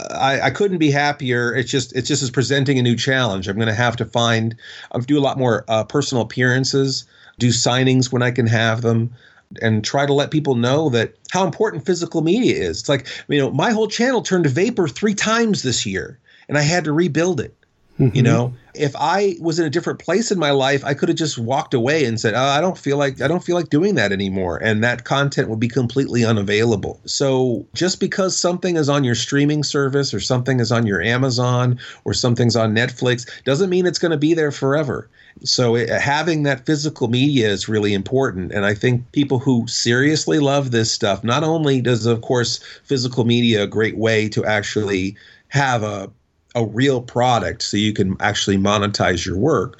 I, 0.09 0.41
I, 0.41 0.49
couldn't 0.49 0.79
be 0.79 0.89
happier. 0.89 1.53
It's 1.53 1.69
just 1.69 1.95
it's 1.95 2.07
just 2.07 2.23
is 2.23 2.31
presenting 2.31 2.79
a 2.79 2.81
new 2.81 2.95
challenge. 2.95 3.47
I'm 3.47 3.57
going 3.57 3.67
to 3.67 3.73
have 3.73 3.95
to 3.97 4.05
find, 4.05 4.55
I'll 4.91 5.01
do 5.01 5.19
a 5.19 5.21
lot 5.21 5.37
more 5.37 5.63
uh, 5.67 5.83
personal 5.83 6.23
appearances, 6.23 7.05
do 7.41 7.49
signings 7.49 8.11
when 8.11 8.21
I 8.21 8.31
can 8.31 8.47
have 8.47 8.81
them, 8.81 9.13
and 9.61 9.83
try 9.83 10.05
to 10.05 10.13
let 10.13 10.31
people 10.31 10.55
know 10.55 10.89
that 10.89 11.15
how 11.31 11.43
important 11.43 11.85
physical 11.85 12.21
media 12.21 12.55
is. 12.55 12.79
It's 12.79 12.89
like 12.89 13.07
you 13.27 13.39
know 13.39 13.51
my 13.51 13.71
whole 13.71 13.87
channel 13.87 14.21
turned 14.21 14.45
to 14.45 14.49
vapor 14.49 14.87
three 14.87 15.15
times 15.15 15.63
this 15.63 15.85
year, 15.85 16.19
and 16.47 16.57
I 16.57 16.61
had 16.61 16.85
to 16.85 16.93
rebuild 16.93 17.41
it. 17.41 17.55
Mm-hmm. 17.99 18.15
You 18.15 18.23
know, 18.23 18.53
if 18.73 18.95
I 18.97 19.35
was 19.39 19.59
in 19.59 19.65
a 19.65 19.69
different 19.69 19.99
place 19.99 20.31
in 20.31 20.39
my 20.39 20.51
life, 20.51 20.83
I 20.83 20.93
could 20.93 21.09
have 21.09 21.17
just 21.17 21.37
walked 21.37 21.73
away 21.73 22.05
and 22.05 22.19
said, 22.19 22.33
oh, 22.33 22.39
"I 22.39 22.61
don't 22.61 22.77
feel 22.77 22.97
like 22.97 23.21
I 23.21 23.27
don't 23.27 23.43
feel 23.43 23.55
like 23.55 23.69
doing 23.69 23.95
that 23.95 24.11
anymore," 24.11 24.57
and 24.57 24.83
that 24.83 25.03
content 25.03 25.49
would 25.49 25.59
be 25.59 25.67
completely 25.67 26.23
unavailable. 26.23 26.99
So, 27.05 27.65
just 27.73 27.99
because 27.99 28.37
something 28.37 28.75
is 28.77 28.89
on 28.89 29.03
your 29.03 29.15
streaming 29.15 29.63
service 29.63 30.13
or 30.13 30.19
something 30.19 30.59
is 30.59 30.71
on 30.71 30.87
your 30.87 31.01
Amazon 31.01 31.79
or 32.05 32.13
something's 32.13 32.55
on 32.55 32.73
Netflix 32.73 33.29
doesn't 33.43 33.69
mean 33.69 33.85
it's 33.85 33.99
going 33.99 34.11
to 34.11 34.17
be 34.17 34.33
there 34.33 34.51
forever. 34.51 35.09
So, 35.43 35.75
it, 35.75 35.89
having 35.89 36.43
that 36.43 36.65
physical 36.65 37.07
media 37.07 37.49
is 37.49 37.69
really 37.69 37.93
important, 37.93 38.51
and 38.51 38.65
I 38.65 38.73
think 38.73 39.11
people 39.11 39.39
who 39.39 39.65
seriously 39.67 40.39
love 40.39 40.71
this 40.71 40.91
stuff, 40.91 41.23
not 41.23 41.43
only 41.43 41.81
does 41.81 42.05
of 42.05 42.21
course 42.21 42.59
physical 42.83 43.23
media 43.23 43.63
a 43.63 43.67
great 43.67 43.97
way 43.97 44.29
to 44.29 44.45
actually 44.45 45.15
have 45.49 45.83
a 45.83 46.09
a 46.55 46.65
real 46.65 47.01
product 47.01 47.63
so 47.63 47.77
you 47.77 47.93
can 47.93 48.17
actually 48.19 48.57
monetize 48.57 49.25
your 49.25 49.37
work. 49.37 49.77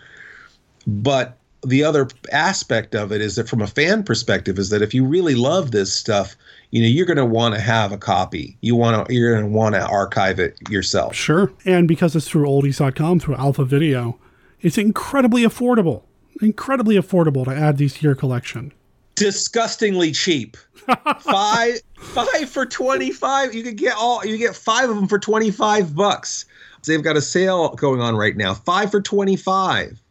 But 0.88 1.38
the 1.66 1.84
other 1.84 2.08
aspect 2.32 2.96
of 2.96 3.12
it 3.12 3.22
is 3.22 3.36
that 3.36 3.48
from 3.48 3.62
a 3.62 3.68
fan 3.68 4.04
perspective 4.04 4.58
is 4.58 4.70
that 4.70 4.82
if 4.82 4.94
you 4.94 5.06
really 5.06 5.36
love 5.36 5.72
this 5.72 5.94
stuff, 5.94 6.36
you 6.72 6.82
know, 6.82 6.88
you're 6.88 7.06
going 7.06 7.18
to 7.18 7.26
want 7.26 7.54
to 7.54 7.62
have 7.62 7.92
a 7.92 7.98
copy. 7.98 8.58
You 8.62 8.76
want 8.76 9.08
to 9.08 9.14
you're 9.14 9.34
going 9.34 9.52
to 9.52 9.58
want 9.58 9.76
to 9.76 9.86
archive 9.86 10.40
it 10.40 10.58
yourself. 10.70 11.14
Sure. 11.14 11.52
And 11.66 11.88
because 11.88 12.16
it's 12.16 12.28
through 12.28 12.48
oldies.com 12.48 13.20
through 13.20 13.36
Alpha 13.36 13.66
Video, 13.66 14.18
it's 14.62 14.78
incredibly 14.78 15.44
affordable. 15.44 16.04
Incredibly 16.42 16.96
affordable 16.96 17.46
to 17.46 17.52
add 17.52 17.78
these 17.78 17.96
to 17.96 18.04
your 18.04 18.16
collection. 18.16 18.74
Disgustingly 19.16 20.12
cheap. 20.12 20.58
five 21.20 21.82
five 21.98 22.50
for 22.50 22.66
25. 22.66 23.54
You 23.54 23.64
can 23.64 23.76
get 23.76 23.96
all 23.96 24.26
you 24.26 24.38
get 24.38 24.56
5 24.56 24.90
of 24.90 24.96
them 24.96 25.08
for 25.08 25.20
25 25.20 25.96
bucks. 25.96 26.46
They've 26.86 27.04
got 27.04 27.18
a 27.18 27.22
sale 27.22 27.70
going 27.70 28.02
on 28.02 28.16
right 28.16 28.36
now. 28.36 28.54
Five 28.54 28.92
for 28.92 29.02
twenty-five. 29.02 30.02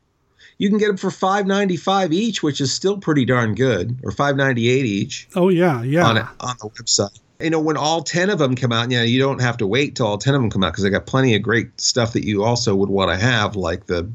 You 0.58 0.68
can 0.68 0.78
get 0.78 0.88
them 0.88 0.96
for 0.96 1.10
five 1.10 1.46
ninety-five 1.46 2.12
each, 2.12 2.42
which 2.42 2.60
is 2.60 2.72
still 2.72 2.98
pretty 2.98 3.24
darn 3.24 3.54
good, 3.54 3.98
or 4.04 4.12
five 4.12 4.36
ninety-eight 4.36 4.84
each. 4.84 5.28
Oh 5.34 5.48
yeah, 5.48 5.82
yeah. 5.82 6.06
On 6.06 6.18
on 6.18 6.56
the 6.60 6.68
website. 6.68 7.18
You 7.40 7.50
know, 7.50 7.60
when 7.60 7.76
all 7.76 8.02
ten 8.02 8.30
of 8.30 8.38
them 8.38 8.54
come 8.54 8.72
out, 8.72 8.90
yeah, 8.90 9.02
you 9.02 9.18
don't 9.18 9.40
have 9.40 9.56
to 9.58 9.66
wait 9.66 9.96
till 9.96 10.06
all 10.06 10.18
ten 10.18 10.34
of 10.34 10.40
them 10.40 10.50
come 10.50 10.62
out 10.62 10.72
because 10.72 10.84
they 10.84 10.90
got 10.90 11.06
plenty 11.06 11.34
of 11.34 11.42
great 11.42 11.80
stuff 11.80 12.12
that 12.12 12.24
you 12.24 12.44
also 12.44 12.74
would 12.74 12.90
want 12.90 13.10
to 13.10 13.16
have, 13.16 13.56
like 13.56 13.86
the 13.86 14.10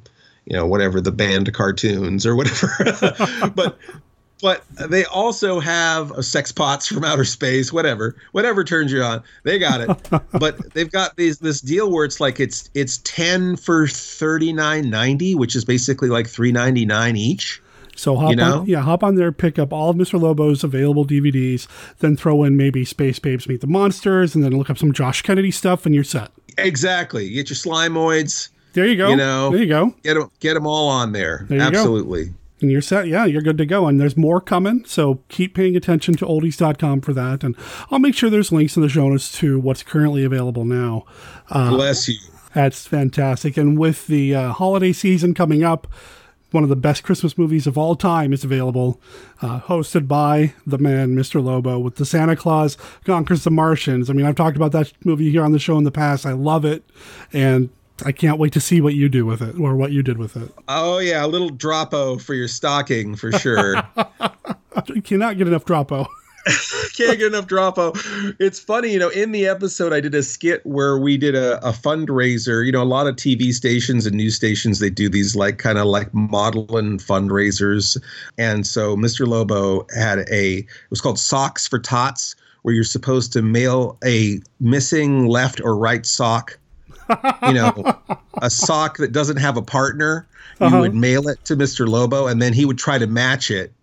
you 0.46 0.56
know 0.56 0.66
whatever 0.66 1.02
the 1.02 1.12
band 1.12 1.52
cartoons 1.54 2.26
or 2.26 2.36
whatever 2.36 2.70
but 3.56 3.78
but 4.42 4.64
they 4.78 5.06
also 5.06 5.60
have 5.60 6.12
a 6.12 6.22
sex 6.22 6.52
pots 6.52 6.88
from 6.88 7.04
outer 7.04 7.24
space, 7.24 7.72
whatever, 7.72 8.16
whatever 8.34 8.64
turns 8.64 8.92
you 8.92 9.02
on. 9.02 9.24
They 9.44 9.58
got 9.58 9.82
it. 9.82 10.10
but 10.40 10.74
they've 10.74 10.92
got 10.92 11.16
these 11.16 11.40
this 11.40 11.62
deal 11.62 11.92
where 11.92 12.06
it's 12.06 12.20
like 12.20 12.40
it's 12.40 12.70
it's 12.74 12.98
ten 13.00 13.56
for 13.56 13.88
thirty 13.88 14.52
nine 14.52 14.90
ninety, 14.90 15.36
which 15.36 15.56
is 15.56 15.64
basically 15.64 16.10
like 16.10 16.28
three 16.28 16.52
ninety 16.52 16.86
nine 16.86 17.16
each. 17.16 17.62
So 17.96 18.18
hop 18.18 18.32
you 18.32 18.36
know? 18.36 18.60
on, 18.60 18.66
yeah, 18.66 18.82
hop 18.82 19.04
on 19.04 19.16
there, 19.16 19.32
pick 19.32 19.58
up 19.58 19.72
all 19.72 19.90
of 19.90 19.96
Mr. 19.96 20.20
Lobo's 20.20 20.66
available 20.66 21.06
DVDs, 21.06 21.68
then 22.00 22.18
throw 22.18 22.44
in 22.44 22.58
maybe 22.58 22.84
Space 22.84 23.20
Babes 23.20 23.48
Meet 23.48 23.62
the 23.62 23.68
Monsters, 23.68 24.36
and 24.36 24.44
then 24.44 24.52
look 24.52 24.70
up 24.70 24.78
some 24.78 24.92
Josh 24.92 25.22
Kennedy 25.22 25.50
stuff, 25.52 25.86
and 25.86 25.96
you're 25.96 26.04
set. 26.04 26.30
Exactly. 26.58 27.26
You 27.26 27.36
get 27.36 27.50
your 27.50 27.56
Slimoids. 27.56 28.50
There 28.76 28.86
you 28.86 28.96
go. 28.96 29.10
You 29.10 29.16
know, 29.16 29.50
there 29.50 29.60
you 29.60 29.68
go. 29.68 29.96
Get 30.04 30.14
them, 30.14 30.30
get 30.40 30.54
them 30.54 30.68
all 30.68 30.90
on 30.90 31.12
there. 31.14 31.46
there 31.50 31.62
Absolutely. 31.62 32.26
Go 32.26 32.34
and 32.62 32.72
you're 32.72 32.82
set. 32.82 33.08
Yeah, 33.08 33.26
you're 33.26 33.42
good 33.42 33.58
to 33.58 33.66
go. 33.66 33.88
And 33.88 34.00
there's 34.00 34.18
more 34.18 34.40
coming. 34.40 34.86
So 34.86 35.20
keep 35.30 35.56
paying 35.56 35.76
attention 35.76 36.16
to 36.16 36.26
oldies.com 36.26 37.02
for 37.02 37.14
that. 37.14 37.44
And 37.44 37.56
I'll 37.92 38.00
make 38.00 38.16
sure 38.16 38.30
there's 38.30 38.52
links 38.52 38.76
in 38.76 38.82
the 38.82 38.90
show 38.90 39.08
notes 39.08 39.32
to 39.40 39.60
what's 39.60 39.84
currently 39.84 40.24
available 40.24 40.66
now. 40.66 41.06
Uh, 41.50 41.72
Bless 41.72 42.08
you. 42.08 42.16
That's 42.54 42.88
fantastic. 42.88 43.58
And 43.58 43.78
with 43.78 44.08
the 44.08 44.34
uh, 44.34 44.54
holiday 44.54 44.94
season 44.94 45.34
coming 45.34 45.64
up, 45.64 45.88
one 46.52 46.64
of 46.64 46.70
the 46.70 46.76
best 46.78 47.04
Christmas 47.04 47.38
movies 47.38 47.68
of 47.68 47.78
all 47.78 47.96
time 47.96 48.32
is 48.32 48.46
available, 48.46 49.02
uh, 49.42 49.60
hosted 49.60 50.08
by 50.08 50.54
the 50.66 50.78
man, 50.78 51.14
Mr. 51.14 51.44
Lobo, 51.44 51.78
with 51.78 51.96
the 51.96 52.06
Santa 52.06 52.36
Claus 52.36 52.78
Conquers 53.04 53.44
the 53.44 53.52
Martians. 53.52 54.10
I 54.10 54.14
mean, 54.14 54.26
I've 54.26 54.36
talked 54.36 54.56
about 54.56 54.72
that 54.72 54.94
movie 55.04 55.30
here 55.32 55.44
on 55.44 55.52
the 55.52 55.60
show 55.60 55.78
in 55.78 55.84
the 55.84 55.92
past. 55.92 56.26
I 56.26 56.32
love 56.32 56.64
it. 56.64 56.84
And 57.34 57.70
I 58.04 58.12
can't 58.12 58.38
wait 58.40 58.54
to 58.54 58.60
see 58.60 58.82
what 58.82 58.94
you 58.94 59.08
do 59.08 59.26
with 59.26 59.42
it 59.42 59.58
or 59.60 59.76
what 59.76 59.92
you 59.92 60.04
did 60.04 60.18
with 60.18 60.36
it. 60.36 60.52
Oh 60.68 61.00
yeah, 61.00 61.26
a 61.26 61.28
little 61.28 61.50
droppo 61.50 62.22
for 62.22 62.34
your 62.34 62.48
stocking 62.48 63.16
for 63.16 63.32
sure. 63.32 63.76
you 64.88 65.02
cannot 65.02 65.38
get 65.38 65.48
enough 65.48 65.66
droppo. 65.66 66.08
Can't 66.96 67.18
get 67.18 67.28
enough 67.28 67.48
droppo. 67.48 68.36
It's 68.40 68.60
funny, 68.60 68.92
you 68.94 69.00
know, 69.00 69.10
in 69.10 69.32
the 69.32 69.48
episode 69.48 69.94
I 69.94 70.00
did 70.00 70.14
a 70.14 70.22
skit 70.22 70.64
where 70.64 70.98
we 70.98 71.18
did 71.18 71.34
a, 71.36 71.58
a 71.68 71.72
fundraiser. 71.72 72.64
You 72.64 72.72
know, 72.72 72.84
a 72.84 72.86
lot 72.86 73.08
of 73.08 73.16
TV 73.16 73.52
stations 73.52 74.06
and 74.06 74.16
news 74.16 74.36
stations 74.36 74.78
they 74.78 74.92
do 74.92 75.10
these 75.10 75.36
like 75.36 75.58
kind 75.58 75.80
of 75.80 75.88
like 75.88 76.14
modeling 76.14 77.00
fundraisers. 77.00 78.00
And 78.38 78.68
so 78.68 78.96
Mr. 78.96 79.28
Lobo 79.28 79.88
had 79.96 80.20
a 80.30 80.58
it 80.60 80.68
was 80.92 81.02
called 81.02 81.18
Socks 81.18 81.68
for 81.68 81.80
Tots, 81.80 82.36
where 82.62 82.76
you're 82.76 82.84
supposed 82.84 83.34
to 83.34 83.42
mail 83.42 83.98
a 84.06 84.40
missing 84.60 85.26
left 85.28 85.60
or 85.62 85.76
right 85.76 86.06
sock 86.06 86.60
you 87.48 87.54
know, 87.54 87.98
a 88.42 88.50
sock 88.50 88.98
that 88.98 89.12
doesn't 89.12 89.38
have 89.38 89.58
a 89.58 89.62
partner, 89.62 90.28
you 90.60 90.68
uh-huh. 90.68 90.80
would 90.80 90.96
mail 90.96 91.28
it 91.28 91.44
to 91.46 91.56
Mr. 91.56 91.88
Lobo, 91.88 92.28
and 92.28 92.42
then 92.42 92.54
he 92.54 92.66
would 92.66 92.78
try 92.78 92.98
to 92.98 93.08
match 93.08 93.52
it 93.52 93.74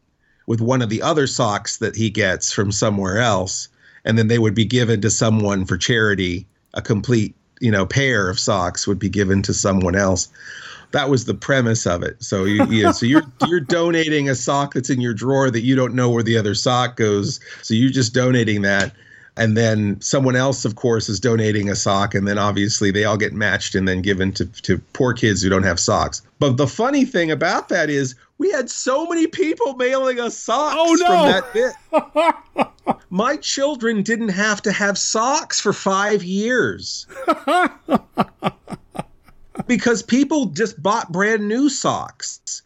with 0.46 0.60
one 0.60 0.82
of 0.82 0.88
the 0.88 1.02
other 1.02 1.26
socks 1.26 1.78
that 1.78 1.96
he 1.96 2.10
gets 2.10 2.52
from 2.52 2.72
somewhere 2.72 3.18
else, 3.18 3.68
and 4.04 4.18
then 4.18 4.28
they 4.28 4.38
would 4.38 4.54
be 4.54 4.64
given 4.64 5.00
to 5.00 5.10
someone 5.10 5.64
for 5.64 5.76
charity. 5.76 6.46
A 6.74 6.82
complete, 6.82 7.34
you 7.60 7.70
know, 7.70 7.84
pair 7.84 8.30
of 8.30 8.40
socks 8.40 8.86
would 8.86 8.98
be 8.98 9.10
given 9.10 9.42
to 9.42 9.52
someone 9.52 9.94
else. 9.94 10.28
That 10.92 11.10
was 11.10 11.26
the 11.26 11.34
premise 11.34 11.86
of 11.86 12.02
it. 12.02 12.22
So 12.22 12.44
you, 12.44 12.64
you 12.66 12.92
so 12.92 13.06
you're 13.06 13.22
you're 13.46 13.60
donating 13.60 14.28
a 14.28 14.34
sock 14.34 14.74
that's 14.74 14.90
in 14.90 15.00
your 15.00 15.14
drawer 15.14 15.50
that 15.50 15.60
you 15.60 15.76
don't 15.76 15.94
know 15.94 16.10
where 16.10 16.22
the 16.22 16.38
other 16.38 16.54
sock 16.54 16.96
goes. 16.96 17.40
So 17.62 17.74
you're 17.74 17.90
just 17.90 18.14
donating 18.14 18.62
that 18.62 18.94
and 19.36 19.56
then 19.56 20.00
someone 20.00 20.36
else 20.36 20.64
of 20.64 20.76
course 20.76 21.08
is 21.08 21.18
donating 21.18 21.70
a 21.70 21.76
sock 21.76 22.14
and 22.14 22.26
then 22.26 22.38
obviously 22.38 22.90
they 22.90 23.04
all 23.04 23.16
get 23.16 23.32
matched 23.32 23.74
and 23.74 23.88
then 23.88 24.02
given 24.02 24.32
to, 24.32 24.44
to 24.46 24.78
poor 24.92 25.14
kids 25.14 25.42
who 25.42 25.48
don't 25.48 25.62
have 25.62 25.80
socks. 25.80 26.22
But 26.38 26.56
the 26.56 26.66
funny 26.66 27.04
thing 27.04 27.30
about 27.30 27.68
that 27.70 27.88
is 27.88 28.14
we 28.38 28.50
had 28.50 28.68
so 28.68 29.06
many 29.06 29.26
people 29.26 29.74
mailing 29.74 30.20
us 30.20 30.36
socks 30.36 30.76
oh, 30.78 30.94
no. 30.94 31.06
from 31.06 31.26
that 31.28 31.52
bit. 31.52 32.96
My 33.10 33.36
children 33.36 34.02
didn't 34.02 34.30
have 34.30 34.60
to 34.62 34.72
have 34.72 34.98
socks 34.98 35.60
for 35.60 35.72
five 35.72 36.22
years. 36.22 37.06
Because 39.66 40.02
people 40.02 40.46
just 40.46 40.82
bought 40.82 41.12
brand 41.12 41.46
new 41.46 41.68
socks. 41.68 42.62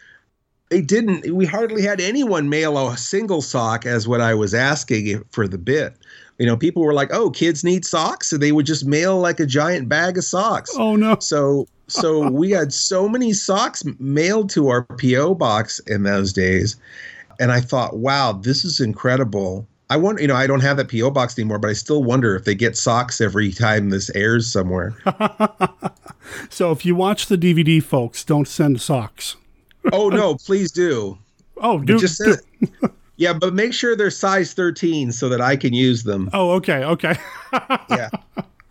They 0.70 0.80
didn't 0.80 1.34
we 1.34 1.44
hardly 1.44 1.82
had 1.82 2.00
anyone 2.00 2.48
mail 2.48 2.88
a 2.88 2.96
single 2.96 3.42
sock 3.42 3.86
as 3.86 4.08
what 4.08 4.20
i 4.20 4.34
was 4.34 4.54
asking 4.54 5.22
for 5.30 5.46
the 5.46 5.58
bit 5.58 5.96
you 6.38 6.46
know, 6.46 6.56
people 6.56 6.82
were 6.82 6.94
like, 6.94 7.12
"Oh, 7.12 7.30
kids 7.30 7.64
need 7.64 7.84
socks," 7.84 8.28
so 8.28 8.36
they 8.36 8.52
would 8.52 8.66
just 8.66 8.84
mail 8.84 9.18
like 9.18 9.40
a 9.40 9.46
giant 9.46 9.88
bag 9.88 10.18
of 10.18 10.24
socks. 10.24 10.70
Oh 10.76 10.96
no! 10.96 11.16
So 11.20 11.66
so 11.88 12.28
we 12.30 12.50
had 12.50 12.72
so 12.72 13.08
many 13.08 13.32
socks 13.32 13.82
mailed 13.98 14.50
to 14.50 14.68
our 14.68 14.82
PO 14.82 15.34
box 15.34 15.78
in 15.86 16.02
those 16.02 16.32
days, 16.32 16.76
and 17.40 17.52
I 17.52 17.60
thought, 17.60 17.98
"Wow, 17.98 18.32
this 18.32 18.64
is 18.64 18.80
incredible." 18.80 19.66
I 19.88 19.96
wonder, 19.96 20.20
you 20.20 20.26
know, 20.26 20.34
I 20.34 20.48
don't 20.48 20.62
have 20.62 20.78
that 20.78 20.90
PO 20.90 21.10
box 21.12 21.38
anymore, 21.38 21.60
but 21.60 21.70
I 21.70 21.72
still 21.72 22.02
wonder 22.02 22.34
if 22.34 22.44
they 22.44 22.56
get 22.56 22.76
socks 22.76 23.20
every 23.20 23.52
time 23.52 23.90
this 23.90 24.10
airs 24.16 24.50
somewhere. 24.50 24.96
so 26.50 26.72
if 26.72 26.84
you 26.84 26.96
watch 26.96 27.26
the 27.26 27.38
DVD, 27.38 27.80
folks, 27.80 28.24
don't 28.24 28.48
send 28.48 28.80
socks. 28.80 29.36
oh 29.92 30.08
no, 30.08 30.34
please 30.46 30.72
do. 30.72 31.18
Oh, 31.58 31.78
do 31.78 31.98
just 31.98 32.16
send 32.16 32.40
do. 32.60 32.90
Yeah, 33.16 33.32
but 33.32 33.54
make 33.54 33.72
sure 33.72 33.96
they're 33.96 34.10
size 34.10 34.52
13 34.52 35.12
so 35.12 35.28
that 35.28 35.40
I 35.40 35.56
can 35.56 35.72
use 35.72 36.02
them. 36.04 36.28
Oh, 36.32 36.50
okay, 36.52 36.84
okay. 36.84 37.16
yeah. 37.90 38.10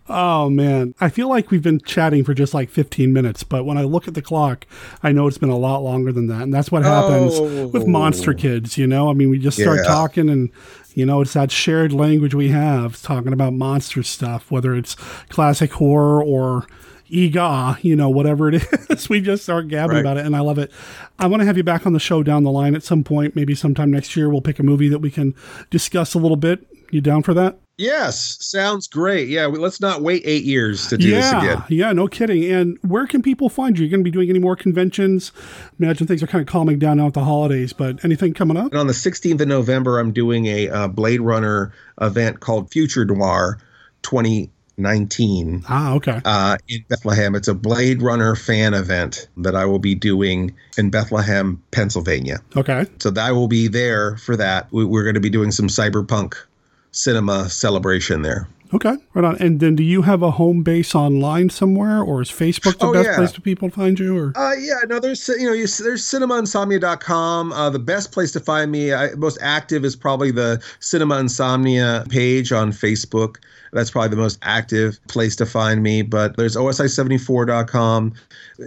Oh 0.07 0.51
man, 0.51 0.93
I 1.01 1.09
feel 1.09 1.27
like 1.29 1.49
we've 1.49 1.63
been 1.63 1.79
chatting 1.79 2.23
for 2.23 2.35
just 2.35 2.53
like 2.53 2.69
15 2.69 3.11
minutes, 3.11 3.43
but 3.43 3.65
when 3.65 3.79
I 3.79 3.81
look 3.81 4.07
at 4.07 4.13
the 4.13 4.21
clock, 4.21 4.67
I 5.01 5.11
know 5.11 5.25
it's 5.25 5.39
been 5.39 5.49
a 5.49 5.57
lot 5.57 5.79
longer 5.79 6.11
than 6.11 6.27
that. 6.27 6.43
And 6.43 6.53
that's 6.53 6.71
what 6.71 6.83
happens 6.83 7.33
Oh. 7.39 7.67
with 7.67 7.87
Monster 7.87 8.31
oh. 8.31 8.35
Kids, 8.35 8.77
you 8.77 8.85
know? 8.85 9.09
I 9.09 9.13
mean, 9.13 9.31
we 9.31 9.39
just 9.39 9.57
start 9.57 9.77
Yeah. 9.77 9.87
talking 9.87 10.29
and 10.29 10.51
you 10.93 11.05
know, 11.05 11.19
it's 11.21 11.33
that 11.33 11.51
shared 11.51 11.91
language 11.91 12.33
we 12.33 12.49
have 12.49 13.01
talking 13.01 13.33
about 13.33 13.51
monster 13.53 14.01
stuff, 14.01 14.49
whether 14.49 14.75
it's 14.75 14.95
classic 15.27 15.73
horror 15.73 16.23
or 16.23 16.67
Eegah, 17.09 17.83
you 17.83 17.95
know, 17.95 18.09
whatever 18.09 18.49
it 18.49 18.63
is. 18.89 19.09
we 19.09 19.21
just 19.21 19.43
start 19.43 19.67
gabbing 19.67 19.95
Right. 19.95 20.01
about 20.01 20.17
it 20.17 20.25
and 20.25 20.35
I 20.35 20.39
love 20.39 20.57
it. 20.57 20.71
I 21.19 21.27
want 21.27 21.41
to 21.41 21.45
have 21.45 21.57
you 21.57 21.63
back 21.63 21.85
on 21.85 21.93
the 21.93 21.99
show 21.99 22.23
down 22.23 22.43
the 22.43 22.51
line 22.51 22.75
at 22.75 22.83
some 22.83 23.03
point, 23.03 23.35
maybe 23.35 23.55
sometime 23.55 23.91
next 23.91 24.15
year. 24.15 24.29
We'll 24.29 24.41
pick 24.41 24.59
a 24.59 24.63
movie 24.63 24.89
that 24.89 24.99
we 24.99 25.11
can 25.11 25.33
discuss 25.69 26.13
a 26.13 26.19
little 26.19 26.37
bit. 26.37 26.65
You 26.91 27.01
down 27.01 27.23
for 27.23 27.33
that? 27.33 27.57
Yes, 27.77 28.37
sounds 28.39 28.87
great. 28.87 29.27
Yeah, 29.27 29.47
we, 29.47 29.57
let's 29.59 29.81
not 29.81 30.01
wait 30.01 30.21
eight 30.25 30.45
years 30.45 30.87
to 30.87 30.97
do 30.97 31.09
yeah, 31.09 31.19
this 31.19 31.43
again. 31.43 31.63
Yeah, 31.67 31.91
no 31.91 32.07
kidding. 32.07 32.45
And 32.49 32.77
where 32.83 33.05
can 33.05 33.21
people 33.21 33.49
find 33.49 33.77
you? 33.77 33.83
You're 33.83 33.91
going 33.91 33.99
to 33.99 34.03
be 34.09 34.11
doing 34.11 34.29
any 34.29 34.39
more 34.39 34.55
conventions? 34.55 35.33
Imagine 35.77 36.07
things 36.07 36.23
are 36.23 36.27
kind 36.27 36.41
of 36.41 36.47
calming 36.47 36.79
down 36.79 36.97
now 36.97 37.07
at 37.07 37.13
the 37.15 37.23
holidays, 37.25 37.73
but 37.73 38.05
anything 38.05 38.33
coming 38.33 38.55
up? 38.55 38.67
And 38.71 38.79
on 38.79 38.87
the 38.87 38.93
16th 38.93 39.41
of 39.41 39.47
November, 39.49 39.99
I'm 39.99 40.13
doing 40.13 40.45
a 40.45 40.69
uh, 40.69 40.87
Blade 40.87 41.19
Runner 41.19 41.73
event 41.99 42.39
called 42.39 42.71
Future 42.71 43.03
Noir 43.03 43.57
2019 44.77 45.63
Ah, 45.67 45.93
okay. 45.93 46.21
uh, 46.25 46.57
in 46.67 46.83
Bethlehem. 46.89 47.35
It's 47.35 47.47
a 47.47 47.53
Blade 47.53 48.01
Runner 48.01 48.35
fan 48.35 48.73
event 48.73 49.27
that 49.37 49.55
I 49.55 49.65
will 49.65 49.79
be 49.79 49.95
doing 49.95 50.53
in 50.77 50.89
Bethlehem, 50.89 51.61
Pennsylvania. 51.71 52.41
Okay. 52.55 52.85
So 52.99 53.09
that 53.11 53.25
I 53.25 53.31
will 53.31 53.47
be 53.47 53.67
there 53.67 54.17
for 54.17 54.35
that. 54.35 54.67
We, 54.71 54.85
we're 54.85 55.03
going 55.03 55.15
to 55.15 55.21
be 55.21 55.29
doing 55.29 55.51
some 55.51 55.67
cyberpunk 55.67 56.35
cinema 56.91 57.49
celebration 57.49 58.21
there. 58.21 58.47
Okay. 58.73 58.95
Right 59.13 59.23
on. 59.23 59.35
And 59.37 59.59
then 59.59 59.75
do 59.75 59.83
you 59.83 60.01
have 60.01 60.21
a 60.21 60.31
home 60.31 60.63
base 60.63 60.95
online 60.95 61.49
somewhere 61.49 62.01
or 62.01 62.21
is 62.21 62.29
Facebook 62.29 62.77
the 62.79 62.87
Oh, 62.87 62.93
best 62.93 63.07
yeah. 63.09 63.15
place 63.15 63.31
for 63.33 63.41
people 63.41 63.69
to 63.69 63.75
find 63.75 63.97
you 63.99 64.17
or 64.17 64.33
Uh, 64.35 64.53
yeah, 64.59 64.75
no, 64.87 64.99
there's 64.99 65.27
you 65.27 65.45
know 65.45 65.53
you, 65.53 65.67
there's 65.67 66.03
cinemainsomnia.com. 66.03 67.53
Uh, 67.53 67.69
the 67.69 67.79
best 67.79 68.11
place 68.11 68.31
to 68.33 68.39
find 68.39 68.71
me, 68.71 68.93
I, 68.93 69.13
most 69.15 69.37
active, 69.41 69.85
is 69.85 69.95
probably 69.95 70.31
the 70.31 70.61
Cinema 70.79 71.19
Insomnia 71.19 72.05
page 72.09 72.51
on 72.51 72.71
Facebook. 72.71 73.37
That's 73.71 73.91
probably 73.91 74.09
the 74.09 74.15
most 74.17 74.39
active 74.41 74.99
place 75.07 75.35
to 75.37 75.45
find 75.45 75.83
me. 75.83 76.01
But 76.01 76.37
there's 76.37 76.55
osi74.com. 76.55 78.13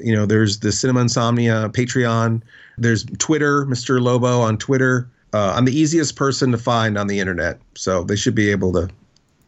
You 0.02 0.14
know, 0.14 0.26
there's 0.26 0.60
the 0.60 0.72
Cinema 0.72 1.00
Insomnia 1.00 1.70
Patreon. 1.70 2.42
There's 2.76 3.04
Twitter, 3.18 3.64
Mr. 3.66 4.00
Lobo 4.00 4.40
on 4.40 4.58
Twitter. 4.58 5.08
Uh, 5.32 5.52
I'm 5.56 5.64
the 5.64 5.76
easiest 5.78 6.16
person 6.16 6.52
to 6.52 6.58
find 6.58 6.96
on 6.96 7.06
the 7.06 7.20
internet, 7.20 7.58
so 7.74 8.02
they 8.04 8.16
should 8.16 8.34
be 8.34 8.50
able 8.50 8.72
to 8.72 8.88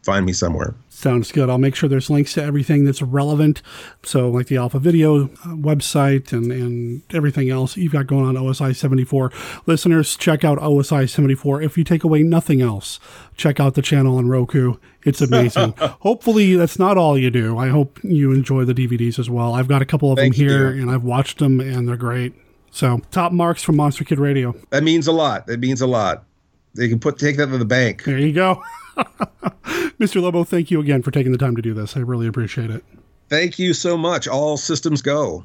find 0.03 0.27
me 0.27 0.33
somewhere. 0.33 0.75
Sounds 0.89 1.33
good. 1.33 1.49
I'll 1.49 1.59
make 1.59 1.75
sure 1.75 1.89
there's 1.89 2.11
links 2.11 2.35
to 2.35 2.43
everything 2.43 2.85
that's 2.85 3.01
relevant. 3.01 3.63
So, 4.03 4.29
like 4.29 4.49
the 4.49 4.59
Alpha 4.59 4.79
Video 4.79 5.25
uh, 5.25 5.29
website 5.57 6.33
and, 6.33 6.53
and 6.53 7.03
everything 7.15 7.49
else 7.49 7.77
you've 7.77 7.93
got 7.93 8.07
going 8.07 8.27
on 8.27 8.35
OSI 8.35 8.77
74. 8.77 9.33
Listeners, 9.67 10.17
check 10.17 10.45
out 10.45 10.59
OSI 10.59 11.09
74. 11.09 11.63
If 11.63 11.79
you 11.79 11.85
take 11.85 12.05
away 12.05 12.23
nothing 12.23 12.61
else, 12.61 13.01
check 13.37 13.59
out 13.61 13.75
the 13.75 13.83
channel 13.83 14.19
on 14.19 14.29
Roku. 14.29 14.75
It's 15.05 15.23
amazing. 15.23 15.73
Hopefully, 16.01 16.55
that's 16.55 16.79
not 16.79 16.99
all 16.99 17.17
you 17.17 17.31
do. 17.31 17.57
I 17.57 17.69
hope 17.69 17.99
you 18.03 18.33
enjoy 18.33 18.65
the 18.65 18.75
DVDs 18.75 19.19
as 19.19 19.31
well. 19.31 19.55
I've 19.55 19.69
got 19.69 19.81
a 19.81 19.87
couple 19.87 20.13
of 20.13 20.19
Thank 20.19 20.37
them 20.37 20.47
here, 20.47 20.73
dear. 20.73 20.83
and 20.83 20.91
I've 20.91 21.05
watched 21.05 21.39
them, 21.39 21.61
and 21.61 21.89
they're 21.89 21.97
great. 21.97 22.35
So, 22.71 23.01
top 23.11 23.33
marks 23.33 23.63
from 23.63 23.77
Monster 23.77 24.05
Kid 24.05 24.19
Radio. 24.19 24.55
That 24.69 24.83
means 24.83 25.07
a 25.07 25.13
lot. 25.13 25.47
That 25.47 25.61
means 25.61 25.81
a 25.81 25.87
lot. 25.87 26.25
They 26.75 26.89
can 26.89 27.01
put 27.01 27.19
take 27.19 27.37
that 27.37 27.47
to 27.47 27.59
the 27.59 27.65
bank. 27.65 28.05
There 28.05 28.19
you 28.19 28.33
go. 28.33 28.63
Mr. 29.99 30.23
Lobo, 30.23 30.45
thank 30.45 30.71
you 30.71 30.81
again 30.81 31.03
for 31.03 31.11
taking 31.11 31.33
the 31.33 31.39
time 31.39 31.57
to 31.57 31.63
do 31.63 31.75
this. 31.75 31.97
I 31.97 32.01
really 32.01 32.27
appreciate 32.27 32.71
it. 32.71 32.85
Thank 33.29 33.59
you 33.59 33.75
so 33.75 33.97
much. 33.97 34.27
All 34.27 34.57
systems 34.57 35.03
go. 35.03 35.41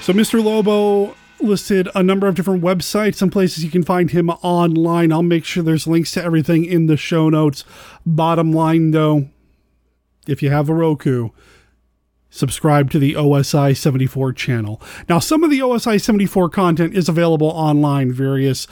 So, 0.00 0.12
Mr. 0.12 0.42
Lobo 0.42 1.16
listed 1.40 1.88
a 1.94 2.02
number 2.02 2.26
of 2.26 2.34
different 2.34 2.62
websites 2.62 3.20
and 3.22 3.30
places 3.30 3.64
you 3.64 3.70
can 3.70 3.82
find 3.82 4.10
him 4.10 4.30
online. 4.30 5.12
I'll 5.12 5.22
make 5.22 5.44
sure 5.44 5.62
there's 5.62 5.86
links 5.86 6.12
to 6.12 6.22
everything 6.22 6.64
in 6.64 6.86
the 6.86 6.96
show 6.96 7.28
notes. 7.28 7.64
Bottom 8.06 8.52
line, 8.52 8.90
though, 8.90 9.28
if 10.26 10.42
you 10.42 10.50
have 10.50 10.68
a 10.68 10.74
Roku, 10.74 11.30
subscribe 12.34 12.90
to 12.90 12.98
the 12.98 13.14
OSI 13.14 13.76
74 13.76 14.32
channel. 14.32 14.82
Now, 15.08 15.20
some 15.20 15.44
of 15.44 15.50
the 15.50 15.60
OSI 15.60 16.00
74 16.00 16.48
content 16.50 16.94
is 16.94 17.08
available 17.08 17.46
online, 17.46 18.12
various 18.12 18.66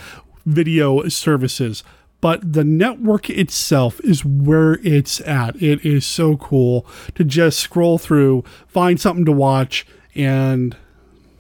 video 0.45 1.07
services, 1.09 1.85
but 2.21 2.53
the 2.53 2.65
network 2.65 3.31
itself 3.31 4.01
is 4.01 4.25
where 4.25 4.75
it's 4.83 5.21
at. 5.21 5.55
It 5.63 5.87
is 5.87 6.05
so 6.05 6.37
cool 6.37 6.85
to 7.15 7.23
just 7.23 7.61
scroll 7.61 7.99
through, 7.99 8.43
find 8.67 9.01
something 9.01 9.25
to 9.27 9.33
watch, 9.33 9.87
and 10.17 10.77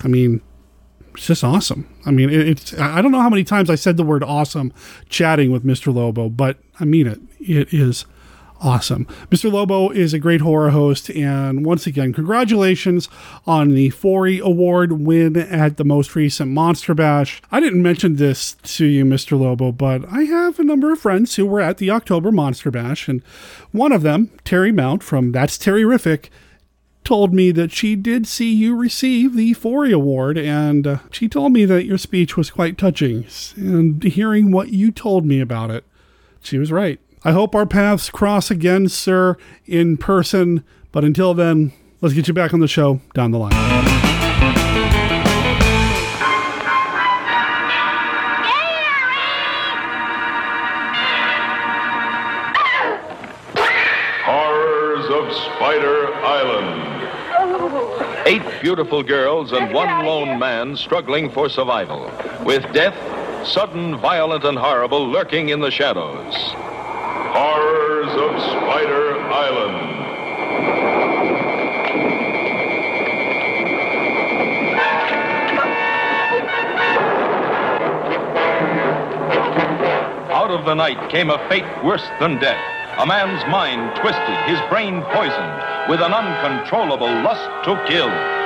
I 0.04 0.08
mean, 0.08 0.42
it's 1.14 1.26
just 1.26 1.42
awesome. 1.42 1.92
I 2.06 2.12
mean, 2.12 2.30
it's 2.30 2.72
I 2.78 3.02
don't 3.02 3.12
know 3.12 3.20
how 3.20 3.30
many 3.30 3.44
times 3.44 3.68
I 3.68 3.74
said 3.74 3.96
the 3.96 4.04
word 4.04 4.22
awesome 4.22 4.72
chatting 5.08 5.50
with 5.50 5.64
Mr. 5.64 5.92
Lobo, 5.92 6.28
but 6.28 6.58
I 6.78 6.84
mean 6.84 7.08
it. 7.08 7.20
It 7.40 7.74
is 7.74 8.06
awesome. 8.62 9.06
Mr. 9.30 9.52
Lobo 9.52 9.90
is 9.90 10.14
a 10.14 10.18
great 10.18 10.40
horror 10.40 10.70
host, 10.70 11.10
and 11.10 11.66
once 11.66 11.86
again, 11.86 12.12
congratulations 12.12 13.08
on 13.46 13.70
the 13.70 13.90
Forry 13.90 14.38
Award 14.38 14.92
win 14.92 15.36
at 15.36 15.76
the 15.76 15.84
most 15.84 16.14
recent 16.14 16.50
Monster 16.50 16.94
Bash. 16.94 17.42
I 17.50 17.60
didn't 17.60 17.82
mention 17.82 18.16
this 18.16 18.54
to 18.62 18.86
you, 18.86 19.04
Mr. 19.04 19.38
Lobo, 19.38 19.72
but 19.72 20.10
I 20.10 20.22
have 20.22 20.58
a 20.58 20.64
number 20.64 20.92
of 20.92 21.00
friends 21.00 21.34
who 21.34 21.44
were 21.44 21.60
at 21.60 21.78
the 21.78 21.90
October 21.90 22.30
Monster 22.32 22.70
Bash, 22.70 23.08
and 23.08 23.22
one 23.72 23.92
of 23.92 24.02
them, 24.02 24.30
Terry 24.44 24.72
Mount 24.72 25.02
from 25.02 25.32
That's 25.32 25.58
Terryrific, 25.58 26.28
told 27.04 27.34
me 27.34 27.50
that 27.50 27.72
she 27.72 27.96
did 27.96 28.26
see 28.28 28.52
you 28.52 28.76
receive 28.76 29.34
the 29.34 29.54
Forry 29.54 29.90
Award, 29.90 30.38
and 30.38 30.86
uh, 30.86 30.98
she 31.10 31.28
told 31.28 31.52
me 31.52 31.64
that 31.64 31.84
your 31.84 31.98
speech 31.98 32.36
was 32.36 32.50
quite 32.50 32.78
touching. 32.78 33.26
And 33.56 34.02
hearing 34.02 34.52
what 34.52 34.68
you 34.68 34.92
told 34.92 35.26
me 35.26 35.40
about 35.40 35.70
it, 35.70 35.84
she 36.42 36.58
was 36.58 36.70
right. 36.70 37.00
I 37.24 37.30
hope 37.30 37.54
our 37.54 37.66
paths 37.66 38.10
cross 38.10 38.50
again, 38.50 38.88
sir, 38.88 39.36
in 39.64 39.96
person. 39.96 40.64
But 40.90 41.04
until 41.04 41.34
then, 41.34 41.72
let's 42.00 42.16
get 42.16 42.26
you 42.26 42.34
back 42.34 42.52
on 42.52 42.58
the 42.58 42.66
show 42.66 43.00
down 43.14 43.30
the 43.30 43.38
line. 43.38 43.52
Horrors 54.24 55.06
of 55.08 55.32
Spider 55.32 56.12
Island. 56.14 56.80
Eight 58.26 58.42
beautiful 58.60 59.04
girls 59.04 59.52
and 59.52 59.72
one 59.72 60.04
lone 60.04 60.40
man 60.40 60.76
struggling 60.76 61.30
for 61.30 61.48
survival, 61.48 62.10
with 62.44 62.64
death, 62.72 62.96
sudden, 63.46 63.96
violent, 63.98 64.42
and 64.44 64.58
horrible, 64.58 65.08
lurking 65.08 65.50
in 65.50 65.60
the 65.60 65.70
shadows. 65.70 66.34
Horrors 67.34 68.12
of 68.12 68.40
Spider 68.42 69.18
Island. 69.22 69.92
Out 80.30 80.50
of 80.50 80.66
the 80.66 80.74
night 80.74 81.10
came 81.10 81.30
a 81.30 81.38
fate 81.48 81.64
worse 81.82 82.06
than 82.20 82.38
death. 82.38 82.60
A 82.98 83.06
man's 83.06 83.42
mind 83.50 83.96
twisted, 83.96 84.36
his 84.44 84.60
brain 84.68 85.00
poisoned, 85.14 85.88
with 85.88 86.02
an 86.02 86.12
uncontrollable 86.12 87.06
lust 87.22 87.48
to 87.64 87.82
kill. 87.88 88.41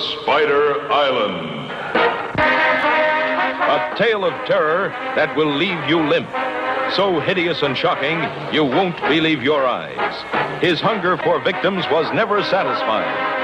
Spider 0.00 0.90
Island. 0.90 1.70
A 3.68 3.94
tale 3.96 4.24
of 4.24 4.32
terror 4.46 4.90
that 5.16 5.34
will 5.36 5.52
leave 5.52 5.88
you 5.88 6.00
limp. 6.00 6.28
So 6.94 7.20
hideous 7.20 7.62
and 7.62 7.76
shocking, 7.76 8.18
you 8.54 8.64
won't 8.64 8.98
believe 9.02 9.42
your 9.42 9.66
eyes. 9.66 10.62
His 10.62 10.80
hunger 10.80 11.16
for 11.18 11.38
victims 11.40 11.84
was 11.90 12.12
never 12.14 12.42
satisfied. 12.42 13.37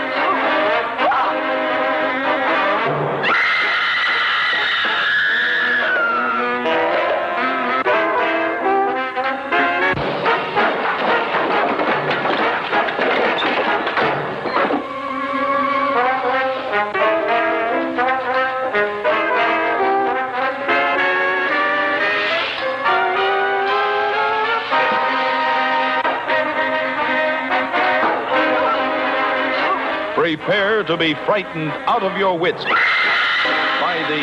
To 30.95 30.99
be 30.99 31.15
frightened 31.27 31.73
out 31.89 32.05
of 32.05 32.17
your 32.17 32.39
wits 32.39 32.63
by 32.63 33.97
the 34.09 34.23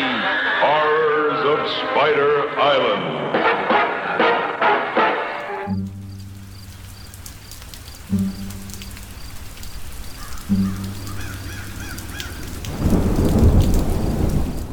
horrors 0.62 1.44
of 1.44 1.58
Spider 1.68 2.48
Island. 2.58 3.32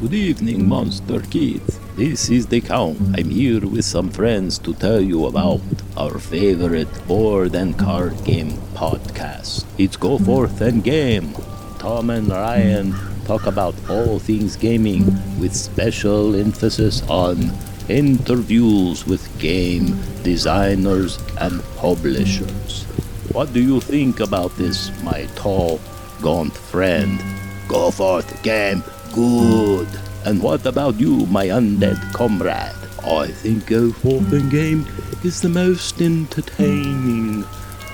Good 0.00 0.14
evening, 0.14 0.66
Monster 0.66 1.20
Kids. 1.20 1.78
This 1.96 2.30
is 2.30 2.46
the 2.46 2.62
Count. 2.62 2.98
I'm 3.14 3.28
here 3.28 3.60
with 3.66 3.84
some 3.84 4.08
friends 4.08 4.58
to 4.60 4.72
tell 4.72 5.02
you 5.02 5.26
about 5.26 5.60
our 5.98 6.18
favorite 6.18 7.06
board 7.06 7.54
and 7.54 7.78
card 7.78 8.24
game 8.24 8.52
podcast. 8.72 9.66
It's 9.76 9.98
Go 9.98 10.16
Forth 10.16 10.62
and 10.62 10.82
Game. 10.82 11.34
Tom 11.80 12.10
and 12.10 12.28
Ryan 12.28 12.92
talk 13.24 13.46
about 13.46 13.74
all 13.88 14.18
things 14.18 14.54
gaming 14.54 15.00
with 15.40 15.56
special 15.56 16.36
emphasis 16.36 17.00
on 17.08 17.50
interviews 17.88 19.06
with 19.06 19.24
game 19.38 19.96
designers 20.22 21.18
and 21.40 21.64
publishers. 21.78 22.84
What 23.32 23.54
do 23.54 23.62
you 23.64 23.80
think 23.80 24.20
about 24.20 24.54
this, 24.58 24.92
my 25.02 25.24
tall, 25.36 25.80
gaunt 26.20 26.52
friend? 26.52 27.18
Go 27.66 27.90
forth, 27.90 28.28
game. 28.42 28.84
Good. 29.14 29.88
And 30.26 30.42
what 30.42 30.66
about 30.66 31.00
you, 31.00 31.24
my 31.32 31.46
undead 31.46 32.12
comrade? 32.12 32.76
I 33.02 33.28
think 33.28 33.66
Go 33.66 33.90
Forth 33.92 34.30
and 34.34 34.50
Game 34.50 34.86
is 35.24 35.40
the 35.40 35.48
most 35.48 36.02
entertaining 36.02 37.19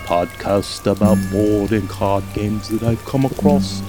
podcast 0.07 0.87
about 0.91 1.19
board 1.33 1.73
and 1.73 1.89
card 1.89 2.25
games 2.33 2.69
that 2.69 2.85
I've 2.85 3.05
come 3.05 3.25
across 3.25 3.83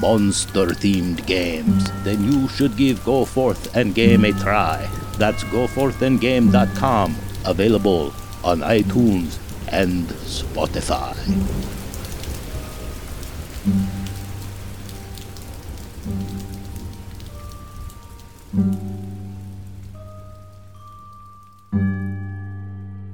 monster 0.00 0.66
themed 0.66 1.24
games, 1.26 1.90
then 2.04 2.22
you 2.30 2.46
should 2.48 2.76
give 2.76 3.02
Go 3.04 3.24
Forth 3.24 3.74
and 3.74 3.94
Game 3.94 4.24
a 4.24 4.32
try. 4.32 4.86
That's 5.18 5.42
goforthandgame.com, 5.44 7.16
available 7.44 8.12
on 8.44 8.60
iTunes 8.60 9.38
and 9.72 10.06
Spotify. 10.06 11.16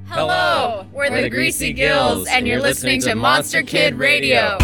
Hello, 0.06 0.86
we're 0.92 1.08
the 1.08 1.30
Greasy 1.30 1.72
Gills, 1.72 2.28
and 2.28 2.46
you're 2.46 2.60
listening 2.60 3.00
to 3.00 3.14
Monster 3.14 3.62
Kid 3.62 3.94
Radio. 3.94 4.58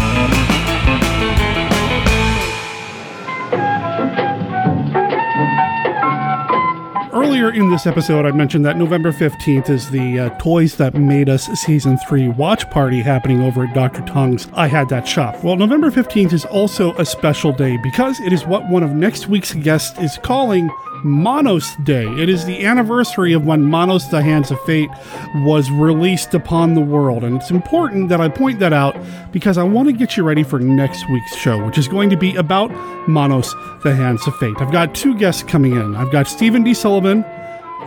Earlier 7.41 7.59
in 7.59 7.71
this 7.71 7.87
episode, 7.87 8.27
I 8.27 8.31
mentioned 8.33 8.63
that 8.65 8.77
November 8.77 9.11
15th 9.11 9.67
is 9.67 9.89
the 9.89 10.19
uh, 10.19 10.29
Toys 10.37 10.75
That 10.75 10.93
Made 10.93 11.27
Us 11.27 11.47
Season 11.59 11.97
3 11.97 12.27
watch 12.27 12.69
party 12.69 13.01
happening 13.01 13.41
over 13.41 13.63
at 13.63 13.73
Dr. 13.73 14.03
Tong's 14.03 14.47
I 14.53 14.67
Had 14.67 14.89
That 14.89 15.07
Shop. 15.07 15.43
Well, 15.43 15.55
November 15.55 15.89
15th 15.89 16.33
is 16.33 16.45
also 16.45 16.93
a 16.97 17.05
special 17.05 17.51
day 17.51 17.77
because 17.77 18.19
it 18.19 18.31
is 18.31 18.45
what 18.45 18.69
one 18.69 18.83
of 18.83 18.91
next 18.91 19.27
week's 19.27 19.55
guests 19.55 19.97
is 19.97 20.19
calling 20.21 20.69
Manos 21.03 21.75
Day. 21.83 22.05
It 22.21 22.29
is 22.29 22.45
the 22.45 22.65
anniversary 22.65 23.33
of 23.33 23.45
when 23.45 23.63
Manos 23.63 24.07
the 24.09 24.21
Hands 24.21 24.49
of 24.51 24.59
Fate 24.61 24.89
was 25.37 25.69
released 25.71 26.33
upon 26.33 26.73
the 26.73 26.81
world. 26.81 27.23
And 27.23 27.37
it's 27.37 27.51
important 27.51 28.09
that 28.09 28.21
I 28.21 28.29
point 28.29 28.59
that 28.59 28.73
out 28.73 28.95
because 29.31 29.57
I 29.57 29.63
want 29.63 29.87
to 29.89 29.93
get 29.93 30.17
you 30.17 30.23
ready 30.23 30.43
for 30.43 30.59
next 30.59 31.09
week's 31.09 31.35
show, 31.35 31.63
which 31.65 31.77
is 31.77 31.87
going 31.87 32.09
to 32.09 32.17
be 32.17 32.35
about 32.35 32.71
Manos 33.07 33.53
the 33.83 33.95
Hands 33.95 34.25
of 34.27 34.35
Fate. 34.37 34.55
I've 34.59 34.71
got 34.71 34.93
two 34.93 35.17
guests 35.17 35.43
coming 35.43 35.75
in. 35.75 35.95
I've 35.95 36.11
got 36.11 36.27
Stephen 36.27 36.63
D. 36.63 36.73
Sullivan 36.73 37.23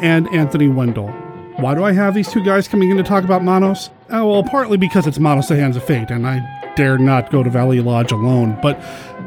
and 0.00 0.28
Anthony 0.28 0.68
Wendell. 0.68 1.08
Why 1.56 1.74
do 1.74 1.84
I 1.84 1.92
have 1.92 2.14
these 2.14 2.30
two 2.30 2.42
guys 2.44 2.66
coming 2.66 2.90
in 2.90 2.96
to 2.96 3.04
talk 3.04 3.22
about 3.22 3.44
Manos? 3.44 3.90
Oh, 4.10 4.28
well, 4.28 4.42
partly 4.42 4.76
because 4.76 5.06
it's 5.06 5.20
Manos 5.20 5.48
the 5.48 5.56
Hands 5.56 5.76
of 5.76 5.84
Fate, 5.84 6.10
and 6.10 6.26
I 6.26 6.72
dare 6.74 6.98
not 6.98 7.30
go 7.30 7.44
to 7.44 7.50
Valley 7.50 7.80
Lodge 7.80 8.10
alone, 8.10 8.58
but 8.60 8.76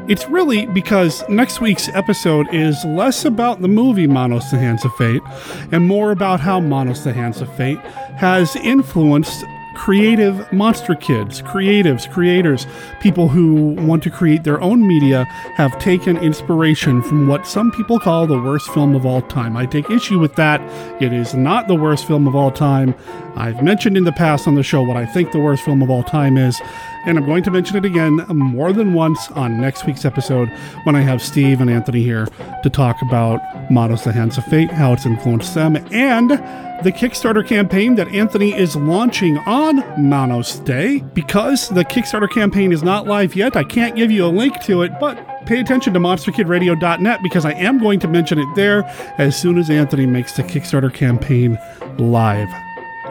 it's 0.08 0.26
really 0.28 0.64
because 0.66 1.22
next 1.28 1.60
week's 1.60 1.88
episode 1.90 2.52
is 2.52 2.82
less 2.86 3.26
about 3.26 3.60
the 3.60 3.68
movie 3.68 4.06
Manos 4.06 4.50
the 4.50 4.58
Hands 4.58 4.82
of 4.84 4.94
Fate 4.96 5.22
and 5.70 5.86
more 5.86 6.12
about 6.12 6.40
how 6.40 6.60
Manos 6.60 7.04
the 7.04 7.12
Hands 7.12 7.38
of 7.42 7.54
Fate 7.56 7.78
has 8.16 8.56
influenced 8.56 9.44
creative 9.78 10.52
monster 10.52 10.94
kids, 10.96 11.40
creatives, 11.42 12.10
creators, 12.10 12.66
people 13.00 13.28
who 13.28 13.76
want 13.86 14.02
to 14.02 14.10
create 14.10 14.42
their 14.42 14.60
own 14.60 14.86
media 14.86 15.24
have 15.54 15.78
taken 15.78 16.16
inspiration 16.16 17.00
from 17.00 17.28
what 17.28 17.46
some 17.46 17.70
people 17.70 18.00
call 18.00 18.26
the 18.26 18.40
worst 18.40 18.68
film 18.70 18.96
of 18.96 19.06
all 19.06 19.22
time. 19.22 19.56
I 19.56 19.66
take 19.66 19.88
issue 19.88 20.18
with 20.18 20.34
that. 20.34 20.60
It 21.00 21.12
is 21.12 21.32
not 21.32 21.68
the 21.68 21.76
worst 21.76 22.06
film 22.06 22.26
of 22.26 22.34
all 22.34 22.50
time. 22.50 22.92
I've 23.36 23.62
mentioned 23.62 23.96
in 23.96 24.02
the 24.02 24.12
past 24.12 24.48
on 24.48 24.56
the 24.56 24.64
show 24.64 24.82
what 24.82 24.96
I 24.96 25.06
think 25.06 25.30
the 25.30 25.38
worst 25.38 25.62
film 25.62 25.80
of 25.80 25.90
all 25.90 26.02
time 26.02 26.36
is, 26.36 26.60
and 27.08 27.16
I'm 27.16 27.24
going 27.24 27.42
to 27.44 27.50
mention 27.50 27.78
it 27.78 27.86
again 27.86 28.16
more 28.28 28.70
than 28.70 28.92
once 28.92 29.30
on 29.30 29.58
next 29.58 29.86
week's 29.86 30.04
episode 30.04 30.50
when 30.84 30.94
I 30.94 31.00
have 31.00 31.22
Steve 31.22 31.62
and 31.62 31.70
Anthony 31.70 32.02
here 32.02 32.26
to 32.62 32.68
talk 32.68 33.00
about 33.00 33.40
Manos 33.70 34.04
the 34.04 34.12
Hands 34.12 34.36
of 34.36 34.44
Fate, 34.44 34.70
how 34.70 34.92
it's 34.92 35.06
influenced 35.06 35.54
them, 35.54 35.76
and 35.90 36.30
the 36.84 36.92
Kickstarter 36.92 37.46
campaign 37.46 37.94
that 37.94 38.08
Anthony 38.08 38.54
is 38.54 38.76
launching 38.76 39.38
on 39.38 39.76
Manos 39.98 40.58
Day. 40.58 40.98
Because 41.14 41.70
the 41.70 41.84
Kickstarter 41.84 42.30
campaign 42.30 42.72
is 42.72 42.82
not 42.82 43.06
live 43.06 43.34
yet, 43.34 43.56
I 43.56 43.64
can't 43.64 43.96
give 43.96 44.10
you 44.10 44.26
a 44.26 44.28
link 44.28 44.62
to 44.64 44.82
it, 44.82 44.92
but 45.00 45.46
pay 45.46 45.60
attention 45.60 45.94
to 45.94 46.00
monsterkidradio.net 46.00 47.22
because 47.22 47.46
I 47.46 47.52
am 47.52 47.78
going 47.78 48.00
to 48.00 48.08
mention 48.08 48.38
it 48.38 48.54
there 48.54 48.84
as 49.16 49.34
soon 49.34 49.56
as 49.56 49.70
Anthony 49.70 50.04
makes 50.04 50.36
the 50.36 50.42
Kickstarter 50.42 50.92
campaign 50.92 51.58
live. 51.96 52.67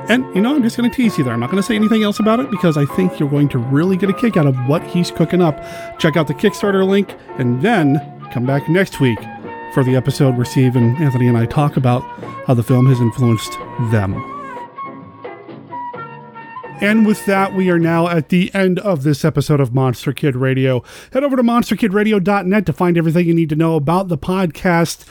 And, 0.09 0.23
you 0.33 0.41
know, 0.41 0.55
I'm 0.55 0.63
just 0.63 0.77
going 0.77 0.89
to 0.89 0.95
tease 0.95 1.17
you 1.17 1.23
there. 1.23 1.33
I'm 1.33 1.39
not 1.39 1.51
going 1.51 1.61
to 1.61 1.67
say 1.67 1.75
anything 1.75 2.03
else 2.03 2.19
about 2.19 2.39
it 2.39 2.49
because 2.49 2.77
I 2.77 2.85
think 2.85 3.19
you're 3.19 3.29
going 3.29 3.49
to 3.49 3.57
really 3.57 3.97
get 3.97 4.09
a 4.09 4.13
kick 4.13 4.37
out 4.37 4.47
of 4.47 4.55
what 4.67 4.81
he's 4.83 5.11
cooking 5.11 5.41
up. 5.41 5.61
Check 5.99 6.15
out 6.15 6.27
the 6.27 6.33
Kickstarter 6.33 6.87
link 6.87 7.13
and 7.37 7.61
then 7.61 7.99
come 8.31 8.45
back 8.45 8.69
next 8.69 9.01
week 9.01 9.19
for 9.73 9.83
the 9.83 9.95
episode 9.95 10.37
where 10.37 10.45
Steve 10.45 10.75
and 10.75 10.97
Anthony 10.97 11.27
and 11.27 11.37
I 11.37 11.45
talk 11.45 11.75
about 11.75 12.01
how 12.45 12.53
the 12.53 12.63
film 12.63 12.85
has 12.87 12.99
influenced 13.01 13.51
them. 13.91 14.15
And 16.79 17.07
with 17.07 17.25
that, 17.25 17.53
we 17.55 17.71
are 17.71 17.79
now 17.79 18.07
at 18.07 18.29
the 18.29 18.53
end 18.53 18.77
of 18.79 19.01
this 19.01 19.25
episode 19.25 19.59
of 19.59 19.73
Monster 19.73 20.13
Kid 20.13 20.35
Radio. 20.35 20.83
Head 21.11 21.23
over 21.23 21.35
to 21.35 21.41
monsterkidradio.net 21.41 22.65
to 22.67 22.73
find 22.73 22.97
everything 22.97 23.25
you 23.25 23.33
need 23.33 23.49
to 23.49 23.55
know 23.55 23.75
about 23.75 24.09
the 24.09 24.17
podcast. 24.17 25.05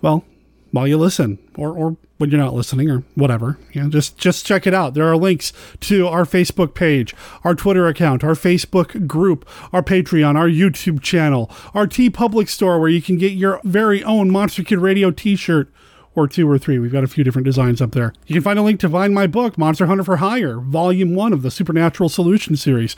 Well, 0.00 0.24
while 0.70 0.86
you 0.86 0.98
listen, 0.98 1.38
or, 1.56 1.72
or 1.72 1.96
when 2.18 2.30
you're 2.30 2.40
not 2.40 2.54
listening, 2.54 2.90
or 2.90 3.04
whatever. 3.14 3.58
You 3.72 3.82
know, 3.82 3.88
just 3.88 4.18
just 4.18 4.44
check 4.44 4.66
it 4.66 4.74
out. 4.74 4.94
There 4.94 5.06
are 5.06 5.16
links 5.16 5.52
to 5.80 6.06
our 6.06 6.24
Facebook 6.24 6.74
page, 6.74 7.14
our 7.44 7.54
Twitter 7.54 7.86
account, 7.86 8.24
our 8.24 8.34
Facebook 8.34 9.06
group, 9.06 9.48
our 9.72 9.82
Patreon, 9.82 10.36
our 10.36 10.48
YouTube 10.48 11.02
channel, 11.02 11.50
our 11.74 11.86
TeePublic 11.86 12.48
store 12.48 12.78
where 12.80 12.88
you 12.88 13.02
can 13.02 13.16
get 13.16 13.32
your 13.32 13.60
very 13.64 14.02
own 14.04 14.30
Monster 14.30 14.62
Kid 14.62 14.78
Radio 14.78 15.10
T-shirt 15.10 15.72
or 16.18 16.26
two 16.26 16.50
or 16.50 16.58
three. 16.58 16.78
We've 16.78 16.92
got 16.92 17.04
a 17.04 17.08
few 17.08 17.22
different 17.22 17.46
designs 17.46 17.80
up 17.80 17.92
there. 17.92 18.12
You 18.26 18.34
can 18.34 18.42
find 18.42 18.58
a 18.58 18.62
link 18.62 18.80
to 18.80 18.88
find 18.88 19.14
my 19.14 19.28
book, 19.28 19.56
Monster 19.56 19.86
Hunter 19.86 20.02
for 20.02 20.16
Hire, 20.16 20.58
Volume 20.58 21.14
1 21.14 21.32
of 21.32 21.42
the 21.42 21.50
Supernatural 21.50 22.08
Solution 22.08 22.56
series. 22.56 22.96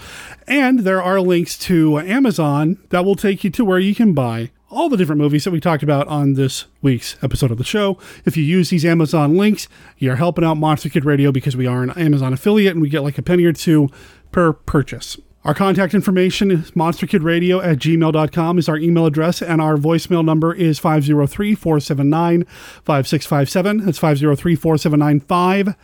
And 0.49 0.81
there 0.81 1.03
are 1.03 1.21
links 1.21 1.59
to 1.59 1.99
Amazon 2.01 2.79
that 2.89 3.05
will 3.05 3.17
take 3.17 3.45
you 3.45 3.51
to 3.51 3.65
where 3.65 3.79
you 3.79 3.95
can 3.95 4.15
buy 4.15 4.51
all 4.71 4.89
the 4.89 4.97
different 4.97 5.21
movies 5.21 5.45
that 5.45 5.51
we 5.51 5.61
talked 5.61 5.83
about 5.83 6.07
on 6.07 6.35
this 6.35 6.67
week's 6.81 7.17
episode 7.23 7.51
of 7.51 7.59
the 7.59 7.65
show. 7.65 7.99
If 8.25 8.37
you 8.37 8.45
use 8.45 8.71
these 8.71 8.85
Amazon 8.85 9.37
links, 9.37 9.69
you're 9.99 10.17
helping 10.17 10.45
out 10.45 10.55
Monster 10.55 10.89
Kid 10.89 11.05
Radio 11.05 11.33
because 11.33 11.57
we 11.57 11.67
are 11.67 11.83
an 11.83 11.91
Amazon 11.91 12.33
affiliate 12.33 12.73
and 12.73 12.81
we 12.81 12.89
get 12.89 13.03
like 13.03 13.19
a 13.19 13.23
penny 13.23 13.45
or 13.45 13.53
two 13.53 13.89
per 14.31 14.53
purchase. 14.53 15.19
Our 15.43 15.55
contact 15.55 15.95
information 15.95 16.51
is 16.51 16.73
monsterkidradio 16.73 17.65
at 17.65 17.79
gmail.com 17.79 18.59
is 18.59 18.69
our 18.69 18.77
email 18.77 19.07
address, 19.07 19.41
and 19.41 19.59
our 19.59 19.77
voicemail 19.77 20.23
number 20.23 20.53
is 20.53 20.79
503 20.79 21.55
479 21.55 22.45
5657. 22.45 23.87
That's 23.87 23.99
503 23.99 24.55
479 24.55 25.75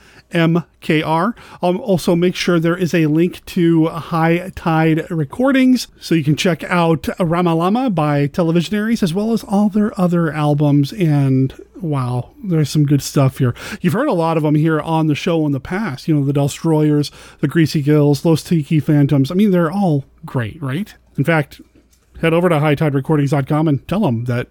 5MKR. 0.82 1.34
I'll 1.62 1.70
um, 1.70 1.80
also 1.80 2.14
make 2.14 2.34
sure 2.34 2.60
there 2.60 2.76
is 2.76 2.92
a 2.92 3.06
link 3.06 3.42
to 3.46 3.86
High 3.86 4.52
Tide 4.54 5.10
Recordings 5.10 5.88
so 5.98 6.14
you 6.14 6.22
can 6.22 6.36
check 6.36 6.62
out 6.64 7.04
Ramalama 7.18 7.94
by 7.94 8.28
Televisionaries 8.28 9.02
as 9.02 9.14
well 9.14 9.32
as 9.32 9.42
all 9.42 9.70
their 9.70 9.98
other 9.98 10.30
albums 10.30 10.92
and 10.92 11.54
wow, 11.82 12.30
there's 12.42 12.70
some 12.70 12.84
good 12.84 13.02
stuff 13.02 13.38
here. 13.38 13.54
You've 13.80 13.92
heard 13.92 14.08
a 14.08 14.12
lot 14.12 14.36
of 14.36 14.42
them 14.42 14.54
here 14.54 14.80
on 14.80 15.06
the 15.06 15.14
show 15.14 15.44
in 15.46 15.52
the 15.52 15.60
past. 15.60 16.08
You 16.08 16.14
know, 16.14 16.24
the 16.24 16.32
Destroyers, 16.32 17.10
the 17.40 17.48
Greasy 17.48 17.82
Gills, 17.82 18.24
Los 18.24 18.42
Tiki 18.42 18.80
Phantoms. 18.80 19.30
I 19.30 19.34
mean, 19.34 19.50
they're 19.50 19.70
all 19.70 20.04
great, 20.24 20.60
right? 20.62 20.94
In 21.16 21.24
fact, 21.24 21.60
head 22.20 22.32
over 22.32 22.48
to 22.48 22.56
hightiderecordings.com 22.56 23.68
and 23.68 23.86
tell 23.88 24.00
them 24.00 24.24
that 24.24 24.48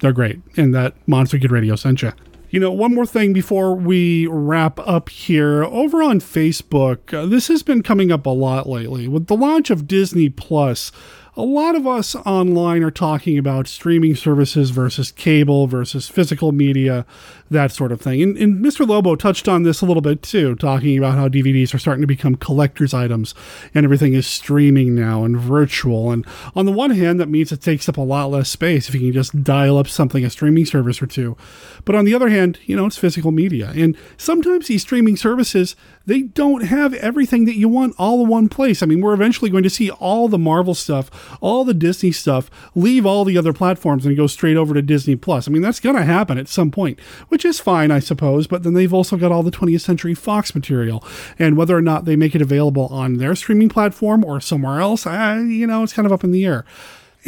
they're 0.00 0.12
great 0.12 0.40
and 0.56 0.74
that 0.74 0.94
Monster 1.06 1.38
Kid 1.38 1.50
Radio 1.50 1.76
sent 1.76 2.02
you. 2.02 2.12
You 2.50 2.60
know, 2.60 2.72
one 2.72 2.94
more 2.94 3.04
thing 3.04 3.34
before 3.34 3.74
we 3.74 4.26
wrap 4.26 4.78
up 4.80 5.10
here. 5.10 5.64
Over 5.64 6.02
on 6.02 6.18
Facebook, 6.18 7.12
uh, 7.12 7.26
this 7.26 7.48
has 7.48 7.62
been 7.62 7.82
coming 7.82 8.10
up 8.10 8.24
a 8.24 8.30
lot 8.30 8.66
lately. 8.66 9.06
With 9.06 9.26
the 9.26 9.36
launch 9.36 9.68
of 9.68 9.86
Disney 9.86 10.30
Plus, 10.30 10.90
a 11.38 11.42
lot 11.42 11.76
of 11.76 11.86
us 11.86 12.16
online 12.16 12.82
are 12.82 12.90
talking 12.90 13.38
about 13.38 13.68
streaming 13.68 14.16
services 14.16 14.70
versus 14.70 15.12
cable 15.12 15.68
versus 15.68 16.08
physical 16.08 16.50
media, 16.50 17.06
that 17.50 17.72
sort 17.72 17.92
of 17.92 18.00
thing. 18.00 18.22
And, 18.22 18.36
and, 18.36 18.64
Mr. 18.64 18.86
Lobo 18.86 19.16
touched 19.16 19.48
on 19.48 19.62
this 19.62 19.80
a 19.80 19.86
little 19.86 20.00
bit 20.00 20.22
too, 20.22 20.54
talking 20.56 20.98
about 20.98 21.14
how 21.14 21.28
DVDs 21.28 21.72
are 21.72 21.78
starting 21.78 22.02
to 22.02 22.06
become 22.06 22.34
collector's 22.34 22.92
items 22.92 23.34
and 23.74 23.84
everything 23.84 24.14
is 24.14 24.26
streaming 24.26 24.94
now 24.94 25.24
and 25.24 25.38
virtual. 25.38 26.10
And 26.10 26.26
on 26.54 26.66
the 26.66 26.72
one 26.72 26.90
hand, 26.90 27.20
that 27.20 27.28
means 27.28 27.52
it 27.52 27.62
takes 27.62 27.88
up 27.88 27.96
a 27.96 28.02
lot 28.02 28.30
less 28.30 28.48
space 28.48 28.88
if 28.88 28.94
you 28.94 29.00
can 29.00 29.12
just 29.12 29.42
dial 29.42 29.78
up 29.78 29.88
something, 29.88 30.24
a 30.24 30.30
streaming 30.30 30.66
service 30.66 31.00
or 31.00 31.06
two. 31.06 31.36
But 31.84 31.94
on 31.94 32.04
the 32.04 32.14
other 32.14 32.28
hand, 32.28 32.58
you 32.64 32.76
know, 32.76 32.86
it's 32.86 32.98
physical 32.98 33.30
media. 33.30 33.72
And 33.74 33.96
sometimes 34.16 34.66
these 34.66 34.82
streaming 34.82 35.16
services, 35.16 35.76
they 36.06 36.22
don't 36.22 36.64
have 36.64 36.94
everything 36.94 37.44
that 37.46 37.56
you 37.56 37.68
want 37.68 37.94
all 37.98 38.22
in 38.22 38.28
one 38.28 38.48
place. 38.48 38.82
I 38.82 38.86
mean, 38.86 39.00
we're 39.00 39.14
eventually 39.14 39.50
going 39.50 39.62
to 39.62 39.70
see 39.70 39.90
all 39.90 40.28
the 40.28 40.38
Marvel 40.38 40.74
stuff, 40.74 41.36
all 41.40 41.64
the 41.64 41.74
Disney 41.74 42.12
stuff, 42.12 42.50
leave 42.74 43.06
all 43.06 43.24
the 43.24 43.38
other 43.38 43.52
platforms 43.52 44.04
and 44.04 44.16
go 44.16 44.26
straight 44.26 44.56
over 44.56 44.74
to 44.74 44.82
Disney 44.82 45.16
Plus. 45.16 45.48
I 45.48 45.50
mean, 45.50 45.62
that's 45.62 45.80
going 45.80 45.96
to 45.96 46.04
happen 46.04 46.38
at 46.38 46.48
some 46.48 46.70
point, 46.70 46.98
which 47.38 47.44
is 47.44 47.60
fine, 47.60 47.92
I 47.92 48.00
suppose. 48.00 48.48
But 48.48 48.64
then 48.64 48.74
they've 48.74 48.92
also 48.92 49.16
got 49.16 49.30
all 49.30 49.44
the 49.44 49.52
20th 49.52 49.82
Century 49.82 50.12
Fox 50.12 50.56
material, 50.56 51.04
and 51.38 51.56
whether 51.56 51.76
or 51.76 51.80
not 51.80 52.04
they 52.04 52.16
make 52.16 52.34
it 52.34 52.42
available 52.42 52.86
on 52.86 53.18
their 53.18 53.36
streaming 53.36 53.68
platform 53.68 54.24
or 54.24 54.40
somewhere 54.40 54.80
else, 54.80 55.06
I, 55.06 55.38
you 55.38 55.64
know, 55.64 55.84
it's 55.84 55.92
kind 55.92 56.04
of 56.04 56.10
up 56.10 56.24
in 56.24 56.32
the 56.32 56.44
air. 56.44 56.64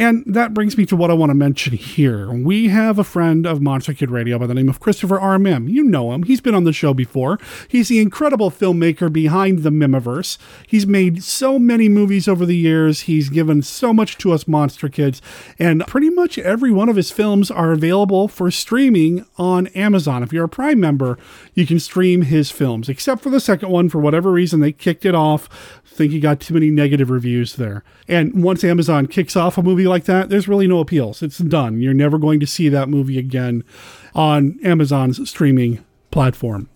And 0.01 0.23
that 0.25 0.55
brings 0.55 0.79
me 0.79 0.87
to 0.87 0.95
what 0.95 1.11
I 1.11 1.13
want 1.13 1.29
to 1.29 1.35
mention 1.35 1.73
here. 1.73 2.31
We 2.31 2.69
have 2.69 2.97
a 2.97 3.03
friend 3.03 3.45
of 3.45 3.61
Monster 3.61 3.93
Kid 3.93 4.09
Radio 4.09 4.39
by 4.39 4.47
the 4.47 4.55
name 4.55 4.67
of 4.67 4.79
Christopher 4.79 5.19
R. 5.19 5.37
Mihm. 5.37 5.69
You 5.69 5.83
know 5.83 6.11
him. 6.11 6.23
He's 6.23 6.41
been 6.41 6.55
on 6.55 6.63
the 6.63 6.73
show 6.73 6.91
before. 6.91 7.37
He's 7.67 7.89
the 7.89 7.99
incredible 7.99 8.49
filmmaker 8.49 9.13
behind 9.13 9.59
the 9.59 9.69
Mihmiverse. 9.69 10.39
He's 10.65 10.87
made 10.87 11.23
so 11.23 11.59
many 11.59 11.87
movies 11.87 12.27
over 12.27 12.47
the 12.47 12.57
years. 12.57 13.01
He's 13.01 13.29
given 13.29 13.61
so 13.61 13.93
much 13.93 14.17
to 14.17 14.31
us 14.31 14.47
Monster 14.47 14.89
Kids. 14.89 15.21
And 15.59 15.85
pretty 15.85 16.09
much 16.09 16.39
every 16.39 16.71
one 16.71 16.89
of 16.89 16.95
his 16.95 17.11
films 17.11 17.51
are 17.51 17.71
available 17.71 18.27
for 18.27 18.49
streaming 18.49 19.23
on 19.37 19.67
Amazon. 19.67 20.23
If 20.23 20.33
you're 20.33 20.45
a 20.45 20.49
Prime 20.49 20.79
member, 20.79 21.19
you 21.53 21.67
can 21.67 21.79
stream 21.79 22.23
his 22.23 22.49
films, 22.49 22.89
except 22.89 23.21
for 23.21 23.29
the 23.29 23.39
second 23.39 23.69
one. 23.69 23.87
For 23.87 23.99
whatever 23.99 24.31
reason, 24.31 24.61
they 24.61 24.71
kicked 24.71 25.05
it 25.05 25.13
off 25.13 25.47
think 25.93 26.11
he 26.11 26.19
got 26.19 26.39
too 26.39 26.53
many 26.53 26.69
negative 26.69 27.09
reviews 27.09 27.55
there. 27.55 27.83
And 28.07 28.43
once 28.43 28.63
Amazon 28.63 29.07
kicks 29.07 29.35
off 29.35 29.57
a 29.57 29.63
movie 29.63 29.87
like 29.87 30.05
that, 30.05 30.29
there's 30.29 30.47
really 30.47 30.67
no 30.67 30.79
appeals. 30.79 31.21
It's 31.21 31.37
done. 31.37 31.81
You're 31.81 31.93
never 31.93 32.17
going 32.17 32.39
to 32.39 32.47
see 32.47 32.69
that 32.69 32.89
movie 32.89 33.19
again 33.19 33.63
on 34.15 34.59
Amazon's 34.63 35.29
streaming 35.29 35.83
platform. 36.09 36.69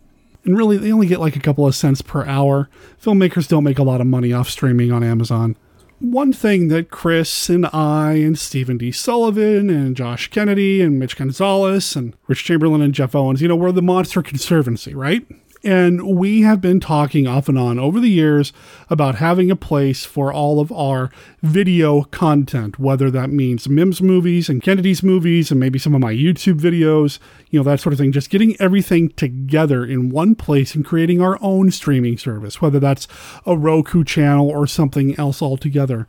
And 0.43 0.57
really, 0.57 0.77
they 0.77 0.91
only 0.91 1.07
get 1.07 1.19
like 1.19 1.35
a 1.35 1.39
couple 1.39 1.65
of 1.65 1.75
cents 1.75 2.01
per 2.01 2.25
hour. 2.25 2.69
Filmmakers 3.01 3.47
don't 3.47 3.63
make 3.63 3.79
a 3.79 3.83
lot 3.83 4.01
of 4.01 4.07
money 4.07 4.31
off 4.31 4.49
streaming 4.49 4.91
on 4.91 5.03
Amazon. 5.03 5.57
One 5.99 6.33
thing 6.33 6.67
that 6.67 6.91
Chris 6.91 7.49
and 7.49 7.65
I 7.67 8.13
and 8.15 8.37
Stephen 8.37 8.77
D. 8.77 8.91
Sullivan 8.91 9.69
and 9.69 9.95
Josh 9.95 10.29
Kennedy 10.29 10.81
and 10.81 10.99
Mitch 10.99 11.15
Gonzalez 11.15 11.95
and 11.95 12.15
Rich 12.27 12.43
Chamberlain 12.43 12.81
and 12.81 12.93
Jeff 12.93 13.15
Owens, 13.15 13.41
you 13.41 13.47
know, 13.47 13.55
we're 13.55 13.71
the 13.71 13.81
Monster 13.81 14.21
Conservancy, 14.21 14.93
right? 14.93 15.25
And 15.65 16.15
we 16.15 16.41
have 16.41 16.61
been 16.61 16.79
talking 16.79 17.25
off 17.25 17.49
and 17.49 17.57
on 17.57 17.79
over 17.79 17.99
the 17.99 18.07
years 18.07 18.53
about 18.87 19.15
having 19.15 19.49
a 19.49 19.55
place 19.55 20.05
for 20.05 20.31
all 20.31 20.59
of 20.59 20.71
our 20.71 21.09
video 21.41 22.03
content, 22.03 22.77
whether 22.77 23.09
that 23.09 23.31
means 23.31 23.67
Mihm's 23.67 23.99
movies 23.99 24.47
and 24.47 24.61
Kennedy's 24.61 25.01
movies 25.01 25.49
and 25.49 25.59
maybe 25.59 25.79
some 25.79 25.95
of 25.95 26.01
my 26.01 26.13
YouTube 26.13 26.59
videos, 26.59 27.17
you 27.49 27.59
know, 27.59 27.63
that 27.63 27.79
sort 27.79 27.93
of 27.93 27.99
thing. 27.99 28.11
Just 28.11 28.29
getting 28.29 28.55
everything 28.61 29.09
together 29.09 29.83
in 29.83 30.11
one 30.11 30.35
place 30.35 30.75
and 30.75 30.85
creating 30.85 31.19
our 31.19 31.39
own 31.41 31.71
streaming 31.71 32.19
service, 32.19 32.61
whether 32.61 32.79
that's 32.79 33.07
a 33.47 33.57
Roku 33.57 34.03
channel 34.03 34.47
or 34.47 34.67
something 34.67 35.17
else 35.17 35.41
altogether. 35.41 36.05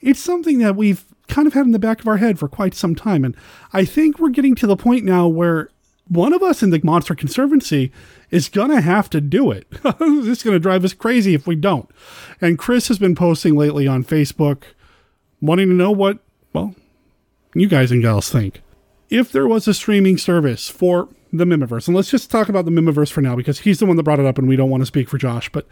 It's 0.00 0.20
something 0.20 0.58
that 0.58 0.76
we've 0.76 1.04
kind 1.26 1.48
of 1.48 1.54
had 1.54 1.66
in 1.66 1.72
the 1.72 1.80
back 1.80 2.00
of 2.00 2.06
our 2.06 2.18
head 2.18 2.38
for 2.38 2.46
quite 2.46 2.74
some 2.74 2.94
time. 2.94 3.24
And 3.24 3.34
I 3.72 3.84
think 3.84 4.20
we're 4.20 4.28
getting 4.28 4.54
to 4.54 4.68
the 4.68 4.76
point 4.76 5.04
now 5.04 5.26
where 5.26 5.68
one 6.10 6.32
of 6.32 6.42
us 6.42 6.60
in 6.60 6.70
the 6.70 6.80
Monster 6.82 7.14
Conservancy 7.14 7.92
is 8.30 8.48
going 8.48 8.70
to 8.70 8.80
have 8.80 9.08
to 9.10 9.20
do 9.20 9.52
it. 9.52 9.70
this 9.70 10.26
is 10.26 10.42
going 10.42 10.56
to 10.56 10.60
drive 10.60 10.84
us 10.84 10.92
crazy 10.92 11.34
if 11.34 11.46
we 11.46 11.54
don't. 11.54 11.88
And 12.40 12.58
Chris 12.58 12.88
has 12.88 12.98
been 12.98 13.14
posting 13.14 13.56
lately 13.56 13.86
on 13.86 14.04
Facebook, 14.04 14.64
wanting 15.40 15.68
to 15.68 15.74
know 15.74 15.92
what, 15.92 16.18
well, 16.52 16.74
you 17.54 17.68
guys 17.68 17.92
and 17.92 18.02
gals 18.02 18.28
think. 18.28 18.60
If 19.08 19.30
there 19.30 19.46
was 19.46 19.68
a 19.68 19.74
streaming 19.74 20.18
service 20.18 20.68
for 20.68 21.08
the 21.32 21.44
Mihmiverse, 21.44 21.86
and 21.86 21.96
let's 21.96 22.10
just 22.10 22.28
talk 22.28 22.48
about 22.48 22.64
the 22.64 22.72
Mihmiverse 22.72 23.12
for 23.12 23.20
now 23.20 23.36
because 23.36 23.60
he's 23.60 23.78
the 23.78 23.86
one 23.86 23.96
that 23.96 24.02
brought 24.02 24.20
it 24.20 24.26
up 24.26 24.36
and 24.36 24.48
we 24.48 24.56
don't 24.56 24.70
want 24.70 24.80
to 24.80 24.86
speak 24.86 25.08
for 25.08 25.18
Josh, 25.18 25.48
but 25.50 25.66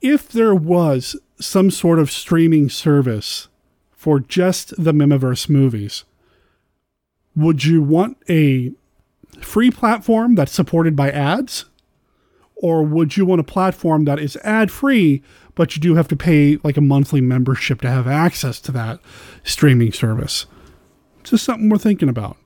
if 0.00 0.28
there 0.28 0.54
was 0.54 1.16
some 1.40 1.72
sort 1.72 1.98
of 1.98 2.10
streaming 2.10 2.68
service 2.68 3.48
for 3.90 4.20
just 4.20 4.74
the 4.82 4.92
Mihmiverse 4.92 5.48
movies, 5.48 6.04
would 7.34 7.64
you 7.64 7.82
want 7.82 8.16
a 8.28 8.72
free 9.44 9.70
platform 9.70 10.34
that's 10.34 10.52
supported 10.52 10.96
by 10.96 11.10
ads? 11.10 11.66
Or 12.56 12.84
would 12.84 13.16
you 13.16 13.26
want 13.26 13.40
a 13.40 13.44
platform 13.44 14.04
that 14.04 14.20
is 14.20 14.36
ad 14.44 14.70
free, 14.70 15.22
but 15.54 15.74
you 15.74 15.82
do 15.82 15.96
have 15.96 16.08
to 16.08 16.16
pay 16.16 16.58
like 16.62 16.76
a 16.76 16.80
monthly 16.80 17.20
membership 17.20 17.80
to 17.80 17.90
have 17.90 18.06
access 18.06 18.60
to 18.60 18.72
that 18.72 19.00
streaming 19.42 19.92
service? 19.92 20.46
It's 21.20 21.30
just 21.30 21.44
something 21.44 21.68
we're 21.68 21.78
thinking 21.78 22.08
about. 22.08 22.36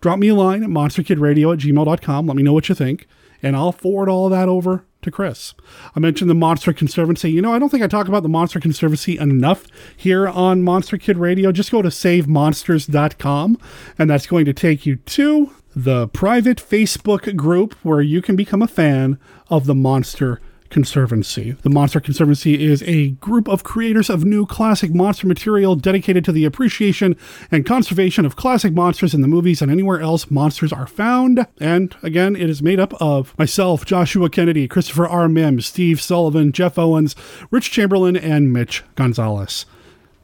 Drop 0.00 0.18
me 0.18 0.28
a 0.28 0.34
line 0.34 0.62
at 0.62 0.70
monsterkidradio 0.70 1.52
at 1.52 1.60
gmail.com. 1.60 2.26
Let 2.26 2.36
me 2.36 2.42
know 2.42 2.52
what 2.52 2.68
you 2.68 2.74
think, 2.74 3.06
and 3.42 3.54
I'll 3.54 3.72
forward 3.72 4.08
all 4.08 4.28
that 4.30 4.48
over 4.48 4.84
to 5.02 5.10
Chris. 5.10 5.54
I 5.94 6.00
mentioned 6.00 6.30
the 6.30 6.34
Monster 6.34 6.72
Conservancy. 6.72 7.30
You 7.30 7.42
know, 7.42 7.52
I 7.52 7.58
don't 7.58 7.68
think 7.68 7.82
I 7.82 7.86
talk 7.86 8.08
about 8.08 8.22
the 8.22 8.28
Monster 8.28 8.60
Conservancy 8.60 9.18
enough 9.18 9.66
here 9.96 10.26
on 10.28 10.62
Monster 10.62 10.98
Kid 10.98 11.18
Radio. 11.18 11.52
Just 11.52 11.70
go 11.70 11.82
to 11.82 11.88
savemonsters.com, 11.88 13.58
and 13.98 14.10
that's 14.10 14.26
going 14.26 14.44
to 14.46 14.52
take 14.52 14.86
you 14.86 14.96
to 14.96 15.52
the 15.84 16.08
private 16.08 16.58
Facebook 16.58 17.34
group 17.36 17.72
where 17.82 18.02
you 18.02 18.20
can 18.20 18.36
become 18.36 18.60
a 18.60 18.68
fan 18.68 19.18
of 19.48 19.64
the 19.64 19.74
Monster 19.74 20.38
Conservancy. 20.68 21.52
The 21.62 21.70
Monster 21.70 22.00
Conservancy 22.00 22.62
is 22.62 22.82
a 22.82 23.12
group 23.12 23.48
of 23.48 23.64
creators 23.64 24.10
of 24.10 24.24
new 24.24 24.44
classic 24.44 24.94
monster 24.94 25.26
material 25.26 25.74
dedicated 25.76 26.22
to 26.26 26.32
the 26.32 26.44
appreciation 26.44 27.16
and 27.50 27.64
conservation 27.64 28.26
of 28.26 28.36
classic 28.36 28.74
monsters 28.74 29.14
in 29.14 29.22
the 29.22 29.26
movies 29.26 29.62
and 29.62 29.70
anywhere 29.70 30.00
else 30.00 30.30
monsters 30.30 30.72
are 30.72 30.86
found. 30.86 31.46
And 31.58 31.96
again, 32.02 32.36
it 32.36 32.50
is 32.50 32.62
made 32.62 32.78
up 32.78 32.92
of 33.00 33.36
myself, 33.38 33.86
Joshua 33.86 34.28
Kennedy, 34.28 34.68
Christopher 34.68 35.08
R. 35.08 35.28
Mims, 35.28 35.66
Steve 35.66 36.00
Sullivan, 36.00 36.52
Jeff 36.52 36.78
Owens, 36.78 37.16
Rich 37.50 37.70
Chamberlain, 37.70 38.16
and 38.16 38.52
Mitch 38.52 38.84
Gonzalez. 38.96 39.64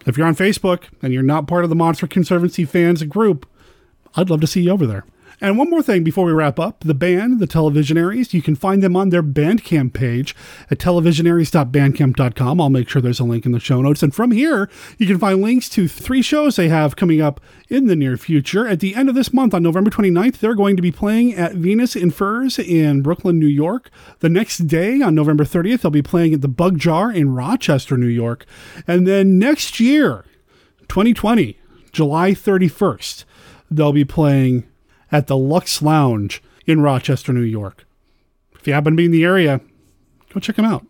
If 0.05 0.19
you're 0.19 0.27
on 0.27 0.37
Facebook 0.37 0.85
and 1.03 1.15
you're 1.15 1.23
not 1.23 1.49
part 1.49 1.65
of 1.65 1.71
the 1.71 1.77
Monster 1.77 2.07
Conservancy 2.07 2.67
fans 2.67 3.03
group, 3.05 3.47
I'd 4.15 4.31
love 4.31 4.43
to 4.43 4.47
see 4.47 4.61
you 4.61 4.71
over 4.71 4.87
there. 4.87 5.05
And 5.41 5.59
one 5.59 5.69
more 5.69 5.83
thing 5.83 6.03
before 6.03 6.25
we 6.25 6.33
wrap 6.33 6.59
up 6.59 6.81
the 6.81 6.95
band, 6.95 7.41
the 7.41 7.47
Televisionaries, 7.47 8.33
you 8.33 8.41
can 8.41 8.57
find 8.57 8.83
them 8.83 8.97
on 8.97 9.11
their 9.11 9.23
Bandcamp 9.23 9.93
page 9.93 10.35
at 10.71 10.79
televisionaries.bandcamp.com. 10.79 12.61
I'll 12.61 12.71
make 12.71 12.89
sure 12.89 13.03
there's 13.03 13.21
a 13.21 13.25
link 13.25 13.45
in 13.45 13.53
the 13.53 13.61
show 13.61 13.83
notes. 13.83 14.03
And 14.03 14.15
from 14.15 14.31
here, 14.31 14.71
you 14.97 15.07
can 15.07 15.19
find 15.19 15.43
links 15.43 15.69
to 15.71 15.89
three 15.89 16.23
shows 16.23 16.57
they 16.57 16.69
have 16.69 16.97
coming 16.97 17.21
up 17.21 17.41
in 17.69 17.87
the 17.87 17.97
near 17.97 18.17
future. 18.17 18.67
At 18.67 18.81
the 18.81 18.95
end 18.95 19.09
of 19.09 19.15
this 19.15 19.33
month, 19.33 19.53
on 19.53 19.63
November 19.63 19.91
29th, 19.91 20.39
they're 20.39 20.55
going 20.55 20.77
to 20.77 20.83
be 20.83 20.93
playing 20.93 21.35
at 21.35 21.55
Venus 21.55 21.95
in 21.95 22.11
Furs 22.11 22.59
in 22.59 23.03
Brooklyn, 23.03 23.39
New 23.39 23.47
York. 23.47 23.91
The 24.21 24.31
next 24.31 24.67
day, 24.67 25.03
on 25.03 25.15
November 25.15 25.45
30th, 25.45 25.83
they'll 25.83 25.91
be 25.91 26.03
playing 26.03 26.33
at 26.33 26.41
the 26.41 26.49
Bug 26.49 26.79
Jar 26.79 27.13
in 27.13 27.35
Rochester, 27.35 27.99
New 27.99 28.07
York. 28.07 28.47
And 28.87 29.07
then 29.07 29.39
next 29.39 29.81
year, 29.81 30.25
2020, 30.89 31.59
July 31.93 32.31
31st, 32.31 33.25
they'll 33.71 33.93
be 33.93 34.05
playing 34.05 34.65
at 35.11 35.27
the 35.27 35.37
Lux 35.37 35.83
Lounge 35.83 36.43
in 36.67 36.81
Rochester, 36.81 37.33
New 37.33 37.41
York. 37.41 37.87
If 38.55 38.67
you 38.67 38.73
happen 38.73 38.95
to 38.95 38.97
be 38.97 39.05
in 39.05 39.11
the 39.11 39.25
area, 39.25 39.61
go 40.33 40.41
check 40.41 40.57
them 40.57 40.65
out. 40.65 40.87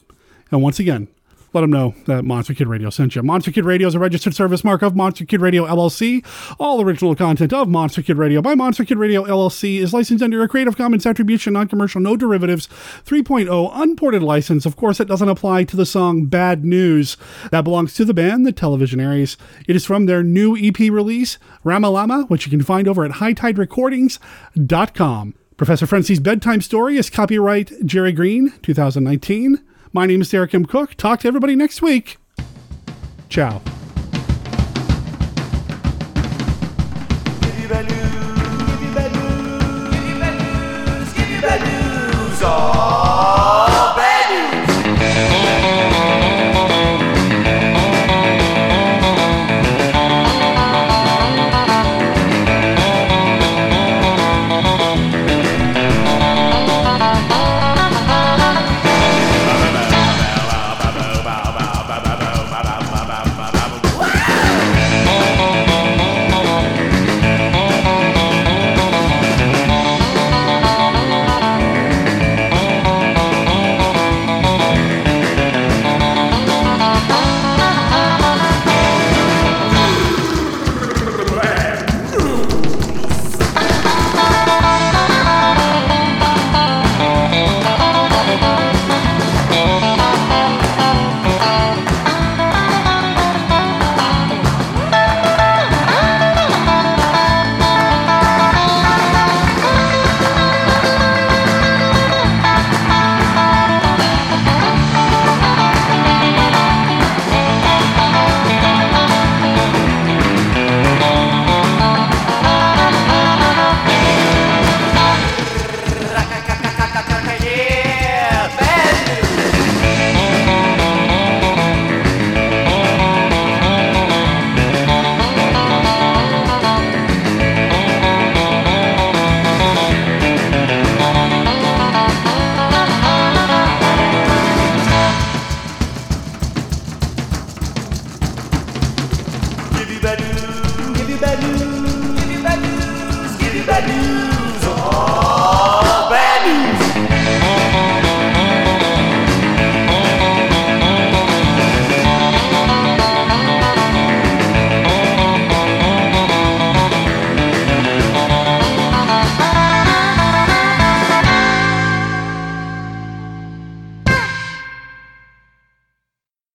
And 0.50 0.62
once 0.62 0.78
again, 0.78 1.08
let 1.56 1.62
them 1.62 1.70
know 1.70 1.94
that 2.04 2.22
Monster 2.22 2.52
Kid 2.52 2.68
Radio 2.68 2.90
sent 2.90 3.16
you. 3.16 3.22
Monster 3.22 3.50
Kid 3.50 3.64
Radio 3.64 3.88
is 3.88 3.94
a 3.94 3.98
registered 3.98 4.34
service 4.34 4.62
mark 4.62 4.82
of 4.82 4.94
Monster 4.94 5.24
Kid 5.24 5.40
Radio 5.40 5.64
LLC. 5.64 6.22
All 6.58 6.82
original 6.82 7.14
content 7.14 7.54
of 7.54 7.66
Monster 7.66 8.02
Kid 8.02 8.18
Radio 8.18 8.42
by 8.42 8.54
Monster 8.54 8.84
Kid 8.84 8.98
Radio 8.98 9.24
LLC 9.24 9.78
is 9.78 9.94
licensed 9.94 10.22
under 10.22 10.42
a 10.42 10.48
Creative 10.48 10.76
Commons 10.76 11.06
Attribution, 11.06 11.54
Non 11.54 11.66
Commercial, 11.66 12.02
No 12.02 12.14
Derivatives 12.14 12.68
3.0 13.06 13.70
unported 13.72 14.22
license. 14.22 14.66
Of 14.66 14.76
course, 14.76 15.00
it 15.00 15.08
doesn't 15.08 15.30
apply 15.30 15.64
to 15.64 15.76
the 15.76 15.86
song 15.86 16.26
Bad 16.26 16.62
News. 16.62 17.16
That 17.50 17.62
belongs 17.62 17.94
to 17.94 18.04
the 18.04 18.12
band, 18.12 18.44
the 18.44 18.52
Televisionaries. 18.52 19.38
It 19.66 19.74
is 19.74 19.86
from 19.86 20.04
their 20.04 20.22
new 20.22 20.58
EP 20.58 20.78
release, 20.78 21.38
Ramalama, 21.64 22.28
which 22.28 22.44
you 22.44 22.50
can 22.50 22.62
find 22.62 22.86
over 22.86 23.02
at 23.02 23.12
hightiderecordings.com. 23.12 25.34
Professor 25.56 25.86
Frenzy's 25.86 26.20
Bedtime 26.20 26.60
Story 26.60 26.98
is 26.98 27.08
copyright 27.08 27.72
Jerry 27.86 28.12
Green, 28.12 28.52
2019. 28.60 29.62
My 29.92 30.06
name 30.06 30.20
is 30.20 30.30
Derek 30.30 30.54
M. 30.54 30.66
Koch. 30.66 30.96
Talk 30.96 31.20
to 31.20 31.28
everybody 31.28 31.56
next 31.56 31.82
week. 31.82 32.18
Ciao. 33.28 33.62